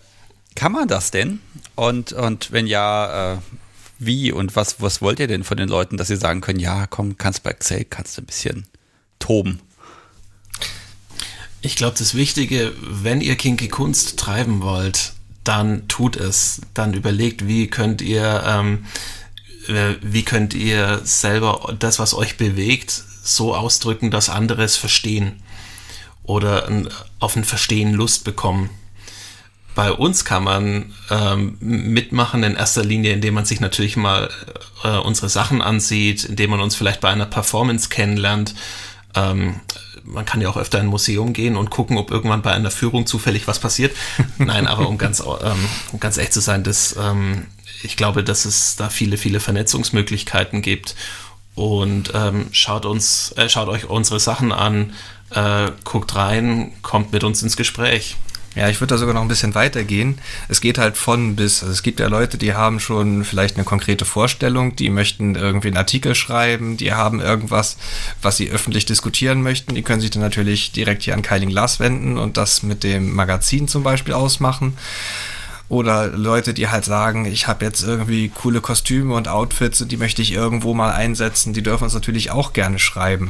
kann 0.56 0.72
man 0.72 0.88
das 0.88 1.12
denn? 1.12 1.40
Und, 1.76 2.14
und 2.14 2.52
wenn 2.52 2.68
ja, 2.68 3.34
äh, 3.34 3.38
wie 3.98 4.32
und 4.32 4.56
was, 4.56 4.82
was 4.82 5.02
wollt 5.02 5.20
ihr 5.20 5.28
denn 5.28 5.44
von 5.44 5.58
den 5.58 5.70
Leuten, 5.70 5.98
dass 5.98 6.08
sie 6.08 6.16
sagen 6.16 6.42
können, 6.42 6.60
ja, 6.60 6.88
komm, 6.88 7.18
kannst 7.18 7.44
bei 7.44 7.52
Excel, 7.52 7.86
kannst 7.86 8.18
du 8.18 8.22
ein 8.22 8.26
bisschen 8.26 8.68
toben? 9.20 9.62
Ich 11.62 11.76
glaube, 11.76 11.98
das 11.98 12.16
Wichtige, 12.16 12.74
wenn 12.82 13.20
ihr 13.22 13.36
kinky 13.36 13.68
Kunst 13.68 14.18
treiben 14.18 14.62
wollt, 14.62 15.14
dann 15.44 15.88
tut 15.88 16.16
es. 16.16 16.62
Dann 16.74 16.94
überlegt, 16.94 17.48
wie 17.48 17.68
könnt 17.68 18.02
ihr, 18.02 18.44
ähm, 18.46 18.86
äh, 19.68 19.96
wie 20.02 20.24
könnt 20.24 20.54
ihr 20.54 21.02
selber 21.04 21.76
das, 21.78 22.00
was 22.00 22.14
euch 22.14 22.38
bewegt, 22.38 23.04
so 23.24 23.56
ausdrücken, 23.56 24.10
dass 24.12 24.30
andere 24.30 24.64
es 24.64 24.78
verstehen 24.78 25.42
oder 26.24 26.70
auf 27.20 27.36
ein 27.36 27.44
Verstehen 27.44 27.94
Lust 27.94 28.24
bekommen. 28.24 28.70
bei 29.76 29.92
uns 29.92 30.26
kann 30.26 30.44
man 30.44 30.94
ähm, 31.10 31.56
mitmachen 31.62 32.44
in 32.44 32.56
erster 32.56 32.84
Linie, 32.84 33.14
indem 33.14 33.34
man 33.36 33.46
sich 33.46 33.62
natürlich 33.62 33.96
mal 33.96 34.30
äh, 34.84 34.98
unsere 34.98 35.30
Sachen 35.30 35.62
ansieht, 35.62 36.26
indem 36.26 36.50
man 36.50 36.60
uns 36.60 36.76
vielleicht 36.76 37.02
bei 37.02 37.10
einer 37.10 37.26
Performance 37.26 37.88
kennenlernt. 37.90 38.56
Ähm, 39.16 39.62
man 40.10 40.26
kann 40.26 40.42
ja 40.42 40.50
auch 40.50 40.58
öfter 40.58 40.80
in 40.80 40.86
ein 40.86 40.90
Museum 40.90 41.34
gehen 41.34 41.56
und 41.56 41.70
gucken, 41.70 41.98
ob 41.98 42.12
irgendwann 42.12 42.42
bei 42.42 42.52
einer 42.52 42.72
Führung 42.72 43.06
zufällig 43.06 43.48
was 43.48 43.60
passiert. 43.60 43.96
Nein, 44.38 44.68
aber 44.68 44.88
um 44.90 44.98
ganz, 44.98 45.20
ähm, 45.20 45.70
um 45.92 46.00
ganz 46.00 46.18
echt 46.18 46.34
zu 46.34 46.42
sein, 46.42 46.64
das, 46.64 46.96
ähm, 47.00 47.46
ich 47.84 47.96
glaube, 47.96 48.24
dass 48.24 48.46
es 48.46 48.76
da 48.76 48.90
viele, 48.90 49.18
viele 49.18 49.40
Vernetzungsmöglichkeiten 49.40 50.62
gibt. 50.62 50.96
Und 51.56 52.12
ähm, 52.14 52.48
schaut 52.52 52.86
uns, 52.86 53.34
äh, 53.38 53.50
schaut 53.50 53.68
euch 53.68 53.90
unsere 53.90 54.20
Sachen 54.20 54.52
an, 54.52 54.94
äh, 55.32 55.72
guckt 55.84 56.16
rein, 56.16 56.72
kommt 56.82 57.12
mit 57.12 57.24
uns 57.24 57.44
ins 57.44 57.58
Gespräch. 57.58 58.16
Ja, 58.56 58.68
ich 58.68 58.82
würde 58.82 58.96
da 58.96 58.98
sogar 58.98 59.14
noch 59.14 59.22
ein 59.22 59.28
bisschen 59.28 59.54
weitergehen. 59.54 60.18
Es 60.48 60.60
geht 60.60 60.80
halt 60.80 60.98
von 60.98 61.36
bis. 61.36 61.62
Also 61.62 61.72
es 61.72 61.84
gibt 61.84 62.00
ja 62.00 62.08
Leute, 62.08 62.38
die 62.38 62.56
haben 62.56 62.80
schon 62.80 63.24
vielleicht 63.24 63.56
eine 63.56 63.64
konkrete 63.64 64.06
Vorstellung, 64.06 64.76
die 64.76 64.90
möchten 64.90 65.36
irgendwie 65.36 65.68
einen 65.68 65.78
Artikel 65.78 66.16
schreiben, 66.16 66.76
die 66.76 66.94
haben 66.94 67.22
irgendwas, 67.22 67.78
was 68.22 68.38
sie 68.38 68.50
öffentlich 68.50 68.86
diskutieren 68.86 69.44
möchten. 69.44 69.76
Die 69.76 69.84
können 69.84 70.02
sich 70.02 70.10
dann 70.10 70.24
natürlich 70.24 70.72
direkt 70.72 71.04
hier 71.04 71.14
an 71.14 71.22
Keiling 71.22 71.50
Glas 71.50 71.80
wenden 71.80 72.18
und 72.18 72.38
das 72.38 72.64
mit 72.64 72.84
dem 72.84 73.14
Magazin 73.14 73.68
zum 73.68 73.84
Beispiel 73.84 74.14
ausmachen. 74.14 74.76
Oder 75.70 76.08
Leute, 76.08 76.56
die 76.56 76.68
halt 76.68 76.84
sagen, 76.84 77.26
ich 77.26 77.48
habe 77.48 77.64
jetzt 77.64 77.84
irgendwie 77.84 78.30
coole 78.30 78.60
Kostüme 78.60 79.14
und 79.14 79.28
Outfits 79.28 79.80
und 79.82 79.92
die 79.92 79.98
möchte 79.98 80.24
ich 80.24 80.34
irgendwo 80.34 80.74
mal 80.74 80.92
einsetzen, 80.92 81.54
die 81.54 81.62
dürfen 81.62 81.84
uns 81.84 81.94
natürlich 81.94 82.32
auch 82.32 82.54
gerne 82.54 82.80
schreiben. 82.80 83.30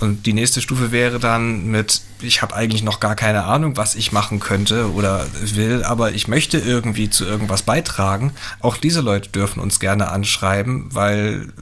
Und 0.00 0.26
die 0.26 0.32
nächste 0.32 0.60
Stufe 0.60 0.92
wäre 0.92 1.18
dann 1.18 1.66
mit, 1.66 2.02
ich 2.20 2.40
habe 2.40 2.54
eigentlich 2.54 2.82
noch 2.82 3.00
gar 3.00 3.16
keine 3.16 3.44
Ahnung, 3.44 3.76
was 3.76 3.96
ich 3.96 4.12
machen 4.12 4.38
könnte 4.38 4.92
oder 4.92 5.26
will, 5.40 5.82
aber 5.82 6.12
ich 6.12 6.28
möchte 6.28 6.58
irgendwie 6.58 7.10
zu 7.10 7.24
irgendwas 7.24 7.62
beitragen. 7.62 8.32
Auch 8.60 8.76
diese 8.76 9.00
Leute 9.00 9.30
dürfen 9.30 9.60
uns 9.60 9.80
gerne 9.80 10.10
anschreiben, 10.10 10.94
weil 10.94 11.52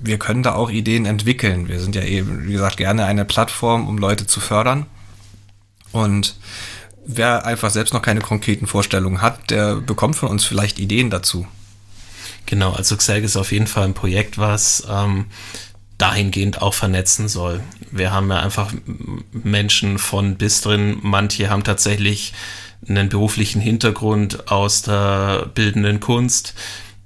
wir 0.00 0.18
können 0.18 0.42
da 0.42 0.54
auch 0.54 0.70
Ideen 0.70 1.06
entwickeln. 1.06 1.68
Wir 1.68 1.80
sind 1.80 1.94
ja 1.94 2.02
eben, 2.02 2.46
wie 2.46 2.52
gesagt, 2.52 2.76
gerne 2.76 3.04
eine 3.04 3.24
Plattform, 3.24 3.88
um 3.88 3.98
Leute 3.98 4.26
zu 4.26 4.40
fördern. 4.40 4.86
Und 5.90 6.36
wer 7.04 7.46
einfach 7.46 7.70
selbst 7.70 7.94
noch 7.94 8.02
keine 8.02 8.20
konkreten 8.20 8.66
Vorstellungen 8.66 9.22
hat, 9.22 9.50
der 9.50 9.76
bekommt 9.76 10.16
von 10.16 10.28
uns 10.28 10.44
vielleicht 10.44 10.78
Ideen 10.78 11.10
dazu. 11.10 11.46
Genau, 12.46 12.72
also 12.72 12.96
Xelg 12.96 13.24
ist 13.24 13.36
auf 13.36 13.52
jeden 13.52 13.66
Fall 13.66 13.84
ein 13.84 13.94
Projekt, 13.94 14.38
was 14.38 14.86
ähm, 14.90 15.26
dahingehend 15.98 16.62
auch 16.62 16.74
vernetzen 16.74 17.28
soll. 17.28 17.60
Wir 17.90 18.12
haben 18.12 18.30
ja 18.30 18.40
einfach 18.40 18.72
Menschen 19.32 19.98
von 19.98 20.36
bis 20.36 20.60
drin. 20.60 20.98
Manche 21.02 21.50
haben 21.50 21.64
tatsächlich 21.64 22.32
einen 22.88 23.08
beruflichen 23.08 23.60
Hintergrund 23.60 24.50
aus 24.50 24.82
der 24.82 25.50
bildenden 25.54 26.00
Kunst, 26.00 26.54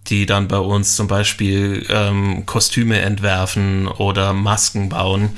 die 0.06 0.24
dann 0.24 0.48
bei 0.48 0.58
uns 0.58 0.96
zum 0.96 1.08
Beispiel 1.08 1.84
ähm, 1.90 2.46
Kostüme 2.46 3.00
entwerfen 3.00 3.88
oder 3.88 4.32
Masken 4.32 4.88
bauen. 4.88 5.30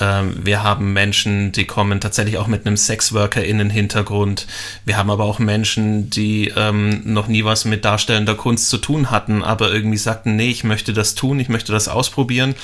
Ähm, 0.00 0.34
wir 0.44 0.62
haben 0.62 0.92
Menschen, 0.92 1.52
die 1.52 1.64
kommen 1.64 2.00
tatsächlich 2.00 2.38
auch 2.38 2.46
mit 2.46 2.66
einem 2.66 2.76
Sexworker-Innen-Hintergrund. 2.76 4.46
Wir 4.84 4.96
haben 4.96 5.10
aber 5.10 5.24
auch 5.24 5.38
Menschen, 5.38 6.10
die 6.10 6.52
ähm, 6.56 7.02
noch 7.04 7.28
nie 7.28 7.44
was 7.44 7.64
mit 7.64 7.84
darstellender 7.84 8.34
Kunst 8.34 8.70
zu 8.70 8.78
tun 8.78 9.10
hatten, 9.10 9.42
aber 9.42 9.72
irgendwie 9.72 9.98
sagten, 9.98 10.36
nee, 10.36 10.50
ich 10.50 10.64
möchte 10.64 10.92
das 10.92 11.14
tun, 11.14 11.40
ich 11.40 11.48
möchte 11.48 11.72
das 11.72 11.88
ausprobieren 11.88 12.54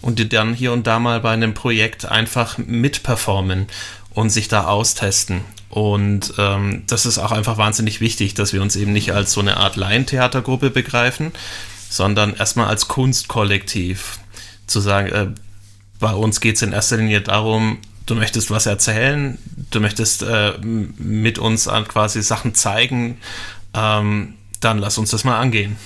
und 0.00 0.18
die 0.18 0.28
dann 0.28 0.54
hier 0.54 0.72
und 0.72 0.86
da 0.86 0.98
mal 0.98 1.20
bei 1.20 1.30
einem 1.30 1.54
Projekt 1.54 2.04
einfach 2.04 2.58
mitperformen 2.58 3.66
und 4.10 4.30
sich 4.30 4.48
da 4.48 4.64
austesten. 4.64 5.40
Und 5.70 6.34
ähm, 6.38 6.84
das 6.86 7.04
ist 7.04 7.18
auch 7.18 7.32
einfach 7.32 7.56
wahnsinnig 7.56 8.00
wichtig, 8.00 8.34
dass 8.34 8.52
wir 8.52 8.62
uns 8.62 8.76
eben 8.76 8.92
nicht 8.92 9.12
als 9.12 9.32
so 9.32 9.40
eine 9.40 9.56
Art 9.56 9.74
Laientheatergruppe 9.74 10.70
begreifen, 10.70 11.32
sondern 11.88 12.36
erstmal 12.36 12.68
als 12.68 12.86
Kunstkollektiv. 12.86 14.18
Zu 14.66 14.80
sagen, 14.80 15.08
äh, 15.08 15.26
bei 16.04 16.12
uns 16.12 16.42
geht 16.42 16.56
es 16.56 16.62
in 16.62 16.74
erster 16.74 16.98
Linie 16.98 17.22
darum, 17.22 17.78
du 18.04 18.14
möchtest 18.14 18.50
was 18.50 18.66
erzählen, 18.66 19.38
du 19.70 19.80
möchtest 19.80 20.22
äh, 20.22 20.52
mit 20.60 21.38
uns 21.38 21.64
quasi 21.88 22.22
Sachen 22.22 22.54
zeigen, 22.54 23.16
ähm, 23.72 24.34
dann 24.60 24.76
lass 24.76 24.98
uns 24.98 25.12
das 25.12 25.24
mal 25.24 25.40
angehen. 25.40 25.78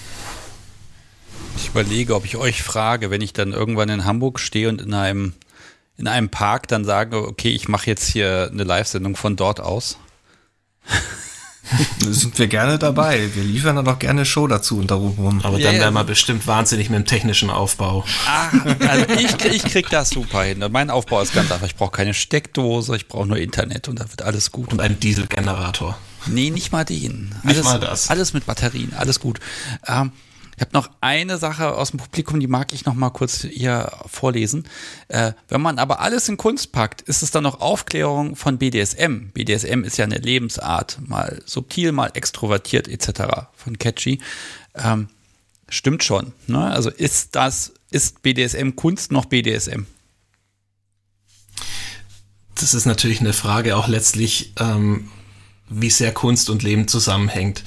Ich 1.56 1.68
überlege, 1.68 2.16
ob 2.16 2.24
ich 2.24 2.36
euch 2.36 2.64
frage, 2.64 3.12
wenn 3.12 3.20
ich 3.20 3.32
dann 3.32 3.52
irgendwann 3.52 3.90
in 3.90 4.04
Hamburg 4.04 4.40
stehe 4.40 4.68
und 4.68 4.80
in 4.80 4.92
einem, 4.92 5.34
in 5.96 6.08
einem 6.08 6.30
Park 6.30 6.66
dann 6.66 6.84
sage, 6.84 7.24
okay, 7.24 7.50
ich 7.50 7.68
mache 7.68 7.86
jetzt 7.86 8.08
hier 8.08 8.48
eine 8.52 8.64
Live-Sendung 8.64 9.14
von 9.14 9.36
dort 9.36 9.60
aus. 9.60 9.98
Sind 12.00 12.38
wir 12.38 12.46
gerne 12.46 12.78
dabei. 12.78 13.28
Wir 13.34 13.44
liefern 13.44 13.76
dann 13.76 13.88
auch 13.88 13.98
gerne 13.98 14.24
Show 14.24 14.46
dazu 14.46 14.78
und 14.78 14.90
darum 14.90 15.14
rum. 15.18 15.40
Aber 15.42 15.58
dann 15.58 15.74
yeah. 15.74 15.84
wären 15.84 15.94
wir 15.94 16.04
bestimmt 16.04 16.46
wahnsinnig 16.46 16.90
mit 16.90 16.98
dem 16.98 17.06
technischen 17.06 17.50
Aufbau. 17.50 18.04
Ah, 18.26 18.50
also 18.88 19.06
ich, 19.18 19.44
ich 19.44 19.62
krieg 19.64 19.88
das 19.90 20.10
super 20.10 20.42
hin. 20.42 20.64
Mein 20.70 20.90
Aufbau 20.90 21.20
ist 21.20 21.34
ganz 21.34 21.50
einfach. 21.50 21.66
Ich 21.66 21.76
brauche 21.76 21.92
keine 21.92 22.14
Steckdose, 22.14 22.96
ich 22.96 23.08
brauche 23.08 23.26
nur 23.26 23.38
Internet 23.38 23.88
und 23.88 23.98
da 24.00 24.08
wird 24.10 24.22
alles 24.22 24.50
gut. 24.50 24.72
Und 24.72 24.80
einen 24.80 24.98
Dieselgenerator. 25.00 25.98
Nee, 26.26 26.50
nicht 26.50 26.72
mal 26.72 26.84
den. 26.84 27.34
Nicht 27.42 27.56
alles, 27.56 27.64
mal 27.64 27.80
das. 27.80 28.10
Alles 28.10 28.32
mit 28.32 28.46
Batterien, 28.46 28.92
alles 28.94 29.20
gut. 29.20 29.40
Ähm, 29.86 30.12
ich 30.58 30.62
habe 30.62 30.72
noch 30.72 30.90
eine 31.00 31.38
Sache 31.38 31.76
aus 31.76 31.92
dem 31.92 32.00
Publikum, 32.00 32.40
die 32.40 32.48
mag 32.48 32.72
ich 32.72 32.84
noch 32.84 32.94
mal 32.94 33.10
kurz 33.10 33.42
hier 33.42 33.92
vorlesen. 34.06 34.66
Äh, 35.06 35.32
wenn 35.46 35.60
man 35.60 35.78
aber 35.78 36.00
alles 36.00 36.28
in 36.28 36.36
Kunst 36.36 36.72
packt, 36.72 37.00
ist 37.02 37.22
es 37.22 37.30
dann 37.30 37.44
noch 37.44 37.60
Aufklärung 37.60 38.34
von 38.34 38.58
BDSM. 38.58 39.30
BDSM 39.32 39.84
ist 39.84 39.98
ja 39.98 40.04
eine 40.04 40.18
Lebensart, 40.18 40.98
mal 41.06 41.40
subtil, 41.46 41.92
mal 41.92 42.10
extrovertiert 42.14 42.88
etc. 42.88 43.46
von 43.54 43.78
Catchy. 43.78 44.18
Ähm, 44.74 45.10
stimmt 45.68 46.02
schon. 46.02 46.32
Ne? 46.48 46.68
Also 46.68 46.90
ist 46.90 47.36
das, 47.36 47.74
ist 47.92 48.22
BDSM 48.22 48.70
Kunst 48.70 49.12
noch 49.12 49.26
BDSM? 49.26 49.82
Das 52.56 52.74
ist 52.74 52.84
natürlich 52.84 53.20
eine 53.20 53.32
Frage 53.32 53.76
auch 53.76 53.86
letztlich, 53.86 54.54
ähm, 54.58 55.08
wie 55.68 55.90
sehr 55.90 56.12
Kunst 56.12 56.50
und 56.50 56.64
Leben 56.64 56.88
zusammenhängt. 56.88 57.62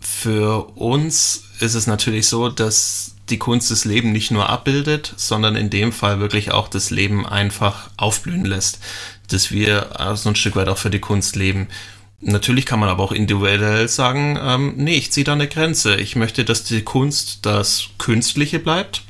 Für 0.00 0.68
uns 0.74 1.44
ist 1.62 1.74
es 1.74 1.86
natürlich 1.86 2.26
so, 2.26 2.48
dass 2.48 3.14
die 3.30 3.38
Kunst 3.38 3.70
das 3.70 3.84
Leben 3.84 4.12
nicht 4.12 4.30
nur 4.30 4.48
abbildet, 4.48 5.14
sondern 5.16 5.56
in 5.56 5.70
dem 5.70 5.92
Fall 5.92 6.20
wirklich 6.20 6.50
auch 6.50 6.68
das 6.68 6.90
Leben 6.90 7.26
einfach 7.26 7.90
aufblühen 7.96 8.44
lässt. 8.44 8.80
Dass 9.28 9.50
wir 9.50 10.14
so 10.14 10.28
ein 10.28 10.36
Stück 10.36 10.56
weit 10.56 10.68
auch 10.68 10.78
für 10.78 10.90
die 10.90 10.98
Kunst 10.98 11.36
leben. 11.36 11.68
Natürlich 12.20 12.66
kann 12.66 12.80
man 12.80 12.88
aber 12.88 13.02
auch 13.02 13.12
individuell 13.12 13.88
sagen, 13.88 14.38
ähm, 14.40 14.74
nee, 14.76 14.96
ich 14.96 15.10
ziehe 15.12 15.24
da 15.24 15.32
eine 15.32 15.48
Grenze. 15.48 15.96
Ich 15.96 16.14
möchte, 16.14 16.44
dass 16.44 16.64
die 16.64 16.82
Kunst 16.82 17.46
das 17.46 17.88
Künstliche 17.98 18.58
bleibt 18.58 19.02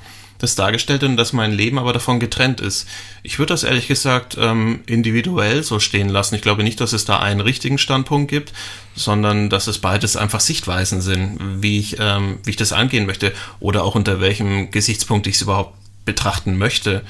das 0.43 0.56
Dargestellte 0.56 1.06
und 1.06 1.16
dass 1.16 1.32
mein 1.32 1.52
Leben 1.52 1.78
aber 1.78 1.93
davon 1.93 2.19
getrennt 2.19 2.60
ist. 2.60 2.89
Ich 3.23 3.39
würde 3.39 3.55
das 3.55 3.62
ehrlich 3.62 3.86
gesagt 3.86 4.36
ähm, 4.39 4.81
individuell 4.86 5.62
so 5.62 5.78
stehen 5.78 6.09
lassen. 6.09 6.35
Ich 6.35 6.43
glaube 6.43 6.64
nicht, 6.64 6.81
dass 6.81 6.93
es 6.93 7.05
da 7.05 7.20
einen 7.20 7.40
richtigen 7.40 7.78
Standpunkt 7.78 8.28
gibt, 8.28 8.52
sondern 8.97 9.51
dass 9.51 9.69
es 9.69 9.78
beides 9.78 10.16
einfach 10.16 10.40
Sichtweisen 10.40 11.01
sind, 11.01 11.39
wie 11.62 11.78
ich, 11.78 11.97
ähm, 12.01 12.39
wie 12.43 12.51
ich 12.51 12.56
das 12.56 12.73
angehen 12.73 13.06
möchte 13.06 13.32
oder 13.60 13.85
auch 13.85 13.94
unter 13.94 14.20
welchem 14.20 14.73
Gesichtspunkt 14.73 15.28
ich 15.28 15.36
es 15.36 15.43
überhaupt 15.43 15.77
betrachten 16.05 16.59
möchte. 16.59 17.02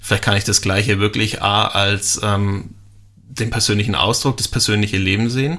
Vielleicht 0.00 0.24
kann 0.24 0.36
ich 0.36 0.44
das 0.44 0.62
Gleiche 0.62 0.98
wirklich 0.98 1.42
A 1.42 1.66
als 1.66 2.18
ähm, 2.22 2.70
den 3.16 3.50
persönlichen 3.50 3.94
Ausdruck, 3.94 4.38
das 4.38 4.48
persönliche 4.48 4.96
Leben 4.96 5.28
sehen, 5.28 5.58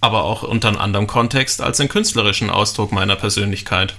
aber 0.00 0.22
auch 0.22 0.44
unter 0.44 0.68
einem 0.68 0.78
anderen 0.78 1.08
Kontext 1.08 1.60
als 1.60 1.78
den 1.78 1.88
künstlerischen 1.88 2.50
Ausdruck 2.50 2.92
meiner 2.92 3.16
Persönlichkeit. 3.16 3.96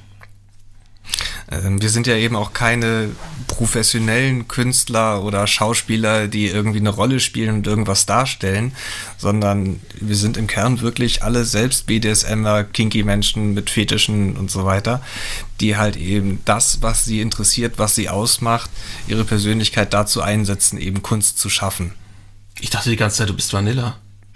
Ähm, 1.52 1.82
wir 1.82 1.90
sind 1.90 2.08
ja 2.08 2.16
eben 2.16 2.36
auch 2.36 2.54
keine 2.54 3.10
professionellen 3.48 4.48
Künstler 4.48 5.24
oder 5.24 5.46
Schauspieler, 5.48 6.28
die 6.28 6.48
irgendwie 6.48 6.80
eine 6.80 6.90
Rolle 6.90 7.20
spielen 7.20 7.58
und 7.58 7.68
irgendwas 7.68 8.06
darstellen, 8.06 8.74
sondern 9.18 9.80
wir 10.00 10.16
sind 10.16 10.38
im 10.38 10.48
Kern 10.48 10.82
wirklich 10.82 11.24
alle 11.24 11.46
selbst 11.46 11.86
BDSMer, 11.86 12.64
kinky 12.64 13.04
Menschen 13.04 13.54
mit 13.54 13.70
Fetischen 13.70 14.36
und 14.36 14.50
so 14.50 14.66
weiter, 14.66 15.02
die 15.62 15.78
halt 15.78 15.96
eben 15.98 16.42
das, 16.46 16.82
was 16.82 17.06
sie 17.06 17.22
interessiert, 17.22 17.78
was 17.78 17.96
sie 17.96 18.10
ausmacht, 18.10 18.70
ihre 19.08 19.24
Persönlichkeit 19.24 19.94
dazu 19.94 20.22
einsetzen, 20.22 20.80
eben 20.80 21.02
Kunst 21.02 21.38
zu 21.38 21.50
schaffen. 21.50 21.94
Ich 22.60 22.70
dachte 22.70 22.90
die 22.90 22.96
ganze 22.96 23.18
Zeit, 23.18 23.30
du 23.30 23.36
bist 23.36 23.54
Vanilla. 23.54 23.98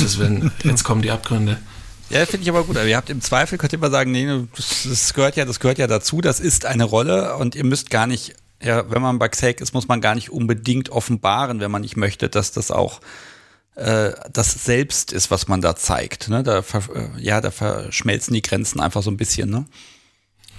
Gottes 0.00 0.18
Willen, 0.18 0.52
jetzt 0.64 0.84
kommen 0.84 1.02
die 1.02 1.10
Abgründe. 1.10 1.58
Ja, 2.10 2.26
finde 2.26 2.42
ich 2.42 2.50
aber 2.50 2.64
gut. 2.64 2.76
Aber 2.76 2.86
ihr 2.86 2.96
habt 2.96 3.10
im 3.10 3.20
Zweifel, 3.20 3.56
könnt 3.56 3.72
ihr 3.72 3.78
immer 3.78 3.90
sagen, 3.90 4.10
nee, 4.10 4.26
das, 4.56 4.82
das, 4.88 5.14
gehört 5.14 5.36
ja, 5.36 5.44
das 5.44 5.60
gehört 5.60 5.78
ja 5.78 5.86
dazu, 5.86 6.20
das 6.20 6.40
ist 6.40 6.66
eine 6.66 6.84
Rolle 6.84 7.36
und 7.36 7.54
ihr 7.54 7.64
müsst 7.64 7.88
gar 7.90 8.06
nicht, 8.06 8.34
ja, 8.60 8.90
wenn 8.90 9.00
man 9.00 9.18
bei 9.18 9.28
Xake 9.28 9.62
ist, 9.62 9.72
muss 9.74 9.88
man 9.88 10.00
gar 10.00 10.14
nicht 10.14 10.30
unbedingt 10.30 10.90
offenbaren, 10.90 11.60
wenn 11.60 11.70
man 11.70 11.82
nicht 11.82 11.96
möchte, 11.96 12.28
dass 12.28 12.52
das 12.52 12.70
auch 12.70 13.00
äh, 13.76 14.10
das 14.32 14.64
Selbst 14.64 15.12
ist, 15.12 15.30
was 15.30 15.46
man 15.46 15.60
da 15.60 15.76
zeigt. 15.76 16.28
Ne? 16.28 16.42
Da, 16.42 16.58
äh, 16.58 16.62
ja, 17.18 17.40
da 17.40 17.52
verschmelzen 17.52 18.34
die 18.34 18.42
Grenzen 18.42 18.80
einfach 18.80 19.02
so 19.02 19.10
ein 19.10 19.16
bisschen, 19.16 19.48
ne? 19.48 19.66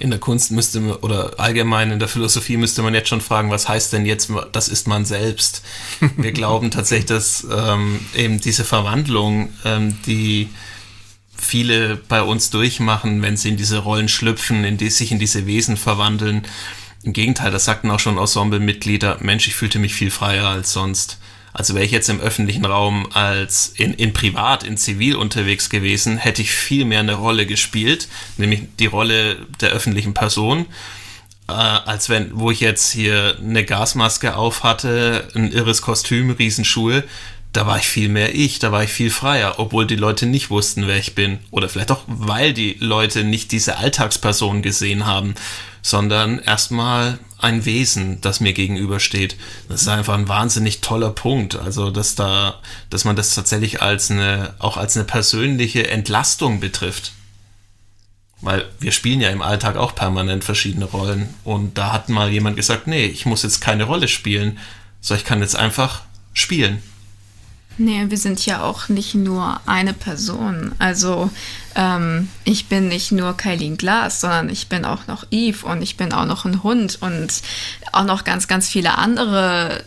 in 0.02 0.10
der 0.10 0.20
Kunst 0.20 0.52
müsste 0.52 0.80
man, 0.80 0.96
oder 0.98 1.34
allgemein 1.38 1.92
in 1.92 2.00
der 2.00 2.08
Philosophie 2.08 2.58
müsste 2.58 2.82
man 2.82 2.96
jetzt 2.96 3.08
schon 3.08 3.22
fragen, 3.22 3.52
was 3.52 3.70
heißt 3.70 3.94
denn 3.94 4.08
jetzt, 4.08 4.32
das 4.52 4.68
ist 4.68 4.88
man 4.88 5.06
selbst? 5.06 5.62
Wir 6.18 6.32
glauben 6.32 6.72
tatsächlich, 6.72 7.06
dass 7.06 7.46
ähm, 7.56 8.00
eben 8.16 8.42
diese 8.42 8.64
Verwandlung, 8.64 9.54
ähm, 9.64 9.96
die 10.08 10.50
viele 11.42 11.96
bei 11.96 12.22
uns 12.22 12.50
durchmachen, 12.50 13.22
wenn 13.22 13.38
sie 13.38 13.50
in 13.50 13.58
diese 13.58 13.80
Rollen 13.80 14.08
schlüpfen, 14.08 14.64
in 14.64 14.78
die 14.78 14.90
sich 14.90 15.12
in 15.12 15.20
diese 15.20 15.46
Wesen 15.46 15.78
verwandeln. 15.78 16.44
Im 17.04 17.14
Gegenteil, 17.14 17.52
das 17.52 17.66
sagten 17.66 17.90
auch 17.90 18.00
schon 18.00 18.18
Ensemble-Mitglieder, 18.18 19.18
Mensch, 19.22 19.48
ich 19.48 19.56
fühlte 19.56 19.80
mich 19.80 19.96
viel 19.96 20.12
freier 20.12 20.48
als 20.48 20.72
sonst. 20.72 21.18
Also 21.54 21.74
wäre 21.74 21.84
ich 21.84 21.92
jetzt 21.92 22.10
im 22.10 22.22
öffentlichen 22.22 22.64
Raum 22.64 23.08
als 23.14 23.74
in, 23.76 23.94
in 23.94 24.14
privat, 24.14 24.64
in 24.64 24.78
zivil 24.78 25.16
unterwegs 25.16 25.70
gewesen, 25.70 26.18
hätte 26.18 26.42
ich 26.42 26.52
viel 26.52 26.86
mehr 26.86 27.00
eine 27.00 27.16
Rolle 27.16 27.46
gespielt, 27.46 28.08
nämlich 28.38 28.62
die 28.80 28.86
Rolle 28.86 29.36
der 29.60 29.72
öffentlichen 29.72 30.14
Person, 30.14 30.68
äh, 31.50 31.54
als 31.54 32.08
wenn, 32.08 32.40
wo 32.40 32.52
ich 32.52 32.62
jetzt 32.62 32.92
hier 32.92 33.36
eine 33.42 33.66
Gasmaske 33.66 34.36
auf 34.36 34.64
hatte, 34.64 35.28
ein 35.36 35.52
irres 35.52 35.82
Kostüm, 35.82 36.32
Riesenschuhe, 36.32 37.04
da 37.54 37.68
war 37.68 37.78
ich 37.78 37.86
viel 37.86 38.08
mehr 38.08 38.34
ich, 38.34 38.60
da 38.60 38.72
war 38.72 38.84
ich 38.84 38.92
viel 38.92 39.10
freier, 39.10 39.56
obwohl 39.58 39.86
die 39.86 39.96
Leute 39.96 40.26
nicht 40.26 40.50
wussten, 40.50 40.88
wer 40.88 40.98
ich 40.98 41.16
bin. 41.16 41.40
Oder 41.52 41.68
vielleicht 41.68 41.92
auch, 41.92 42.04
weil 42.08 42.54
die 42.54 42.78
Leute 42.80 43.24
nicht 43.24 43.52
diese 43.52 43.78
Alltagsperson 43.78 44.62
gesehen 44.62 45.06
haben, 45.06 45.36
sondern 45.82 46.40
erstmal 46.40 47.20
ein 47.40 47.66
Wesen, 47.66 48.22
das 48.22 48.40
mir 48.40 48.54
gegenübersteht. 48.54 49.36
Das 49.68 49.82
ist 49.82 49.88
einfach 49.88 50.14
ein 50.14 50.30
wahnsinnig 50.30 50.82
toller 50.82 51.10
Punkt. 51.10 51.56
Also, 51.56 51.90
dass 51.90 52.16
da, 52.16 52.60
dass 52.90 53.04
man 53.04 53.16
das 53.16 53.34
tatsächlich 53.34 53.82
als 53.82 54.12
eine, 54.12 54.54
auch 54.60 54.78
als 54.78 54.96
eine 54.96 55.06
persönliche 55.06 55.90
Entlastung 55.90 56.60
betrifft. 56.60 57.14
Weil 58.42 58.66
wir 58.80 58.92
spielen 58.92 59.22
ja 59.22 59.30
im 59.30 59.42
Alltag 59.42 59.76
auch 59.76 59.94
permanent 59.94 60.44
verschiedene 60.44 60.86
Rollen. 60.86 61.34
Und 61.44 61.78
da 61.78 61.92
hat 61.92 62.10
mal 62.10 62.30
jemand 62.30 62.56
gesagt, 62.56 62.88
nee, 62.88 63.06
ich 63.06 63.26
muss 63.26 63.44
jetzt 63.44 63.60
keine 63.60 63.86
Rolle 63.86 64.08
spielen, 64.08 64.58
sondern 65.00 65.22
ich 65.22 65.28
kann 65.28 65.42
jetzt 65.42 65.56
einfach 65.56 66.02
spielen. 66.34 66.82
Nee, 67.78 68.06
wir 68.10 68.18
sind 68.18 68.46
ja 68.46 68.62
auch 68.62 68.90
nicht 68.90 69.16
nur 69.16 69.60
eine 69.66 69.94
Person. 69.94 70.74
Also 70.78 71.32
ähm, 71.76 72.28
ich 72.44 72.68
bin 72.68 72.90
nicht 72.90 73.12
nur 73.12 73.36
Kailin 73.36 73.78
Glass, 73.78 74.22
sondern 74.22 74.50
ich 74.50 74.68
bin 74.68 74.86
auch 74.86 75.08
noch 75.08 75.26
Eve 75.32 75.66
und 75.66 75.82
ich 75.82 75.98
bin 75.98 76.14
auch 76.14 76.26
noch 76.26 76.46
ein 76.46 76.64
Hund 76.64 77.00
und 77.02 77.42
auch 77.92 78.04
noch 78.04 78.24
ganz, 78.24 78.48
ganz 78.48 78.68
viele 78.68 78.98
andere 78.98 79.84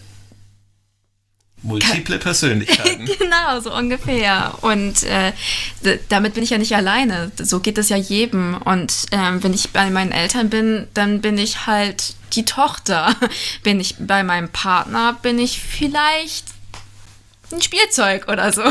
Multiple 1.65 2.19
Persönlichkeiten. 2.19 3.07
genau, 3.19 3.59
so 3.61 3.75
ungefähr. 3.75 4.53
Und 4.61 5.03
äh, 5.05 5.33
damit 6.11 6.35
bin 6.35 6.45
ich 6.45 6.51
ja 6.51 6.59
nicht 6.59 6.77
alleine. 6.77 7.33
So 7.41 7.61
geht 7.61 7.79
es 7.79 7.89
ja 7.89 7.97
jedem. 7.97 8.55
Und 8.55 9.07
ähm, 9.13 9.43
wenn 9.43 9.55
ich 9.55 9.71
bei 9.71 9.89
meinen 9.89 10.13
Eltern 10.13 10.51
bin, 10.51 10.87
dann 10.93 11.23
bin 11.23 11.39
ich 11.39 11.67
halt 11.67 12.15
die 12.35 12.45
Tochter. 12.45 13.15
Bin 13.63 13.81
ich 13.81 13.95
bei 13.99 14.25
meinem 14.25 14.49
Partner, 14.49 15.17
bin 15.23 15.39
ich 15.39 15.61
vielleicht 15.61 16.54
ein 17.53 17.63
Spielzeug 17.63 18.29
oder 18.29 18.53
so. 18.53 18.63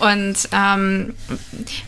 Und 0.00 0.48
ähm, 0.52 1.14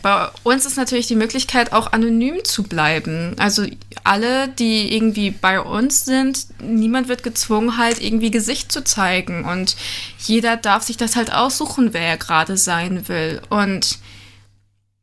bei 0.01 0.29
uns 0.43 0.65
ist 0.65 0.77
natürlich 0.77 1.07
die 1.07 1.15
Möglichkeit, 1.15 1.73
auch 1.73 1.91
anonym 1.93 2.43
zu 2.43 2.63
bleiben. 2.63 3.35
Also 3.37 3.65
alle, 4.03 4.47
die 4.47 4.95
irgendwie 4.95 5.31
bei 5.31 5.59
uns 5.59 6.05
sind, 6.05 6.47
niemand 6.61 7.07
wird 7.07 7.23
gezwungen, 7.23 7.77
halt 7.77 8.01
irgendwie 8.01 8.31
Gesicht 8.31 8.71
zu 8.71 8.83
zeigen. 8.83 9.45
Und 9.45 9.75
jeder 10.19 10.57
darf 10.57 10.83
sich 10.83 10.97
das 10.97 11.15
halt 11.15 11.33
aussuchen, 11.33 11.93
wer 11.93 12.01
er 12.01 12.17
gerade 12.17 12.57
sein 12.57 13.07
will. 13.07 13.41
Und 13.49 13.99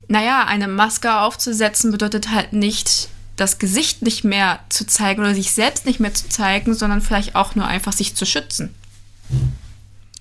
naja, 0.08 0.44
eine 0.44 0.68
Maske 0.68 1.18
aufzusetzen 1.18 1.90
bedeutet 1.90 2.30
halt 2.30 2.52
nicht, 2.52 3.08
das 3.36 3.58
Gesicht 3.58 4.02
nicht 4.02 4.24
mehr 4.24 4.60
zu 4.68 4.86
zeigen 4.86 5.22
oder 5.22 5.34
sich 5.34 5.52
selbst 5.52 5.86
nicht 5.86 6.00
mehr 6.00 6.12
zu 6.12 6.28
zeigen, 6.28 6.74
sondern 6.74 7.00
vielleicht 7.00 7.34
auch 7.34 7.54
nur 7.54 7.66
einfach 7.66 7.92
sich 7.92 8.14
zu 8.14 8.26
schützen. 8.26 8.74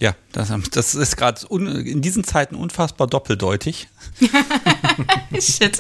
Ja, 0.02 0.16
das, 0.32 0.52
das 0.72 0.96
ist 0.96 1.16
gerade 1.16 1.46
in 1.52 2.02
diesen 2.02 2.24
Zeiten 2.24 2.56
unfassbar 2.56 3.06
doppeldeutig. 3.06 3.88
Shit. 5.40 5.80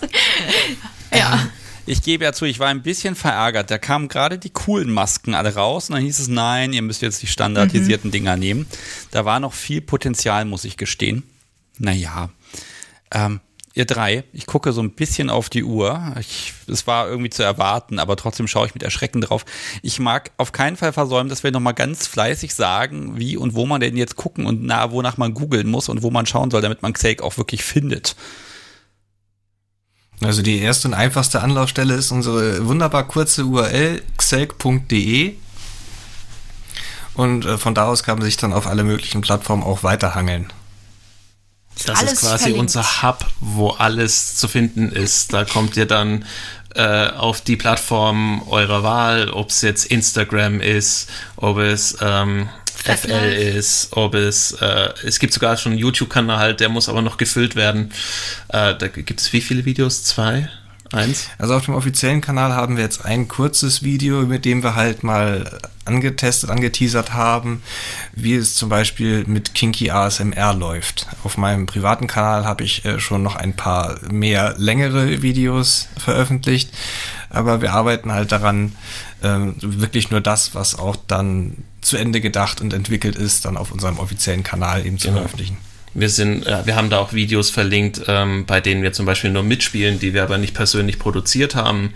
Ja. 1.11 1.49
Ich 1.87 2.03
gebe 2.03 2.25
ja 2.25 2.31
zu, 2.31 2.45
ich 2.45 2.59
war 2.59 2.67
ein 2.67 2.83
bisschen 2.83 3.15
verärgert. 3.15 3.71
Da 3.71 3.79
kamen 3.79 4.09
gerade 4.09 4.37
die 4.37 4.51
coolen 4.51 4.91
Masken 4.91 5.33
alle 5.33 5.55
raus 5.55 5.89
und 5.89 5.95
dann 5.95 6.03
hieß 6.03 6.19
es, 6.19 6.27
nein, 6.27 6.71
ihr 6.71 6.83
müsst 6.83 7.01
jetzt 7.01 7.23
die 7.23 7.27
standardisierten 7.27 8.09
mhm. 8.09 8.11
Dinger 8.11 8.37
nehmen. 8.37 8.67
Da 9.09 9.25
war 9.25 9.39
noch 9.39 9.53
viel 9.53 9.81
Potenzial, 9.81 10.45
muss 10.45 10.65
ich 10.65 10.77
gestehen. 10.77 11.23
Naja. 11.79 12.29
Ähm, 13.09 13.39
ihr 13.73 13.85
drei, 13.85 14.23
ich 14.33 14.45
gucke 14.45 14.73
so 14.73 14.81
ein 14.81 14.91
bisschen 14.91 15.29
auf 15.29 15.49
die 15.49 15.63
Uhr. 15.63 16.13
Es 16.67 16.87
war 16.87 17.07
irgendwie 17.07 17.29
zu 17.29 17.43
erwarten, 17.43 17.99
aber 17.99 18.15
trotzdem 18.15 18.47
schaue 18.47 18.67
ich 18.67 18.73
mit 18.73 18.83
Erschrecken 18.83 19.21
drauf. 19.21 19.45
Ich 19.81 19.99
mag 19.99 20.31
auf 20.37 20.51
keinen 20.51 20.77
Fall 20.77 20.93
versäumen, 20.93 21.29
dass 21.29 21.43
wir 21.43 21.51
nochmal 21.51 21.73
ganz 21.73 22.07
fleißig 22.07 22.53
sagen, 22.53 23.17
wie 23.17 23.37
und 23.37 23.55
wo 23.55 23.65
man 23.65 23.81
denn 23.81 23.97
jetzt 23.97 24.15
gucken 24.15 24.45
und 24.45 24.63
na, 24.63 24.91
wonach 24.91 25.17
man 25.17 25.33
googeln 25.33 25.69
muss 25.69 25.89
und 25.89 26.03
wo 26.03 26.11
man 26.11 26.25
schauen 26.25 26.51
soll, 26.51 26.61
damit 26.61 26.81
man 26.81 26.93
Xake 26.93 27.23
auch 27.23 27.37
wirklich 27.37 27.63
findet. 27.63 28.15
Also 30.21 30.43
die 30.43 30.59
erste 30.59 30.87
und 30.87 30.93
einfachste 30.93 31.41
Anlaufstelle 31.41 31.95
ist 31.95 32.11
unsere 32.11 32.67
wunderbar 32.67 33.07
kurze 33.07 33.45
URL 33.45 34.03
xelk.de 34.17 35.33
und 37.13 37.45
äh, 37.45 37.57
von 37.57 37.73
da 37.73 37.87
aus 37.87 38.03
kann 38.03 38.19
man 38.19 38.25
sich 38.25 38.37
dann 38.37 38.53
auf 38.53 38.67
alle 38.67 38.83
möglichen 38.83 39.21
Plattformen 39.21 39.63
auch 39.63 39.83
weiterhangeln. 39.83 40.53
Das 41.85 42.01
ist 42.03 42.21
quasi 42.21 42.37
verlinkt. 42.37 42.59
unser 42.59 43.01
Hub, 43.01 43.25
wo 43.39 43.69
alles 43.69 44.35
zu 44.35 44.47
finden 44.47 44.91
ist. 44.91 45.33
Da 45.33 45.45
kommt 45.45 45.77
ihr 45.77 45.85
dann 45.85 46.25
äh, 46.75 47.07
auf 47.07 47.41
die 47.41 47.55
Plattform 47.55 48.43
eurer 48.47 48.83
Wahl, 48.83 49.29
ob 49.29 49.49
es 49.49 49.61
jetzt 49.61 49.85
Instagram 49.85 50.61
ist, 50.61 51.09
ob 51.37 51.57
es 51.57 51.97
ähm, 52.01 52.49
FL 52.83 53.33
ist, 53.33 53.89
ob 53.91 54.15
es, 54.15 54.53
äh, 54.53 54.89
es 55.05 55.19
gibt 55.19 55.33
sogar 55.33 55.57
schon 55.57 55.73
einen 55.73 55.81
YouTube-Kanal, 55.81 56.55
der 56.55 56.69
muss 56.69 56.89
aber 56.89 57.01
noch 57.01 57.17
gefüllt 57.17 57.55
werden. 57.55 57.91
Äh, 58.49 58.75
da 58.75 58.87
gibt 58.87 59.19
es 59.19 59.33
wie 59.33 59.41
viele 59.41 59.65
Videos? 59.65 60.03
Zwei? 60.03 60.49
Eins? 60.91 61.29
Also 61.37 61.55
auf 61.55 61.65
dem 61.65 61.73
offiziellen 61.73 62.19
Kanal 62.19 62.53
haben 62.53 62.75
wir 62.75 62.83
jetzt 62.83 63.05
ein 63.05 63.27
kurzes 63.27 63.81
Video, 63.81 64.23
mit 64.23 64.43
dem 64.43 64.61
wir 64.61 64.75
halt 64.75 65.03
mal 65.03 65.59
angetestet, 65.85 66.49
angeteasert 66.49 67.13
haben, 67.13 67.63
wie 68.13 68.35
es 68.35 68.55
zum 68.55 68.69
Beispiel 68.69 69.23
mit 69.25 69.55
Kinky 69.55 69.91
ASMR 69.91 70.53
läuft. 70.53 71.07
Auf 71.23 71.37
meinem 71.37 71.65
privaten 71.65 72.07
Kanal 72.07 72.45
habe 72.45 72.63
ich 72.63 72.83
äh, 72.83 72.99
schon 72.99 73.23
noch 73.23 73.35
ein 73.35 73.55
paar 73.55 73.99
mehr 74.11 74.55
längere 74.57 75.21
Videos 75.21 75.87
veröffentlicht, 75.97 76.71
aber 77.29 77.61
wir 77.61 77.73
arbeiten 77.73 78.11
halt 78.11 78.31
daran, 78.31 78.75
äh, 79.21 79.37
wirklich 79.61 80.11
nur 80.11 80.21
das, 80.21 80.53
was 80.55 80.77
auch 80.77 80.97
dann 81.07 81.63
zu 81.81 81.97
Ende 81.97 82.21
gedacht 82.21 82.61
und 82.61 82.73
entwickelt 82.73 83.15
ist, 83.15 83.45
dann 83.45 83.57
auf 83.57 83.71
unserem 83.71 83.97
offiziellen 83.97 84.43
Kanal 84.43 84.85
eben 84.85 84.97
zu 84.99 85.07
genau. 85.07 85.19
veröffentlichen. 85.19 85.57
Wir 85.93 86.09
sind, 86.09 86.45
äh, 86.45 86.65
wir 86.65 86.75
haben 86.75 86.89
da 86.89 86.99
auch 86.99 87.13
Videos 87.13 87.49
verlinkt, 87.49 88.03
ähm, 88.07 88.45
bei 88.45 88.61
denen 88.61 88.83
wir 88.83 88.93
zum 88.93 89.05
Beispiel 89.05 89.31
nur 89.31 89.43
mitspielen, 89.43 89.99
die 89.99 90.13
wir 90.13 90.23
aber 90.23 90.37
nicht 90.37 90.53
persönlich 90.53 90.99
produziert 90.99 91.55
haben. 91.55 91.93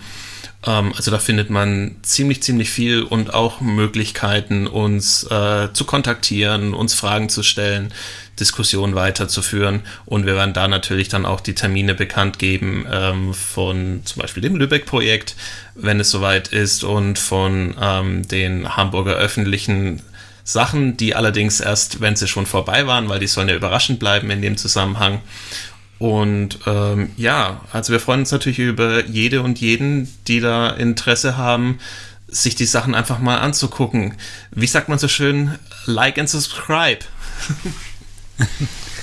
Ähm, 0.66 0.94
also 0.96 1.12
da 1.12 1.20
findet 1.20 1.50
man 1.50 1.96
ziemlich, 2.02 2.42
ziemlich 2.44 2.70
viel 2.70 3.04
und 3.04 3.34
auch 3.34 3.62
Möglichkeiten, 3.62 4.68
uns 4.68 5.24
äh, 5.24 5.72
zu 5.74 5.86
kontaktieren, 5.86 6.74
uns 6.74 6.94
Fragen 6.94 7.30
zu 7.30 7.44
stellen, 7.44 7.94
Diskussionen 8.40 8.96
weiterzuführen. 8.96 9.82
Und 10.06 10.26
wir 10.26 10.36
werden 10.36 10.54
da 10.54 10.68
natürlich 10.68 11.08
dann 11.08 11.26
auch 11.26 11.40
die 11.40 11.56
Termine 11.56 11.94
bekannt 11.94 12.40
geben 12.40 12.86
ähm, 12.92 13.34
von 13.34 14.02
zum 14.04 14.22
Beispiel 14.22 14.42
dem 14.42 14.56
Lübeck-Projekt, 14.58 15.36
wenn 15.76 16.00
es 16.00 16.12
soweit 16.12 16.50
ist, 16.50 16.84
und 16.84 17.18
von 17.18 17.76
ähm, 17.80 18.28
den 18.28 18.76
Hamburger 18.76 19.16
öffentlichen 19.16 20.02
Sachen, 20.46 20.96
die 20.96 21.16
allerdings 21.16 21.60
erst, 21.60 22.00
wenn 22.02 22.16
sie 22.16 22.28
schon 22.28 22.46
vorbei 22.46 22.86
waren, 22.88 23.10
weil 23.10 23.20
die 23.20 23.28
sollen 23.28 23.50
ja 23.50 23.56
überraschend 23.56 24.00
bleiben 24.00 24.30
in 24.30 24.42
dem 24.42 24.58
Zusammenhang. 24.58 25.22
Und 25.98 26.60
ähm, 26.68 27.10
ja, 27.18 27.62
also 27.74 27.92
wir 27.92 28.00
freuen 28.00 28.22
uns 28.22 28.32
natürlich 28.32 28.60
über 28.60 29.06
jede 29.06 29.42
und 29.42 29.60
jeden, 29.60 30.08
die 30.28 30.40
da 30.40 30.70
Interesse 30.70 31.36
haben, 31.36 31.80
sich 32.28 32.56
die 32.56 32.66
Sachen 32.66 32.94
einfach 32.96 33.20
mal 33.20 33.40
anzugucken. 33.40 34.14
Wie 34.52 34.68
sagt 34.68 34.88
man 34.88 35.00
so 35.00 35.08
schön? 35.08 35.56
Like 35.86 36.20
and 36.20 36.30
subscribe. 36.30 37.00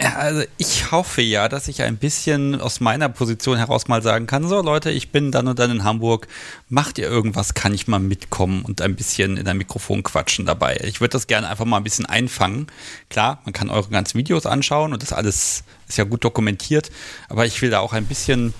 Also 0.00 0.44
ich 0.58 0.92
hoffe 0.92 1.22
ja, 1.22 1.48
dass 1.48 1.66
ich 1.66 1.82
ein 1.82 1.96
bisschen 1.96 2.60
aus 2.60 2.78
meiner 2.78 3.08
Position 3.08 3.58
heraus 3.58 3.88
mal 3.88 4.00
sagen 4.00 4.28
kann, 4.28 4.46
so 4.46 4.62
Leute, 4.62 4.92
ich 4.92 5.10
bin 5.10 5.32
dann 5.32 5.48
und 5.48 5.58
dann 5.58 5.72
in 5.72 5.82
Hamburg, 5.82 6.28
macht 6.68 6.98
ihr 6.98 7.08
irgendwas, 7.08 7.54
kann 7.54 7.74
ich 7.74 7.88
mal 7.88 7.98
mitkommen 7.98 8.62
und 8.62 8.80
ein 8.80 8.94
bisschen 8.94 9.36
in 9.36 9.48
ein 9.48 9.58
Mikrofon 9.58 10.04
quatschen 10.04 10.46
dabei. 10.46 10.78
Ich 10.84 11.00
würde 11.00 11.12
das 11.12 11.26
gerne 11.26 11.48
einfach 11.48 11.64
mal 11.64 11.78
ein 11.78 11.84
bisschen 11.84 12.06
einfangen. 12.06 12.68
Klar, 13.10 13.40
man 13.44 13.52
kann 13.52 13.70
eure 13.70 13.88
ganzen 13.88 14.18
Videos 14.18 14.46
anschauen 14.46 14.92
und 14.92 15.02
das 15.02 15.12
alles 15.12 15.64
ist 15.88 15.98
ja 15.98 16.04
gut 16.04 16.22
dokumentiert, 16.22 16.92
aber 17.28 17.44
ich 17.46 17.60
will 17.60 17.70
da 17.70 17.80
auch 17.80 17.92
ein 17.92 18.06
bisschen 18.06 18.54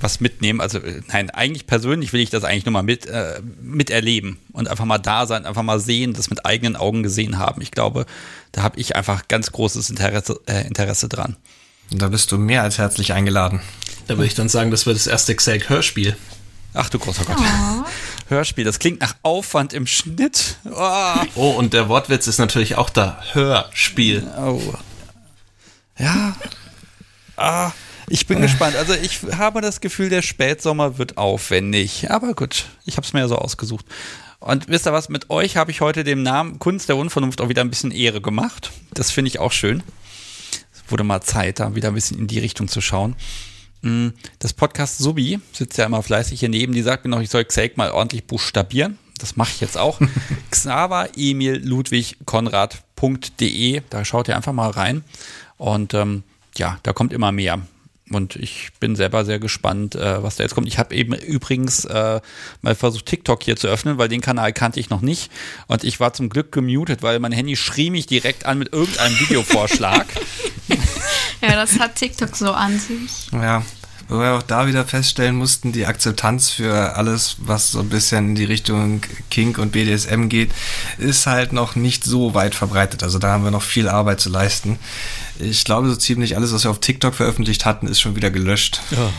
was 0.00 0.20
mitnehmen. 0.20 0.60
Also 0.60 0.78
äh, 0.78 1.02
nein, 1.08 1.30
eigentlich 1.30 1.66
persönlich 1.66 2.12
will 2.12 2.20
ich 2.20 2.30
das 2.30 2.44
eigentlich 2.44 2.64
nur 2.64 2.72
mal 2.72 2.82
mit, 2.82 3.06
äh, 3.06 3.40
miterleben 3.60 4.38
und 4.52 4.68
einfach 4.68 4.84
mal 4.84 4.98
da 4.98 5.26
sein, 5.26 5.46
einfach 5.46 5.62
mal 5.62 5.80
sehen, 5.80 6.14
das 6.14 6.30
mit 6.30 6.46
eigenen 6.46 6.76
Augen 6.76 7.02
gesehen 7.02 7.38
haben. 7.38 7.62
Ich 7.62 7.70
glaube, 7.70 8.06
da 8.52 8.62
habe 8.62 8.78
ich 8.78 8.96
einfach 8.96 9.28
ganz 9.28 9.52
großes 9.52 9.90
Interesse, 9.90 10.40
äh, 10.46 10.66
Interesse 10.66 11.08
dran. 11.08 11.36
Da 11.90 12.08
bist 12.08 12.32
du 12.32 12.38
mehr 12.38 12.62
als 12.62 12.78
herzlich 12.78 13.12
eingeladen. 13.12 13.60
Da 14.06 14.16
würde 14.16 14.26
ich 14.26 14.34
dann 14.34 14.48
sagen, 14.48 14.70
das 14.70 14.86
wird 14.86 14.96
das 14.96 15.06
erste 15.06 15.34
Xelk-Hörspiel. 15.34 16.16
Ach 16.74 16.88
du 16.90 16.98
großer 16.98 17.24
Gott. 17.24 17.36
Oh. 17.38 17.84
Hörspiel, 18.28 18.64
das 18.64 18.78
klingt 18.78 19.00
nach 19.00 19.16
Aufwand 19.22 19.72
im 19.72 19.86
Schnitt. 19.86 20.56
Oh. 20.64 21.14
oh, 21.34 21.50
und 21.50 21.72
der 21.72 21.88
Wortwitz 21.88 22.26
ist 22.26 22.38
natürlich 22.38 22.76
auch 22.76 22.90
da. 22.90 23.22
Hörspiel. 23.32 24.26
Oh. 24.36 24.60
Ja. 25.98 26.36
Ah, 27.36 27.72
ich 28.08 28.26
bin 28.26 28.40
gespannt. 28.40 28.76
Also 28.76 28.94
ich 28.94 29.20
habe 29.36 29.60
das 29.60 29.80
Gefühl, 29.80 30.08
der 30.08 30.22
Spätsommer 30.22 30.98
wird 30.98 31.16
aufwendig. 31.16 32.10
Aber 32.10 32.34
gut, 32.34 32.66
ich 32.84 32.96
habe 32.96 33.06
es 33.06 33.12
mir 33.12 33.20
ja 33.20 33.28
so 33.28 33.36
ausgesucht. 33.36 33.84
Und 34.40 34.68
wisst 34.68 34.86
ihr 34.86 34.92
was, 34.92 35.08
mit 35.08 35.30
euch 35.30 35.56
habe 35.56 35.70
ich 35.70 35.80
heute 35.80 36.04
dem 36.04 36.22
Namen 36.22 36.58
Kunst 36.58 36.88
der 36.88 36.96
Unvernunft 36.96 37.40
auch 37.40 37.48
wieder 37.48 37.62
ein 37.62 37.70
bisschen 37.70 37.90
Ehre 37.90 38.20
gemacht. 38.20 38.70
Das 38.94 39.10
finde 39.10 39.28
ich 39.28 39.40
auch 39.40 39.52
schön. 39.52 39.82
Es 40.72 40.90
wurde 40.90 41.04
mal 41.04 41.20
Zeit, 41.20 41.60
da 41.60 41.74
wieder 41.74 41.88
ein 41.88 41.94
bisschen 41.94 42.18
in 42.18 42.28
die 42.28 42.38
Richtung 42.38 42.68
zu 42.68 42.80
schauen. 42.80 43.16
Mm, 43.82 44.08
das 44.38 44.52
Podcast 44.52 44.98
Subi 44.98 45.40
sitzt 45.52 45.78
ja 45.78 45.86
immer 45.86 46.02
fleißig 46.02 46.40
hier 46.40 46.48
neben, 46.48 46.72
die 46.72 46.82
sagt 46.82 47.04
mir 47.04 47.10
noch, 47.10 47.20
ich 47.20 47.30
soll 47.30 47.44
Xake 47.44 47.76
mal 47.76 47.90
ordentlich 47.90 48.24
buchstabieren. 48.24 48.98
Das 49.18 49.36
mache 49.36 49.50
ich 49.54 49.60
jetzt 49.60 49.76
auch. 49.76 50.00
Xaver 50.50 51.08
Emil 51.16 51.60
Ludwig 51.64 52.16
Konrad.de. 52.24 53.82
Da 53.90 54.04
schaut 54.04 54.28
ihr 54.28 54.36
einfach 54.36 54.52
mal 54.52 54.70
rein. 54.70 55.02
Und 55.56 55.94
ähm, 55.94 56.22
ja, 56.56 56.78
da 56.84 56.92
kommt 56.92 57.12
immer 57.12 57.32
mehr. 57.32 57.60
Und 58.10 58.36
ich 58.36 58.70
bin 58.80 58.96
selber 58.96 59.24
sehr 59.24 59.38
gespannt, 59.38 59.94
äh, 59.94 60.22
was 60.22 60.36
da 60.36 60.44
jetzt 60.44 60.54
kommt. 60.54 60.68
Ich 60.68 60.78
habe 60.78 60.94
eben 60.94 61.14
übrigens 61.14 61.84
äh, 61.84 62.20
mal 62.62 62.74
versucht, 62.74 63.06
TikTok 63.06 63.42
hier 63.42 63.56
zu 63.56 63.68
öffnen, 63.68 63.98
weil 63.98 64.08
den 64.08 64.20
Kanal 64.20 64.52
kannte 64.52 64.80
ich 64.80 64.90
noch 64.90 65.00
nicht. 65.00 65.30
Und 65.66 65.84
ich 65.84 66.00
war 66.00 66.12
zum 66.12 66.28
Glück 66.28 66.52
gemutet, 66.52 67.02
weil 67.02 67.18
mein 67.18 67.32
Handy 67.32 67.56
schrie 67.56 67.90
mich 67.90 68.06
direkt 68.06 68.46
an 68.46 68.58
mit 68.58 68.72
irgendeinem 68.72 69.18
Videovorschlag. 69.20 70.06
ja, 71.40 71.54
das 71.54 71.78
hat 71.78 71.96
TikTok 71.96 72.36
so 72.36 72.52
an 72.52 72.78
sich. 72.78 73.30
Ja, 73.32 73.62
wo 74.08 74.18
wir 74.20 74.34
auch 74.34 74.42
da 74.42 74.66
wieder 74.66 74.86
feststellen 74.86 75.36
mussten, 75.36 75.72
die 75.72 75.86
Akzeptanz 75.86 76.50
für 76.50 76.96
alles, 76.96 77.36
was 77.40 77.72
so 77.72 77.80
ein 77.80 77.90
bisschen 77.90 78.30
in 78.30 78.34
die 78.34 78.44
Richtung 78.44 79.02
Kink 79.30 79.58
und 79.58 79.72
BDSM 79.72 80.28
geht, 80.28 80.50
ist 80.96 81.26
halt 81.26 81.52
noch 81.52 81.76
nicht 81.76 82.04
so 82.04 82.34
weit 82.34 82.54
verbreitet. 82.54 83.02
Also 83.02 83.18
da 83.18 83.32
haben 83.32 83.44
wir 83.44 83.50
noch 83.50 83.62
viel 83.62 83.88
Arbeit 83.88 84.20
zu 84.20 84.30
leisten. 84.30 84.78
Ich 85.40 85.64
glaube, 85.64 85.88
so 85.88 85.96
ziemlich 85.96 86.36
alles, 86.36 86.52
was 86.52 86.64
wir 86.64 86.70
auf 86.70 86.80
TikTok 86.80 87.14
veröffentlicht 87.14 87.64
hatten, 87.64 87.86
ist 87.86 88.00
schon 88.00 88.16
wieder 88.16 88.30
gelöscht. 88.30 88.80
Ja. 88.90 89.10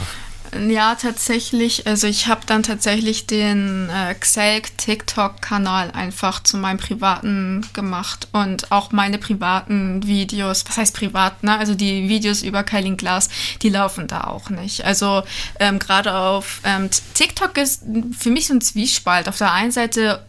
Ja, 0.68 0.96
tatsächlich. 0.96 1.86
Also 1.86 2.08
ich 2.08 2.28
habe 2.28 2.42
dann 2.46 2.64
tatsächlich 2.64 3.28
den 3.28 3.90
äh, 3.90 4.16
Xelk 4.16 4.76
TikTok-Kanal 4.78 5.92
einfach 5.92 6.42
zu 6.42 6.58
meinem 6.58 6.78
privaten 6.78 7.66
gemacht 7.74 8.28
und 8.32 8.72
auch 8.72 8.92
meine 8.92 9.20
privaten 9.20 10.06
Videos, 10.08 10.66
was 10.68 10.78
heißt 10.78 10.96
privat, 10.96 11.44
ne? 11.44 11.58
Also 11.58 11.76
die 11.76 12.10
Videos 12.10 12.42
über 12.42 12.64
Kylie 12.64 12.96
Glass, 12.96 13.30
die 13.62 13.70
laufen 13.70 14.08
da 14.08 14.22
auch 14.26 14.50
nicht. 14.50 14.84
Also 14.86 15.22
ähm, 15.60 15.78
gerade 15.78 16.16
auf 16.16 16.62
ähm, 16.64 16.90
TikTok 17.14 17.58
ist 17.58 17.84
für 18.18 18.32
mich 18.32 18.48
so 18.48 18.56
ein 18.56 18.62
Zwiespalt. 18.62 19.30
Auf 19.30 19.38
der 19.38 19.52
einen 19.54 19.72
Seite 19.72 20.26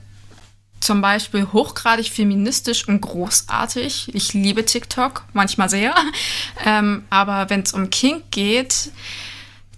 zum 0.80 1.02
Beispiel 1.02 1.46
hochgradig 1.52 2.10
feministisch 2.10 2.88
und 2.88 3.00
großartig. 3.00 4.14
Ich 4.14 4.32
liebe 4.32 4.64
TikTok, 4.64 5.24
manchmal 5.32 5.68
sehr. 5.68 5.94
Ähm, 6.62 7.04
aber 7.08 7.48
wenn 7.48 7.60
es 7.60 7.72
um 7.72 7.88
Kink 7.88 8.30
geht, 8.30 8.90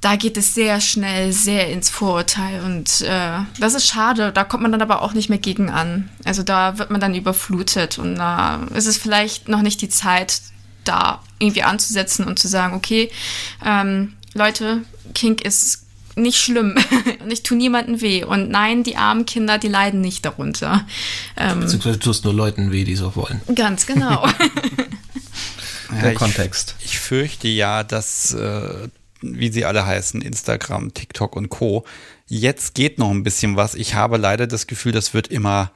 da 0.01 0.17
geht 0.17 0.37
es 0.37 0.53
sehr 0.53 0.81
schnell 0.81 1.33
sehr 1.33 1.69
ins 1.69 1.89
Vorurteil 1.89 2.61
und 2.65 3.03
äh, 3.03 3.39
das 3.61 3.75
ist 3.75 3.87
schade. 3.87 4.33
Da 4.33 4.43
kommt 4.43 4.63
man 4.63 4.73
dann 4.73 4.83
aber 4.83 5.01
auch 5.01 5.13
nicht 5.13 5.29
mehr 5.29 5.39
gegen 5.39 5.71
an. 5.71 6.11
Also 6.25 6.43
da 6.43 6.79
wird 6.79 6.91
man 6.91 7.01
dann 7.01 7.15
überflutet 7.15 7.99
und 7.99 8.17
da 8.17 8.67
ist 8.75 8.87
es 8.87 8.97
vielleicht 8.97 9.49
noch 9.49 9.63
nicht 9.63 9.81
die 9.81 9.89
Zeit, 9.89 10.43
da 10.85 11.23
irgendwie 11.39 11.63
anzusetzen 11.63 12.27
und 12.27 12.41
zu 12.41 12.49
sagen, 12.49 12.75
okay, 12.75 13.13
ähm, 13.65 14.15
Leute, 14.35 14.83
Kink 15.15 15.41
ist 15.43 15.82
nicht 16.17 16.39
schlimm 16.39 16.77
und 17.23 17.33
ich 17.33 17.43
tue 17.43 17.57
niemandem 17.57 18.01
weh. 18.01 18.25
Und 18.25 18.51
nein, 18.51 18.83
die 18.83 18.97
armen 18.97 19.27
Kinder, 19.27 19.59
die 19.59 19.69
leiden 19.69 20.01
nicht 20.01 20.25
darunter. 20.25 20.87
Ähm, 21.37 21.61
Beziehungsweise 21.61 21.99
du 21.99 22.05
tust 22.05 22.25
nur 22.25 22.35
Leuten 22.35 22.73
weh, 22.73 22.85
die 22.85 22.97
so 22.97 23.15
wollen. 23.17 23.41
Ganz 23.55 23.87
genau. 23.87 24.27
Der 25.91 26.03
ja, 26.13 26.15
Kontext. 26.15 26.77
Ich, 26.81 26.87
ich, 26.87 26.99
fürchte 26.99 27.49
ja, 27.49 27.83
dass, 27.83 28.35
äh, 28.35 28.89
wie 29.21 29.51
sie 29.51 29.65
alle 29.65 29.87
heißen, 29.87 30.21
Instagram, 30.21 30.95
TikTok 30.95 31.37
und 31.37 31.49
Co. 31.49 31.85
Jetzt 32.27 32.75
geht 32.75 32.99
noch 32.99 33.11
ein 33.11 33.23
bisschen 33.23 33.57
was. 33.57 33.75
Ich 33.75 33.95
habe 33.95 34.17
leider 34.17 34.47
das 34.47 34.67
Gefühl, 34.67 34.93
das 34.93 35.15
wird 35.15 35.29
immer 35.29 35.71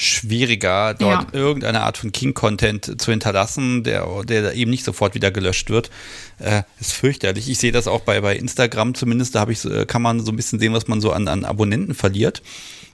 schwieriger, 0.00 0.94
dort 0.94 1.34
ja. 1.34 1.38
irgendeine 1.38 1.82
Art 1.82 1.98
von 1.98 2.10
King-Content 2.10 3.00
zu 3.00 3.10
hinterlassen, 3.10 3.84
der, 3.84 4.06
der 4.24 4.54
eben 4.54 4.70
nicht 4.70 4.84
sofort 4.84 5.14
wieder 5.14 5.30
gelöscht 5.30 5.68
wird. 5.68 5.90
Äh, 6.38 6.62
ist 6.80 6.94
fürchterlich. 6.94 7.50
Ich 7.50 7.58
sehe 7.58 7.70
das 7.70 7.86
auch 7.86 8.00
bei, 8.00 8.20
bei 8.22 8.34
Instagram 8.34 8.94
zumindest, 8.94 9.34
da 9.34 9.46
ich, 9.48 9.64
äh, 9.66 9.84
kann 9.84 10.00
man 10.00 10.20
so 10.20 10.32
ein 10.32 10.36
bisschen 10.36 10.58
sehen, 10.58 10.72
was 10.72 10.88
man 10.88 11.02
so 11.02 11.12
an, 11.12 11.28
an 11.28 11.44
Abonnenten 11.44 11.94
verliert. 11.94 12.42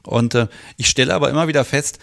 Und 0.02 0.34
äh, 0.34 0.48
ich 0.76 0.88
stelle 0.88 1.14
aber 1.14 1.30
immer 1.30 1.46
wieder 1.46 1.64
fest, 1.64 2.00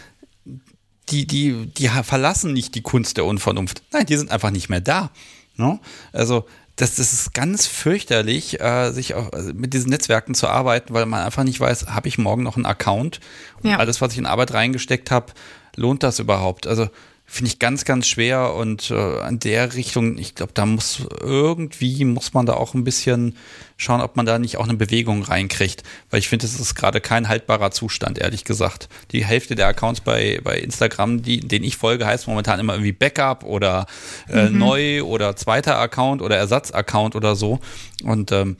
die, 1.09 1.27
die, 1.27 1.67
die 1.77 1.89
verlassen 1.89 2.53
nicht 2.53 2.73
die 2.75 2.81
Kunst 2.81 3.17
der 3.17 3.25
Unvernunft. 3.25 3.83
Nein, 3.91 4.05
die 4.05 4.15
sind 4.15 4.31
einfach 4.31 4.51
nicht 4.51 4.69
mehr 4.69 4.81
da. 4.81 5.11
No? 5.57 5.73
Ne? 5.73 5.79
Also 6.13 6.45
das, 6.75 6.95
das 6.95 7.13
ist 7.13 7.33
ganz 7.33 7.67
fürchterlich, 7.67 8.59
äh, 8.59 8.91
sich 8.91 9.13
auch 9.13 9.31
also 9.31 9.53
mit 9.53 9.73
diesen 9.73 9.91
Netzwerken 9.91 10.33
zu 10.33 10.47
arbeiten, 10.47 10.93
weil 10.93 11.05
man 11.05 11.23
einfach 11.23 11.43
nicht 11.43 11.59
weiß, 11.59 11.87
habe 11.87 12.07
ich 12.07 12.17
morgen 12.17 12.43
noch 12.43 12.55
einen 12.55 12.65
Account? 12.65 13.19
Und 13.61 13.69
ja. 13.69 13.77
alles, 13.77 14.01
was 14.01 14.13
ich 14.13 14.17
in 14.17 14.25
Arbeit 14.25 14.53
reingesteckt 14.53 15.11
habe, 15.11 15.33
lohnt 15.75 16.01
das 16.01 16.19
überhaupt? 16.19 16.65
Also 16.65 16.89
finde 17.25 17.49
ich 17.49 17.57
ganz, 17.57 17.83
ganz 17.83 18.07
schwer 18.07 18.53
und 18.53 18.91
äh, 18.91 18.93
an 18.93 19.39
der 19.39 19.73
Richtung, 19.73 20.17
ich 20.17 20.35
glaube, 20.35 20.51
da 20.53 20.65
muss 20.65 21.01
irgendwie, 21.19 22.05
muss 22.05 22.33
man 22.33 22.45
da 22.45 22.53
auch 22.53 22.73
ein 22.75 22.83
bisschen 22.83 23.35
schauen, 23.75 24.01
ob 24.01 24.15
man 24.15 24.25
da 24.25 24.37
nicht 24.37 24.57
auch 24.57 24.65
eine 24.65 24.75
Bewegung 24.75 25.23
reinkriegt, 25.23 25.83
weil 26.11 26.19
ich 26.19 26.29
finde, 26.29 26.45
das 26.45 26.59
ist 26.59 26.75
gerade 26.75 27.01
kein 27.01 27.29
haltbarer 27.29 27.71
Zustand, 27.71 28.19
ehrlich 28.19 28.43
gesagt. 28.43 28.87
Die 29.11 29.25
Hälfte 29.25 29.55
der 29.55 29.67
Accounts 29.67 30.01
bei, 30.01 30.41
bei 30.43 30.59
Instagram, 30.59 31.23
die, 31.23 31.39
denen 31.39 31.65
ich 31.65 31.77
folge, 31.77 32.05
heißt 32.05 32.27
momentan 32.27 32.59
immer 32.59 32.73
irgendwie 32.73 32.91
Backup 32.91 33.43
oder 33.43 33.87
äh, 34.29 34.49
mhm. 34.49 34.57
neu 34.59 35.03
oder 35.03 35.35
zweiter 35.35 35.79
Account 35.79 36.21
oder 36.21 36.37
Ersatzaccount 36.37 37.15
oder 37.15 37.35
so 37.35 37.59
und 38.03 38.31
ähm, 38.31 38.57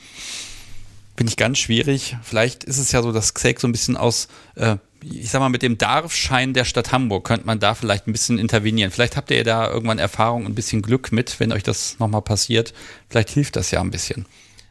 bin 1.15 1.27
ich 1.27 1.38
ganz 1.38 1.60
schwierig. 1.60 2.18
Vielleicht 2.23 2.64
ist 2.64 2.80
es 2.80 2.91
ja 2.91 3.03
so, 3.03 3.11
dass 3.11 3.34
Xake 3.34 3.60
so 3.60 3.68
ein 3.68 3.72
bisschen 3.72 3.98
aus 3.98 4.27
äh, 4.56 4.77
ich 5.04 5.30
sag 5.30 5.40
mal, 5.40 5.50
mit 5.50 5.62
dem 5.62 5.78
Darfschein 5.78 6.54
der 6.54 6.66
Stadt 6.66 6.92
Hamburg 6.92 7.26
könnte 7.26 7.46
man 7.46 7.60
da 7.60 7.76
vielleicht 7.76 8.08
ein 8.08 8.12
bisschen 8.12 8.40
intervenieren. 8.40 8.92
Vielleicht 8.92 9.18
habt 9.18 9.32
ihr 9.32 9.44
da 9.44 9.70
irgendwann 9.70 10.00
Erfahrung 10.00 10.46
und 10.46 10.52
ein 10.52 10.56
bisschen 10.56 10.82
Glück 10.82 11.12
mit, 11.12 11.40
wenn 11.40 11.52
euch 11.52 11.64
das 11.64 11.98
nochmal 12.00 12.22
passiert. 12.22 12.74
Vielleicht 13.10 13.30
hilft 13.30 13.56
das 13.56 13.72
ja 13.72 13.82
ein 13.82 13.92
bisschen. 13.92 14.26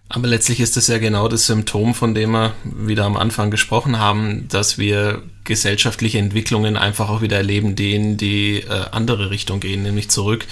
Aber 0.08 0.28
letztlich 0.28 0.60
ist 0.60 0.76
das 0.76 0.88
ja 0.88 0.98
genau 0.98 1.28
das 1.28 1.46
Symptom, 1.46 1.94
von 1.94 2.14
dem 2.14 2.32
wir 2.32 2.54
wieder 2.64 3.04
am 3.04 3.16
Anfang 3.16 3.50
gesprochen 3.50 3.98
haben, 3.98 4.46
dass 4.48 4.76
wir 4.76 5.22
gesellschaftliche 5.44 6.18
Entwicklungen 6.18 6.76
einfach 6.76 7.08
auch 7.08 7.20
wieder 7.20 7.36
erleben, 7.36 7.74
die 7.74 7.94
in 7.94 8.16
die 8.16 8.60
äh, 8.60 8.84
andere 8.92 9.30
Richtung 9.30 9.60
gehen, 9.60 9.82
nämlich 9.82 10.08
zurück 10.08 10.46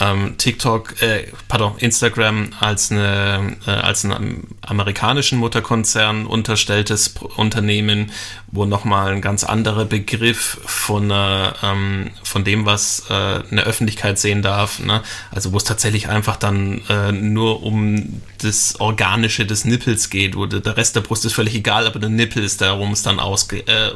ähm, 0.00 0.36
TikTok, 0.36 1.00
äh, 1.00 1.26
pardon, 1.48 1.76
Instagram 1.78 2.50
als, 2.60 2.90
eine, 2.90 3.56
äh, 3.66 3.70
als 3.70 4.04
einen 4.04 4.46
amerikanischen 4.62 5.38
Mutterkonzern 5.38 6.26
unterstelltes 6.26 7.14
Unternehmen, 7.36 8.12
wo 8.48 8.66
nochmal 8.66 9.12
ein 9.12 9.20
ganz 9.20 9.44
anderer 9.44 9.84
Begriff 9.84 10.60
von, 10.66 11.10
äh, 11.10 11.52
ähm, 11.62 12.10
von 12.22 12.44
dem, 12.44 12.66
was 12.66 13.04
äh, 13.08 13.12
eine 13.12 13.62
Öffentlichkeit 13.64 14.18
sehen 14.18 14.42
darf, 14.42 14.80
ne? 14.80 15.02
also 15.30 15.52
wo 15.52 15.56
es 15.56 15.64
tatsächlich 15.64 16.08
einfach 16.08 16.36
dann 16.36 16.82
äh, 16.88 17.12
nur 17.12 17.62
um 17.62 18.20
das 18.42 18.78
Organische 18.80 19.46
des 19.46 19.64
Nippels 19.64 20.10
geht, 20.10 20.36
wo 20.36 20.46
der 20.46 20.76
Rest 20.76 20.96
der 20.96 21.00
Brust 21.00 21.24
ist 21.24 21.32
völlig 21.34 21.54
egal, 21.54 21.86
aber 21.86 21.98
der 21.98 22.10
Nippel 22.10 22.44
ist 22.44 22.60
da, 22.60 22.76
worum 22.76 22.92
es 22.92 23.02
dann 23.02 23.18
ausge, 23.18 23.66
äh, 23.66 23.92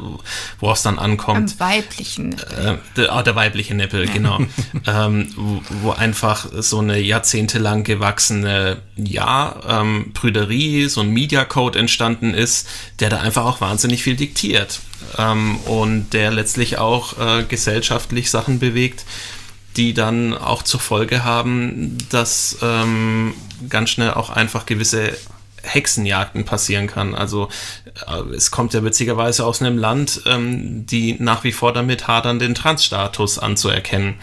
worauf 0.59 0.79
es 0.79 0.83
dann 0.83 0.99
ankommt. 0.99 1.57
Am 1.59 1.61
weiblichen 1.61 2.31
Nippel. 2.31 2.59
Äh, 2.59 2.97
der, 2.97 3.17
oh, 3.17 3.23
der 3.23 3.35
weibliche 3.35 3.75
Nippel, 3.75 4.07
genau. 4.07 4.39
ähm, 4.87 5.33
wo, 5.37 5.63
wo 5.83 5.91
einfach 5.93 6.47
so 6.53 6.79
eine 6.79 6.99
jahrzehntelang 6.99 7.85
gewachsene, 7.85 8.79
ja, 8.97 9.61
ähm, 9.69 10.13
Prüderie, 10.15 10.89
so 10.89 11.01
ein 11.01 11.11
Media 11.11 11.45
Code 11.45 11.79
entstanden 11.79 12.35
ist, 12.35 12.69
der 13.01 13.11
da 13.11 13.21
einfach 13.21 13.45
auch 13.45 13.61
wahnsinnig 13.61 14.03
viel 14.03 14.17
diktiert 14.17 14.81
ähm, 15.19 15.57
und 15.67 16.11
der 16.13 16.31
letztlich 16.31 16.79
auch 16.79 17.19
äh, 17.19 17.45
gesellschaftlich 17.45 18.31
Sachen 18.31 18.59
bewegt, 18.59 19.05
die 19.77 19.95
dann 19.95 20.37
auch 20.37 20.63
zur 20.63 20.81
Folge 20.81 21.25
haben, 21.25 21.97
dass 22.11 22.59
ähm, 22.63 23.35
ganz 23.69 23.91
schnell 23.91 24.13
auch 24.13 24.31
einfach 24.31 24.67
gewisse 24.67 25.17
Hexenjagden 25.63 26.45
passieren 26.45 26.87
kann. 26.87 27.15
Also 27.15 27.49
äh, 28.07 28.35
es 28.35 28.51
kommt 28.51 28.75
ja 28.75 28.85
witzigerweise 28.85 29.45
aus 29.45 29.61
einem 29.61 29.79
Land, 29.79 30.23
ähm, 30.27 30.87
die 30.87 31.17
nach 31.19 31.45
wie 31.45 31.53
vor 31.53 31.73
damit 31.73 32.09
hadern, 32.09 32.39
den 32.39 32.55
Transstatus 32.55 33.39
anzuerkennen. 33.39 34.17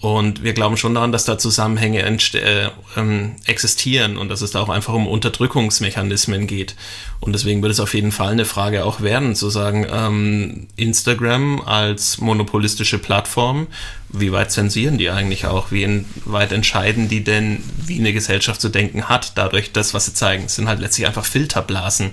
Und 0.00 0.44
wir 0.44 0.52
glauben 0.52 0.76
schon 0.76 0.94
daran, 0.94 1.10
dass 1.10 1.24
da 1.24 1.38
Zusammenhänge 1.38 2.02
äh, 2.04 2.68
ähm, 2.96 3.34
existieren 3.46 4.16
und 4.16 4.28
dass 4.28 4.42
es 4.42 4.52
da 4.52 4.60
auch 4.60 4.68
einfach 4.68 4.94
um 4.94 5.08
Unterdrückungsmechanismen 5.08 6.46
geht. 6.46 6.76
Und 7.18 7.32
deswegen 7.32 7.62
wird 7.62 7.72
es 7.72 7.80
auf 7.80 7.94
jeden 7.94 8.12
Fall 8.12 8.30
eine 8.30 8.44
Frage 8.44 8.84
auch 8.84 9.00
werden, 9.00 9.34
zu 9.34 9.50
sagen, 9.50 9.86
ähm, 9.90 10.68
Instagram 10.76 11.60
als 11.62 12.18
monopolistische 12.18 12.98
Plattform, 12.98 13.66
wie 14.08 14.30
weit 14.30 14.52
zensieren 14.52 14.98
die 14.98 15.10
eigentlich 15.10 15.46
auch? 15.46 15.72
Wie 15.72 16.04
weit 16.24 16.52
entscheiden 16.52 17.08
die 17.08 17.24
denn, 17.24 17.64
wie 17.84 17.98
eine 17.98 18.12
Gesellschaft 18.12 18.60
zu 18.60 18.68
denken 18.68 19.08
hat, 19.08 19.32
dadurch 19.34 19.72
das, 19.72 19.94
was 19.94 20.06
sie 20.06 20.14
zeigen? 20.14 20.44
Es 20.44 20.54
sind 20.54 20.68
halt 20.68 20.78
letztlich 20.78 21.08
einfach 21.08 21.24
Filterblasen. 21.24 22.12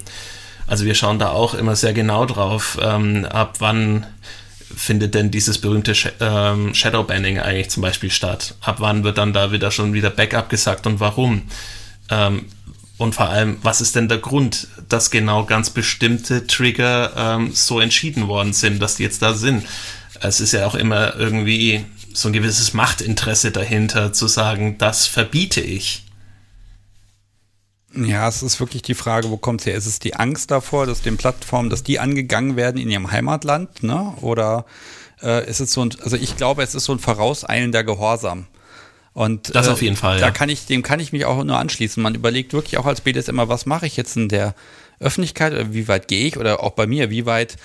Also 0.65 0.85
wir 0.85 0.95
schauen 0.95 1.19
da 1.19 1.29
auch 1.29 1.53
immer 1.53 1.75
sehr 1.75 1.93
genau 1.93 2.25
drauf, 2.25 2.79
ähm, 2.81 3.25
ab 3.25 3.57
wann 3.59 4.07
findet 4.75 5.15
denn 5.15 5.31
dieses 5.31 5.59
berühmte 5.59 5.93
ähm, 6.19 6.73
Shadowbanning 6.73 7.39
eigentlich 7.39 7.69
zum 7.69 7.81
Beispiel 7.81 8.11
statt? 8.11 8.55
Ab 8.61 8.77
wann 8.79 9.03
wird 9.03 9.17
dann 9.17 9.33
da 9.33 9.51
wieder 9.51 9.71
schon 9.71 9.93
wieder 9.93 10.09
Backup 10.09 10.49
gesagt 10.49 10.87
und 10.87 10.99
warum? 10.99 11.43
Ähm, 12.09 12.45
und 12.97 13.13
vor 13.13 13.29
allem, 13.29 13.57
was 13.61 13.81
ist 13.81 13.95
denn 13.95 14.07
der 14.07 14.19
Grund, 14.19 14.67
dass 14.87 15.11
genau 15.11 15.45
ganz 15.45 15.69
bestimmte 15.69 16.47
Trigger 16.47 17.11
ähm, 17.17 17.51
so 17.53 17.79
entschieden 17.79 18.27
worden 18.27 18.53
sind, 18.53 18.81
dass 18.81 18.95
die 18.95 19.03
jetzt 19.03 19.21
da 19.21 19.33
sind? 19.33 19.65
Es 20.21 20.39
ist 20.39 20.53
ja 20.53 20.65
auch 20.65 20.75
immer 20.75 21.15
irgendwie 21.17 21.83
so 22.13 22.29
ein 22.29 22.33
gewisses 22.33 22.73
Machtinteresse 22.73 23.51
dahinter, 23.51 24.13
zu 24.13 24.27
sagen, 24.27 24.77
das 24.77 25.07
verbiete 25.07 25.59
ich. 25.59 26.04
Ja, 27.95 28.27
es 28.27 28.43
ist 28.43 28.59
wirklich 28.59 28.81
die 28.81 28.93
Frage, 28.93 29.29
wo 29.29 29.37
kommt 29.37 29.61
es 29.61 29.67
her? 29.67 29.75
Ist 29.75 29.85
es 29.85 29.99
die 29.99 30.15
Angst 30.15 30.51
davor, 30.51 30.85
dass 30.85 31.01
den 31.01 31.17
Plattformen, 31.17 31.69
dass 31.69 31.83
die 31.83 31.99
angegangen 31.99 32.55
werden 32.55 32.81
in 32.81 32.89
ihrem 32.89 33.11
Heimatland, 33.11 33.83
ne? 33.83 34.13
Oder 34.21 34.65
äh, 35.21 35.49
ist 35.49 35.61
es 35.61 35.71
so 35.71 35.81
ein, 35.81 35.91
also 36.01 36.17
ich 36.17 36.35
glaube, 36.35 36.63
es 36.63 36.75
ist 36.75 36.85
so 36.85 36.93
ein 36.93 36.99
vorauseilender 36.99 37.83
Gehorsam. 37.83 38.47
Und 39.13 39.55
das 39.55 39.67
äh, 39.67 39.71
auf 39.71 39.81
jeden 39.81 39.95
Fall. 39.95 40.19
Da 40.19 40.25
ja. 40.25 40.31
kann 40.31 40.49
ich, 40.49 40.65
dem 40.65 40.83
kann 40.83 40.99
ich 40.99 41.13
mich 41.13 41.25
auch 41.25 41.41
nur 41.43 41.57
anschließen. 41.57 42.03
Man 42.03 42.15
überlegt 42.15 42.51
wirklich 42.51 42.77
auch 42.77 42.85
als 42.85 42.99
BDSM, 42.99 43.37
was 43.37 43.65
mache 43.65 43.87
ich 43.87 43.95
jetzt 43.95 44.17
in 44.17 44.27
der 44.27 44.55
Öffentlichkeit 44.99 45.53
oder 45.53 45.73
wie 45.73 45.87
weit 45.87 46.07
gehe 46.07 46.27
ich 46.27 46.37
oder 46.37 46.61
auch 46.61 46.71
bei 46.71 46.87
mir, 46.87 47.09
wie 47.09 47.25
weit 47.25 47.55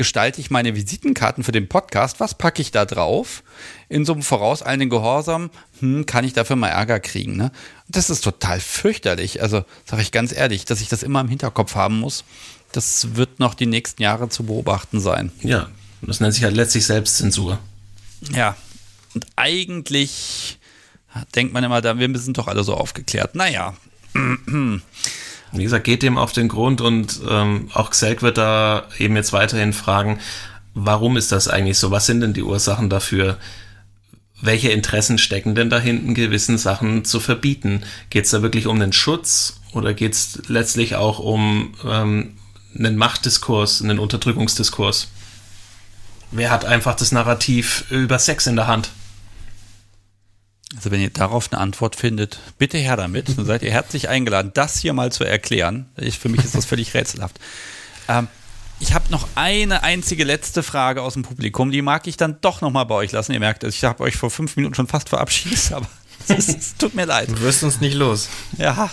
gestalte 0.00 0.40
ich 0.40 0.50
meine 0.50 0.74
Visitenkarten 0.74 1.44
für 1.44 1.52
den 1.52 1.68
Podcast? 1.68 2.20
Was 2.20 2.32
packe 2.32 2.62
ich 2.62 2.70
da 2.70 2.86
drauf? 2.86 3.42
In 3.90 4.06
so 4.06 4.14
einem 4.14 4.22
vorauseilenden 4.22 4.88
Gehorsam, 4.88 5.50
hm, 5.80 6.06
kann 6.06 6.24
ich 6.24 6.32
dafür 6.32 6.56
mal 6.56 6.68
Ärger 6.68 7.00
kriegen. 7.00 7.36
Ne? 7.36 7.52
Das 7.86 8.08
ist 8.08 8.24
total 8.24 8.60
fürchterlich. 8.60 9.42
Also 9.42 9.62
sage 9.84 10.00
ich 10.00 10.10
ganz 10.10 10.32
ehrlich, 10.32 10.64
dass 10.64 10.80
ich 10.80 10.88
das 10.88 11.02
immer 11.02 11.20
im 11.20 11.28
Hinterkopf 11.28 11.74
haben 11.74 12.00
muss. 12.00 12.24
Das 12.72 13.14
wird 13.14 13.40
noch 13.40 13.52
die 13.52 13.66
nächsten 13.66 14.00
Jahre 14.00 14.30
zu 14.30 14.44
beobachten 14.44 15.00
sein. 15.00 15.32
Ja, 15.42 15.68
das 16.00 16.20
nennt 16.20 16.32
sich 16.32 16.44
halt 16.44 16.56
letztlich 16.56 16.86
Selbstzensur. 16.86 17.58
Ja, 18.32 18.56
und 19.14 19.26
eigentlich 19.36 20.58
denkt 21.34 21.52
man 21.52 21.62
immer, 21.62 21.82
wir 21.82 22.18
sind 22.18 22.38
doch 22.38 22.48
alle 22.48 22.64
so 22.64 22.72
aufgeklärt. 22.72 23.34
Naja. 23.34 23.76
Wie 25.52 25.64
gesagt, 25.64 25.84
geht 25.84 26.02
dem 26.02 26.16
auf 26.16 26.32
den 26.32 26.48
Grund 26.48 26.80
und 26.80 27.20
ähm, 27.28 27.70
auch 27.74 27.90
Xelk 27.90 28.22
wird 28.22 28.38
da 28.38 28.84
eben 28.98 29.16
jetzt 29.16 29.32
weiterhin 29.32 29.72
fragen, 29.72 30.20
warum 30.74 31.16
ist 31.16 31.32
das 31.32 31.48
eigentlich 31.48 31.78
so? 31.78 31.90
Was 31.90 32.06
sind 32.06 32.20
denn 32.20 32.32
die 32.32 32.42
Ursachen 32.42 32.88
dafür? 32.88 33.36
Welche 34.40 34.70
Interessen 34.70 35.18
stecken 35.18 35.54
denn 35.54 35.68
dahinten, 35.68 36.14
gewissen 36.14 36.56
Sachen 36.56 37.04
zu 37.04 37.20
verbieten? 37.20 37.82
Geht 38.10 38.24
es 38.24 38.30
da 38.30 38.42
wirklich 38.42 38.66
um 38.66 38.78
den 38.78 38.92
Schutz 38.92 39.60
oder 39.72 39.92
geht 39.92 40.12
es 40.12 40.42
letztlich 40.46 40.94
auch 40.94 41.18
um 41.18 41.74
ähm, 41.84 42.36
einen 42.78 42.96
Machtdiskurs, 42.96 43.82
einen 43.82 43.98
Unterdrückungsdiskurs? 43.98 45.08
Wer 46.30 46.50
hat 46.50 46.64
einfach 46.64 46.94
das 46.94 47.10
Narrativ 47.10 47.84
über 47.90 48.18
Sex 48.18 48.46
in 48.46 48.56
der 48.56 48.68
Hand? 48.68 48.90
Also 50.76 50.90
wenn 50.90 51.00
ihr 51.00 51.10
darauf 51.10 51.52
eine 51.52 51.60
Antwort 51.60 51.96
findet, 51.96 52.38
bitte 52.58 52.78
her 52.78 52.96
damit. 52.96 53.36
Dann 53.36 53.44
seid 53.44 53.62
ihr 53.62 53.72
herzlich 53.72 54.08
eingeladen, 54.08 54.52
das 54.54 54.78
hier 54.78 54.92
mal 54.92 55.10
zu 55.10 55.24
erklären. 55.24 55.86
Ich, 55.96 56.18
für 56.18 56.28
mich 56.28 56.44
ist 56.44 56.54
das 56.54 56.64
völlig 56.64 56.94
rätselhaft. 56.94 57.40
Ähm, 58.08 58.28
ich 58.78 58.94
habe 58.94 59.10
noch 59.10 59.28
eine 59.34 59.82
einzige 59.82 60.24
letzte 60.24 60.62
Frage 60.62 61.02
aus 61.02 61.14
dem 61.14 61.22
Publikum. 61.22 61.70
Die 61.70 61.82
mag 61.82 62.06
ich 62.06 62.16
dann 62.16 62.38
doch 62.40 62.60
noch 62.60 62.70
mal 62.70 62.84
bei 62.84 62.94
euch 62.94 63.12
lassen. 63.12 63.32
Ihr 63.32 63.40
merkt, 63.40 63.64
ich 63.64 63.84
habe 63.84 64.02
euch 64.02 64.16
vor 64.16 64.30
fünf 64.30 64.56
Minuten 64.56 64.74
schon 64.74 64.86
fast 64.86 65.08
verabschiedet, 65.10 65.72
aber 65.74 65.86
es 66.28 66.76
tut 66.76 66.94
mir 66.94 67.04
leid. 67.04 67.28
Du 67.28 67.40
wirst 67.40 67.62
uns 67.62 67.80
nicht 67.80 67.94
los. 67.94 68.28
Ja, 68.56 68.90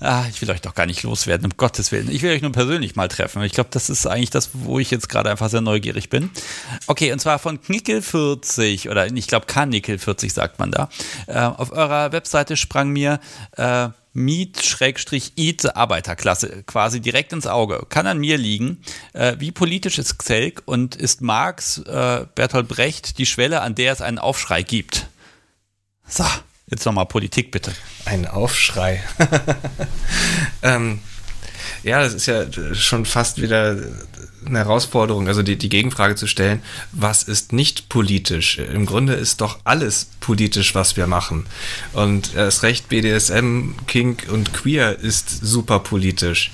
Ah, 0.00 0.24
ich 0.28 0.42
will 0.42 0.50
euch 0.50 0.60
doch 0.60 0.74
gar 0.74 0.86
nicht 0.86 1.02
loswerden, 1.02 1.46
um 1.46 1.56
Gottes 1.56 1.92
Willen. 1.92 2.10
Ich 2.10 2.22
will 2.22 2.32
euch 2.32 2.42
nur 2.42 2.52
persönlich 2.52 2.96
mal 2.96 3.08
treffen. 3.08 3.42
Ich 3.42 3.52
glaube, 3.52 3.70
das 3.72 3.88
ist 3.88 4.06
eigentlich 4.06 4.30
das, 4.30 4.50
wo 4.52 4.78
ich 4.78 4.90
jetzt 4.90 5.08
gerade 5.08 5.30
einfach 5.30 5.48
sehr 5.48 5.60
neugierig 5.60 6.10
bin. 6.10 6.30
Okay, 6.86 7.12
und 7.12 7.20
zwar 7.20 7.38
von 7.38 7.58
Knickel40 7.58 8.90
oder 8.90 9.06
ich 9.06 9.28
glaube 9.28 9.46
Kanickel40 9.46 10.32
sagt 10.32 10.58
man 10.58 10.72
da. 10.72 10.88
Äh, 11.26 11.38
auf 11.38 11.72
eurer 11.72 12.12
Webseite 12.12 12.56
sprang 12.56 12.90
mir 12.90 13.20
äh, 13.56 13.88
Miet-Eat 14.14 15.76
Arbeiterklasse 15.76 16.62
quasi 16.64 17.00
direkt 17.00 17.32
ins 17.32 17.46
Auge. 17.46 17.84
Kann 17.88 18.06
an 18.06 18.18
mir 18.18 18.38
liegen. 18.38 18.80
Äh, 19.12 19.36
wie 19.38 19.52
politisch 19.52 19.98
ist 19.98 20.18
Xelk 20.18 20.62
und 20.64 20.96
ist 20.96 21.20
Marx 21.20 21.78
äh, 21.78 22.26
Bertolt 22.34 22.68
Brecht 22.68 23.18
die 23.18 23.26
Schwelle, 23.26 23.60
an 23.60 23.74
der 23.74 23.92
es 23.92 24.00
einen 24.00 24.18
Aufschrei 24.18 24.62
gibt? 24.62 25.08
So, 26.06 26.24
Jetzt 26.70 26.86
nochmal 26.86 27.06
Politik, 27.06 27.50
bitte. 27.50 27.74
Ein 28.04 28.26
Aufschrei. 28.26 29.02
ähm, 30.62 31.00
ja, 31.82 32.02
das 32.02 32.14
ist 32.14 32.26
ja 32.26 32.44
schon 32.74 33.04
fast 33.04 33.40
wieder 33.40 33.76
eine 34.46 34.58
Herausforderung, 34.58 35.28
also 35.28 35.42
die, 35.42 35.56
die 35.56 35.68
Gegenfrage 35.68 36.16
zu 36.16 36.26
stellen, 36.26 36.62
was 36.92 37.22
ist 37.22 37.52
nicht 37.52 37.88
politisch? 37.88 38.58
Im 38.58 38.86
Grunde 38.86 39.14
ist 39.14 39.40
doch 39.40 39.58
alles 39.64 40.08
politisch, 40.20 40.74
was 40.74 40.96
wir 40.96 41.06
machen. 41.06 41.46
Und 41.92 42.34
erst 42.34 42.62
recht 42.62 42.88
BDSM, 42.88 43.70
Kink 43.86 44.26
und 44.30 44.52
Queer 44.52 44.98
ist 44.98 45.28
super 45.44 45.78
politisch. 45.78 46.50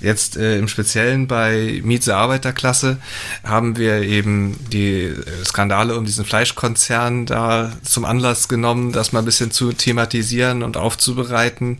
Jetzt 0.00 0.36
äh, 0.36 0.58
im 0.58 0.66
Speziellen 0.66 1.28
bei 1.28 1.80
Mieze 1.84 2.16
Arbeiterklasse 2.16 2.98
haben 3.44 3.76
wir 3.76 4.02
eben 4.02 4.58
die 4.72 5.14
Skandale 5.44 5.96
um 5.96 6.04
diesen 6.04 6.24
Fleischkonzern 6.24 7.24
da 7.24 7.72
zum 7.84 8.04
Anlass 8.04 8.48
genommen, 8.48 8.90
das 8.90 9.12
mal 9.12 9.20
ein 9.20 9.24
bisschen 9.24 9.52
zu 9.52 9.72
thematisieren 9.72 10.64
und 10.64 10.76
aufzubereiten. 10.76 11.78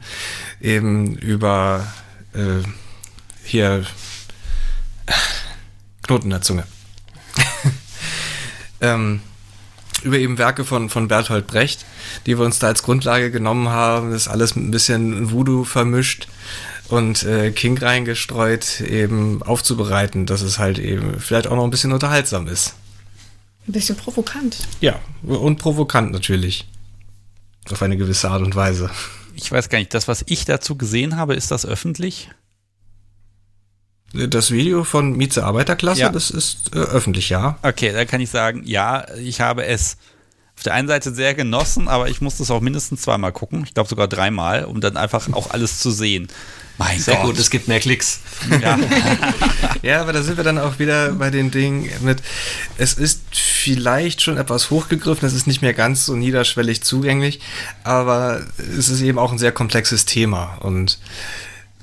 Eben 0.60 1.16
über 1.16 1.84
äh, 2.34 2.62
hier 3.44 3.84
Knoten 6.02 6.26
in 6.26 6.30
der 6.30 6.42
Zunge. 6.42 6.64
ähm, 8.80 9.20
über 10.02 10.18
eben 10.18 10.38
Werke 10.38 10.64
von, 10.64 10.88
von 10.88 11.08
Bertolt 11.08 11.46
Brecht, 11.46 11.84
die 12.26 12.38
wir 12.38 12.44
uns 12.44 12.58
da 12.58 12.68
als 12.68 12.82
Grundlage 12.82 13.30
genommen 13.30 13.68
haben. 13.68 14.10
Das 14.10 14.22
ist 14.22 14.28
alles 14.28 14.56
mit 14.56 14.66
ein 14.66 14.70
bisschen 14.70 15.30
Voodoo 15.30 15.64
vermischt 15.64 16.28
und 16.88 17.22
äh, 17.22 17.52
King 17.52 17.78
reingestreut, 17.78 18.80
eben 18.80 19.42
aufzubereiten, 19.42 20.26
dass 20.26 20.42
es 20.42 20.58
halt 20.58 20.78
eben 20.78 21.20
vielleicht 21.20 21.46
auch 21.46 21.56
noch 21.56 21.64
ein 21.64 21.70
bisschen 21.70 21.92
unterhaltsam 21.92 22.48
ist. 22.48 22.74
Ein 23.66 23.72
bisschen 23.72 23.96
provokant. 23.96 24.58
Ja, 24.80 24.98
und 25.22 25.58
provokant 25.58 26.10
natürlich. 26.10 26.66
Auf 27.70 27.80
eine 27.80 27.96
gewisse 27.96 28.28
Art 28.28 28.42
und 28.42 28.56
Weise. 28.56 28.90
Ich 29.34 29.50
weiß 29.50 29.68
gar 29.68 29.78
nicht, 29.78 29.94
das, 29.94 30.08
was 30.08 30.24
ich 30.26 30.44
dazu 30.44 30.76
gesehen 30.76 31.16
habe, 31.16 31.34
ist 31.34 31.50
das 31.50 31.66
öffentlich? 31.66 32.30
Das 34.12 34.50
Video 34.50 34.84
von 34.84 35.16
Mieze 35.16 35.42
Arbeiterklasse, 35.44 36.02
ja. 36.02 36.08
das 36.10 36.30
ist 36.30 36.74
äh, 36.74 36.78
öffentlich, 36.78 37.30
ja. 37.30 37.58
Okay, 37.62 37.92
da 37.92 38.04
kann 38.04 38.20
ich 38.20 38.28
sagen, 38.28 38.62
ja, 38.66 39.06
ich 39.16 39.40
habe 39.40 39.64
es 39.64 39.96
auf 40.62 40.64
der 40.64 40.74
einen 40.74 40.86
Seite 40.86 41.12
sehr 41.12 41.34
genossen, 41.34 41.88
aber 41.88 42.08
ich 42.08 42.20
musste 42.20 42.44
es 42.44 42.50
auch 42.52 42.60
mindestens 42.60 43.02
zweimal 43.02 43.32
gucken. 43.32 43.64
Ich 43.66 43.74
glaube 43.74 43.88
sogar 43.88 44.06
dreimal, 44.06 44.64
um 44.64 44.80
dann 44.80 44.96
einfach 44.96 45.26
auch 45.32 45.50
alles 45.50 45.80
zu 45.80 45.90
sehen. 45.90 46.28
Mein 46.78 47.00
Sehr 47.00 47.16
Gott. 47.16 47.24
gut, 47.24 47.38
es 47.40 47.50
gibt 47.50 47.66
mehr 47.66 47.80
Klicks. 47.80 48.20
Ja. 48.60 48.78
ja, 49.82 50.00
aber 50.00 50.12
da 50.12 50.22
sind 50.22 50.36
wir 50.36 50.44
dann 50.44 50.58
auch 50.58 50.78
wieder 50.78 51.14
bei 51.14 51.30
den 51.30 51.50
Dingen 51.50 51.90
mit, 52.02 52.22
es 52.78 52.94
ist 52.94 53.22
vielleicht 53.32 54.22
schon 54.22 54.36
etwas 54.36 54.70
hochgegriffen, 54.70 55.26
es 55.26 55.34
ist 55.34 55.48
nicht 55.48 55.62
mehr 55.62 55.74
ganz 55.74 56.06
so 56.06 56.14
niederschwellig 56.14 56.84
zugänglich, 56.84 57.40
aber 57.82 58.42
es 58.78 58.88
ist 58.88 59.00
eben 59.00 59.18
auch 59.18 59.32
ein 59.32 59.38
sehr 59.38 59.52
komplexes 59.52 60.04
Thema 60.04 60.58
und 60.60 61.00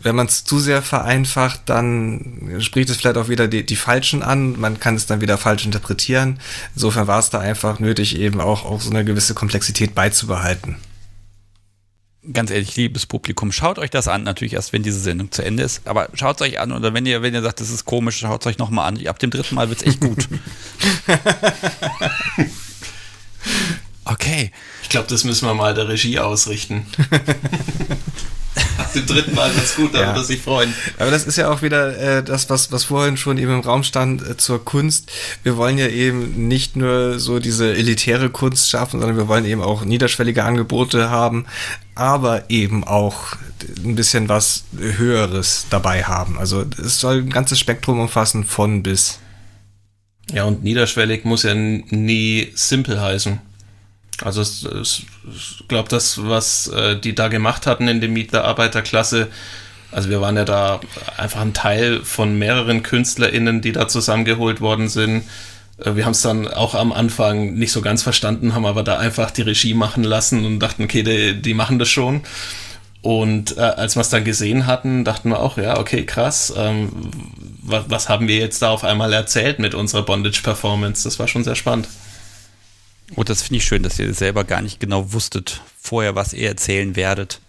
wenn 0.02 0.16
man 0.16 0.28
es 0.28 0.44
zu 0.44 0.60
sehr 0.60 0.82
vereinfacht, 0.82 1.62
dann 1.66 2.58
spricht 2.60 2.90
es 2.90 2.98
vielleicht 2.98 3.18
auch 3.18 3.30
wieder 3.30 3.48
die, 3.48 3.66
die 3.66 3.76
Falschen 3.76 4.24
an. 4.24 4.60
Man 4.60 4.80
kann 4.80 4.96
es 4.96 5.06
dann 5.06 5.22
wieder 5.22 5.38
falsch 5.38 5.66
interpretieren. 5.66 6.40
Insofern 6.76 7.08
war 7.08 7.20
es 7.20 7.30
da 7.30 7.40
einfach 7.40 7.80
nötig, 7.80 8.18
eben 8.18 8.40
auch, 8.42 8.66
auch 8.66 8.82
so 8.82 8.90
eine 8.90 9.06
gewisse 9.06 9.34
Komplexität 9.34 9.96
beizubehalten 9.96 10.78
ganz 12.34 12.52
ehrlich, 12.52 12.76
liebes 12.76 13.06
Publikum, 13.06 13.52
schaut 13.52 13.80
euch 13.80 13.90
das 13.90 14.08
an, 14.08 14.24
natürlich 14.24 14.54
erst, 14.54 14.74
wenn 14.74 14.84
diese 14.84 15.00
Sendung 15.00 15.32
zu 15.32 15.44
Ende 15.44 15.64
ist, 15.64 15.88
aber 15.88 16.10
schaut 16.14 16.36
es 16.38 16.48
euch 16.48 16.60
an 16.60 16.72
oder 16.72 16.94
wenn 16.94 17.06
ihr, 17.06 17.22
wenn 17.22 17.34
ihr 17.34 17.42
sagt, 17.42 17.62
das 17.62 17.70
ist 17.70 17.86
komisch, 17.86 18.20
schaut 18.20 18.42
es 18.42 18.48
euch 18.48 18.58
nochmal 18.58 18.88
an. 18.88 19.08
Ab 19.08 19.20
dem 19.20 19.32
dritten 19.32 19.56
Mal 19.56 19.70
wird 19.70 19.82
es 19.82 19.88
echt 19.88 20.02
gut. 20.02 20.28
okay. 24.06 24.52
Ich 24.84 24.90
glaube, 24.90 25.08
das 25.08 25.24
müssen 25.24 25.48
wir 25.48 25.54
mal 25.54 25.74
der 25.74 25.88
Regie 25.88 26.20
ausrichten. 26.20 26.86
Ab 28.78 28.94
dem 28.94 29.06
dritten 29.06 29.36
Mal 29.36 29.54
wird's 29.56 29.76
gut, 29.76 29.94
da 29.94 30.02
Ja. 30.02 30.08
wird 30.08 30.18
er 30.18 30.24
sich 30.24 30.42
freuen. 30.42 30.74
Aber 30.98 31.12
das 31.12 31.26
ist 31.26 31.38
ja 31.38 31.50
auch 31.52 31.62
wieder 31.62 31.98
äh, 31.98 32.24
das, 32.24 32.50
was, 32.50 32.72
was 32.72 32.86
vorhin 32.86 33.18
schon 33.18 33.38
eben 33.38 33.52
im 33.54 33.60
Raum 33.60 33.84
stand 33.84 34.22
äh, 34.28 34.38
zur 34.38 34.64
Kunst. 34.64 35.12
Wir 35.44 35.58
wollen 35.58 35.78
ja 35.78 35.88
eben 35.88 36.48
nicht 36.48 36.76
nur 36.76 37.20
so 37.20 37.40
diese 37.40 37.74
elitäre 37.74 38.30
Kunst 38.30 38.70
schaffen, 38.70 39.00
sondern 39.00 39.18
wir 39.18 39.28
wollen 39.28 39.46
eben 39.46 39.62
auch 39.62 39.84
niederschwellige 39.86 40.44
Angebote 40.44 41.10
haben, 41.10 41.46
aber 41.96 42.50
eben 42.50 42.84
auch 42.84 43.34
ein 43.84 43.96
bisschen 43.96 44.30
was 44.30 44.64
Höheres 44.78 45.66
dabei 45.70 46.04
haben. 46.04 46.38
Also 46.40 46.66
es 46.82 47.00
soll 47.00 47.18
ein 47.18 47.30
ganzes 47.30 47.60
Spektrum 47.60 48.00
umfassen 48.00 48.46
von 48.46 48.84
bis. 48.84 49.20
Ja, 50.32 50.44
und 50.46 50.64
niederschwellig 50.64 51.26
muss 51.26 51.44
ja 51.44 51.54
nie 51.56 52.52
simpel 52.56 53.02
heißen. 53.02 53.40
Also 54.24 54.42
ich 54.42 55.06
glaube, 55.68 55.90
das, 55.90 56.24
was 56.24 56.68
äh, 56.68 56.98
die 57.00 57.16
da 57.16 57.30
gemacht 57.30 57.68
hatten 57.68 57.88
in 57.88 58.02
dem 58.02 58.14
Meet 58.14 58.34
der 58.34 58.44
Arbeiterklasse, 58.44 59.28
also 59.92 60.10
wir 60.10 60.22
waren 60.22 60.36
ja 60.36 60.46
da 60.46 60.82
einfach 61.18 61.42
ein 61.42 61.54
Teil 61.54 62.02
von 62.04 62.38
mehreren 62.38 62.84
KünstlerInnen, 62.84 63.62
die 63.62 63.72
da 63.72 63.88
zusammengeholt 63.88 64.62
worden 64.62 64.88
sind. 64.90 65.24
Äh, 65.84 65.96
Wir 65.96 66.06
haben 66.06 66.12
es 66.12 66.22
dann 66.22 66.48
auch 66.48 66.76
am 66.76 66.92
Anfang 66.92 67.54
nicht 67.54 67.72
so 67.72 67.82
ganz 67.82 68.04
verstanden, 68.04 68.54
haben 68.54 68.66
aber 68.66 68.84
da 68.84 68.98
einfach 69.00 69.32
die 69.32 69.42
Regie 69.42 69.74
machen 69.74 70.04
lassen 70.04 70.46
und 70.46 70.60
dachten, 70.60 70.84
okay, 70.84 71.04
die, 71.04 71.42
die 71.42 71.54
machen 71.54 71.80
das 71.80 71.90
schon. 71.90 72.22
Und 73.02 73.58
äh, 73.58 73.62
als 73.62 73.96
wir 73.96 74.02
es 74.02 74.10
dann 74.10 74.26
gesehen 74.26 74.68
hatten, 74.68 75.06
dachten 75.06 75.30
wir 75.30 75.40
auch, 75.40 75.58
ja, 75.58 75.80
okay, 75.80 76.06
krass, 76.06 76.54
ähm, 76.58 76.90
was, 77.62 77.86
was 77.88 78.10
haben 78.10 78.28
wir 78.28 78.36
jetzt 78.36 78.62
da 78.62 78.72
auf 78.72 78.84
einmal 78.84 79.14
erzählt 79.14 79.60
mit 79.60 79.74
unserer 79.74 80.04
Bondage-Performance? 80.04 81.06
Das 81.06 81.18
war 81.18 81.28
schon 81.30 81.46
sehr 81.46 81.56
spannend. 81.56 81.88
Und 83.16 83.30
das 83.30 83.42
finde 83.42 83.58
ich 83.58 83.66
schön, 83.66 83.84
dass 83.84 84.00
ihr 84.00 84.14
selber 84.14 84.44
gar 84.44 84.62
nicht 84.62 84.80
genau 84.80 85.14
wusstet 85.14 85.62
vorher, 85.82 86.16
was 86.16 86.34
ihr 86.34 86.48
erzählen 86.48 86.96
werdet. 86.96 87.40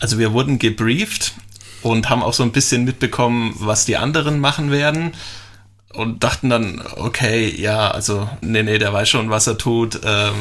Also 0.00 0.18
wir 0.18 0.32
wurden 0.32 0.58
gebrieft 0.58 1.34
und 1.82 2.08
haben 2.08 2.22
auch 2.22 2.32
so 2.32 2.42
ein 2.42 2.52
bisschen 2.52 2.84
mitbekommen, 2.84 3.54
was 3.58 3.84
die 3.84 3.96
anderen 3.96 4.40
machen 4.40 4.70
werden. 4.70 5.12
Und 5.92 6.24
dachten 6.24 6.50
dann, 6.50 6.82
okay, 6.96 7.48
ja, 7.56 7.90
also, 7.90 8.28
nee, 8.40 8.64
nee, 8.64 8.78
der 8.78 8.92
weiß 8.92 9.08
schon, 9.08 9.30
was 9.30 9.46
er 9.46 9.58
tut. 9.58 10.00
Ähm, 10.04 10.34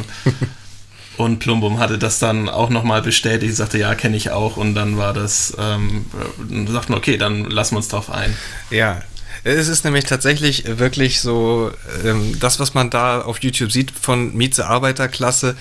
und 1.18 1.38
Plumbum 1.38 1.78
hatte 1.78 2.00
das 2.00 2.18
dann 2.18 2.50
auch 2.50 2.70
nochmal 2.72 3.04
bestätigt, 3.04 3.56
sagte, 3.56 3.78
ja, 3.78 3.94
kenne 3.94 4.18
ich 4.18 4.32
auch. 4.32 4.58
Und 4.58 4.74
dann 4.74 4.98
war 4.98 5.14
das, 5.14 5.56
ähm, 5.60 6.06
dann 6.50 6.66
sagten 6.66 6.94
wir, 6.94 6.98
okay, 6.98 7.18
dann 7.18 7.46
lassen 7.46 7.74
wir 7.74 7.78
uns 7.78 7.90
drauf 7.90 8.10
ein. 8.10 8.36
Ja, 8.72 9.04
es 9.44 9.68
ist 9.68 9.84
nämlich 9.84 10.06
tatsächlich 10.06 10.64
wirklich 10.80 11.20
so, 11.20 11.72
ähm, 12.06 12.40
das, 12.40 12.60
was 12.60 12.74
man 12.74 12.90
da 12.90 13.22
auf 13.22 13.40
YouTube 13.40 13.72
sieht 13.72 13.92
von 13.92 14.34
Mieze 14.36 14.68
Arbeiterklasse, 14.68 15.56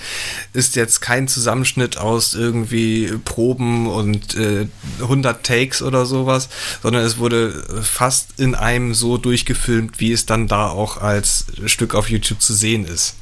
ist 0.53 0.75
jetzt 0.75 1.01
kein 1.01 1.27
Zusammenschnitt 1.27 1.97
aus 1.97 2.33
irgendwie 2.33 3.11
Proben 3.25 3.87
und 3.87 4.35
äh, 4.35 4.67
100 5.01 5.45
Takes 5.45 5.81
oder 5.81 6.05
sowas, 6.05 6.49
sondern 6.81 7.03
es 7.03 7.17
wurde 7.17 7.51
fast 7.81 8.39
in 8.39 8.55
einem 8.55 8.93
so 8.93 9.17
durchgefilmt, 9.17 9.99
wie 9.99 10.13
es 10.13 10.25
dann 10.25 10.47
da 10.47 10.69
auch 10.69 10.97
als 10.97 11.45
Stück 11.65 11.93
auf 11.93 12.09
YouTube 12.09 12.41
zu 12.41 12.53
sehen 12.53 12.85
ist. 12.85 13.15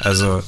Also 0.00 0.42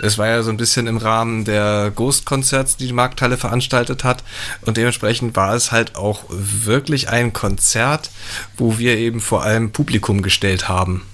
es 0.00 0.18
war 0.18 0.28
ja 0.28 0.42
so 0.42 0.50
ein 0.50 0.56
bisschen 0.56 0.86
im 0.86 0.96
Rahmen 0.96 1.44
der 1.44 1.92
Ghost-Konzerts, 1.94 2.76
die 2.76 2.86
die 2.86 2.92
Markthalle 2.92 3.36
veranstaltet 3.36 4.04
hat. 4.04 4.22
Und 4.62 4.76
dementsprechend 4.76 5.36
war 5.36 5.54
es 5.54 5.72
halt 5.72 5.96
auch 5.96 6.24
wirklich 6.28 7.08
ein 7.08 7.32
Konzert, 7.32 8.10
wo 8.56 8.78
wir 8.78 8.96
eben 8.96 9.20
vor 9.20 9.42
allem 9.42 9.72
Publikum 9.72 10.22
gestellt 10.22 10.68
haben. 10.68 11.06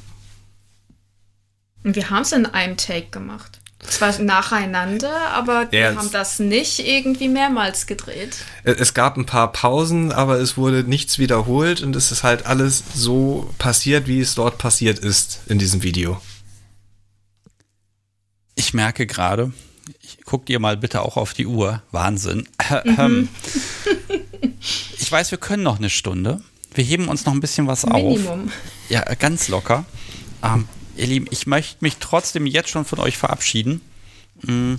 Und 1.84 1.94
wir 1.96 2.10
haben 2.10 2.22
es 2.22 2.32
in 2.32 2.46
einem 2.46 2.76
Take 2.76 3.08
gemacht. 3.10 3.60
Zwar 3.88 4.18
nacheinander, 4.18 5.28
aber 5.32 5.70
wir 5.70 5.78
Ja, 5.78 5.94
haben 5.94 6.10
das 6.10 6.40
nicht 6.40 6.80
irgendwie 6.80 7.28
mehrmals 7.28 7.86
gedreht. 7.86 8.38
Äh, 8.64 8.72
Es 8.72 8.94
gab 8.94 9.16
ein 9.16 9.26
paar 9.26 9.52
Pausen, 9.52 10.10
aber 10.10 10.40
es 10.40 10.56
wurde 10.56 10.82
nichts 10.82 11.18
wiederholt 11.18 11.82
und 11.82 11.94
es 11.94 12.10
ist 12.10 12.24
halt 12.24 12.46
alles 12.46 12.82
so 12.94 13.52
passiert, 13.58 14.08
wie 14.08 14.20
es 14.20 14.34
dort 14.34 14.58
passiert 14.58 14.98
ist 14.98 15.40
in 15.46 15.58
diesem 15.58 15.82
Video. 15.84 16.20
Ich 18.56 18.74
merke 18.74 19.06
gerade, 19.06 19.52
ich 20.02 20.18
guck 20.24 20.46
dir 20.46 20.58
mal 20.58 20.76
bitte 20.76 21.02
auch 21.02 21.16
auf 21.16 21.34
die 21.34 21.46
Uhr. 21.46 21.82
Wahnsinn. 21.92 22.48
Ähm, 22.84 23.28
ich 24.98 25.12
weiß, 25.12 25.30
wir 25.30 25.38
können 25.38 25.62
noch 25.62 25.78
eine 25.78 25.90
Stunde. 25.90 26.40
Wir 26.74 26.82
heben 26.84 27.08
uns 27.08 27.24
noch 27.26 27.32
ein 27.32 27.40
bisschen 27.40 27.66
was 27.66 27.84
auf. 27.84 27.92
Minimum. 28.18 28.50
Ja, 28.88 29.02
ganz 29.14 29.48
locker. 29.48 29.84
Ähm, 30.42 30.66
ihr 30.96 31.06
Lieben, 31.06 31.26
ich 31.30 31.46
möchte 31.46 31.78
mich 31.80 31.98
trotzdem 32.00 32.46
jetzt 32.46 32.70
schon 32.70 32.84
von 32.84 32.98
euch 32.98 33.16
verabschieden. 33.18 33.80
Mm, 34.42 34.74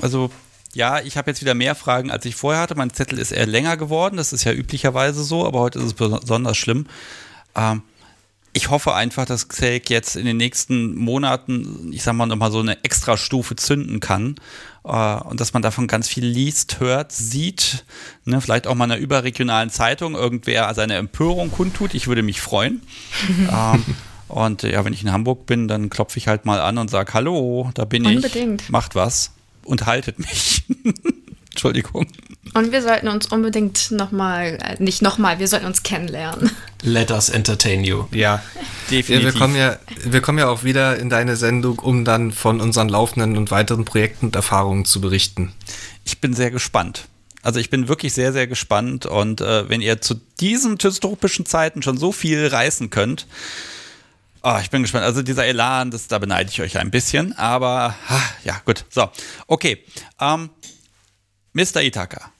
Also, 0.00 0.30
ja, 0.74 1.00
ich 1.00 1.18
habe 1.18 1.30
jetzt 1.30 1.42
wieder 1.42 1.54
mehr 1.54 1.74
Fragen, 1.74 2.10
als 2.10 2.24
ich 2.24 2.34
vorher 2.34 2.62
hatte. 2.62 2.74
Mein 2.74 2.92
Zettel 2.94 3.18
ist 3.18 3.30
eher 3.30 3.46
länger 3.46 3.76
geworden. 3.76 4.16
Das 4.16 4.32
ist 4.32 4.44
ja 4.44 4.52
üblicherweise 4.52 5.22
so, 5.22 5.46
aber 5.46 5.60
heute 5.60 5.78
ist 5.78 5.84
es 5.84 5.92
besonders 5.94 6.56
schlimm. 6.56 6.86
Ähm, 7.54 7.82
ich 8.54 8.70
hoffe 8.70 8.94
einfach, 8.94 9.24
dass 9.24 9.48
Xelk 9.48 9.88
jetzt 9.88 10.16
in 10.16 10.26
den 10.26 10.36
nächsten 10.36 10.94
Monaten, 10.96 11.90
ich 11.92 12.02
sag 12.02 12.14
mal, 12.14 12.26
nochmal 12.26 12.52
so 12.52 12.60
eine 12.60 12.84
Extrastufe 12.84 13.56
zünden 13.56 14.00
kann. 14.00 14.36
Äh, 14.84 15.16
und 15.16 15.40
dass 15.40 15.52
man 15.54 15.62
davon 15.62 15.86
ganz 15.86 16.08
viel 16.08 16.26
liest, 16.26 16.80
hört, 16.80 17.12
sieht. 17.12 17.84
Ne, 18.24 18.40
vielleicht 18.40 18.66
auch 18.66 18.74
mal 18.74 18.84
in 18.84 18.92
einer 18.92 19.00
überregionalen 19.00 19.70
Zeitung 19.70 20.14
irgendwer 20.14 20.72
seine 20.74 20.96
Empörung 20.96 21.50
kundtut. 21.50 21.94
Ich 21.94 22.08
würde 22.08 22.22
mich 22.22 22.40
freuen. 22.40 22.82
ähm, 23.50 23.84
und 24.28 24.62
ja, 24.62 24.84
wenn 24.84 24.92
ich 24.92 25.02
in 25.02 25.12
Hamburg 25.12 25.46
bin, 25.46 25.66
dann 25.66 25.88
klopfe 25.88 26.18
ich 26.18 26.28
halt 26.28 26.44
mal 26.44 26.60
an 26.60 26.78
und 26.78 26.90
sage, 26.90 27.14
hallo, 27.14 27.70
da 27.74 27.84
bin 27.86 28.04
Unbedingt. 28.04 28.62
ich. 28.62 28.68
Macht 28.68 28.94
was. 28.94 29.32
Und 29.64 29.86
haltet 29.86 30.18
mich. 30.18 30.64
Entschuldigung. 31.52 32.06
Und 32.54 32.72
wir 32.72 32.82
sollten 32.82 33.08
uns 33.08 33.26
unbedingt 33.26 33.90
nochmal, 33.90 34.58
äh, 34.62 34.82
nicht 34.82 35.00
nochmal, 35.00 35.38
wir 35.38 35.48
sollten 35.48 35.66
uns 35.66 35.82
kennenlernen. 35.82 36.50
Let 36.82 37.10
us 37.10 37.28
entertain 37.28 37.84
you. 37.84 38.04
Ja, 38.10 38.18
Ja, 38.20 38.42
Definitiv. 38.90 39.32
wir, 39.34 39.40
kommen 39.40 39.56
ja, 39.56 39.78
wir 40.04 40.20
kommen 40.20 40.38
ja 40.38 40.48
auch 40.48 40.64
wieder 40.64 40.98
in 40.98 41.08
deine 41.08 41.36
Sendung, 41.36 41.78
um 41.78 42.04
dann 42.04 42.32
von 42.32 42.60
unseren 42.60 42.88
laufenden 42.88 43.36
und 43.36 43.50
weiteren 43.50 43.84
Projekten 43.84 44.26
und 44.26 44.36
Erfahrungen 44.36 44.84
zu 44.84 45.00
berichten. 45.00 45.52
ich 46.04 46.20
bin 46.20 46.34
sehr 46.34 46.50
gespannt. 46.50 47.04
Also 47.42 47.58
ich 47.58 47.70
bin 47.70 47.88
wirklich 47.88 48.12
sehr, 48.14 48.32
sehr 48.32 48.46
gespannt. 48.46 49.06
Und 49.06 49.40
äh, 49.40 49.68
wenn 49.68 49.80
ihr 49.80 50.00
zu 50.00 50.20
diesen 50.40 50.78
dystopischen 50.78 51.44
Zeiten 51.44 51.82
schon 51.82 51.98
so 51.98 52.12
viel 52.12 52.46
reißen 52.46 52.90
könnt, 52.90 53.26
ah, 54.42 54.60
ich 54.60 54.70
bin 54.70 54.82
gespannt. 54.82 55.04
Also 55.04 55.22
dieser 55.22 55.44
Elan, 55.46 55.90
das, 55.90 56.08
da 56.08 56.18
beneide 56.18 56.50
ich 56.50 56.60
euch 56.60 56.78
ein 56.78 56.90
bisschen. 56.90 57.32
Aber 57.36 57.96
ah, 58.08 58.20
ja, 58.44 58.60
gut. 58.64 58.84
So, 58.90 59.10
okay. 59.46 59.84
Ähm, 60.20 60.50
Mr. 61.52 61.82
Itaka, 61.82 62.30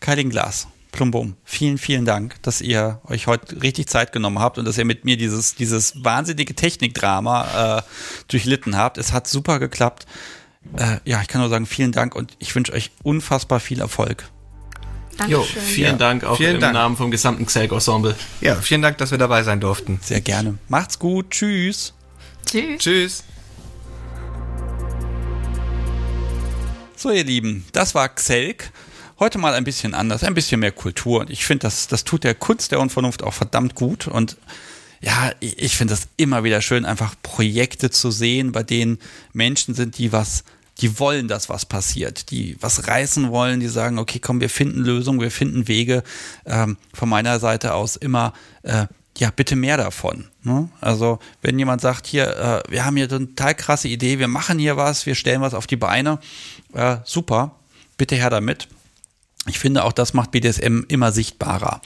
Kailin 0.00 0.30
Glas, 0.30 0.66
Plumbum, 0.92 1.36
vielen, 1.44 1.78
vielen 1.78 2.04
Dank, 2.04 2.40
dass 2.42 2.60
ihr 2.60 3.00
euch 3.04 3.26
heute 3.26 3.62
richtig 3.62 3.86
Zeit 3.88 4.12
genommen 4.12 4.38
habt 4.38 4.58
und 4.58 4.64
dass 4.64 4.78
ihr 4.78 4.84
mit 4.84 5.04
mir 5.04 5.16
dieses, 5.16 5.54
dieses 5.54 6.02
wahnsinnige 6.04 6.54
Technikdrama 6.54 7.78
äh, 7.78 7.82
durchlitten 8.28 8.76
habt. 8.76 8.98
Es 8.98 9.12
hat 9.12 9.26
super 9.28 9.58
geklappt. 9.58 10.06
Äh, 10.76 10.98
ja, 11.04 11.20
ich 11.22 11.28
kann 11.28 11.40
nur 11.40 11.50
sagen, 11.50 11.66
vielen 11.66 11.92
Dank 11.92 12.14
und 12.14 12.32
ich 12.38 12.54
wünsche 12.54 12.72
euch 12.72 12.90
unfassbar 13.02 13.60
viel 13.60 13.80
Erfolg. 13.80 14.24
Jo, 15.28 15.38
Dankeschön. 15.38 15.62
vielen 15.62 15.92
Ja, 15.92 15.96
Dank 15.96 16.24
auch 16.24 16.36
vielen 16.36 16.56
im 16.56 16.60
Dank. 16.60 16.74
Namen 16.74 16.96
vom 16.96 17.10
gesamten 17.10 17.46
Xelk-Ensemble. 17.46 18.16
Ja, 18.40 18.56
vielen 18.56 18.82
Dank, 18.82 18.98
dass 18.98 19.10
wir 19.12 19.18
dabei 19.18 19.42
sein 19.44 19.60
durften. 19.60 19.98
Sehr 20.02 20.20
gerne. 20.20 20.58
Macht's 20.68 20.98
gut. 20.98 21.30
Tschüss. 21.30 21.94
Tschüss. 22.44 22.78
Tschüss. 22.82 23.24
So, 26.98 27.10
ihr 27.10 27.24
Lieben, 27.24 27.66
das 27.72 27.94
war 27.94 28.08
Xelk. 28.08 28.70
Heute 29.18 29.36
mal 29.36 29.52
ein 29.52 29.64
bisschen 29.64 29.92
anders, 29.92 30.24
ein 30.24 30.32
bisschen 30.32 30.60
mehr 30.60 30.72
Kultur. 30.72 31.20
Und 31.20 31.30
ich 31.30 31.44
finde, 31.44 31.66
das, 31.66 31.88
das 31.88 32.04
tut 32.04 32.24
der 32.24 32.34
Kunst 32.34 32.72
der 32.72 32.80
Unvernunft 32.80 33.22
auch 33.22 33.34
verdammt 33.34 33.74
gut. 33.74 34.08
Und 34.08 34.38
ja, 35.02 35.30
ich 35.40 35.76
finde 35.76 35.92
das 35.92 36.08
immer 36.16 36.42
wieder 36.42 36.62
schön, 36.62 36.86
einfach 36.86 37.14
Projekte 37.22 37.90
zu 37.90 38.10
sehen, 38.10 38.50
bei 38.50 38.62
denen 38.62 38.98
Menschen 39.34 39.74
sind, 39.74 39.98
die 39.98 40.10
was, 40.10 40.42
die 40.78 40.98
wollen, 40.98 41.28
dass 41.28 41.50
was 41.50 41.66
passiert, 41.66 42.30
die 42.30 42.56
was 42.60 42.88
reißen 42.88 43.30
wollen, 43.30 43.60
die 43.60 43.68
sagen, 43.68 43.98
okay, 43.98 44.18
komm, 44.18 44.40
wir 44.40 44.48
finden 44.48 44.80
Lösungen, 44.80 45.20
wir 45.20 45.30
finden 45.30 45.68
Wege. 45.68 46.02
Ähm, 46.46 46.78
von 46.94 47.10
meiner 47.10 47.38
Seite 47.40 47.74
aus 47.74 47.96
immer, 47.96 48.32
äh, 48.62 48.86
ja, 49.18 49.30
bitte 49.34 49.56
mehr 49.56 49.76
davon. 49.76 50.28
Ne? 50.42 50.68
Also, 50.80 51.18
wenn 51.42 51.58
jemand 51.58 51.80
sagt, 51.80 52.06
hier, 52.06 52.62
äh, 52.66 52.70
wir 52.70 52.84
haben 52.84 52.96
hier 52.96 53.08
eine 53.10 53.26
total 53.26 53.54
krasse 53.54 53.88
Idee, 53.88 54.18
wir 54.18 54.28
machen 54.28 54.58
hier 54.58 54.76
was, 54.76 55.06
wir 55.06 55.14
stellen 55.14 55.40
was 55.40 55.54
auf 55.54 55.66
die 55.66 55.76
Beine, 55.76 56.18
äh, 56.76 56.98
super, 57.04 57.56
bitte 57.96 58.16
her 58.16 58.30
damit. 58.30 58.68
Ich 59.48 59.58
finde, 59.58 59.84
auch 59.84 59.92
das 59.92 60.14
macht 60.14 60.30
BDSM 60.32 60.82
immer 60.88 61.12
sichtbarer. 61.12 61.80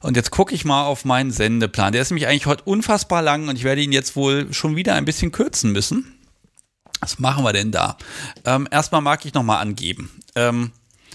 Und 0.00 0.16
jetzt 0.16 0.30
gucke 0.30 0.54
ich 0.54 0.64
mal 0.64 0.84
auf 0.84 1.04
meinen 1.04 1.30
Sendeplan. 1.30 1.92
Der 1.92 2.02
ist 2.02 2.10
nämlich 2.10 2.26
eigentlich 2.26 2.46
heute 2.46 2.64
unfassbar 2.64 3.20
lang 3.22 3.48
und 3.48 3.56
ich 3.56 3.64
werde 3.64 3.82
ihn 3.82 3.92
jetzt 3.92 4.16
wohl 4.16 4.52
schon 4.52 4.76
wieder 4.76 4.94
ein 4.94 5.04
bisschen 5.04 5.30
kürzen 5.30 5.72
müssen. 5.72 6.14
Was 7.00 7.18
machen 7.18 7.44
wir 7.44 7.52
denn 7.52 7.70
da? 7.70 7.96
Ähm, 8.44 8.66
erstmal 8.70 9.02
mag 9.02 9.24
ich 9.24 9.34
nochmal 9.34 9.60
angeben. 9.60 10.10
Ähm, 10.34 10.72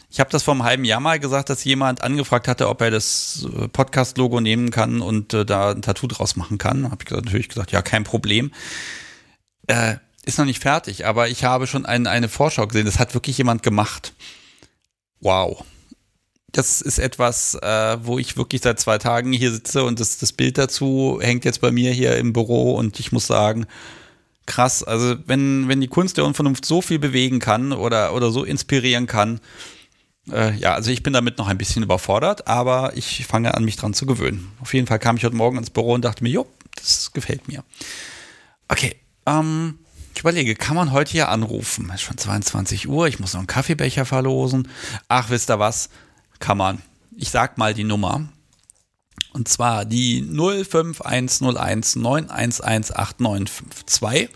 ich 0.10 0.20
habe 0.20 0.30
das 0.30 0.44
vor 0.44 0.54
einem 0.54 0.64
halben 0.64 0.86
Jahr 0.86 1.00
mal 1.00 1.20
gesagt, 1.20 1.50
dass 1.50 1.64
jemand 1.64 2.02
angefragt 2.02 2.48
hatte, 2.48 2.70
ob 2.70 2.82
er 2.82 2.92
das 2.92 3.48
äh, 3.54 3.68
Podcast-Logo 3.68 4.40
nehmen 4.40 4.70
kann 4.70 5.02
und 5.02 5.34
äh, 5.34 5.46
da 5.46 5.72
ein 5.72 5.82
Tattoo 5.82 6.08
draus 6.08 6.36
machen 6.36 6.58
kann. 6.58 6.90
Habe 6.92 7.04
ich 7.04 7.12
natürlich 7.12 7.50
gesagt, 7.50 7.72
ja, 7.72 7.82
kein 7.82 8.04
Problem. 8.04 8.52
Äh, 9.68 9.96
ist 10.26 10.38
noch 10.38 10.46
nicht 10.46 10.62
fertig, 10.62 11.06
aber 11.06 11.30
ich 11.30 11.44
habe 11.44 11.68
schon 11.68 11.86
ein, 11.86 12.08
eine 12.08 12.30
Vorschau 12.30 12.68
gesehen. 12.68 12.86
Das 12.86 13.00
hat 13.00 13.14
wirklich 13.14 13.38
jemand 13.38 13.64
gemacht. 13.64 14.14
Wow. 15.22 15.64
das 16.52 16.82
ist 16.82 17.00
etwas, 17.00 17.56
äh, 17.56 17.98
wo 18.02 18.18
ich 18.18 18.38
wirklich 18.38 18.62
seit 18.62 18.80
zwei 18.80 18.98
Tagen 18.98 19.34
hier 19.34 19.52
sitze 19.52 19.84
und 19.84 20.00
das, 20.00 20.18
das 20.18 20.32
Bild 20.32 20.58
dazu 20.58 21.20
hängt 21.22 21.46
jetzt 21.46 21.62
bei 21.62 21.72
mir 21.72 21.92
hier 21.92 22.16
im 22.18 22.32
Büro 22.32 22.76
und 22.76 23.00
ich 23.00 23.12
muss 23.12 23.28
sagen, 23.28 23.66
krass. 24.46 24.84
Also 24.84 25.16
wenn, 25.26 25.68
wenn 25.68 25.82
die 25.82 25.88
Kunst 25.88 26.18
der 26.18 26.26
Unvernunft 26.26 26.66
so 26.66 26.82
viel 26.82 27.00
bewegen 27.00 27.40
kann 27.40 27.74
oder, 27.74 28.14
oder 28.14 28.32
so 28.32 28.44
inspirieren 28.44 29.08
kann, 29.08 29.42
äh, 30.32 30.56
ja, 30.56 30.74
also 30.74 30.92
ich 30.92 31.04
bin 31.04 31.14
damit 31.14 31.38
noch 31.38 31.48
ein 31.48 31.58
bisschen 31.58 31.84
überfordert, 31.84 32.48
aber 32.48 32.94
ich 32.96 33.26
fange 33.26 33.54
an, 33.54 33.66
mich 33.66 33.76
dran 33.76 33.94
zu 33.94 34.06
gewöhnen. 34.06 34.52
Auf 34.62 34.74
jeden 34.74 34.88
Fall 34.88 35.00
kam 35.00 35.18
ich 35.18 35.26
heute 35.26 35.36
Morgen 35.36 35.58
ins 35.58 35.70
Büro 35.70 35.94
und 35.94 36.06
dachte 36.06 36.24
mir, 36.24 36.30
jo, 36.30 36.48
das 36.76 37.12
gefällt 37.14 37.48
mir. 37.48 37.64
Okay, 38.68 38.96
ähm, 39.26 39.80
ich 40.16 40.22
überlege, 40.22 40.56
kann 40.56 40.76
man 40.76 40.94
heute 40.94 41.12
hier 41.12 41.30
anrufen? 41.30 41.90
Es 41.90 41.96
ist 41.96 42.04
schon 42.04 42.18
22 42.18 42.88
Uhr, 42.88 43.08
ich 43.08 43.20
muss 43.20 43.34
noch 43.34 43.40
einen 43.40 43.48
Kaffeebecher 43.48 44.06
verlosen. 44.06 44.70
Ach, 45.10 45.30
wisst 45.30 45.52
ihr 45.52 45.60
was? 45.60 45.90
Kann 46.40 46.58
man. 46.58 46.82
Ich 47.16 47.30
sag 47.30 47.58
mal 47.58 47.74
die 47.74 47.84
Nummer. 47.84 48.30
Und 49.34 49.50
zwar 49.50 49.84
die 49.84 50.22
05101 50.22 51.98
9118952. 51.98 54.30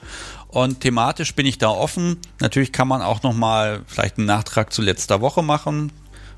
Und 0.50 0.82
thematisch 0.82 1.34
bin 1.36 1.46
ich 1.46 1.58
da 1.58 1.70
offen. 1.70 2.18
Natürlich 2.40 2.74
kann 2.74 2.90
man 2.90 3.02
auch 3.02 3.24
noch 3.24 3.34
mal 3.34 3.84
vielleicht 3.88 4.18
einen 4.18 4.28
Nachtrag 4.28 4.74
zu 4.74 4.82
letzter 4.82 5.22
Woche 5.22 5.44
machen. 5.44 5.94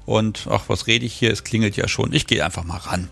Und 0.06 0.48
ach, 0.52 0.66
was 0.68 0.86
rede 0.86 1.06
ich 1.06 1.14
hier? 1.14 1.32
Es 1.32 1.44
klingelt 1.44 1.78
ja 1.78 1.88
schon. 1.88 2.14
Ich 2.14 2.28
gehe 2.28 2.46
einfach 2.46 2.64
mal 2.64 2.78
ran. 2.78 3.10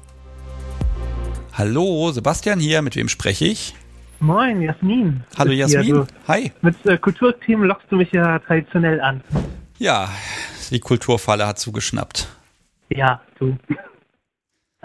Hallo, 1.54 2.12
Sebastian 2.12 2.60
hier. 2.60 2.84
Mit 2.84 2.96
wem 2.96 3.10
spreche 3.10 3.46
ich? 3.46 3.74
Moin, 4.22 4.62
Jasmin. 4.62 5.24
Hallo 5.38 5.52
Jasmin. 5.52 5.84
Hier, 5.84 6.08
Hi. 6.28 6.52
Mit 6.62 6.86
äh, 6.86 6.98
Kulturteam 6.98 7.64
lockst 7.64 7.90
du 7.90 7.96
mich 7.96 8.12
ja 8.12 8.40
traditionell 8.40 9.00
an. 9.00 9.22
Ja, 9.78 10.10
die 10.72 10.82
Kulturfalle 10.82 11.48
hat 11.48 11.58
zugeschnappt. 11.58 12.28
Ja, 12.90 13.22
du. 13.38 13.58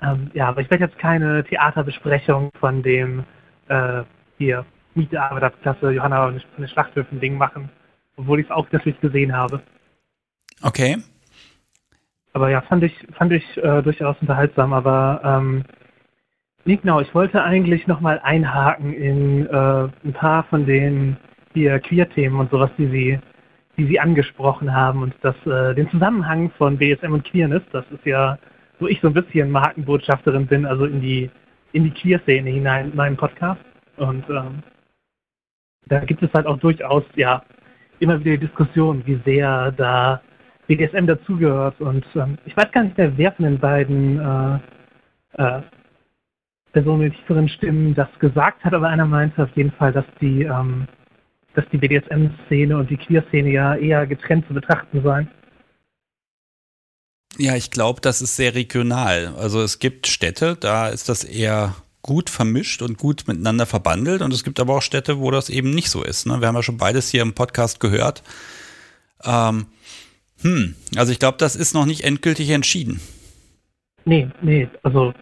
ähm, 0.01 0.31
ja, 0.35 0.48
aber 0.48 0.61
ich 0.61 0.70
werde 0.70 0.85
jetzt 0.85 0.98
keine 0.98 1.43
Theaterbesprechung 1.44 2.51
von 2.61 2.85
dem 2.85 3.24
äh, 3.66 4.05
hier 4.39 4.65
Miete-Arbeiterklasse 4.94 5.90
Johanna 5.90 6.27
von 6.27 6.40
den 6.59 6.69
Schlachthöfen-Ding 6.69 7.36
machen, 7.36 7.70
obwohl 8.16 8.39
ich 8.39 8.47
es 8.47 8.52
auch 8.52 8.70
natürlich 8.70 9.01
gesehen 9.01 9.36
habe. 9.36 9.61
Okay. 10.62 10.98
Aber 12.35 12.51
ja, 12.51 12.61
fand 12.62 12.85
ich, 12.85 12.94
fand 13.19 13.32
ich 13.32 13.44
äh, 13.56 13.82
durchaus 13.82 14.16
unterhaltsam, 14.20 14.73
aber 14.73 15.20
ähm, 15.24 15.65
Nee, 16.66 16.77
genau. 16.77 17.01
Ich 17.01 17.15
wollte 17.15 17.43
eigentlich 17.43 17.86
nochmal 17.86 18.20
einhaken 18.23 18.95
in 18.95 19.47
äh, 19.47 19.89
ein 20.05 20.12
paar 20.15 20.45
von 20.45 20.65
den 20.65 21.16
hier 21.53 21.78
Queer-Themen 21.78 22.41
und 22.41 22.51
sowas, 22.51 22.70
die 22.78 22.86
Sie, 22.86 23.19
die 23.77 23.86
Sie 23.86 24.01
angesprochen 24.01 24.74
haben 24.74 25.03
und 25.03 25.15
das, 25.20 25.36
äh, 25.47 25.74
den 25.74 25.91
Zusammenhang 25.91 26.51
von 26.57 26.78
BSM 26.78 27.12
und 27.12 27.24
Queerness. 27.24 27.62
Das 27.73 27.85
ist 27.91 28.05
ja, 28.07 28.39
wo 28.81 28.86
ich 28.86 29.01
so 29.01 29.09
ein 29.09 29.15
bisschen 29.15 29.51
Markenbotschafterin 29.51 30.47
bin, 30.47 30.65
also 30.65 30.86
in 30.86 31.01
die 31.01 31.31
in 31.73 31.85
die 31.85 31.91
Queer-Szene 31.91 32.51
hinein 32.51 32.91
in 32.91 32.97
meinem 32.97 33.16
Podcast. 33.16 33.61
Und 33.97 34.24
ähm, 34.31 34.62
da 35.86 36.01
gibt 36.01 36.23
es 36.23 36.32
halt 36.32 36.47
auch 36.47 36.59
durchaus 36.59 37.03
ja 37.16 37.43
immer 37.99 38.19
wieder 38.20 38.32
die 38.32 38.47
Diskussion, 38.47 39.03
wie 39.07 39.20
sehr 39.24 39.73
da 39.73 40.23
BDSM 40.66 41.07
dazugehört. 41.07 41.81
Und 41.81 42.07
ähm, 42.15 42.39
ich 42.47 42.57
weiß 42.57 42.70
gar 42.73 42.85
nicht 42.85 42.97
mehr, 42.97 43.16
wer 43.16 43.32
von 43.32 43.45
den 43.45 43.59
beiden 43.59 44.20
äh, 44.20 44.59
äh, 45.43 45.62
Person 46.75 46.99
mit 46.99 47.15
tieferen 47.15 47.49
Stimmen 47.49 47.95
das 47.95 48.09
gesagt 48.19 48.63
hat, 48.65 48.75
aber 48.75 48.89
einer 48.89 49.07
meinte 49.07 49.45
auf 49.45 49.57
jeden 49.57 49.73
Fall, 49.73 49.93
dass 49.93 50.05
die, 50.21 50.43
ähm, 50.43 50.87
dass 51.55 51.65
die 51.73 51.79
BDSM-Szene 51.79 52.77
und 52.77 52.91
die 52.91 52.97
Queer-Szene 52.97 53.51
ja 53.51 53.77
eher 53.77 54.07
getrennt 54.07 54.47
zu 54.49 54.55
betrachten 54.55 55.03
seien. 55.03 55.29
Ja, 57.39 57.57
ich 57.57 57.71
glaube, 57.71 58.01
das 58.01 58.21
ist 58.21 58.37
sehr 58.37 58.55
regional. 58.55 59.35
Also 59.39 59.63
es 59.63 59.79
gibt 59.79 60.07
Städte, 60.07 60.57
da 60.59 60.89
ist 60.89 61.09
das 61.09 61.25
eher 61.25 61.75
gut 62.03 62.29
vermischt 62.29 62.83
und 62.83 62.99
gut 62.99 63.25
miteinander 63.27 63.67
verbandelt. 63.67 64.21
Und 64.21 64.33
es 64.33 64.45
gibt 64.45 64.61
aber 64.61 64.77
auch 64.77 64.83
Städte, 64.83 65.19
wo 65.19 65.31
das 65.31 65.49
eben 65.49 65.71
nicht 65.71 65.91
so 65.91 66.03
ist. 66.03 66.27
Ne? 66.27 66.41
Wir 66.41 66.49
haben 66.49 66.55
ja 66.55 66.63
schon 66.63 66.77
beides 66.77 67.09
hier 67.09 67.23
im 67.23 67.35
Podcast 67.35 67.81
gehört. 67.81 68.23
Ähm, 69.25 69.67
hm, 70.43 70.75
also 70.97 71.13
ich 71.13 71.19
glaube, 71.19 71.39
das 71.39 71.57
ist 71.57 71.73
noch 71.73 71.87
nicht 71.87 72.03
endgültig 72.05 72.51
entschieden. 72.51 73.01
Nee, 74.05 74.29
nee, 74.43 74.69
also 74.83 75.15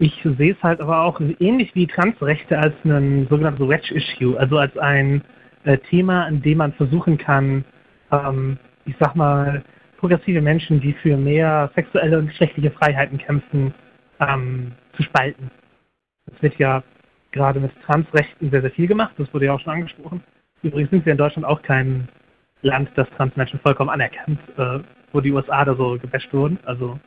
ich 0.00 0.18
sehe 0.38 0.52
es 0.52 0.62
halt 0.62 0.80
aber 0.80 1.02
auch 1.02 1.20
ähnlich 1.40 1.74
wie 1.74 1.86
Transrechte 1.86 2.58
als 2.58 2.74
ein 2.84 3.28
sogenanntes 3.28 3.68
Wedge-Issue, 3.68 4.38
also 4.38 4.56
als 4.56 4.76
ein 4.78 5.22
äh, 5.64 5.76
Thema, 5.76 6.24
an 6.24 6.40
dem 6.40 6.56
man 6.56 6.72
versuchen 6.72 7.18
kann, 7.18 7.66
ähm, 8.10 8.58
ich 8.86 8.94
sag 8.98 9.14
mal, 9.14 9.62
progressive 9.98 10.40
Menschen, 10.40 10.80
die 10.80 10.94
für 10.94 11.18
mehr 11.18 11.70
sexuelle 11.74 12.18
und 12.18 12.28
geschlechtliche 12.28 12.70
Freiheiten 12.70 13.18
kämpfen, 13.18 13.74
ähm, 14.20 14.72
zu 14.94 15.02
spalten. 15.02 15.50
Es 16.34 16.42
wird 16.42 16.58
ja 16.58 16.82
gerade 17.32 17.60
mit 17.60 17.72
Transrechten 17.82 18.50
sehr, 18.50 18.62
sehr 18.62 18.70
viel 18.70 18.86
gemacht, 18.86 19.12
das 19.18 19.32
wurde 19.34 19.46
ja 19.46 19.52
auch 19.52 19.60
schon 19.60 19.74
angesprochen. 19.74 20.22
Übrigens 20.62 20.90
sind 20.90 21.04
wir 21.04 21.12
in 21.12 21.18
Deutschland 21.18 21.46
auch 21.46 21.60
kein 21.60 22.08
Land, 22.62 22.90
das 22.94 23.08
Transmenschen 23.18 23.60
vollkommen 23.60 23.90
anerkennt, 23.90 24.40
äh, 24.56 24.78
wo 25.12 25.20
die 25.20 25.32
USA 25.32 25.62
da 25.66 25.74
so 25.74 25.98
gebasht 25.98 26.32
wurden. 26.32 26.58
Also 26.64 26.98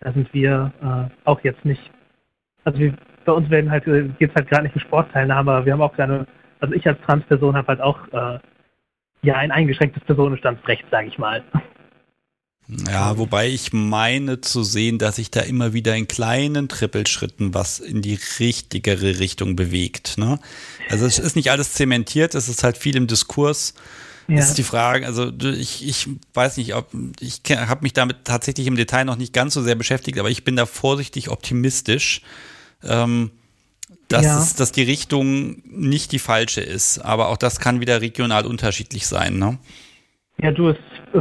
da 0.00 0.12
sind 0.12 0.34
wir 0.34 0.72
äh, 0.82 1.28
auch 1.28 1.40
jetzt 1.44 1.64
nicht 1.64 1.93
also 2.64 2.78
wir, 2.78 2.94
bei 3.24 3.32
uns 3.32 3.48
werden 3.50 3.70
halt, 3.70 3.86
äh, 3.86 4.08
geht 4.18 4.30
es 4.30 4.34
halt 4.34 4.48
gerade 4.48 4.64
nicht 4.64 4.74
um 4.74 4.80
Sportteilnahme, 4.80 5.52
aber 5.52 5.66
wir 5.66 5.72
haben 5.72 5.82
auch 5.82 5.96
keine, 5.96 6.26
also 6.60 6.74
ich 6.74 6.86
als 6.86 7.00
Transperson 7.06 7.56
habe 7.56 7.68
halt 7.68 7.80
auch 7.80 7.98
äh, 8.12 8.38
ja 9.22 9.36
ein 9.36 9.50
eingeschränktes 9.50 10.02
Personenstandsrecht, 10.04 10.84
sage 10.90 11.08
ich 11.08 11.18
mal. 11.18 11.42
Ja, 12.88 13.18
wobei 13.18 13.48
ich 13.48 13.74
meine 13.74 14.40
zu 14.40 14.62
sehen, 14.62 14.98
dass 14.98 15.16
sich 15.16 15.30
da 15.30 15.40
immer 15.40 15.74
wieder 15.74 15.94
in 15.96 16.08
kleinen 16.08 16.68
Trippelschritten 16.68 17.52
was 17.52 17.78
in 17.78 18.00
die 18.00 18.18
richtigere 18.38 19.18
Richtung 19.18 19.54
bewegt. 19.54 20.16
Ne? 20.16 20.38
Also 20.88 21.04
es 21.04 21.18
ist 21.18 21.36
nicht 21.36 21.50
alles 21.50 21.74
zementiert, 21.74 22.34
es 22.34 22.48
ist 22.48 22.64
halt 22.64 22.78
viel 22.78 22.96
im 22.96 23.06
Diskurs. 23.06 23.74
Ja. 24.28 24.36
Das 24.36 24.48
ist 24.48 24.56
die 24.56 24.62
Frage, 24.62 25.06
also 25.06 25.30
ich, 25.38 25.86
ich 25.86 26.08
weiß 26.32 26.56
nicht, 26.56 26.74
ob 26.74 26.88
ich 27.20 27.42
habe 27.50 27.82
mich 27.82 27.92
damit 27.92 28.24
tatsächlich 28.24 28.66
im 28.66 28.76
Detail 28.76 29.04
noch 29.04 29.16
nicht 29.16 29.34
ganz 29.34 29.52
so 29.52 29.60
sehr 29.60 29.74
beschäftigt, 29.74 30.18
aber 30.18 30.30
ich 30.30 30.44
bin 30.44 30.56
da 30.56 30.64
vorsichtig 30.64 31.28
optimistisch, 31.28 32.22
ähm, 32.88 33.30
dass, 34.08 34.24
ja. 34.24 34.38
es, 34.38 34.54
dass 34.54 34.72
die 34.72 34.82
Richtung 34.82 35.62
nicht 35.66 36.12
die 36.12 36.18
falsche 36.18 36.60
ist. 36.60 36.98
Aber 36.98 37.28
auch 37.28 37.36
das 37.36 37.60
kann 37.60 37.80
wieder 37.80 38.00
regional 38.00 38.46
unterschiedlich 38.46 39.06
sein. 39.06 39.38
Ne? 39.38 39.58
Ja, 40.38 40.50
du, 40.50 40.70
es, 40.70 40.76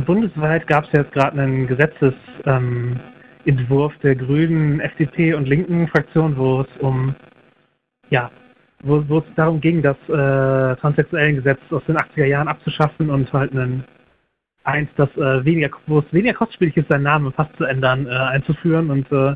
bundesweit 0.05 0.67
gab 0.67 0.85
es 0.85 0.91
jetzt 0.93 1.11
gerade 1.11 1.41
einen 1.41 1.67
Gesetzesentwurf 1.67 3.93
ähm, 3.93 3.99
der 4.03 4.15
Grünen, 4.15 4.79
FDP 4.79 5.33
und 5.33 5.47
linken 5.47 5.87
Fraktion, 5.87 6.37
wo 6.37 6.61
es 6.61 6.67
um, 6.79 7.15
ja, 8.09 8.31
wo, 8.81 9.03
wo 9.07 9.19
es 9.19 9.25
darum 9.35 9.61
ging, 9.61 9.81
das 9.81 9.97
äh, 10.09 10.75
transsexuellen 10.81 11.37
Gesetz 11.37 11.59
aus 11.71 11.83
den 11.87 11.97
80er 11.97 12.25
Jahren 12.25 12.47
abzuschaffen 12.47 13.09
und 13.09 13.31
halt 13.31 13.51
einen 13.51 13.83
eins, 14.63 14.89
das 14.95 15.09
äh, 15.17 15.45
weniger, 15.45 15.69
wo 15.87 15.99
es 15.99 16.05
weniger 16.11 16.33
kostspielig 16.33 16.75
ist, 16.77 16.89
seinen 16.89 17.03
Namen 17.03 17.33
fast 17.33 17.55
zu 17.57 17.65
ändern, 17.65 18.07
äh, 18.07 18.11
einzuführen 18.11 18.89
und 18.89 19.11
äh, 19.11 19.35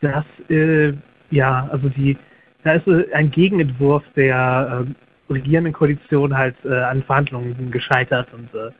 das 0.00 0.24
äh, 0.50 0.92
ja, 1.30 1.68
also 1.70 1.88
die, 1.88 2.16
da 2.62 2.74
ist 2.74 2.88
ein 3.12 3.30
Gegenentwurf 3.30 4.02
der 4.14 4.86
äh, 4.86 5.32
regierenden 5.32 5.72
Koalition 5.72 6.36
halt 6.36 6.56
äh, 6.64 6.74
an 6.74 7.02
Verhandlungen 7.02 7.70
gescheitert 7.70 8.28
und 8.32 8.52
äh, 8.54 8.70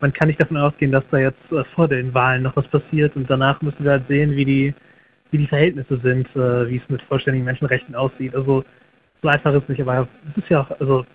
man 0.00 0.12
kann 0.12 0.28
nicht 0.28 0.40
davon 0.40 0.56
ausgehen, 0.56 0.92
dass 0.92 1.04
da 1.10 1.18
jetzt 1.18 1.52
äh, 1.52 1.64
vor 1.74 1.88
den 1.88 2.12
Wahlen 2.12 2.42
noch 2.42 2.56
was 2.56 2.66
passiert 2.68 3.16
und 3.16 3.28
danach 3.30 3.62
müssen 3.62 3.84
wir 3.84 3.92
halt 3.92 4.08
sehen, 4.08 4.36
wie 4.36 4.44
die, 4.44 4.74
wie 5.30 5.38
die 5.38 5.46
Verhältnisse 5.46 5.98
sind, 6.02 6.28
äh, 6.36 6.68
wie 6.68 6.76
es 6.76 6.88
mit 6.88 7.02
vollständigen 7.02 7.44
Menschenrechten 7.44 7.94
aussieht. 7.94 8.34
Also 8.34 8.64
so 9.22 9.28
einfach 9.28 9.54
ist 9.54 9.62
es 9.62 9.68
nicht, 9.70 9.80
aber 9.80 10.06
es 10.30 10.42
ist 10.42 10.50
ja 10.50 10.60
auch, 10.60 10.80
also 10.80 11.06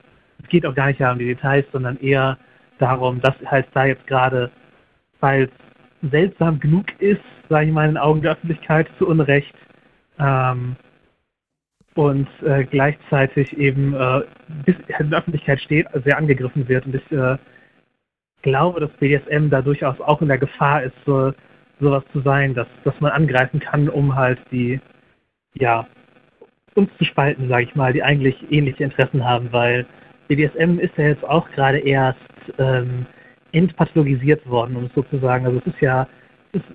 es 0.42 0.50
geht 0.50 0.66
auch 0.66 0.74
gar 0.74 0.88
nicht 0.88 1.02
um 1.02 1.20
die 1.20 1.26
Details, 1.26 1.66
sondern 1.72 1.98
eher 2.00 2.38
darum, 2.80 3.22
dass 3.22 3.36
halt 3.46 3.68
da 3.74 3.86
jetzt 3.86 4.08
gerade, 4.08 4.50
weil 5.20 5.44
es 6.02 6.10
seltsam 6.10 6.60
genug 6.60 6.86
ist, 7.00 7.22
sage 7.50 7.68
ich 7.68 7.72
mal 7.72 7.86
in 7.86 7.92
den 7.92 7.98
Augen 7.98 8.22
der 8.22 8.32
Öffentlichkeit 8.32 8.88
zu 8.98 9.08
Unrecht, 9.08 9.54
ähm, 10.20 10.76
und 11.96 12.28
äh, 12.44 12.64
gleichzeitig 12.66 13.58
eben 13.58 13.94
äh, 13.94 14.22
bis 14.66 14.76
in 14.98 15.10
der 15.10 15.20
Öffentlichkeit 15.20 15.60
steht, 15.60 15.88
sehr 16.06 16.18
angegriffen 16.18 16.68
wird. 16.68 16.86
Und 16.86 16.96
ich 16.96 17.12
äh, 17.12 17.38
glaube, 18.42 18.80
dass 18.80 18.92
BDSM 18.92 19.50
da 19.50 19.62
durchaus 19.62 20.00
auch 20.00 20.22
in 20.22 20.28
der 20.28 20.38
Gefahr 20.38 20.84
ist, 20.84 20.96
so 21.06 21.34
sowas 21.80 22.04
zu 22.12 22.22
sein, 22.22 22.54
dass, 22.54 22.68
dass 22.84 23.00
man 23.00 23.12
angreifen 23.12 23.60
kann, 23.60 23.90
um 23.90 24.16
halt 24.16 24.40
die, 24.52 24.80
ja, 25.54 25.88
uns 26.76 26.90
zu 26.98 27.06
spalten, 27.06 27.48
sage 27.50 27.64
ich 27.64 27.76
mal, 27.76 27.94
die 27.94 28.04
eigentlich 28.04 28.36
ähnliche 28.52 28.84
Interessen 28.84 29.24
haben, 29.26 29.52
weil 29.52 29.86
BDSM 30.28 30.80
ist 30.80 30.96
ja 30.98 31.08
jetzt 31.08 31.24
auch 31.24 31.50
gerade 31.52 31.80
erst 31.80 32.20
ähm, 32.58 33.06
entpathologisiert 33.52 34.48
worden, 34.48 34.76
um 34.76 34.86
es 34.86 34.94
so 34.94 35.02
zu 35.04 35.18
sagen. 35.20 35.46
Also 35.46 35.60
es 35.60 35.74
ist 35.74 35.82
ja, 35.82 36.08
ist 36.52 36.66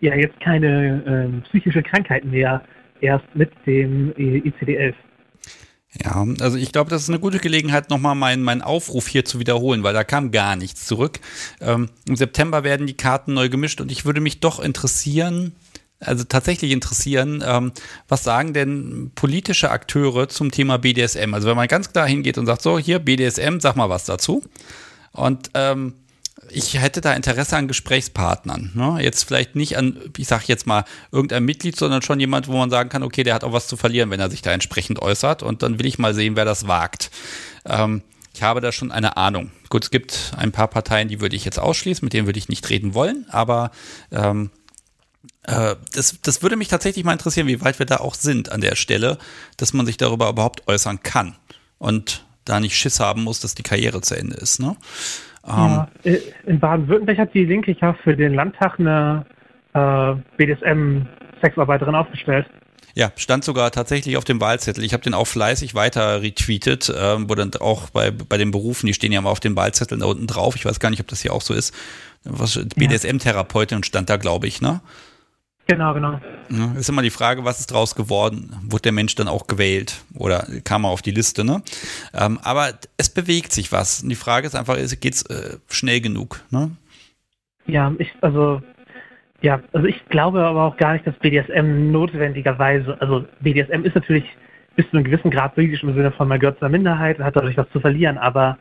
ja 0.00 0.14
jetzt 0.14 0.38
keine 0.40 1.02
ähm, 1.06 1.42
psychische 1.42 1.82
Krankheit 1.82 2.24
mehr, 2.24 2.62
erst 3.00 3.26
mit 3.34 3.50
dem 3.66 4.12
ICD-11. 4.12 4.94
Ja, 6.04 6.24
also 6.40 6.56
ich 6.56 6.70
glaube, 6.70 6.88
das 6.90 7.02
ist 7.02 7.08
eine 7.08 7.18
gute 7.18 7.40
Gelegenheit, 7.40 7.90
nochmal 7.90 8.14
meinen, 8.14 8.44
meinen 8.44 8.62
Aufruf 8.62 9.08
hier 9.08 9.24
zu 9.24 9.40
wiederholen, 9.40 9.82
weil 9.82 9.92
da 9.92 10.04
kam 10.04 10.30
gar 10.30 10.54
nichts 10.54 10.86
zurück. 10.86 11.18
Ähm, 11.60 11.88
Im 12.08 12.14
September 12.14 12.62
werden 12.62 12.86
die 12.86 12.96
Karten 12.96 13.34
neu 13.34 13.48
gemischt 13.48 13.80
und 13.80 13.90
ich 13.90 14.04
würde 14.04 14.20
mich 14.20 14.38
doch 14.38 14.60
interessieren, 14.60 15.52
also 15.98 16.24
tatsächlich 16.24 16.70
interessieren, 16.70 17.42
ähm, 17.44 17.72
was 18.08 18.22
sagen 18.22 18.54
denn 18.54 19.10
politische 19.16 19.70
Akteure 19.70 20.28
zum 20.28 20.52
Thema 20.52 20.78
BDSM? 20.78 21.34
Also 21.34 21.48
wenn 21.48 21.56
man 21.56 21.68
ganz 21.68 21.92
klar 21.92 22.06
hingeht 22.06 22.38
und 22.38 22.46
sagt, 22.46 22.62
so, 22.62 22.78
hier 22.78 23.00
BDSM, 23.00 23.58
sag 23.58 23.74
mal 23.74 23.90
was 23.90 24.04
dazu. 24.04 24.42
Und 25.12 25.50
ähm, 25.54 25.94
ich 26.48 26.74
hätte 26.74 27.00
da 27.00 27.12
Interesse 27.12 27.56
an 27.56 27.68
Gesprächspartnern. 27.68 28.72
Ne? 28.74 28.98
Jetzt 29.00 29.24
vielleicht 29.24 29.56
nicht 29.56 29.76
an, 29.76 29.98
ich 30.16 30.26
sage 30.26 30.44
jetzt 30.46 30.66
mal, 30.66 30.84
irgendein 31.12 31.44
Mitglied, 31.44 31.76
sondern 31.76 32.02
schon 32.02 32.20
jemand, 32.20 32.48
wo 32.48 32.56
man 32.56 32.70
sagen 32.70 32.88
kann, 32.88 33.02
okay, 33.02 33.22
der 33.22 33.34
hat 33.34 33.44
auch 33.44 33.52
was 33.52 33.68
zu 33.68 33.76
verlieren, 33.76 34.10
wenn 34.10 34.20
er 34.20 34.30
sich 34.30 34.42
da 34.42 34.52
entsprechend 34.52 35.00
äußert. 35.00 35.42
Und 35.42 35.62
dann 35.62 35.78
will 35.78 35.86
ich 35.86 35.98
mal 35.98 36.14
sehen, 36.14 36.36
wer 36.36 36.44
das 36.44 36.66
wagt. 36.66 37.10
Ähm, 37.64 38.02
ich 38.34 38.42
habe 38.42 38.60
da 38.60 38.72
schon 38.72 38.92
eine 38.92 39.16
Ahnung. 39.16 39.50
Gut, 39.68 39.84
es 39.84 39.90
gibt 39.90 40.32
ein 40.36 40.52
paar 40.52 40.68
Parteien, 40.68 41.08
die 41.08 41.20
würde 41.20 41.36
ich 41.36 41.44
jetzt 41.44 41.58
ausschließen, 41.58 42.04
mit 42.04 42.12
denen 42.12 42.26
würde 42.26 42.38
ich 42.38 42.48
nicht 42.48 42.68
reden 42.70 42.94
wollen, 42.94 43.26
aber 43.28 43.70
ähm, 44.12 44.50
äh, 45.42 45.76
das, 45.92 46.16
das 46.22 46.42
würde 46.42 46.56
mich 46.56 46.68
tatsächlich 46.68 47.04
mal 47.04 47.12
interessieren, 47.12 47.48
wie 47.48 47.60
weit 47.60 47.78
wir 47.78 47.86
da 47.86 47.98
auch 47.98 48.14
sind 48.14 48.50
an 48.52 48.60
der 48.60 48.76
Stelle, 48.76 49.18
dass 49.56 49.72
man 49.72 49.86
sich 49.86 49.96
darüber 49.96 50.28
überhaupt 50.28 50.68
äußern 50.68 51.02
kann 51.02 51.36
und 51.78 52.24
da 52.44 52.60
nicht 52.60 52.76
Schiss 52.76 53.00
haben 53.00 53.22
muss, 53.22 53.40
dass 53.40 53.54
die 53.54 53.62
Karriere 53.62 54.00
zu 54.00 54.16
Ende 54.16 54.36
ist. 54.36 54.60
Ne? 54.60 54.76
Ja, 55.46 55.88
ähm, 56.04 56.16
in 56.46 56.60
Baden-Württemberg 56.60 57.18
hat 57.18 57.34
die 57.34 57.44
Linke 57.44 57.76
ja 57.80 57.94
für 57.94 58.16
den 58.16 58.34
Landtag 58.34 58.78
eine 58.78 59.24
äh, 59.72 60.14
BDSM-Sexarbeiterin 60.36 61.94
aufgestellt. 61.94 62.46
Ja, 62.94 63.12
stand 63.16 63.44
sogar 63.44 63.70
tatsächlich 63.70 64.16
auf 64.16 64.24
dem 64.24 64.40
Wahlzettel. 64.40 64.82
Ich 64.84 64.92
habe 64.92 65.02
den 65.02 65.14
auch 65.14 65.26
fleißig 65.26 65.74
weiter 65.74 66.22
retweetet, 66.22 66.88
äh, 66.88 67.28
wo 67.28 67.34
dann 67.34 67.52
auch 67.60 67.90
bei, 67.90 68.10
bei 68.10 68.36
den 68.36 68.50
Berufen, 68.50 68.86
die 68.86 68.94
stehen 68.94 69.12
ja 69.12 69.20
mal 69.20 69.30
auf 69.30 69.40
den 69.40 69.56
Wahlzetteln 69.56 70.00
da 70.00 70.06
unten 70.06 70.26
drauf. 70.26 70.56
Ich 70.56 70.64
weiß 70.64 70.80
gar 70.80 70.90
nicht, 70.90 71.00
ob 71.00 71.06
das 71.08 71.22
hier 71.22 71.32
auch 71.32 71.42
so 71.42 71.54
ist. 71.54 71.74
BDSM-Therapeutin 72.24 73.84
stand 73.84 74.10
da, 74.10 74.16
glaube 74.16 74.46
ich, 74.46 74.60
ne? 74.60 74.80
Genau, 75.70 75.94
genau. 75.94 76.20
Ja, 76.50 76.72
ist 76.76 76.88
immer 76.88 77.02
die 77.02 77.10
Frage, 77.10 77.44
was 77.44 77.60
ist 77.60 77.70
draus 77.70 77.94
geworden? 77.94 78.50
Wurde 78.68 78.82
der 78.82 78.92
Mensch 78.92 79.14
dann 79.14 79.28
auch 79.28 79.46
gewählt 79.46 80.02
oder 80.14 80.44
kam 80.64 80.84
er 80.84 80.90
auf 80.90 81.00
die 81.00 81.12
Liste? 81.12 81.44
Ne? 81.44 81.62
Ähm, 82.12 82.40
aber 82.42 82.70
es 82.96 83.08
bewegt 83.08 83.52
sich 83.52 83.70
was. 83.70 84.02
Und 84.02 84.08
die 84.08 84.16
Frage 84.16 84.48
ist 84.48 84.56
einfach, 84.56 84.76
geht 85.00 85.14
es 85.14 85.22
äh, 85.26 85.58
schnell 85.68 86.00
genug? 86.00 86.40
Ne? 86.50 86.72
Ja, 87.66 87.92
ich, 87.98 88.12
also, 88.20 88.60
ja, 89.42 89.60
also 89.72 89.86
ich 89.86 90.04
glaube 90.08 90.42
aber 90.42 90.64
auch 90.64 90.76
gar 90.76 90.94
nicht, 90.94 91.06
dass 91.06 91.14
BDSM 91.20 91.92
notwendigerweise, 91.92 93.00
also 93.00 93.24
BDSM 93.38 93.84
ist 93.84 93.94
natürlich 93.94 94.24
bis 94.74 94.90
zu 94.90 94.96
einem 94.96 95.04
gewissen 95.04 95.30
Grad 95.30 95.54
politisch 95.54 95.84
im 95.84 95.94
Sinne 95.94 96.10
von, 96.10 96.26
man 96.26 96.40
gehört 96.40 96.58
zu 96.58 96.64
einer 96.64 96.72
Minderheit 96.72 97.20
und 97.20 97.24
hat 97.24 97.36
dadurch 97.36 97.56
was 97.56 97.70
zu 97.70 97.78
verlieren, 97.78 98.18
aber 98.18 98.58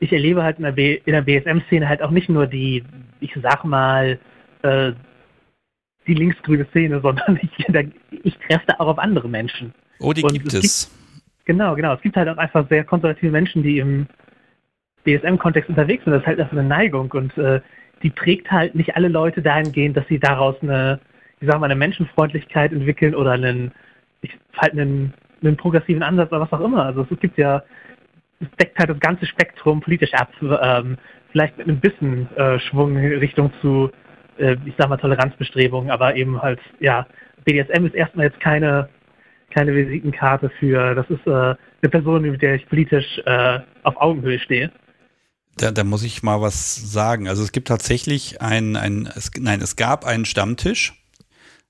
ich 0.00 0.12
erlebe 0.12 0.42
halt 0.42 0.58
in 0.58 0.62
der, 0.62 0.72
der 0.72 1.22
BSM-Szene 1.22 1.86
halt 1.86 2.00
auch 2.00 2.10
nicht 2.10 2.30
nur 2.30 2.46
die, 2.46 2.84
ich 3.20 3.36
sag 3.42 3.64
mal, 3.64 4.18
äh, 4.62 4.92
die 6.08 6.14
linksgrüne 6.14 6.66
Szene, 6.70 7.00
sondern 7.02 7.38
ich, 7.40 7.50
ich 8.24 8.36
treffe 8.38 8.64
da 8.66 8.74
auch 8.78 8.88
auf 8.88 8.98
andere 8.98 9.28
Menschen. 9.28 9.72
Oh, 10.00 10.12
die 10.12 10.22
Und 10.22 10.32
gibt 10.32 10.52
es. 10.52 10.64
es. 10.64 10.90
Gibt, 10.90 11.46
genau, 11.46 11.74
genau. 11.76 11.94
Es 11.94 12.00
gibt 12.00 12.16
halt 12.16 12.28
auch 12.28 12.38
einfach 12.38 12.68
sehr 12.68 12.84
konservative 12.84 13.30
Menschen, 13.30 13.62
die 13.62 13.78
im 13.78 14.06
BSM-Kontext 15.04 15.68
unterwegs 15.68 16.04
sind. 16.04 16.12
Das 16.12 16.22
ist 16.22 16.26
halt 16.26 16.40
einfach 16.40 16.56
eine 16.56 16.66
Neigung 16.66 17.10
und 17.12 17.36
äh, 17.38 17.60
die 18.02 18.10
trägt 18.10 18.50
halt 18.50 18.74
nicht 18.74 18.96
alle 18.96 19.08
Leute 19.08 19.42
dahingehend, 19.42 19.96
dass 19.96 20.06
sie 20.08 20.18
daraus 20.18 20.56
eine, 20.62 21.00
ich 21.40 21.48
sag 21.48 21.58
mal, 21.58 21.66
eine 21.66 21.76
Menschenfreundlichkeit 21.76 22.72
entwickeln 22.72 23.14
oder 23.14 23.32
einen, 23.32 23.72
ich, 24.22 24.36
halt 24.56 24.72
einen, 24.72 25.14
einen 25.42 25.56
progressiven 25.56 26.02
Ansatz 26.02 26.30
oder 26.30 26.42
was 26.42 26.52
auch 26.52 26.64
immer. 26.64 26.84
Also 26.84 27.06
es 27.10 27.20
gibt 27.20 27.38
ja, 27.38 27.62
es 28.40 28.48
deckt 28.60 28.78
halt 28.78 28.90
das 28.90 29.00
ganze 29.00 29.26
Spektrum 29.26 29.80
politisch 29.80 30.14
ab, 30.14 30.30
ähm, 30.40 30.96
vielleicht 31.32 31.58
mit 31.58 31.68
einem 31.68 31.80
bisschen 31.80 32.28
äh, 32.36 32.58
Schwung 32.60 32.96
in 32.96 33.18
Richtung 33.18 33.52
zu 33.60 33.90
äh, 34.38 34.56
ich 34.64 34.74
sag 34.78 34.88
mal, 34.88 34.96
Toleranzbestrebungen, 34.96 35.90
aber 35.90 36.16
eben 36.16 36.40
halt, 36.40 36.60
ja, 36.80 37.06
BDSM 37.44 37.86
ist 37.86 37.94
erstmal 37.94 38.26
jetzt 38.26 38.40
keine, 38.40 38.88
keine 39.50 39.74
Visitenkarte 39.74 40.50
für, 40.58 40.94
das 40.94 41.08
ist 41.10 41.26
äh, 41.26 41.30
eine 41.30 41.90
Person, 41.90 42.22
mit 42.22 42.42
der 42.42 42.54
ich 42.54 42.68
politisch 42.68 43.20
äh, 43.24 43.60
auf 43.82 43.96
Augenhöhe 44.00 44.38
stehe. 44.38 44.70
Da, 45.56 45.70
da 45.72 45.84
muss 45.84 46.04
ich 46.04 46.22
mal 46.22 46.40
was 46.40 46.76
sagen. 46.92 47.28
Also 47.28 47.42
es 47.42 47.52
gibt 47.52 47.68
tatsächlich 47.68 48.40
ein, 48.40 48.76
ein 48.76 49.08
es, 49.14 49.30
nein, 49.38 49.60
es 49.60 49.76
gab 49.76 50.06
einen 50.06 50.24
Stammtisch. 50.24 50.94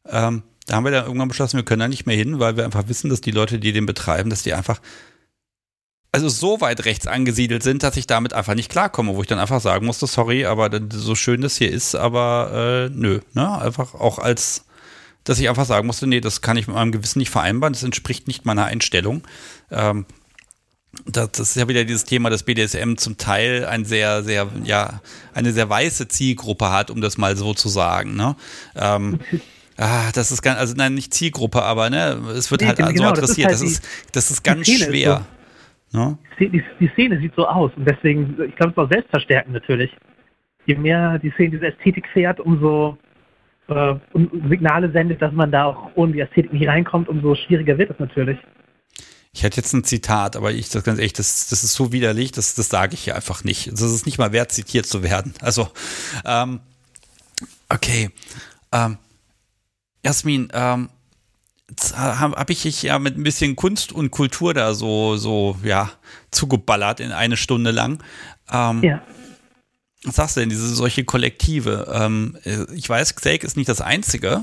Ähm, 0.06 0.42
da 0.66 0.76
haben 0.76 0.84
wir 0.84 0.90
dann 0.90 1.06
irgendwann 1.06 1.28
beschlossen, 1.28 1.56
wir 1.56 1.64
können 1.64 1.80
da 1.80 1.88
nicht 1.88 2.06
mehr 2.06 2.16
hin, 2.16 2.38
weil 2.38 2.56
wir 2.56 2.64
einfach 2.64 2.88
wissen, 2.88 3.08
dass 3.08 3.22
die 3.22 3.30
Leute, 3.30 3.58
die 3.58 3.72
den 3.72 3.86
betreiben, 3.86 4.28
dass 4.28 4.42
die 4.42 4.52
einfach 4.52 4.80
also 6.12 6.28
so 6.28 6.60
weit 6.60 6.84
rechts 6.84 7.06
angesiedelt 7.06 7.62
sind, 7.62 7.82
dass 7.82 7.96
ich 7.96 8.06
damit 8.06 8.32
einfach 8.32 8.54
nicht 8.54 8.70
klarkomme, 8.70 9.14
wo 9.14 9.20
ich 9.20 9.26
dann 9.26 9.38
einfach 9.38 9.60
sagen 9.60 9.86
musste, 9.86 10.06
sorry, 10.06 10.46
aber 10.46 10.70
so 10.90 11.14
schön 11.14 11.42
das 11.42 11.56
hier 11.56 11.70
ist, 11.70 11.94
aber 11.94 12.88
äh, 12.90 12.94
nö, 12.94 13.20
ne? 13.34 13.60
Einfach 13.60 13.94
auch 13.94 14.18
als, 14.18 14.64
dass 15.24 15.38
ich 15.38 15.48
einfach 15.48 15.66
sagen 15.66 15.86
musste, 15.86 16.06
nee, 16.06 16.20
das 16.20 16.40
kann 16.40 16.56
ich 16.56 16.66
mit 16.66 16.76
meinem 16.76 16.92
Gewissen 16.92 17.18
nicht 17.18 17.30
vereinbaren, 17.30 17.74
das 17.74 17.82
entspricht 17.82 18.26
nicht 18.26 18.46
meiner 18.46 18.64
Einstellung. 18.64 19.22
Ähm, 19.70 20.06
das, 21.04 21.30
das 21.32 21.50
ist 21.50 21.56
ja 21.56 21.68
wieder 21.68 21.84
dieses 21.84 22.06
Thema, 22.06 22.30
dass 22.30 22.42
BDSM 22.42 22.96
zum 22.96 23.18
Teil 23.18 23.66
ein 23.66 23.84
sehr, 23.84 24.24
sehr, 24.24 24.48
ja, 24.64 25.02
eine 25.34 25.52
sehr 25.52 25.68
weiße 25.68 26.08
Zielgruppe 26.08 26.70
hat, 26.70 26.90
um 26.90 27.02
das 27.02 27.18
mal 27.18 27.36
so 27.36 27.52
zu 27.52 27.68
sagen, 27.68 28.16
ne? 28.16 28.34
Ähm, 28.74 29.20
Ah, 29.80 30.10
das 30.12 30.32
ist 30.32 30.42
ganz, 30.42 30.58
also 30.58 30.74
nein, 30.76 30.94
nicht 30.94 31.14
Zielgruppe, 31.14 31.62
aber 31.62 31.88
ne, 31.88 32.20
es 32.36 32.50
wird 32.50 32.62
nee, 32.62 32.66
halt 32.66 32.78
genau, 32.78 32.94
so 32.94 33.04
adressiert. 33.04 33.48
Das 33.48 33.62
ist, 33.62 33.80
halt 33.80 34.16
das 34.16 34.24
ist, 34.24 34.30
das 34.30 34.30
ist 34.32 34.42
ganz 34.42 34.66
schwer. 34.66 35.24
No? 35.92 36.18
Die, 36.38 36.48
die, 36.80 36.88
Szene 36.88 37.18
sieht 37.18 37.34
so 37.34 37.46
aus 37.46 37.72
und 37.76 37.88
deswegen, 37.88 38.36
ich 38.46 38.56
glaube, 38.56 38.72
es 38.72 38.78
auch 38.78 38.90
selbstverstärkend 38.90 39.54
natürlich. 39.54 39.90
Je 40.66 40.74
mehr 40.74 41.18
die 41.18 41.30
Szene 41.30 41.50
diese 41.50 41.68
Ästhetik 41.68 42.06
fährt, 42.12 42.40
umso 42.40 42.98
äh, 43.68 43.94
Signale 44.48 44.90
sendet, 44.92 45.22
dass 45.22 45.32
man 45.32 45.50
da 45.50 45.64
auch 45.64 45.90
ohne 45.94 46.12
die 46.12 46.20
Ästhetik 46.20 46.52
nicht 46.52 46.68
reinkommt, 46.68 47.08
umso 47.08 47.34
schwieriger 47.34 47.78
wird 47.78 47.90
es 47.90 47.98
natürlich. 47.98 48.38
Ich 49.32 49.42
hätte 49.42 49.58
jetzt 49.58 49.72
ein 49.72 49.84
Zitat, 49.84 50.36
aber 50.36 50.52
ich 50.52 50.68
das 50.70 50.84
ganz 50.84 50.98
echt, 50.98 51.18
das, 51.18 51.48
das 51.48 51.62
ist 51.62 51.74
so 51.74 51.92
widerlich, 51.92 52.32
das, 52.32 52.54
das 52.54 52.68
sage 52.68 52.94
ich 52.94 53.04
hier 53.04 53.14
einfach 53.14 53.44
nicht. 53.44 53.70
Das 53.70 53.82
ist 53.82 54.06
nicht 54.06 54.18
mal 54.18 54.32
wert, 54.32 54.52
zitiert 54.52 54.86
zu 54.86 55.02
werden. 55.02 55.34
Also, 55.42 55.68
ähm, 56.24 56.60
okay. 57.68 58.10
Ähm, 58.72 58.98
Jasmin, 60.04 60.48
ähm, 60.52 60.88
habe 61.96 62.36
hab 62.36 62.50
ich 62.50 62.82
ja 62.82 62.98
mit 62.98 63.16
ein 63.16 63.22
bisschen 63.22 63.56
Kunst 63.56 63.92
und 63.92 64.10
Kultur 64.10 64.54
da 64.54 64.74
so, 64.74 65.16
so, 65.16 65.56
ja, 65.62 65.90
zugeballert 66.30 67.00
in 67.00 67.12
eine 67.12 67.36
Stunde 67.36 67.70
lang. 67.70 68.02
Ähm, 68.52 68.82
ja. 68.82 69.02
Was 70.04 70.16
sagst 70.16 70.36
du 70.36 70.40
denn, 70.40 70.48
diese 70.48 70.68
solche 70.68 71.04
Kollektive? 71.04 71.92
Ähm, 71.92 72.36
ich 72.74 72.88
weiß, 72.88 73.16
Xake 73.16 73.44
ist 73.44 73.56
nicht 73.56 73.68
das 73.68 73.80
Einzige, 73.80 74.42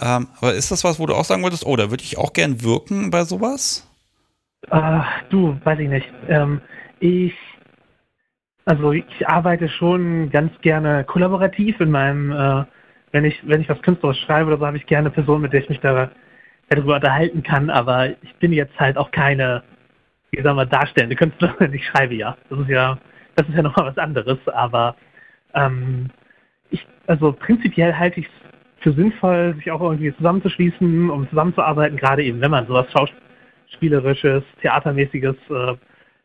ähm, 0.00 0.28
aber 0.38 0.54
ist 0.54 0.70
das 0.70 0.84
was, 0.84 0.98
wo 0.98 1.06
du 1.06 1.14
auch 1.14 1.24
sagen 1.24 1.42
würdest, 1.42 1.66
oh, 1.66 1.76
da 1.76 1.90
würde 1.90 2.02
ich 2.02 2.18
auch 2.18 2.32
gern 2.32 2.62
wirken 2.62 3.10
bei 3.10 3.24
sowas? 3.24 3.88
Äh, 4.70 5.00
du, 5.30 5.58
weiß 5.64 5.78
ich 5.80 5.88
nicht. 5.88 6.08
Ähm, 6.28 6.60
ich, 7.00 7.34
also 8.64 8.92
ich 8.92 9.04
arbeite 9.26 9.68
schon 9.68 10.30
ganz 10.30 10.52
gerne 10.62 11.04
kollaborativ 11.04 11.80
in 11.80 11.90
meinem, 11.90 12.32
äh, 12.32 12.64
wenn 13.12 13.24
ich, 13.24 13.40
wenn 13.46 13.60
ich 13.60 13.68
was 13.68 13.82
künstlerisch 13.82 14.20
schreibe 14.24 14.48
oder 14.48 14.58
so, 14.58 14.66
habe 14.66 14.76
ich 14.76 14.86
gerne 14.86 15.10
Personen, 15.10 15.42
mit 15.42 15.52
der 15.52 15.62
ich 15.62 15.68
mich 15.68 15.80
da 15.80 16.10
darüber 16.68 16.96
unterhalten 16.96 17.42
kann, 17.42 17.70
aber 17.70 18.10
ich 18.10 18.34
bin 18.40 18.52
jetzt 18.52 18.78
halt 18.78 18.96
auch 18.96 19.10
keine, 19.10 19.62
wie 20.30 20.42
sagen 20.42 20.56
wir, 20.56 20.66
darstellende 20.66 21.16
Künstlerin. 21.16 21.72
Ich 21.74 21.86
schreibe 21.86 22.14
ja. 22.14 22.36
Das 22.48 22.58
ist 22.58 22.68
ja, 22.68 22.98
das 23.36 23.48
ist 23.48 23.54
ja 23.54 23.62
nochmal 23.62 23.86
was 23.86 23.98
anderes, 23.98 24.38
aber 24.48 24.96
ähm, 25.54 26.10
ich, 26.70 26.86
also 27.06 27.32
prinzipiell 27.32 27.94
halte 27.94 28.20
ich 28.20 28.26
es 28.26 28.32
für 28.80 28.92
sinnvoll, 28.92 29.54
sich 29.56 29.70
auch 29.70 29.80
irgendwie 29.80 30.14
zusammenzuschließen, 30.16 31.10
um 31.10 31.28
zusammenzuarbeiten, 31.30 31.96
gerade 31.96 32.22
eben, 32.22 32.40
wenn 32.40 32.50
man 32.50 32.66
sowas 32.66 32.86
Schauspielerisches, 32.92 34.42
Theatermäßiges, 34.60 35.36
äh, 35.48 35.74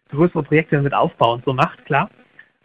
größere 0.10 0.44
Projekte 0.44 0.82
mit 0.82 0.94
Aufbau 0.94 1.34
und 1.34 1.46
so 1.46 1.54
macht, 1.54 1.86
klar. 1.86 2.10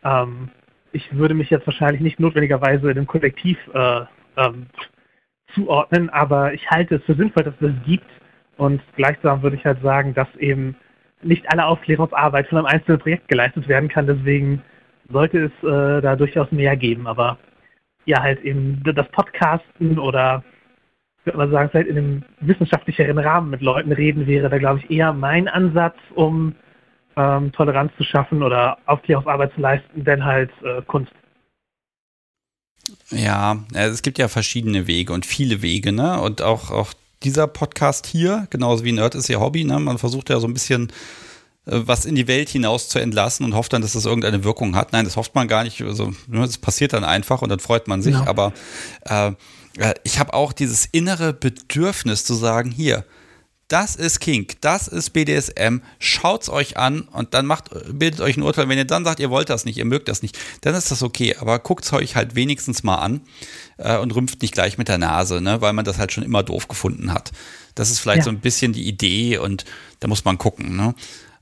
Ähm, 0.02 0.48
ich 0.92 1.14
würde 1.14 1.34
mich 1.34 1.50
jetzt 1.50 1.66
wahrscheinlich 1.66 2.00
nicht 2.00 2.20
notwendigerweise 2.20 2.90
in 2.90 2.96
einem 2.96 3.06
Kollektiv 3.06 3.58
äh, 3.72 4.00
ähm, 4.36 4.66
zuordnen, 5.54 6.10
aber 6.10 6.52
ich 6.52 6.68
halte 6.70 6.96
es 6.96 7.04
für 7.04 7.14
sinnvoll, 7.14 7.44
dass 7.44 7.54
es 7.60 7.74
das 7.74 7.84
gibt. 7.86 8.06
Und 8.56 8.82
gleichsam 8.96 9.42
würde 9.42 9.56
ich 9.56 9.64
halt 9.64 9.80
sagen, 9.82 10.14
dass 10.14 10.28
eben 10.36 10.76
nicht 11.22 11.50
alle 11.50 11.66
Aufklärungsarbeit 11.66 12.46
von 12.48 12.58
einem 12.58 12.66
einzelnen 12.66 13.00
Projekt 13.00 13.28
geleistet 13.28 13.66
werden 13.68 13.88
kann. 13.88 14.06
Deswegen 14.06 14.62
sollte 15.10 15.44
es 15.46 15.68
äh, 15.68 16.00
da 16.00 16.16
durchaus 16.16 16.50
mehr 16.52 16.76
geben. 16.76 17.06
Aber 17.06 17.38
ja, 18.04 18.22
halt 18.22 18.42
eben 18.42 18.82
das 18.84 19.08
Podcasten 19.08 19.98
oder 19.98 20.44
würde 21.24 21.38
man 21.38 21.50
sagen, 21.50 21.70
vielleicht 21.70 21.88
in 21.88 21.96
einem 21.96 22.22
wissenschaftlicheren 22.40 23.18
Rahmen 23.18 23.50
mit 23.50 23.62
Leuten 23.62 23.92
reden, 23.92 24.26
wäre 24.26 24.50
da, 24.50 24.58
glaube 24.58 24.80
ich, 24.80 24.90
eher 24.90 25.12
mein 25.12 25.48
Ansatz, 25.48 25.96
um 26.14 26.54
ähm, 27.16 27.50
Toleranz 27.52 27.92
zu 27.96 28.04
schaffen 28.04 28.42
oder 28.42 28.78
Aufklärungsarbeit 28.86 29.52
zu 29.54 29.60
leisten, 29.60 30.04
denn 30.04 30.24
halt 30.24 30.50
äh, 30.62 30.82
Kunst. 30.82 31.12
Ja, 33.10 33.64
es 33.72 34.02
gibt 34.02 34.18
ja 34.18 34.28
verschiedene 34.28 34.86
Wege 34.86 35.12
und 35.12 35.26
viele 35.26 35.62
Wege, 35.62 35.92
ne? 35.92 36.20
Und 36.20 36.42
auch, 36.42 36.70
auch 36.70 36.92
dieser 37.22 37.46
Podcast 37.46 38.06
hier, 38.06 38.46
genauso 38.50 38.84
wie 38.84 38.92
Nerd 38.92 39.14
ist 39.14 39.28
ihr 39.28 39.40
Hobby. 39.40 39.64
Ne? 39.64 39.78
Man 39.78 39.98
versucht 39.98 40.30
ja 40.30 40.40
so 40.40 40.46
ein 40.46 40.54
bisschen 40.54 40.90
äh, 41.66 41.80
was 41.84 42.04
in 42.04 42.14
die 42.14 42.28
Welt 42.28 42.48
hinaus 42.48 42.88
zu 42.88 42.98
entlassen 42.98 43.44
und 43.44 43.54
hofft 43.54 43.72
dann, 43.72 43.82
dass 43.82 43.94
das 43.94 44.04
irgendeine 44.04 44.44
Wirkung 44.44 44.76
hat. 44.76 44.92
Nein, 44.92 45.04
das 45.04 45.16
hofft 45.16 45.34
man 45.34 45.48
gar 45.48 45.64
nicht. 45.64 45.80
Also, 45.80 46.12
ne, 46.26 46.40
das 46.40 46.58
passiert 46.58 46.92
dann 46.92 47.04
einfach 47.04 47.42
und 47.42 47.48
dann 47.48 47.60
freut 47.60 47.88
man 47.88 48.02
sich. 48.02 48.14
Ja. 48.14 48.26
Aber 48.26 48.52
äh, 49.08 49.32
äh 49.78 49.94
ich 50.04 50.18
habe 50.18 50.34
auch 50.34 50.52
dieses 50.52 50.86
innere 50.86 51.32
Bedürfnis 51.32 52.24
zu 52.24 52.34
sagen, 52.34 52.70
hier, 52.70 53.04
das 53.68 53.96
ist 53.96 54.20
Kink, 54.20 54.60
das 54.60 54.88
ist 54.88 55.10
BDSM, 55.10 55.78
schaut's 55.98 56.48
euch 56.48 56.76
an 56.76 57.02
und 57.02 57.32
dann 57.34 57.46
macht, 57.46 57.70
bildet 57.90 58.20
euch 58.20 58.36
ein 58.36 58.42
Urteil. 58.42 58.68
Wenn 58.68 58.78
ihr 58.78 58.84
dann 58.84 59.04
sagt, 59.04 59.20
ihr 59.20 59.30
wollt 59.30 59.48
das 59.48 59.64
nicht, 59.64 59.78
ihr 59.78 59.84
mögt 59.84 60.08
das 60.08 60.22
nicht, 60.22 60.38
dann 60.60 60.74
ist 60.74 60.90
das 60.90 61.02
okay. 61.02 61.36
Aber 61.36 61.58
guckt's 61.58 61.92
euch 61.92 62.14
halt 62.14 62.34
wenigstens 62.34 62.82
mal 62.82 62.96
an 62.96 63.22
äh, 63.78 63.96
und 63.96 64.14
rümpft 64.14 64.42
nicht 64.42 64.54
gleich 64.54 64.76
mit 64.76 64.88
der 64.88 64.98
Nase, 64.98 65.40
ne, 65.40 65.60
weil 65.60 65.72
man 65.72 65.84
das 65.84 65.98
halt 65.98 66.12
schon 66.12 66.24
immer 66.24 66.42
doof 66.42 66.68
gefunden 66.68 67.12
hat. 67.12 67.32
Das 67.74 67.90
ist 67.90 68.00
vielleicht 68.00 68.18
ja. 68.18 68.24
so 68.24 68.30
ein 68.30 68.40
bisschen 68.40 68.72
die 68.72 68.86
Idee 68.86 69.38
und 69.38 69.64
da 70.00 70.08
muss 70.08 70.24
man 70.24 70.38
gucken. 70.38 70.76
Ne? 70.76 70.94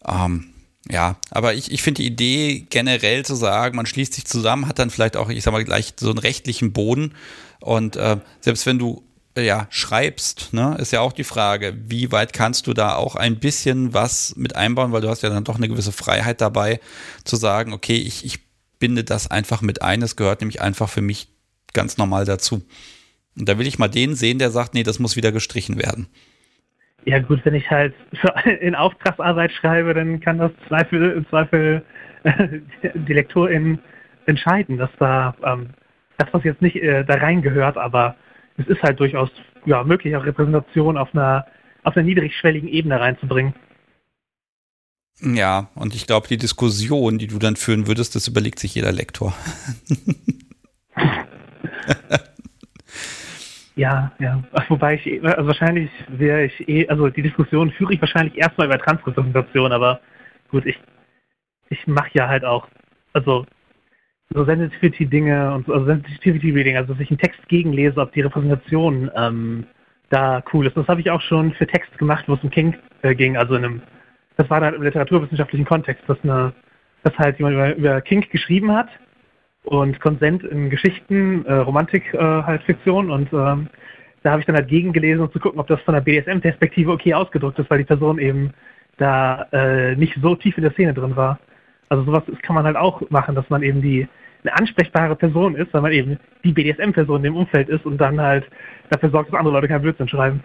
Ähm, 0.07 0.53
ja, 0.91 1.17
aber 1.31 1.55
ich, 1.55 1.71
ich 1.71 1.83
finde 1.83 2.03
die 2.03 2.09
Idee 2.09 2.67
generell 2.69 3.25
zu 3.25 3.35
sagen, 3.35 3.77
man 3.77 3.87
schließt 3.87 4.15
sich 4.15 4.25
zusammen, 4.25 4.67
hat 4.69 4.79
dann 4.79 4.91
vielleicht 4.91 5.17
auch, 5.17 5.29
ich 5.29 5.45
sag 5.45 5.53
mal, 5.53 5.65
gleich 5.65 5.95
so 5.99 6.11
einen 6.11 6.19
rechtlichen 6.19 6.73
Boden. 6.73 7.15
Und 7.61 7.97
äh, 7.97 8.19
selbst 8.41 8.67
wenn 8.67 8.79
du 8.79 9.03
ja 9.37 9.67
schreibst, 9.71 10.53
ne, 10.53 10.77
ist 10.79 10.93
ja 10.93 11.01
auch 11.01 11.13
die 11.13 11.25
Frage, 11.25 11.75
wie 11.87 12.13
weit 12.13 12.33
kannst 12.33 12.67
du 12.67 12.75
da 12.75 12.95
auch 12.97 13.17
ein 13.17 13.39
bisschen 13.39 13.95
was 13.95 14.37
mit 14.37 14.57
einbauen, 14.57 14.93
weil 14.93 15.01
du 15.01 15.09
hast 15.09 15.23
ja 15.23 15.31
dann 15.31 15.45
doch 15.45 15.57
eine 15.57 15.69
gewisse 15.69 15.93
Freiheit 15.93 16.41
dabei, 16.41 16.81
zu 17.25 17.37
sagen, 17.37 17.73
okay, 17.73 17.97
ich, 17.97 18.25
ich 18.25 18.41
binde 18.79 19.05
das 19.05 19.31
einfach 19.31 19.63
mit 19.63 19.81
ein, 19.83 20.03
es 20.03 20.17
gehört 20.17 20.41
nämlich 20.41 20.61
einfach 20.61 20.89
für 20.89 21.03
mich 21.03 21.29
ganz 21.73 21.97
normal 21.97 22.25
dazu. 22.25 22.63
Und 23.39 23.49
da 23.49 23.59
will 23.59 23.67
ich 23.67 23.79
mal 23.79 23.89
den 23.89 24.15
sehen, 24.15 24.39
der 24.39 24.51
sagt, 24.51 24.75
nee, 24.75 24.83
das 24.83 24.99
muss 24.99 25.17
wieder 25.17 25.33
gestrichen 25.33 25.79
werden. 25.79 26.09
Ja 27.05 27.19
gut, 27.19 27.41
wenn 27.45 27.55
ich 27.55 27.71
halt 27.71 27.95
in 28.61 28.75
Auftragsarbeit 28.75 29.53
schreibe, 29.53 29.95
dann 29.95 30.21
kann 30.21 30.39
das 30.39 30.53
Zweifel, 30.69 31.25
Zweifel 31.31 31.83
die 32.95 33.13
Lektorin 33.13 33.79
entscheiden, 34.27 34.79
dass 34.79 34.91
da 34.99 35.35
ähm, 35.45 35.71
das, 36.19 36.29
was 36.33 36.45
jetzt 36.45 36.63
nicht 36.63 36.77
äh, 36.77 37.05
da 37.05 37.15
reingehört, 37.15 37.77
aber 37.77 38.17
es 38.57 38.67
ist 38.67 38.83
halt 38.83 39.01
durchaus 39.01 39.31
ja, 39.65 39.85
möglich, 39.85 40.17
auch 40.17 40.25
Repräsentation 40.25 40.97
auf 40.97 41.15
einer, 41.15 41.47
auf 41.83 41.97
einer 41.97 42.07
niedrigschwelligen 42.07 42.69
Ebene 42.69 43.01
reinzubringen. 43.01 43.55
Ja, 45.21 45.69
und 45.75 45.95
ich 45.95 46.07
glaube, 46.07 46.27
die 46.27 46.39
Diskussion, 46.39 47.19
die 47.19 47.29
du 47.29 47.39
dann 47.39 47.57
führen 47.57 47.87
würdest, 47.87 48.17
das 48.17 48.27
überlegt 48.27 48.59
sich 48.59 48.75
jeder 48.75 48.93
Lektor. 48.93 49.35
Ja, 53.75 54.13
ja. 54.19 54.43
Wobei 54.69 54.95
ich, 54.95 55.25
also 55.25 55.47
wahrscheinlich 55.47 55.91
wäre 56.09 56.45
ich 56.45 56.69
eh, 56.69 56.87
also 56.89 57.09
die 57.09 57.23
Diskussion 57.23 57.71
führe 57.71 57.95
ich 57.95 58.01
wahrscheinlich 58.01 58.37
erstmal 58.37 58.67
über 58.67 58.79
Transrepräsentation, 58.79 59.73
aber 59.73 60.01
gut, 60.51 60.67
ich, 60.67 60.79
ich 61.71 61.87
mache 61.87 62.11
ja 62.13 62.29
halt 62.29 62.45
auch, 62.45 62.69
also 63.15 63.47
so 64.35 64.45
Sensitivity-Dinge 64.45 65.55
und 65.55 65.67
so, 65.67 65.75
also 65.75 65.87
Sensitivity-Reading, 65.87 66.77
also 66.77 66.93
dass 66.93 67.01
ich 67.01 67.11
einen 67.11 67.19
Text 67.19 67.41
gegenlese, 67.49 68.01
ob 68.01 68.13
die 68.13 68.21
Repräsentation 68.21 69.11
ähm, 69.17 69.67
da 70.11 70.43
cool 70.53 70.67
ist. 70.67 70.77
Das 70.77 70.89
habe 70.89 71.01
ich 71.01 71.11
auch 71.11 71.21
schon 71.23 71.53
für 71.55 71.67
Text 71.67 71.97
gemacht, 71.99 72.25
wo 72.27 72.35
es 72.35 72.43
um 72.43 72.51
King 72.51 72.77
äh, 73.03 73.15
ging, 73.15 73.37
also 73.37 73.55
in 73.55 73.65
einem, 73.65 73.83
das 74.37 74.49
war 74.51 74.61
dann 74.61 74.75
im 74.75 74.83
literaturwissenschaftlichen 74.83 75.67
Kontext, 75.67 76.03
dass 76.07 76.19
eine, 76.23 76.53
dass 77.03 77.17
halt 77.19 77.39
jemand 77.39 77.55
über, 77.55 77.75
über 77.77 78.01
King 78.01 78.25
geschrieben 78.31 78.73
hat 78.73 78.89
und 79.65 80.01
Konsent 80.01 80.45
in 80.45 80.71
Geschichten, 80.71 81.45
äh, 81.47 81.55
Romantik 81.55 82.13
äh, 82.15 82.19
halt 82.19 82.63
Fiktion 82.63 83.11
und 83.11 83.33
ähm, 83.33 83.69
da 84.23 84.31
habe 84.31 84.41
ich 84.41 84.47
dann 84.47 84.57
halt 84.57 84.69
gegengelesen, 84.69 85.25
um 85.25 85.33
zu 85.33 85.41
gucken, 85.41 85.59
ob 85.59 85.67
das 85.67 85.81
von 85.83 85.95
der 85.95 86.01
BDSM-Perspektive 86.01 86.93
okay 86.93 87.15
ausgedrückt 87.15 87.59
ist, 87.59 87.69
weil 87.71 87.79
die 87.79 87.85
Person 87.85 88.19
eben 88.19 88.53
da 88.99 89.47
äh, 89.53 89.97
nicht 89.97 90.17
so 90.23 90.37
tief 90.37 90.57
in 90.57 90.63
der 90.63 90.73
Szene 90.73 90.95
drin 90.95 91.17
war. 91.17 91.41
Also 91.89 92.05
sowas 92.05 92.23
kann 92.43 92.55
man 92.55 92.65
halt 92.65 92.77
auch 92.77 93.03
machen, 93.11 93.35
dass 93.35 93.49
man 93.51 93.63
eben 93.63 93.83
die 93.83 94.07
eine 94.43 94.57
ansprechbare 94.57 95.17
Person 95.17 95.57
ist, 95.57 95.73
weil 95.73 95.83
man 95.83 95.93
eben 95.93 96.19
die 96.45 96.53
BDSM-Person 96.53 97.19
in 97.19 97.23
dem 97.23 97.37
Umfeld 97.37 97.69
ist 97.69 97.85
und 97.85 97.99
dann 97.99 98.21
halt 98.21 98.45
dafür 98.91 99.11
sorgt, 99.11 99.33
dass 99.33 99.39
andere 99.39 99.55
Leute 99.55 99.69
keinen 99.69 99.83
Blödsinn 99.83 100.09
schreiben. 100.09 100.43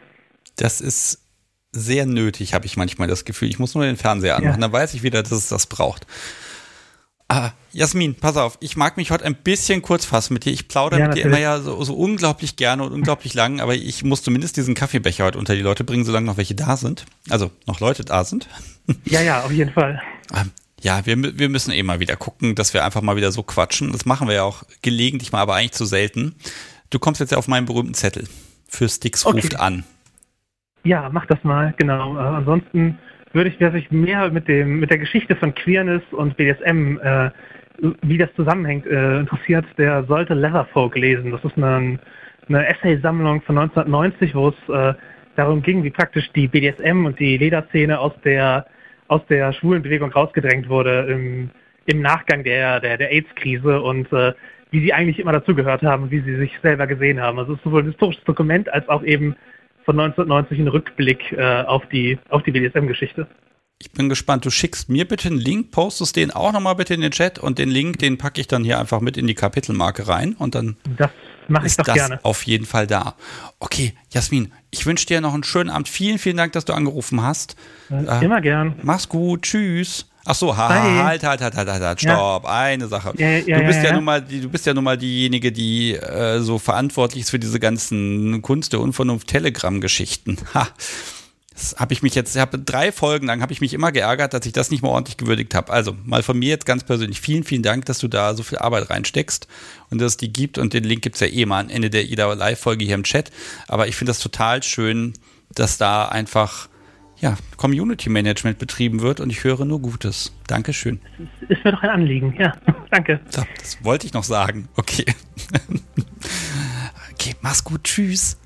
Das 0.56 0.82
ist 0.82 1.24
sehr 1.72 2.06
nötig, 2.06 2.53
habe 2.53 2.65
ich 2.65 2.78
manchmal 2.78 3.07
das 3.07 3.26
Gefühl. 3.26 3.49
Ich 3.49 3.60
muss 3.60 3.76
nur 3.76 3.86
den 3.86 3.98
Fernseher 3.98 4.38
anmachen, 4.38 4.61
ja. 4.61 4.68
dann 4.68 4.72
weiß 4.72 4.94
ich 4.94 5.03
wieder, 5.03 5.22
dass 5.22 5.32
es 5.32 5.49
das 5.49 5.68
braucht. 5.68 6.07
Ah, 7.30 7.52
Jasmin, 7.74 8.15
pass 8.15 8.38
auf, 8.38 8.57
ich 8.61 8.78
mag 8.78 8.95
mich 8.95 9.11
heute 9.11 9.26
ein 9.26 9.36
bisschen 9.36 9.82
kurz 9.82 10.06
fassen 10.06 10.34
mit 10.34 10.45
dir. 10.45 10.53
Ich 10.53 10.69
plaudere 10.69 11.02
ja, 11.02 11.07
mit 11.07 11.18
dir 11.18 11.26
immer 11.26 11.40
ja 11.40 11.60
so, 11.60 11.84
so, 11.84 11.94
unglaublich 11.94 12.56
gerne 12.56 12.84
und 12.84 12.94
unglaublich 12.94 13.34
lang, 13.34 13.60
aber 13.60 13.76
ich 13.76 14.06
muss 14.06 14.24
zumindest 14.24 14.56
diesen 14.56 14.76
Kaffeebecher 14.76 15.26
heute 15.26 15.38
unter 15.38 15.53
die 15.53 15.61
Leute 15.61 15.84
bringen, 15.84 16.06
solange 16.06 16.26
noch 16.26 16.38
welche 16.38 16.56
da 16.56 16.78
sind. 16.78 17.06
Also 17.30 17.52
noch 17.65 17.82
Leute 17.82 18.06
da 18.06 18.24
sind. 18.24 18.48
Ja, 19.03 19.22
ja, 19.22 19.44
auf 19.44 19.52
jeden 19.52 19.74
Fall. 19.74 20.02
Ja, 20.82 21.06
wir, 21.06 21.18
wir 21.40 21.49
müssen 21.49 21.72
eh 21.72 21.82
mal 21.84 21.99
wieder 21.99 22.16
gucken, 22.16 22.56
dass 22.56 22.74
wir 22.74 22.86
einfach 22.86 23.02
mal 23.02 23.16
wieder 23.16 23.32
so 23.32 23.44
quatschen. 23.44 23.91
Das 23.91 24.06
machen 24.06 24.28
wir 24.28 24.36
ja 24.36 24.44
auch 24.44 24.64
gelegentlich 24.82 25.32
mal, 25.32 25.41
aber 25.41 25.56
eigentlich 25.56 25.72
zu 25.72 25.86
selten. 25.86 26.36
Du 26.90 26.99
kommst 26.99 27.20
jetzt 27.20 27.32
ja 27.32 27.38
auf 27.38 27.48
meinen 27.48 27.66
berühmten 27.66 27.94
Zettel. 27.94 28.28
Für 28.70 28.88
Sticks 28.88 29.26
okay. 29.26 29.40
ruft 29.40 29.60
an. 29.60 29.84
Ja, 30.84 31.10
mach 31.12 31.26
das 31.26 31.44
mal, 31.44 31.74
genau. 31.78 32.16
Äh, 32.16 32.20
ansonsten 32.20 32.98
würde 33.34 33.49
ich, 33.49 33.60
wer 33.60 33.72
sich 33.72 33.91
mehr 33.91 34.30
mit 34.32 34.48
dem, 34.48 34.80
mit 34.80 34.90
der 34.90 34.99
Geschichte 34.99 35.36
von 35.36 35.54
Queerness 35.54 36.02
und 36.12 36.38
BDSM, 36.38 36.98
äh, 36.99 37.32
wie 38.04 38.18
das 38.18 38.34
zusammenhängt, 38.36 38.86
äh, 38.86 39.20
interessiert, 39.20 39.66
der 39.78 40.04
sollte 40.06 40.34
Leatherfolk 40.34 40.95
lesen. 40.95 41.32
Das 41.32 41.44
ist 41.44 41.58
eine, 41.58 41.99
eine 42.48 42.68
Essay-Sammlung 42.68 43.41
von 43.41 43.58
1990, 43.58 44.34
wo 44.36 44.49
es 44.49 44.70
äh, 44.70 44.94
darum 45.36 45.62
ging, 45.62 45.84
wie 45.84 45.90
praktisch 45.90 46.32
die 46.34 46.48
BDSM 46.48 47.06
und 47.06 47.20
die 47.20 47.38
Lederszene 47.38 47.99
aus 47.99 48.14
der 48.24 48.66
aus 49.07 49.21
der 49.29 49.53
schwulen 49.53 49.81
Bewegung 49.81 50.11
rausgedrängt 50.11 50.69
wurde 50.69 51.07
im, 51.09 51.49
im 51.85 52.01
Nachgang 52.01 52.43
der, 52.43 52.79
der, 52.79 52.97
der 52.97 53.11
AIDS-Krise 53.11 53.81
und 53.81 54.11
äh, 54.11 54.34
wie 54.71 54.81
sie 54.81 54.93
eigentlich 54.93 55.19
immer 55.19 55.31
dazugehört 55.31 55.81
haben, 55.81 56.11
wie 56.11 56.19
sie 56.21 56.35
sich 56.35 56.51
selber 56.61 56.88
gesehen 56.88 57.21
haben. 57.21 57.39
Also 57.39 57.53
es 57.53 57.59
ist 57.59 57.63
sowohl 57.63 57.84
ein 57.84 57.88
historisches 57.88 58.23
Dokument 58.25 58.71
als 58.71 58.88
auch 58.89 59.03
eben 59.03 59.35
von 59.85 59.97
1990 59.99 60.59
ein 60.59 60.67
Rückblick 60.67 61.31
äh, 61.31 61.63
auf 61.63 61.88
die, 61.88 62.19
auf 62.29 62.43
die 62.43 62.51
BDSM-Geschichte. 62.51 63.27
Ich 63.79 63.91
bin 63.91 64.09
gespannt. 64.09 64.45
Du 64.45 64.49
schickst 64.49 64.89
mir 64.89 65.07
bitte 65.07 65.29
einen 65.29 65.38
Link, 65.38 65.71
postest 65.71 66.15
den 66.15 66.31
auch 66.31 66.51
nochmal 66.51 66.75
bitte 66.75 66.95
in 66.95 67.01
den 67.01 67.11
Chat 67.11 67.39
und 67.39 67.59
den 67.59 67.69
Link, 67.69 67.99
den 67.99 68.17
packe 68.17 68.41
ich 68.41 68.47
dann 68.47 68.63
hier 68.63 68.79
einfach 68.79 69.01
mit 69.01 69.17
in 69.17 69.27
die 69.27 69.35
Kapitelmarke 69.35 70.07
rein 70.07 70.35
und 70.38 70.55
dann 70.55 70.77
das 70.97 71.11
mache 71.49 71.68
ich 71.68 71.76
doch 71.76 71.86
das 71.86 71.95
gerne. 71.95 72.19
auf 72.24 72.44
jeden 72.44 72.65
Fall 72.65 72.88
da. 72.88 73.15
Okay, 73.60 73.94
Jasmin, 74.11 74.52
ich 74.72 74.86
wünsche 74.86 75.06
dir 75.06 75.22
noch 75.22 75.34
einen 75.34 75.44
schönen 75.44 75.69
Abend. 75.69 75.90
Vielen, 75.90 76.18
vielen 76.18 76.38
Dank, 76.38 76.53
dass 76.53 76.65
du 76.65 76.74
angerufen 76.74 77.22
hast. 77.22 77.56
Äh, 77.90 78.24
immer 78.24 78.41
gern. 78.41 78.76
Mach's 78.84 79.10
gut. 79.10 79.44
Tschüss. 79.44 80.06
Ach 80.30 80.36
so, 80.36 80.57
halt, 80.57 81.24
halt, 81.24 81.24
halt, 81.24 81.56
halt, 81.56 81.56
halt, 81.56 81.82
halt, 81.84 82.02
stopp, 82.02 82.44
ja. 82.44 82.49
eine 82.49 82.88
Sache. 82.90 83.14
Ja, 83.15 83.38
ja, 83.38 83.60
du 83.60 83.65
bist 83.65 83.82
ja, 83.82 83.94
nun 83.94 84.03
mal, 84.03 84.22
du 84.22 84.49
bist 84.49 84.65
ja 84.65 84.74
nun 84.74 84.84
mal 84.84 84.98
diejenige, 84.98 85.53
die 85.53 85.94
äh, 85.94 86.41
so 86.41 86.60
verantwortlich 86.60 87.24
ist 87.24 87.30
für 87.30 87.40
diese 87.40 87.61
ganzen 87.61 88.41
Kunst 88.41 88.74
der 88.74 88.82
Unvernunft 88.82 89.28
Telegram-Geschichten. 89.28 90.38
Ha. 90.53 90.68
Das 91.57 91.75
habe 91.79 91.91
ich 91.91 92.03
mich 92.03 92.13
jetzt, 92.13 92.35
ich 92.35 92.39
habe 92.41 92.59
drei 92.59 92.91
Folgen 92.91 93.25
lang 93.25 93.41
habe 93.41 93.51
ich 93.51 93.61
mich 93.61 93.73
immer 93.73 93.91
geärgert, 93.91 94.31
dass 94.35 94.45
ich 94.45 94.53
das 94.53 94.69
nicht 94.69 94.84
mal 94.84 94.89
ordentlich 94.89 95.17
gewürdigt 95.17 95.55
habe. 95.55 95.73
Also 95.73 95.97
mal 96.05 96.21
von 96.21 96.38
mir 96.38 96.49
jetzt 96.49 96.67
ganz 96.67 96.84
persönlich 96.84 97.19
vielen, 97.19 97.43
vielen 97.43 97.63
Dank, 97.63 97.85
dass 97.85 97.97
du 97.97 98.07
da 98.07 98.35
so 98.35 98.43
viel 98.43 98.59
Arbeit 98.59 98.91
reinsteckst 98.91 99.47
und 99.89 99.99
dass 99.99 100.11
es 100.11 100.17
die 100.17 100.31
gibt. 100.31 100.59
Und 100.59 100.75
den 100.75 100.84
Link 100.84 101.01
gibt 101.01 101.15
es 101.15 101.21
ja 101.21 101.25
eh 101.25 101.47
mal 101.47 101.61
am 101.61 101.69
Ende 101.69 101.89
der 101.89 102.05
jeder 102.05 102.35
Live-Folge 102.35 102.85
hier 102.85 102.93
im 102.93 103.01
Chat. 103.01 103.31
Aber 103.67 103.88
ich 103.88 103.95
finde 103.95 104.11
das 104.11 104.19
total 104.19 104.61
schön, 104.61 105.13
dass 105.49 105.79
da 105.79 106.07
einfach 106.07 106.69
ja, 107.19 107.35
Community 107.55 108.11
Management 108.11 108.59
betrieben 108.59 109.01
wird 109.01 109.19
und 109.19 109.31
ich 109.31 109.43
höre 109.43 109.65
nur 109.65 109.81
Gutes. 109.81 110.38
Dankeschön. 110.45 111.01
Ist 111.49 111.65
mir 111.65 111.71
doch 111.71 111.81
ein 111.81 111.89
Anliegen, 111.89 112.35
ja. 112.38 112.53
Danke. 112.91 113.19
So, 113.29 113.41
das 113.57 113.84
wollte 113.84 114.05
ich 114.05 114.13
noch 114.13 114.23
sagen. 114.23 114.69
Okay. 114.75 115.05
okay, 117.13 117.35
mach's 117.41 117.63
gut. 117.63 117.84
Tschüss. 117.84 118.38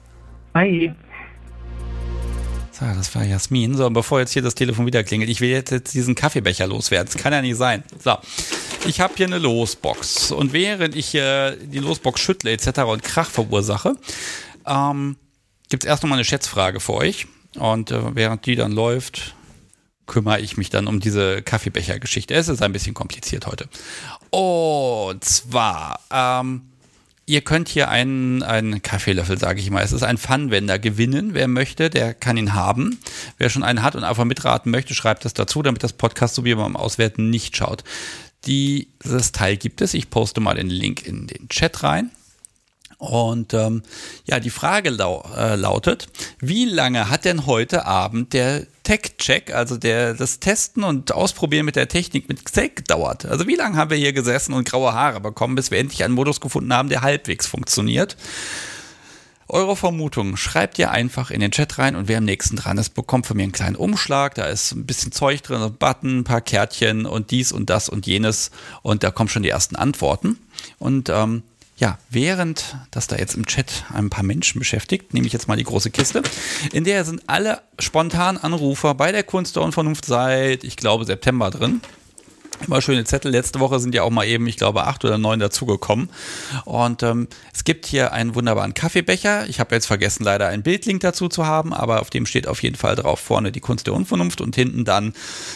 Bye. 0.53 0.95
So, 2.81 2.87
das 2.87 3.13
war 3.13 3.23
Jasmin. 3.23 3.77
So, 3.77 3.87
bevor 3.91 4.21
jetzt 4.21 4.33
hier 4.33 4.41
das 4.41 4.55
Telefon 4.55 4.87
wieder 4.87 5.03
klingelt, 5.03 5.29
ich 5.29 5.39
will 5.39 5.51
jetzt, 5.51 5.69
jetzt 5.69 5.93
diesen 5.93 6.15
Kaffeebecher 6.15 6.65
loswerden. 6.65 7.13
Das 7.13 7.21
kann 7.21 7.31
ja 7.31 7.39
nicht 7.39 7.55
sein. 7.55 7.83
So, 8.03 8.17
ich 8.87 8.99
habe 8.99 9.13
hier 9.15 9.27
eine 9.27 9.37
Losbox. 9.37 10.31
Und 10.31 10.51
während 10.51 10.95
ich 10.95 11.13
äh, 11.13 11.55
die 11.57 11.77
Losbox 11.77 12.19
schüttle 12.19 12.51
etc. 12.51 12.79
und 12.79 13.03
Krach 13.03 13.29
verursache, 13.29 13.97
ähm, 14.65 15.15
gibt 15.69 15.83
es 15.83 15.87
erst 15.87 16.01
nochmal 16.01 16.17
eine 16.17 16.25
Schätzfrage 16.25 16.79
für 16.79 16.93
euch. 16.93 17.27
Und 17.55 17.91
äh, 17.91 18.15
während 18.15 18.47
die 18.47 18.55
dann 18.55 18.71
läuft, 18.71 19.35
kümmere 20.07 20.39
ich 20.39 20.57
mich 20.57 20.71
dann 20.71 20.87
um 20.87 20.99
diese 20.99 21.43
Kaffeebecher-Geschichte. 21.43 22.33
Es 22.33 22.47
ist 22.47 22.63
ein 22.63 22.73
bisschen 22.73 22.95
kompliziert 22.95 23.45
heute. 23.45 23.69
Und 24.31 25.23
zwar, 25.23 25.99
ähm, 26.11 26.70
ihr 27.25 27.41
könnt 27.41 27.69
hier 27.69 27.89
einen, 27.89 28.43
einen 28.43 28.81
Kaffeelöffel, 28.81 29.37
sage 29.37 29.59
ich 29.59 29.69
mal. 29.69 29.83
Es 29.83 29.91
ist 29.91 30.03
ein 30.03 30.17
Pfannwender 30.17 30.79
gewinnen. 30.79 31.33
Wer 31.33 31.47
möchte, 31.47 31.89
der 31.89 32.13
kann 32.13 32.37
ihn 32.37 32.53
haben. 32.53 32.99
Wer 33.37 33.49
schon 33.49 33.63
einen 33.63 33.83
hat 33.83 33.95
und 33.95 34.03
einfach 34.03 34.25
mitraten 34.25 34.71
möchte, 34.71 34.93
schreibt 34.93 35.25
das 35.25 35.33
dazu, 35.33 35.61
damit 35.61 35.83
das 35.83 35.93
Podcast 35.93 36.35
so 36.35 36.45
wie 36.45 36.55
beim 36.55 36.75
Auswerten 36.75 37.29
nicht 37.29 37.55
schaut. 37.55 37.83
Dieses 38.45 39.31
Teil 39.31 39.57
gibt 39.57 39.81
es. 39.81 39.93
Ich 39.93 40.09
poste 40.09 40.41
mal 40.41 40.55
den 40.55 40.69
Link 40.69 41.05
in 41.05 41.27
den 41.27 41.47
Chat 41.49 41.83
rein. 41.83 42.11
Und 42.97 43.55
ähm, 43.55 43.81
ja, 44.25 44.39
die 44.39 44.51
Frage 44.51 44.91
lau 44.91 45.27
äh, 45.35 45.55
lautet, 45.55 46.07
wie 46.39 46.65
lange 46.65 47.09
hat 47.09 47.25
denn 47.25 47.47
heute 47.47 47.85
Abend 47.85 48.33
der 48.33 48.67
Tech-Check, 48.83 49.53
also 49.53 49.77
der, 49.77 50.13
das 50.13 50.39
Testen 50.39 50.83
und 50.83 51.11
Ausprobieren 51.11 51.65
mit 51.65 51.75
der 51.75 51.87
Technik 51.87 52.27
mit 52.27 52.45
Xake 52.45 52.75
gedauert? 52.75 53.25
Also 53.25 53.47
wie 53.47 53.55
lange 53.55 53.77
haben 53.77 53.91
wir 53.91 53.97
hier 53.97 54.13
gesessen 54.13 54.53
und 54.53 54.67
graue 54.67 54.93
Haare 54.93 55.21
bekommen, 55.21 55.55
bis 55.55 55.71
wir 55.71 55.79
endlich 55.79 56.03
einen 56.03 56.15
Modus 56.15 56.41
gefunden 56.41 56.73
haben, 56.73 56.89
der 56.89 57.01
halbwegs 57.01 57.47
funktioniert? 57.47 58.17
Eure 59.53 59.75
Vermutungen 59.75 60.37
schreibt 60.37 60.79
ihr 60.79 60.91
einfach 60.91 61.29
in 61.29 61.41
den 61.41 61.51
Chat 61.51 61.77
rein 61.77 61.97
und 61.97 62.07
wer 62.07 62.19
am 62.19 62.23
nächsten 62.23 62.55
dran 62.55 62.77
ist, 62.77 62.91
bekommt 62.91 63.27
von 63.27 63.35
mir 63.35 63.43
einen 63.43 63.51
kleinen 63.51 63.75
Umschlag. 63.75 64.33
Da 64.35 64.45
ist 64.45 64.71
ein 64.71 64.85
bisschen 64.85 65.11
Zeug 65.11 65.43
drin, 65.43 65.61
ein 65.61 65.73
Button, 65.73 66.19
ein 66.19 66.23
paar 66.23 66.39
Kärtchen 66.39 67.05
und 67.05 67.31
dies 67.31 67.51
und 67.51 67.69
das 67.69 67.89
und 67.89 68.07
jenes. 68.07 68.51
Und 68.81 69.03
da 69.03 69.11
kommen 69.11 69.27
schon 69.27 69.43
die 69.43 69.49
ersten 69.49 69.75
Antworten. 69.75 70.37
Und 70.79 71.09
ähm, 71.09 71.43
ja, 71.81 71.97
während 72.11 72.77
das 72.91 73.07
da 73.07 73.17
jetzt 73.17 73.33
im 73.33 73.47
Chat 73.47 73.85
ein 73.91 74.11
paar 74.11 74.23
Menschen 74.23 74.59
beschäftigt, 74.59 75.15
nehme 75.15 75.25
ich 75.25 75.33
jetzt 75.33 75.47
mal 75.47 75.57
die 75.57 75.63
große 75.63 75.89
Kiste. 75.89 76.21
In 76.71 76.83
der 76.83 77.03
sind 77.05 77.23
alle 77.25 77.63
spontan 77.79 78.37
Anrufer 78.37 78.93
bei 78.93 79.11
der 79.11 79.23
Kunst 79.23 79.55
der 79.55 79.63
Unvernunft 79.63 80.05
seit, 80.05 80.63
ich 80.63 80.77
glaube, 80.77 81.05
September 81.05 81.49
drin. 81.49 81.81
Immer 82.65 82.81
schöne 82.81 83.03
Zettel. 83.03 83.31
Letzte 83.31 83.59
Woche 83.59 83.79
sind 83.79 83.95
ja 83.95 84.03
auch 84.03 84.09
mal 84.09 84.25
eben, 84.25 84.45
ich 84.47 84.57
glaube, 84.57 84.85
acht 84.85 85.03
oder 85.03 85.17
neun 85.17 85.39
dazugekommen. 85.39 86.09
Und 86.65 87.03
ähm, 87.03 87.27
es 87.53 87.63
gibt 87.63 87.85
hier 87.85 88.13
einen 88.13 88.35
wunderbaren 88.35 88.73
Kaffeebecher. 88.73 89.47
Ich 89.47 89.59
habe 89.59 89.75
jetzt 89.75 89.87
vergessen, 89.87 90.23
leider 90.23 90.47
einen 90.47 90.63
Bildlink 90.63 91.01
dazu 91.01 91.27
zu 91.27 91.45
haben, 91.45 91.73
aber 91.73 92.01
auf 92.01 92.09
dem 92.09 92.25
steht 92.25 92.47
auf 92.47 92.61
jeden 92.61 92.75
Fall 92.75 92.95
drauf 92.95 93.19
vorne 93.19 93.51
die 93.51 93.59
Kunst 93.59 93.87
der 93.87 93.93
Unvernunft 93.93 94.41
und 94.41 94.55
hinten 94.55 94.85
dann, 94.85 95.13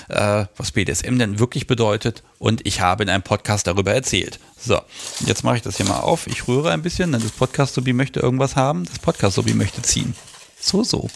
äh, 0.10 0.46
was 0.58 0.72
BDSM 0.72 1.18
denn 1.18 1.40
wirklich 1.40 1.68
bedeutet. 1.68 2.24
Und 2.40 2.66
ich 2.66 2.82
habe 2.82 3.04
in 3.04 3.10
einem 3.10 3.24
Podcast 3.24 3.68
darüber 3.68 3.94
erzählt. 3.94 4.40
So, 4.60 4.80
jetzt 5.26 5.44
mache 5.44 5.58
ich 5.58 5.62
das 5.62 5.78
hier 5.78 5.86
mal 5.86 6.00
auf. 6.00 6.28
Ich 6.28 6.48
rühre 6.48 6.72
ein 6.72 6.82
bisschen, 6.82 7.12
denn 7.12 7.22
das 7.22 7.32
Podcast-Sobi 7.32 7.94
möchte 7.94 8.20
irgendwas 8.20 8.56
haben. 8.56 8.86
Das 8.86 9.00
Podcast-Sobi 9.00 9.54
möchte 9.54 9.82
ziehen. 9.82 10.16
So, 10.60 10.84
so. 10.84 11.10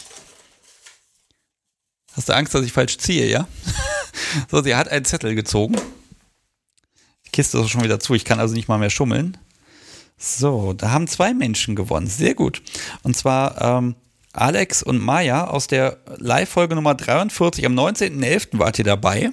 Hast 2.16 2.28
du 2.28 2.34
Angst, 2.34 2.54
dass 2.54 2.64
ich 2.64 2.72
falsch 2.72 2.98
ziehe, 2.98 3.28
ja? 3.28 3.46
so, 4.50 4.62
sie 4.62 4.74
hat 4.74 4.88
einen 4.88 5.04
Zettel 5.04 5.34
gezogen. 5.34 5.76
Die 7.26 7.30
Kiste 7.30 7.58
ist 7.58 7.70
schon 7.70 7.84
wieder 7.84 8.00
zu, 8.00 8.14
ich 8.14 8.24
kann 8.24 8.40
also 8.40 8.54
nicht 8.54 8.68
mal 8.68 8.78
mehr 8.78 8.90
schummeln. 8.90 9.38
So, 10.18 10.74
da 10.74 10.90
haben 10.90 11.06
zwei 11.06 11.32
Menschen 11.32 11.76
gewonnen. 11.76 12.06
Sehr 12.06 12.34
gut. 12.34 12.62
Und 13.02 13.16
zwar 13.16 13.60
ähm, 13.60 13.94
Alex 14.32 14.82
und 14.82 14.98
Maya 14.98 15.46
aus 15.46 15.66
der 15.66 15.98
Live-Folge 16.18 16.76
Nummer 16.76 16.94
43 16.94 17.66
am 17.66 17.74
19.11. 17.74 18.58
wart 18.58 18.78
ihr 18.78 18.84
dabei. 18.84 19.30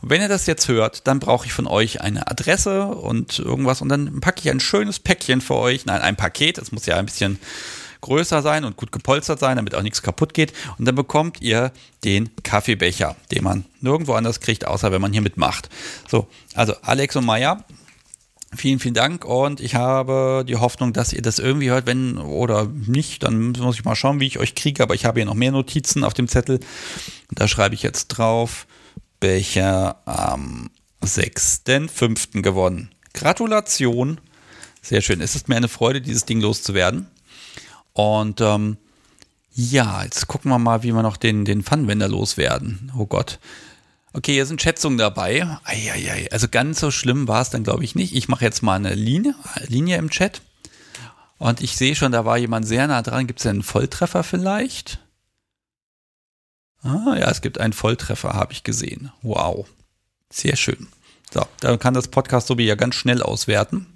Und 0.00 0.10
wenn 0.10 0.22
ihr 0.22 0.28
das 0.28 0.46
jetzt 0.46 0.66
hört, 0.66 1.06
dann 1.06 1.20
brauche 1.20 1.46
ich 1.46 1.52
von 1.52 1.66
euch 1.66 2.00
eine 2.00 2.26
Adresse 2.28 2.86
und 2.86 3.38
irgendwas 3.38 3.80
und 3.80 3.88
dann 3.90 4.20
packe 4.20 4.40
ich 4.40 4.50
ein 4.50 4.60
schönes 4.60 4.98
Päckchen 4.98 5.40
für 5.40 5.56
euch. 5.56 5.86
Nein, 5.86 6.00
ein 6.00 6.16
Paket. 6.16 6.58
Das 6.58 6.72
muss 6.72 6.86
ja 6.86 6.96
ein 6.96 7.06
bisschen 7.06 7.38
größer 8.00 8.42
sein 8.42 8.64
und 8.64 8.76
gut 8.76 8.92
gepolstert 8.92 9.38
sein, 9.38 9.56
damit 9.56 9.74
auch 9.74 9.82
nichts 9.82 10.02
kaputt 10.02 10.34
geht. 10.34 10.52
Und 10.78 10.86
dann 10.86 10.94
bekommt 10.94 11.40
ihr 11.40 11.72
den 12.04 12.30
Kaffeebecher, 12.42 13.16
den 13.30 13.44
man 13.44 13.64
nirgendwo 13.80 14.14
anders 14.14 14.40
kriegt, 14.40 14.66
außer 14.66 14.92
wenn 14.92 15.00
man 15.00 15.12
hier 15.12 15.22
mitmacht. 15.22 15.68
So, 16.08 16.28
also 16.54 16.74
Alex 16.82 17.16
und 17.16 17.24
Maya, 17.24 17.64
Vielen, 18.52 18.80
vielen 18.80 18.94
Dank 18.94 19.24
und 19.24 19.60
ich 19.60 19.76
habe 19.76 20.44
die 20.46 20.56
Hoffnung, 20.56 20.92
dass 20.92 21.12
ihr 21.12 21.22
das 21.22 21.38
irgendwie 21.38 21.70
hört, 21.70 21.86
wenn 21.86 22.18
oder 22.18 22.66
nicht, 22.66 23.22
dann 23.22 23.52
muss 23.52 23.76
ich 23.76 23.84
mal 23.84 23.94
schauen, 23.94 24.18
wie 24.18 24.26
ich 24.26 24.40
euch 24.40 24.56
kriege, 24.56 24.82
aber 24.82 24.96
ich 24.96 25.04
habe 25.04 25.20
hier 25.20 25.26
noch 25.26 25.34
mehr 25.34 25.52
Notizen 25.52 26.02
auf 26.02 26.14
dem 26.14 26.26
Zettel. 26.26 26.58
Da 27.30 27.46
schreibe 27.46 27.76
ich 27.76 27.82
jetzt 27.84 28.08
drauf, 28.08 28.66
Becher 29.20 30.00
am 30.04 30.70
6.5. 31.04 32.42
gewonnen. 32.42 32.90
Gratulation. 33.14 34.20
Sehr 34.82 35.00
schön. 35.00 35.20
Es 35.20 35.36
ist 35.36 35.48
mir 35.48 35.56
eine 35.56 35.68
Freude, 35.68 36.00
dieses 36.00 36.24
Ding 36.24 36.40
loszuwerden. 36.40 37.06
Und 38.00 38.40
ähm, 38.40 38.78
ja, 39.52 40.02
jetzt 40.04 40.26
gucken 40.26 40.50
wir 40.50 40.58
mal, 40.58 40.82
wie 40.82 40.92
wir 40.92 41.02
noch 41.02 41.18
den, 41.18 41.44
den 41.44 41.62
Pfannenwender 41.62 42.08
loswerden. 42.08 42.90
Oh 42.96 43.04
Gott. 43.04 43.38
Okay, 44.14 44.32
hier 44.32 44.46
sind 44.46 44.62
Schätzungen 44.62 44.96
dabei. 44.96 45.46
Eieiei. 45.64 46.32
Also 46.32 46.48
ganz 46.48 46.80
so 46.80 46.90
schlimm 46.90 47.28
war 47.28 47.42
es 47.42 47.50
dann, 47.50 47.62
glaube 47.62 47.84
ich, 47.84 47.94
nicht. 47.94 48.14
Ich 48.14 48.26
mache 48.26 48.42
jetzt 48.42 48.62
mal 48.62 48.76
eine 48.76 48.94
Linie, 48.94 49.34
Linie 49.66 49.98
im 49.98 50.08
Chat. 50.08 50.40
Und 51.36 51.60
ich 51.60 51.76
sehe 51.76 51.94
schon, 51.94 52.10
da 52.10 52.24
war 52.24 52.38
jemand 52.38 52.66
sehr 52.66 52.86
nah 52.86 53.02
dran. 53.02 53.26
Gibt 53.26 53.40
es 53.40 53.46
einen 53.46 53.62
Volltreffer 53.62 54.24
vielleicht? 54.24 54.98
Ah, 56.82 57.16
ja, 57.18 57.30
es 57.30 57.42
gibt 57.42 57.60
einen 57.60 57.74
Volltreffer, 57.74 58.32
habe 58.32 58.54
ich 58.54 58.64
gesehen. 58.64 59.12
Wow. 59.20 59.68
Sehr 60.30 60.56
schön. 60.56 60.88
So, 61.30 61.44
dann 61.60 61.78
kann 61.78 61.92
das 61.92 62.08
Podcast 62.08 62.46
Sobi 62.46 62.64
ja 62.64 62.76
ganz 62.76 62.94
schnell 62.94 63.22
auswerten. 63.22 63.86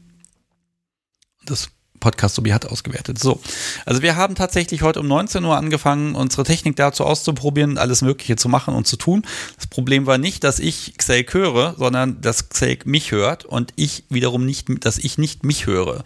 Das 1.47 1.71
Podcast 2.05 2.35
Sobi 2.35 2.51
hat 2.51 2.67
ausgewertet. 2.67 3.19
So, 3.19 3.41
also 3.87 4.03
wir 4.03 4.15
haben 4.15 4.35
tatsächlich 4.35 4.83
heute 4.83 5.01
um 5.01 5.09
19 5.09 5.43
Uhr 5.43 5.57
angefangen, 5.57 6.15
unsere 6.15 6.45
Technik 6.45 6.77
dazu 6.77 7.03
auszuprobieren, 7.03 7.79
alles 7.79 8.03
Mögliche 8.03 8.37
zu 8.37 8.51
machen 8.51 8.75
und 8.75 8.87
zu 8.87 8.99
tun. 8.99 9.23
Das 9.57 9.69
Problem 9.69 10.05
war 10.05 10.19
nicht, 10.19 10.45
dass 10.45 10.59
ich 10.59 10.99
Xelk 10.99 11.33
höre, 11.33 11.75
sondern 11.79 12.21
dass 12.21 12.51
Xelk 12.51 12.85
mich 12.85 13.11
hört 13.11 13.47
und 13.47 13.73
ich 13.77 14.05
wiederum 14.11 14.45
nicht, 14.45 14.85
dass 14.85 14.99
ich 14.99 15.17
nicht 15.17 15.45
mich 15.45 15.65
höre. 15.65 16.05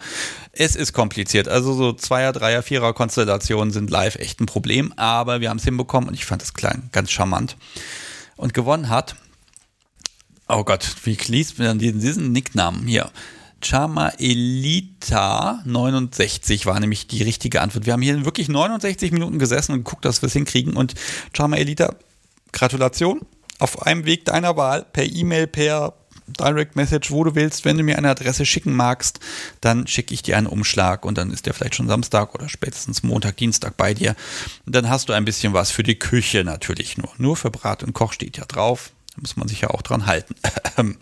Es 0.53 0.77
ist 0.77 0.93
kompliziert. 0.93 1.49
Also 1.49 1.73
so 1.73 1.91
Zweier, 1.91 2.31
Dreier, 2.31 2.63
Vierer 2.63 2.93
Konstellationen 2.93 3.73
sind 3.73 3.89
live 3.89 4.15
echt 4.15 4.39
ein 4.39 4.45
Problem, 4.45 4.93
aber 4.95 5.41
wir 5.41 5.49
haben 5.49 5.57
es 5.57 5.65
hinbekommen 5.65 6.07
und 6.07 6.15
ich 6.15 6.23
fand 6.23 6.41
das 6.41 6.53
klang 6.53 6.87
ganz 6.93 7.11
charmant. 7.11 7.57
Und 8.37 8.53
gewonnen 8.53 8.87
hat, 8.87 9.17
oh 10.47 10.63
Gott, 10.63 10.95
wie 11.03 11.17
liest 11.27 11.59
man 11.59 11.77
diesen 11.77 12.31
Nicknamen 12.31 12.87
hier? 12.87 13.11
Chama 13.61 14.09
Elita 14.19 15.61
69 15.65 16.65
war 16.65 16.79
nämlich 16.79 17.07
die 17.07 17.23
richtige 17.23 17.61
Antwort. 17.61 17.85
Wir 17.85 17.93
haben 17.93 18.01
hier 18.01 18.25
wirklich 18.25 18.49
69 18.49 19.11
Minuten 19.11 19.39
gesessen 19.39 19.73
und 19.73 19.83
geguckt, 19.83 20.05
dass 20.05 20.21
wir 20.21 20.27
es 20.27 20.33
hinkriegen. 20.33 20.75
Und 20.75 20.95
Chama 21.35 21.57
Elita, 21.57 21.95
Gratulation. 22.51 23.21
Auf 23.59 23.81
einem 23.85 24.05
Weg 24.05 24.23
deiner 24.25 24.55
Wahl, 24.55 24.85
per 24.93 25.03
E-Mail, 25.03 25.45
per 25.45 25.93
Direct 26.37 26.75
Message, 26.75 27.11
wo 27.11 27.23
du 27.23 27.35
willst. 27.35 27.65
Wenn 27.65 27.77
du 27.77 27.83
mir 27.83 27.97
eine 27.97 28.09
Adresse 28.09 28.45
schicken 28.45 28.73
magst, 28.73 29.19
dann 29.61 29.87
schicke 29.87 30.13
ich 30.13 30.21
dir 30.21 30.37
einen 30.37 30.47
Umschlag 30.47 31.05
und 31.05 31.17
dann 31.17 31.31
ist 31.31 31.45
der 31.45 31.53
vielleicht 31.53 31.75
schon 31.75 31.87
Samstag 31.87 32.35
oder 32.35 32.49
spätestens 32.49 33.03
Montag, 33.03 33.37
Dienstag 33.37 33.77
bei 33.77 33.93
dir. 33.93 34.15
Und 34.65 34.75
dann 34.75 34.89
hast 34.89 35.09
du 35.09 35.13
ein 35.13 35.25
bisschen 35.25 35.53
was 35.53 35.71
für 35.71 35.83
die 35.83 35.97
Küche 35.97 36.43
natürlich 36.43 36.97
nur. 36.97 37.09
Nur 37.17 37.35
für 37.35 37.51
Brat 37.51 37.83
und 37.83 37.93
Koch 37.93 38.13
steht 38.13 38.37
ja 38.37 38.45
drauf. 38.45 38.91
Da 39.15 39.21
muss 39.21 39.37
man 39.37 39.47
sich 39.47 39.61
ja 39.61 39.69
auch 39.69 39.81
dran 39.81 40.05
halten. 40.05 40.35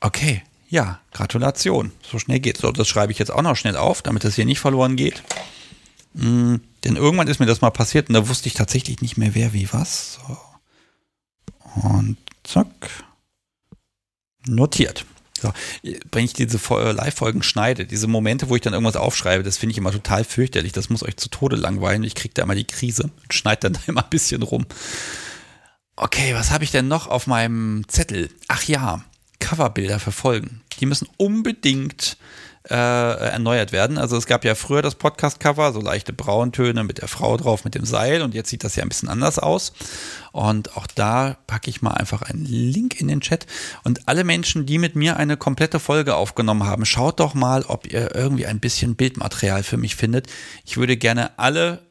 okay, 0.00 0.42
ja, 0.68 1.00
Gratulation. 1.12 1.92
So 2.02 2.18
schnell 2.18 2.40
geht's. 2.40 2.60
So, 2.60 2.70
das 2.70 2.88
schreibe 2.88 3.12
ich 3.12 3.18
jetzt 3.18 3.30
auch 3.30 3.42
noch 3.42 3.56
schnell 3.56 3.76
auf, 3.76 4.02
damit 4.02 4.24
das 4.24 4.34
hier 4.34 4.44
nicht 4.44 4.60
verloren 4.60 4.96
geht. 4.96 5.22
Mhm, 6.14 6.60
denn 6.84 6.96
irgendwann 6.96 7.28
ist 7.28 7.40
mir 7.40 7.46
das 7.46 7.60
mal 7.60 7.70
passiert 7.70 8.08
und 8.08 8.14
da 8.14 8.28
wusste 8.28 8.48
ich 8.48 8.54
tatsächlich 8.54 9.00
nicht 9.00 9.16
mehr, 9.16 9.34
wer 9.34 9.52
wie 9.52 9.72
was. 9.72 10.14
So. 10.14 10.38
Und 11.82 12.16
zack. 12.44 12.66
Notiert. 14.46 15.04
So, 15.40 15.52
wenn 16.10 16.24
ich 16.24 16.32
diese 16.32 16.58
Live-Folgen 16.58 17.42
schneide, 17.42 17.86
diese 17.86 18.08
Momente, 18.08 18.48
wo 18.48 18.56
ich 18.56 18.62
dann 18.62 18.72
irgendwas 18.72 18.96
aufschreibe, 18.96 19.44
das 19.44 19.56
finde 19.56 19.72
ich 19.72 19.78
immer 19.78 19.92
total 19.92 20.24
fürchterlich. 20.24 20.72
Das 20.72 20.90
muss 20.90 21.04
euch 21.04 21.16
zu 21.16 21.28
Tode 21.28 21.56
langweilen. 21.56 22.02
Ich 22.02 22.16
kriege 22.16 22.34
da 22.34 22.42
immer 22.42 22.56
die 22.56 22.64
Krise 22.64 23.04
und 23.04 23.34
schneide 23.34 23.70
dann 23.70 23.72
da 23.74 23.80
immer 23.86 24.02
ein 24.02 24.10
bisschen 24.10 24.42
rum. 24.42 24.66
Okay, 25.94 26.34
was 26.34 26.50
habe 26.50 26.64
ich 26.64 26.70
denn 26.70 26.88
noch 26.88 27.06
auf 27.06 27.26
meinem 27.26 27.84
Zettel? 27.88 28.30
Ach 28.48 28.62
ja, 28.64 29.04
Coverbilder 29.40 29.98
verfolgen. 29.98 30.62
Die 30.80 30.86
müssen 30.86 31.08
unbedingt 31.16 32.16
äh, 32.70 32.74
erneuert 32.74 33.72
werden. 33.72 33.98
Also 33.98 34.16
es 34.16 34.26
gab 34.26 34.44
ja 34.44 34.54
früher 34.54 34.82
das 34.82 34.94
Podcast-Cover, 34.94 35.72
so 35.72 35.80
leichte 35.80 36.12
Brauntöne 36.12 36.84
mit 36.84 36.98
der 36.98 37.08
Frau 37.08 37.36
drauf 37.36 37.64
mit 37.64 37.74
dem 37.74 37.84
Seil 37.84 38.22
und 38.22 38.34
jetzt 38.34 38.50
sieht 38.50 38.64
das 38.64 38.76
ja 38.76 38.82
ein 38.82 38.88
bisschen 38.88 39.08
anders 39.08 39.38
aus. 39.38 39.72
Und 40.32 40.76
auch 40.76 40.86
da 40.86 41.38
packe 41.46 41.70
ich 41.70 41.82
mal 41.82 41.92
einfach 41.92 42.22
einen 42.22 42.44
Link 42.44 43.00
in 43.00 43.08
den 43.08 43.20
Chat. 43.20 43.46
Und 43.84 44.06
alle 44.08 44.24
Menschen, 44.24 44.66
die 44.66 44.78
mit 44.78 44.96
mir 44.96 45.16
eine 45.16 45.36
komplette 45.36 45.80
Folge 45.80 46.14
aufgenommen 46.14 46.64
haben, 46.64 46.84
schaut 46.84 47.20
doch 47.20 47.34
mal, 47.34 47.62
ob 47.62 47.90
ihr 47.90 48.14
irgendwie 48.14 48.46
ein 48.46 48.60
bisschen 48.60 48.96
Bildmaterial 48.96 49.62
für 49.62 49.78
mich 49.78 49.96
findet. 49.96 50.26
Ich 50.64 50.76
würde 50.76 50.96
gerne 50.96 51.38
alle 51.38 51.87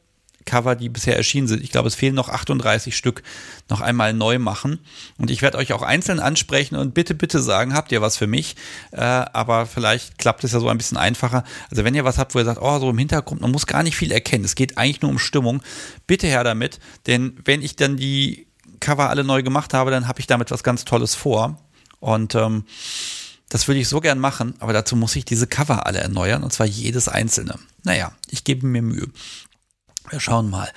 Cover, 0.47 0.75
die 0.75 0.89
bisher 0.89 1.15
erschienen 1.15 1.47
sind. 1.47 1.63
Ich 1.63 1.71
glaube, 1.71 1.87
es 1.87 1.93
fehlen 1.93 2.15
noch 2.15 2.29
38 2.29 2.97
Stück, 2.97 3.21
noch 3.69 3.81
einmal 3.81 4.13
neu 4.13 4.39
machen. 4.39 4.79
Und 5.19 5.29
ich 5.29 5.43
werde 5.43 5.59
euch 5.59 5.73
auch 5.73 5.83
einzeln 5.83 6.19
ansprechen 6.19 6.75
und 6.75 6.95
bitte, 6.95 7.13
bitte 7.13 7.39
sagen, 7.39 7.75
habt 7.75 7.91
ihr 7.91 8.01
was 8.01 8.17
für 8.17 8.25
mich? 8.25 8.55
Äh, 8.91 9.01
aber 9.01 9.67
vielleicht 9.67 10.17
klappt 10.17 10.43
es 10.43 10.53
ja 10.53 10.59
so 10.59 10.69
ein 10.69 10.77
bisschen 10.77 10.97
einfacher. 10.97 11.43
Also 11.69 11.83
wenn 11.83 11.93
ihr 11.93 12.05
was 12.05 12.17
habt, 12.17 12.33
wo 12.33 12.39
ihr 12.39 12.45
sagt, 12.45 12.61
oh, 12.61 12.79
so 12.79 12.89
im 12.89 12.97
Hintergrund, 12.97 13.41
man 13.41 13.51
muss 13.51 13.67
gar 13.67 13.83
nicht 13.83 13.95
viel 13.95 14.11
erkennen. 14.11 14.45
Es 14.45 14.55
geht 14.55 14.77
eigentlich 14.77 15.01
nur 15.01 15.11
um 15.11 15.19
Stimmung. 15.19 15.61
Bitte 16.07 16.25
her 16.25 16.43
damit, 16.43 16.79
denn 17.05 17.37
wenn 17.45 17.61
ich 17.61 17.75
dann 17.75 17.97
die 17.97 18.47
Cover 18.79 19.09
alle 19.09 19.23
neu 19.23 19.43
gemacht 19.43 19.73
habe, 19.73 19.91
dann 19.91 20.07
habe 20.07 20.19
ich 20.19 20.27
damit 20.27 20.49
was 20.49 20.63
ganz 20.63 20.85
Tolles 20.85 21.13
vor. 21.13 21.59
Und 21.99 22.35
ähm, 22.35 22.63
das 23.49 23.67
würde 23.67 23.79
ich 23.79 23.87
so 23.87 24.01
gern 24.01 24.19
machen, 24.19 24.55
aber 24.59 24.73
dazu 24.73 24.95
muss 24.95 25.15
ich 25.15 25.23
diese 25.23 25.47
Cover 25.47 25.85
alle 25.85 25.99
erneuern 25.99 26.43
und 26.43 26.51
zwar 26.51 26.65
jedes 26.65 27.07
einzelne. 27.07 27.57
Naja, 27.83 28.11
ich 28.29 28.43
gebe 28.43 28.67
mir 28.67 28.81
Mühe. 28.81 29.07
Wir 30.09 30.19
schauen 30.19 30.49
mal. 30.49 30.69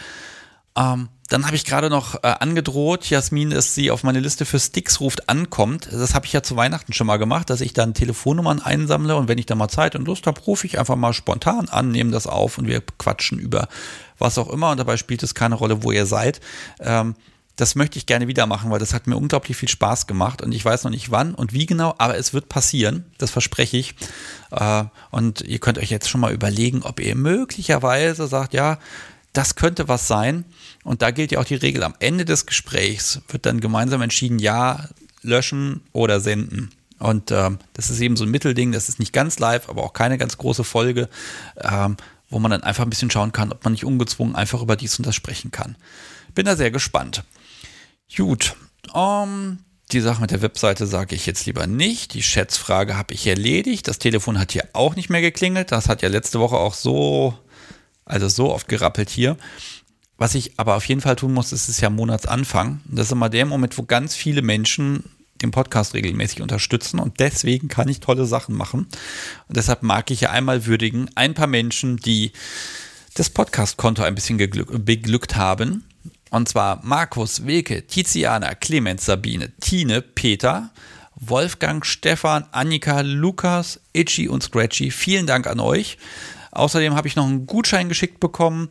Ähm, 0.77 1.09
dann 1.29 1.47
habe 1.47 1.55
ich 1.55 1.65
gerade 1.65 1.91
noch 1.91 2.17
äh, 2.25 2.35
angedroht, 2.41 3.09
Jasmin, 3.09 3.51
dass 3.51 3.75
sie 3.75 3.91
auf 3.91 4.03
meine 4.03 4.19
Liste 4.19 4.45
für 4.45 4.59
Sticks 4.59 5.01
ruft, 5.01 5.29
ankommt. 5.29 5.89
Das 5.91 6.15
habe 6.15 6.27
ich 6.27 6.33
ja 6.33 6.43
zu 6.43 6.57
Weihnachten 6.57 6.93
schon 6.93 7.07
mal 7.07 7.19
gemacht, 7.19 7.51
dass 7.51 7.61
ich 7.61 7.73
dann 7.73 7.95
Telefonnummern 7.95 8.61
einsammle 8.61 9.17
und 9.17 9.29
wenn 9.29 9.39
ich 9.39 9.47
da 9.47 9.55
mal 9.55 9.69
Zeit 9.69 9.95
und 9.95 10.07
Lust 10.07 10.27
habe, 10.27 10.41
rufe 10.41 10.67
ich 10.67 10.79
einfach 10.79 10.97
mal 10.97 11.13
spontan 11.13 11.69
an, 11.69 11.93
nehme 11.93 12.11
das 12.11 12.27
auf 12.27 12.59
und 12.59 12.67
wir 12.67 12.81
quatschen 12.81 13.39
über 13.39 13.69
was 14.19 14.39
auch 14.39 14.49
immer 14.51 14.71
und 14.71 14.79
dabei 14.79 14.97
spielt 14.97 15.23
es 15.23 15.35
keine 15.35 15.55
Rolle, 15.55 15.83
wo 15.85 15.93
ihr 15.93 16.07
seid. 16.07 16.41
Ähm, 16.81 17.15
das 17.55 17.75
möchte 17.75 17.99
ich 17.99 18.07
gerne 18.07 18.27
wieder 18.27 18.47
machen, 18.47 18.71
weil 18.71 18.79
das 18.79 18.95
hat 18.95 19.07
mir 19.07 19.17
unglaublich 19.17 19.57
viel 19.57 19.69
Spaß 19.69 20.07
gemacht 20.07 20.41
und 20.43 20.51
ich 20.53 20.65
weiß 20.65 20.85
noch 20.85 20.91
nicht 20.91 21.11
wann 21.11 21.35
und 21.35 21.53
wie 21.53 21.67
genau, 21.67 21.95
aber 21.99 22.17
es 22.17 22.33
wird 22.33 22.49
passieren, 22.49 23.05
das 23.19 23.31
verspreche 23.31 23.77
ich. 23.77 23.95
Äh, 24.51 24.85
und 25.11 25.43
ihr 25.43 25.59
könnt 25.59 25.79
euch 25.79 25.91
jetzt 25.91 26.09
schon 26.09 26.23
mal 26.23 26.33
überlegen, 26.33 26.83
ob 26.83 26.99
ihr 27.01 27.15
möglicherweise 27.15 28.27
sagt, 28.27 28.55
ja, 28.55 28.79
das 29.33 29.55
könnte 29.55 29.89
was 29.89 30.09
sein. 30.09 30.45
Und 30.85 31.03
da 31.03 31.11
gilt 31.11 31.33
ja 31.33 31.39
auch 31.41 31.45
die 31.45 31.55
Regel, 31.55 31.83
am 31.83 31.95
Ende 31.99 32.25
des 32.25 32.47
Gesprächs 32.47 33.21
wird 33.29 33.47
dann 33.47 33.61
gemeinsam 33.61 34.03
entschieden, 34.03 34.39
ja, 34.39 34.89
löschen 35.23 35.83
oder 35.93 36.21
senden. 36.21 36.71
Und 36.99 37.31
ähm, 37.31 37.59
das 37.73 37.91
ist 37.91 38.01
eben 38.01 38.17
so 38.17 38.25
ein 38.25 38.31
Mittelding, 38.31 38.73
das 38.73 38.89
ist 38.89 38.99
nicht 38.99 39.13
ganz 39.13 39.39
live, 39.39 39.69
aber 39.69 39.85
auch 39.85 39.93
keine 39.93 40.19
ganz 40.19 40.37
große 40.37 40.65
Folge, 40.65 41.09
ähm, 41.57 41.97
wo 42.29 42.39
man 42.39 42.51
dann 42.51 42.63
einfach 42.63 42.85
ein 42.85 42.91
bisschen 42.91 43.11
schauen 43.11 43.33
kann, 43.33 43.53
ob 43.53 43.65
man 43.65 43.73
nicht 43.73 43.85
ungezwungen 43.85 44.37
einfach 44.37 44.63
über 44.63 44.77
dies 44.77 44.99
und 44.99 45.07
das 45.07 45.15
sprechen 45.15 45.51
kann. 45.51 45.77
Bin 46.35 46.47
da 46.47 46.57
sehr 46.57 46.71
gespannt. 46.71 47.25
Gut, 48.15 48.55
um, 48.93 49.59
die 49.93 50.01
Sache 50.01 50.21
mit 50.21 50.31
der 50.31 50.43
Webseite 50.43 50.87
sage 50.87 51.15
ich 51.15 51.27
jetzt 51.27 51.47
lieber 51.47 51.67
nicht. 51.67 52.15
Die 52.15 52.23
Schätzfrage 52.23 52.97
habe 52.97 53.15
ich 53.15 53.27
erledigt. 53.27 53.89
Das 53.89 53.99
Telefon 53.99 54.39
hat 54.39 54.53
hier 54.53 54.69
auch 54.73 54.95
nicht 54.95 55.11
mehr 55.11 55.21
geklingelt. 55.21 55.73
Das 55.73 55.89
hat 55.89 56.03
ja 56.03 56.09
letzte 56.09 56.39
Woche 56.39 56.57
auch 56.57 56.75
so, 56.75 57.37
also 58.11 58.29
so 58.29 58.53
oft 58.53 58.69
gerappelt 58.69 59.11
hier. 59.11 59.37
Was 60.19 60.35
ich 60.35 60.53
aber 60.59 60.77
auf 60.77 60.85
jeden 60.85 61.01
Fall 61.01 61.17
tun 61.17 61.33
muss, 61.33 61.53
ist 61.53 61.69
es 61.69 61.81
ja 61.81 61.89
Monatsanfang. 61.89 62.81
Das 62.85 63.07
ist 63.07 63.13
immer 63.13 63.31
der 63.31 63.47
Moment, 63.47 63.79
wo 63.79 63.85
ganz 63.85 64.15
viele 64.15 64.43
Menschen 64.43 65.05
den 65.41 65.51
Podcast 65.51 65.95
regelmäßig 65.95 66.43
unterstützen 66.43 67.01
und 67.01 67.21
deswegen 67.21 67.69
kann 67.69 67.89
ich 67.89 68.01
tolle 68.01 68.27
Sachen 68.27 68.55
machen. 68.55 68.81
Und 69.49 69.57
deshalb 69.57 69.83
mag 69.83 70.11
ich 70.11 70.21
ja 70.21 70.31
einmal 70.31 70.67
würdigen, 70.67 71.09
ein 71.15 71.33
paar 71.33 71.47
Menschen, 71.47 71.97
die 71.97 72.33
das 73.15 73.31
Podcast-Konto 73.31 74.03
ein 74.03 74.15
bisschen 74.15 74.37
beglückt 74.37 75.37
haben. 75.37 75.85
Und 76.31 76.49
zwar 76.49 76.81
Markus, 76.85 77.47
Weke, 77.47 77.87
Tiziana, 77.87 78.55
Clemens, 78.55 79.07
Sabine, 79.07 79.53
Tine, 79.61 80.03
Peter, 80.03 80.71
Wolfgang, 81.17 81.85
Stefan, 81.85 82.45
Annika, 82.53 83.01
Lukas, 83.01 83.81
Itchy 83.93 84.29
und 84.29 84.43
Scratchy. 84.43 84.91
Vielen 84.91 85.27
Dank 85.27 85.47
an 85.47 85.61
euch. 85.61 85.99
Außerdem 86.51 86.95
habe 86.95 87.09
ich 87.09 87.17
noch 87.17 87.27
einen 87.27 87.47
Gutschein 87.47 87.89
geschickt 87.89 88.21
bekommen. 88.21 88.69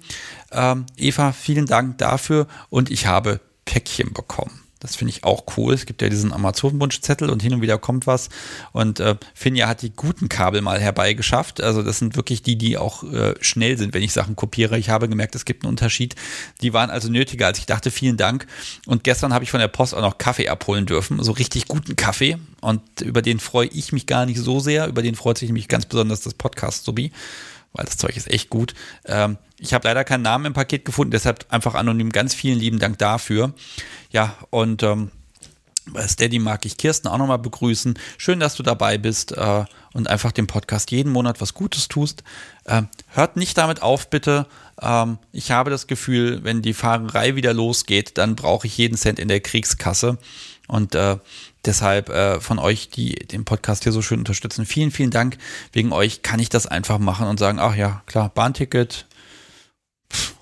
Ähm, 0.51 0.85
Eva, 0.97 1.31
vielen 1.31 1.65
Dank 1.65 1.97
dafür 1.97 2.47
und 2.69 2.89
ich 2.89 3.07
habe 3.07 3.39
Päckchen 3.65 4.13
bekommen. 4.13 4.61
Das 4.79 4.95
finde 4.95 5.11
ich 5.11 5.25
auch 5.25 5.43
cool. 5.57 5.73
Es 5.73 5.85
gibt 5.85 6.01
ja 6.01 6.07
diesen 6.07 6.31
Amazon-Wunschzettel 6.31 7.29
und 7.29 7.41
hin 7.41 7.53
und 7.53 7.61
wieder 7.61 7.77
kommt 7.77 8.07
was. 8.07 8.29
Und 8.71 9.01
äh, 9.01 9.15
Finja 9.33 9.67
hat 9.67 9.81
die 9.81 9.91
guten 9.91 10.29
Kabel 10.29 10.61
mal 10.61 10.79
herbeigeschafft. 10.79 11.61
Also 11.61 11.83
das 11.83 11.99
sind 11.99 12.15
wirklich 12.15 12.43
die, 12.43 12.57
die 12.57 12.77
auch 12.77 13.03
äh, 13.03 13.35
schnell 13.41 13.77
sind, 13.77 13.93
wenn 13.93 14.03
ich 14.03 14.13
Sachen 14.13 14.37
kopiere. 14.37 14.79
Ich 14.79 14.89
habe 14.89 15.09
gemerkt, 15.09 15.35
es 15.35 15.43
gibt 15.43 15.63
einen 15.63 15.69
Unterschied. 15.69 16.15
Die 16.61 16.71
waren 16.71 16.89
also 16.89 17.09
nötiger, 17.09 17.47
als 17.47 17.59
ich 17.59 17.65
dachte. 17.65 17.91
Vielen 17.91 18.15
Dank. 18.15 18.47
Und 18.85 19.03
gestern 19.03 19.33
habe 19.33 19.43
ich 19.43 19.51
von 19.51 19.59
der 19.59 19.67
Post 19.67 19.93
auch 19.93 20.01
noch 20.01 20.17
Kaffee 20.17 20.47
abholen 20.47 20.85
dürfen. 20.85 21.21
So 21.21 21.33
richtig 21.33 21.67
guten 21.67 21.97
Kaffee. 21.97 22.37
Und 22.61 22.81
über 23.01 23.21
den 23.21 23.41
freue 23.41 23.67
ich 23.67 23.91
mich 23.91 24.05
gar 24.05 24.25
nicht 24.25 24.39
so 24.39 24.61
sehr. 24.61 24.87
Über 24.87 25.01
den 25.01 25.15
freut 25.15 25.37
sich 25.37 25.49
nämlich 25.49 25.67
ganz 25.67 25.87
besonders 25.87 26.21
das 26.21 26.33
Podcast 26.33 26.85
sowie 26.85 27.11
weil 27.73 27.85
das 27.85 27.97
Zeug 27.97 28.15
ist 28.17 28.29
echt 28.29 28.49
gut. 28.49 28.73
Ähm, 29.05 29.37
ich 29.57 29.73
habe 29.73 29.87
leider 29.87 30.03
keinen 30.03 30.23
Namen 30.23 30.45
im 30.45 30.53
Paket 30.53 30.85
gefunden, 30.85 31.11
deshalb 31.11 31.45
einfach 31.49 31.75
anonym. 31.75 32.11
Ganz 32.11 32.33
vielen 32.33 32.57
lieben 32.57 32.79
Dank 32.79 32.97
dafür. 32.97 33.53
Ja, 34.11 34.35
und 34.49 34.83
ähm, 34.83 35.11
bei 35.93 36.07
Steady 36.07 36.39
mag 36.39 36.65
ich 36.65 36.77
Kirsten 36.77 37.07
auch 37.07 37.17
nochmal 37.17 37.39
begrüßen. 37.39 37.97
Schön, 38.17 38.39
dass 38.39 38.55
du 38.55 38.63
dabei 38.63 38.97
bist 38.97 39.31
äh, 39.31 39.65
und 39.93 40.07
einfach 40.07 40.31
dem 40.31 40.47
Podcast 40.47 40.91
jeden 40.91 41.11
Monat 41.11 41.41
was 41.41 41.53
Gutes 41.53 41.87
tust. 41.87 42.23
Äh, 42.65 42.83
hört 43.07 43.35
nicht 43.37 43.57
damit 43.57 43.81
auf, 43.81 44.09
bitte. 44.09 44.47
Ähm, 44.81 45.17
ich 45.31 45.51
habe 45.51 45.69
das 45.69 45.87
Gefühl, 45.87 46.43
wenn 46.43 46.61
die 46.61 46.73
Fahrerei 46.73 47.35
wieder 47.35 47.53
losgeht, 47.53 48.17
dann 48.17 48.35
brauche 48.35 48.67
ich 48.67 48.77
jeden 48.77 48.97
Cent 48.97 49.19
in 49.19 49.27
der 49.27 49.39
Kriegskasse. 49.41 50.17
Und 50.69 50.93
äh, 50.93 51.17
deshalb 51.65 52.09
äh, 52.09 52.39
von 52.39 52.59
euch, 52.59 52.89
die 52.89 53.15
den 53.15 53.43
Podcast 53.43 53.83
hier 53.83 53.91
so 53.91 54.03
schön 54.03 54.19
unterstützen, 54.19 54.67
vielen, 54.67 54.91
vielen 54.91 55.09
Dank. 55.09 55.39
Wegen 55.73 55.91
euch 55.91 56.21
kann 56.21 56.39
ich 56.39 56.49
das 56.49 56.67
einfach 56.67 56.99
machen 56.99 57.27
und 57.27 57.39
sagen, 57.39 57.57
ach 57.59 57.75
ja, 57.75 58.03
klar, 58.05 58.29
Bahnticket, 58.29 59.07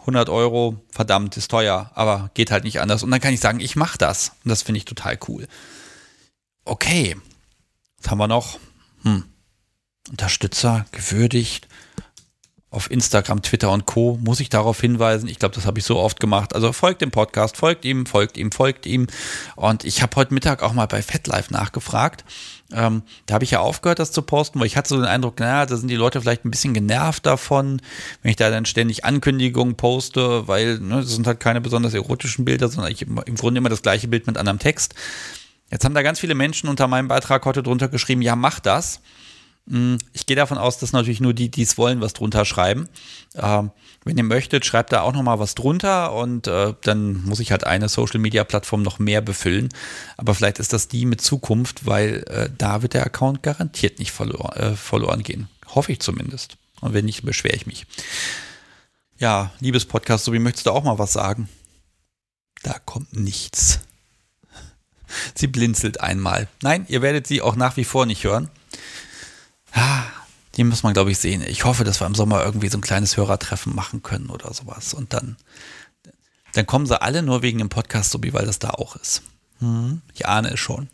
100 0.02 0.28
Euro, 0.28 0.82
verdammt, 0.91 1.38
ist 1.38 1.49
teuer, 1.49 1.91
aber 1.95 2.30
geht 2.34 2.52
halt 2.52 2.66
nicht 2.66 2.82
anders. 2.82 3.04
Und 3.04 3.12
dann 3.12 3.22
kann 3.22 3.34
ich 3.34 3.40
sagen, 3.40 3.62
ich 3.62 3.78
mache 3.78 3.98
das. 3.98 4.34
Und 4.44 4.49
das 4.49 4.64
finde 4.64 4.80
ich 4.80 4.86
total 4.86 5.18
cool. 5.30 5.48
Okay, 6.66 7.16
was 8.02 8.12
haben 8.12 8.18
wir 8.18 8.28
noch? 8.28 8.60
Hm. 9.04 9.24
Unterstützer, 10.10 10.86
gewürdigt, 10.91 11.70
auf 12.69 12.91
Instagram, 12.91 13.41
Twitter 13.41 13.72
und 13.72 13.85
Co. 13.85 14.19
muss 14.22 14.41
ich 14.41 14.49
darauf 14.49 14.81
hinweisen. 14.81 15.30
Ich 15.30 15.39
glaube, 15.39 15.56
das 15.56 15.65
habe 15.65 15.80
ich 15.80 15.85
so 15.85 15.98
oft 15.98 16.19
gemacht. 16.19 16.53
Also 16.53 16.73
folgt 16.73 17.02
dem 17.02 17.11
Podcast, 17.11 17.56
folgt 17.56 17.85
ihm, 17.85 18.06
folgt 18.06 18.38
ihm, 18.38 18.52
folgt 18.52 18.85
ihm. 18.85 19.07
Und 19.56 19.85
ich 19.85 20.02
habe 20.02 20.15
heute 20.18 20.34
Mittag 20.34 20.61
auch 20.61 20.73
mal 20.73 20.85
bei 20.85 21.02
FetLife 21.02 21.53
nachgefragt. 21.53 22.26
Ähm, 22.73 23.03
da 23.26 23.35
habe 23.35 23.45
ich 23.45 23.52
ja 23.52 23.61
aufgehört, 23.61 23.99
das 23.99 24.11
zu 24.11 24.22
posten, 24.22 24.60
weil 24.60 24.68
ich 24.68 24.76
hatte 24.76 24.89
so 24.89 24.98
den 24.98 25.06
Eindruck, 25.06 25.39
naja, 25.39 25.65
da 25.65 25.77
sind 25.77 25.88
die 25.88 25.95
Leute 25.95 26.19
vielleicht 26.19 26.44
ein 26.44 26.52
bisschen 26.52 26.73
genervt 26.73 27.26
davon, 27.26 27.81
wenn 28.22 28.31
ich 28.31 28.35
da 28.35 28.49
dann 28.49 28.65
ständig 28.65 29.06
Ankündigungen 29.06 29.76
poste, 29.76 30.49
weil 30.49 30.80
ne, 30.80 30.98
das 30.98 31.11
sind 31.11 31.26
halt 31.26 31.39
keine 31.39 31.61
besonders 31.61 31.94
erotischen 31.94 32.44
Bilder, 32.44 32.68
sondern 32.68 32.91
ich 32.91 33.03
im 33.03 33.35
Grunde 33.35 33.60
immer 33.60 33.69
das 33.69 33.81
gleiche 33.81 34.10
Bild 34.10 34.27
mit 34.27 34.38
anderem 34.38 34.60
Text. 34.60 34.94
Jetzt 35.72 35.85
haben 35.85 35.95
da 35.95 36.02
ganz 36.02 36.19
viele 36.19 36.35
Menschen 36.35 36.69
unter 36.69 36.88
meinem 36.89 37.07
Beitrag 37.07 37.45
heute 37.45 37.64
drunter 37.64 37.88
geschrieben, 37.88 38.22
ja, 38.22 38.35
mach 38.35 38.60
das. 38.60 38.99
Hm, 39.69 39.98
ich 40.14 40.26
gehe 40.26 40.35
davon 40.35 40.57
aus, 40.57 40.77
dass 40.77 40.94
natürlich 40.94 41.19
nur 41.19 41.34
die, 41.34 41.49
die 41.49 41.61
es 41.61 41.77
wollen, 41.77 42.02
was 42.02 42.14
drunter 42.14 42.45
schreiben. 42.45 42.88
Ähm, 43.35 43.72
wenn 44.06 44.18
ihr 44.18 44.23
möchtet, 44.23 44.65
schreibt 44.65 44.94
da 44.94 45.02
auch 45.02 45.14
noch 45.14 45.23
mal 45.23 45.39
was 45.39 45.56
drunter 45.56 46.14
und 46.14 46.48
äh, 46.48 46.73
dann 46.81 47.23
muss 47.26 47.41
ich 47.41 47.52
halt 47.52 47.65
eine 47.65 47.89
Social 47.89 48.19
Media 48.19 48.45
Plattform 48.45 48.81
noch 48.81 48.99
mehr 48.99 49.22
befüllen. 49.22 49.69
Aber 50.15 50.34
vielleicht 50.34 50.60
ist 50.60 50.72
das 50.72 50.88
die 50.88 51.06
mit 51.06 51.19
Zukunft, 51.19 51.85
weil 51.85 52.23
äh, 52.27 52.49
da 52.57 52.81
wird 52.81 52.94
der 52.94 53.06
Account 53.06 53.44
garantiert 53.44 53.99
nicht 53.99 54.11
verlor 54.11 54.56
äh, 54.56 54.76
verloren 54.76 55.23
gehen. 55.23 55.49
Hoffe 55.68 55.91
ich 55.91 55.99
zumindest. 55.99 56.57
Und 56.80 56.94
wenn 56.94 57.06
nicht, 57.06 57.23
beschwere 57.23 57.56
ich 57.56 57.68
mich. 57.68 57.85
Ja, 59.18 59.52
liebes 59.60 59.85
Podcast, 59.85 60.26
so 60.26 60.31
wie 60.31 60.39
möchtest 60.39 60.68
du 60.68 60.72
auch 60.72 60.84
mal 60.84 60.99
was 60.99 61.11
sagen? 61.11 61.49
Da 62.64 62.77
kommt 62.80 63.15
nichts. 63.15 63.80
Sie 65.35 65.48
blinzelt 65.48 65.99
einmal. 65.99 66.48
Nein, 66.61 66.85
ihr 66.88 67.02
werdet 67.02 67.27
sie 67.27 67.41
auch 67.41 67.56
nach 67.56 67.77
wie 67.77 67.84
vor 67.84 68.06
nicht 68.06 68.23
hören. 68.23 68.49
Ah, 69.78 70.06
die 70.56 70.64
muss 70.64 70.82
man, 70.82 70.94
glaube 70.94 71.12
ich, 71.12 71.20
sehen. 71.20 71.44
Ich 71.48 71.64
hoffe, 71.64 71.84
dass 71.84 72.02
wir 72.02 72.08
im 72.08 72.16
Sommer 72.16 72.44
irgendwie 72.44 72.68
so 72.68 72.80
ein 72.80 72.82
kleines 72.82 73.16
Hörertreffen 73.16 73.76
machen 73.76 74.02
können 74.02 74.32
oder 74.32 74.52
sowas. 74.52 74.95
Und 74.95 75.14
dann, 75.14 75.38
dann 76.54 76.66
kommen 76.66 76.88
sie 76.88 76.99
alle 76.99 77.22
nur 77.22 77.44
wegen 77.44 77.60
dem 77.60 77.70
Podcast, 77.70 78.10
so 78.10 78.24
wie 78.24 78.34
weil 78.34 78.48
das 78.48 78.58
da 78.58 78.72
auch 78.72 78.95
ist. 78.95 79.22
Hm, 79.60 80.02
ich 80.16 80.28
ahne 80.28 80.49
es 80.52 80.60
schon. 80.60 80.90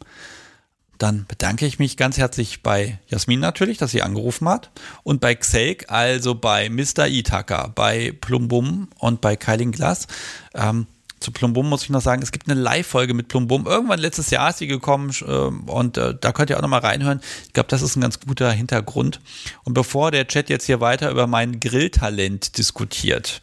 Dann 0.97 1.25
bedanke 1.27 1.65
ich 1.65 1.79
mich 1.79 1.95
ganz 1.95 2.17
herzlich 2.17 2.61
bei 2.61 2.99
Jasmin 3.07 3.39
natürlich, 3.39 3.77
dass 3.77 3.91
sie 3.91 4.01
angerufen 4.01 4.49
hat. 4.49 4.69
Und 5.03 5.21
bei 5.21 5.33
Xelk, 5.33 5.89
also 5.89 6.35
bei 6.35 6.69
Mr. 6.69 7.07
Itaka, 7.07 7.67
bei 7.67 8.13
Plumbum 8.19 8.89
und 8.99 9.21
bei 9.21 9.37
Keiling 9.37 9.71
Glass. 9.71 10.07
Ähm, 10.53 10.87
zu 11.23 11.31
Plumbum 11.31 11.67
muss 11.67 11.83
ich 11.83 11.89
noch 11.89 12.01
sagen, 12.01 12.21
es 12.21 12.31
gibt 12.31 12.49
eine 12.49 12.59
Live-Folge 12.59 13.13
mit 13.13 13.27
Plumbum. 13.27 13.65
Irgendwann 13.65 13.99
letztes 13.99 14.29
Jahr 14.29 14.49
ist 14.49 14.59
sie 14.59 14.67
gekommen 14.67 15.11
äh, 15.21 15.31
und 15.31 15.97
äh, 15.97 16.13
da 16.19 16.31
könnt 16.31 16.49
ihr 16.49 16.57
auch 16.57 16.61
nochmal 16.61 16.81
reinhören. 16.81 17.21
Ich 17.47 17.53
glaube, 17.53 17.69
das 17.69 17.81
ist 17.81 17.95
ein 17.95 18.01
ganz 18.01 18.19
guter 18.19 18.51
Hintergrund. 18.51 19.19
Und 19.63 19.73
bevor 19.73 20.11
der 20.11 20.27
Chat 20.27 20.49
jetzt 20.49 20.65
hier 20.65 20.81
weiter 20.81 21.09
über 21.09 21.25
mein 21.25 21.59
Grilltalent 21.59 22.57
diskutiert, 22.57 23.41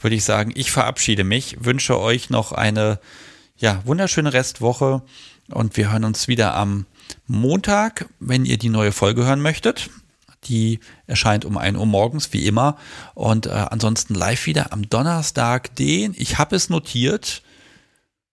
würde 0.00 0.16
ich 0.16 0.24
sagen, 0.24 0.52
ich 0.54 0.70
verabschiede 0.70 1.24
mich, 1.24 1.64
wünsche 1.64 1.98
euch 1.98 2.30
noch 2.30 2.52
eine 2.52 3.00
ja, 3.56 3.80
wunderschöne 3.84 4.32
Restwoche 4.32 5.02
und 5.50 5.76
wir 5.76 5.92
hören 5.92 6.04
uns 6.04 6.28
wieder 6.28 6.54
am 6.54 6.86
Montag, 7.26 8.08
wenn 8.20 8.44
ihr 8.44 8.58
die 8.58 8.68
neue 8.68 8.92
Folge 8.92 9.24
hören 9.24 9.40
möchtet. 9.40 9.90
Die 10.46 10.80
erscheint 11.06 11.44
um 11.44 11.56
1 11.56 11.78
Uhr 11.78 11.86
morgens, 11.86 12.32
wie 12.32 12.46
immer. 12.46 12.76
Und 13.14 13.46
äh, 13.46 13.50
ansonsten 13.50 14.14
live 14.14 14.46
wieder 14.46 14.72
am 14.72 14.88
Donnerstag, 14.88 15.74
den, 15.76 16.14
ich 16.16 16.38
habe 16.38 16.56
es 16.56 16.70
notiert, 16.70 17.42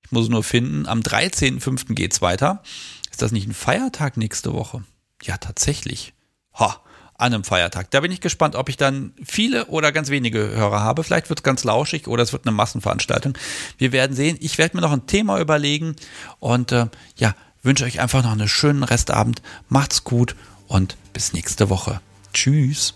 ich 0.03 0.11
muss 0.11 0.23
es 0.23 0.29
nur 0.29 0.43
finden, 0.43 0.87
am 0.87 0.99
13.05. 0.99 1.93
geht 1.93 2.13
es 2.13 2.21
weiter. 2.21 2.63
Ist 3.09 3.21
das 3.21 3.31
nicht 3.31 3.47
ein 3.47 3.53
Feiertag 3.53 4.17
nächste 4.17 4.53
Woche? 4.53 4.83
Ja, 5.23 5.37
tatsächlich. 5.37 6.13
Ha, 6.59 6.81
an 7.21 7.33
einem 7.33 7.43
Feiertag. 7.43 7.91
Da 7.91 7.99
bin 7.99 8.11
ich 8.11 8.19
gespannt, 8.19 8.55
ob 8.55 8.67
ich 8.67 8.77
dann 8.77 9.13
viele 9.23 9.67
oder 9.67 9.91
ganz 9.91 10.09
wenige 10.09 10.39
Hörer 10.39 10.81
habe. 10.81 11.03
Vielleicht 11.03 11.29
wird 11.29 11.39
es 11.39 11.43
ganz 11.43 11.63
lauschig 11.63 12.07
oder 12.07 12.23
es 12.23 12.33
wird 12.33 12.45
eine 12.45 12.55
Massenveranstaltung. 12.55 13.37
Wir 13.77 13.91
werden 13.91 14.15
sehen. 14.15 14.37
Ich 14.41 14.57
werde 14.57 14.75
mir 14.75 14.81
noch 14.81 14.91
ein 14.91 15.07
Thema 15.07 15.39
überlegen 15.39 15.95
und 16.39 16.71
äh, 16.71 16.87
ja, 17.15 17.35
wünsche 17.61 17.85
euch 17.85 18.01
einfach 18.01 18.23
noch 18.23 18.31
einen 18.31 18.47
schönen 18.47 18.83
Restabend. 18.83 19.41
Macht's 19.69 20.03
gut 20.03 20.35
und 20.71 20.95
bis 21.13 21.33
nächste 21.33 21.69
Woche. 21.69 22.01
Tschüss. 22.33 22.95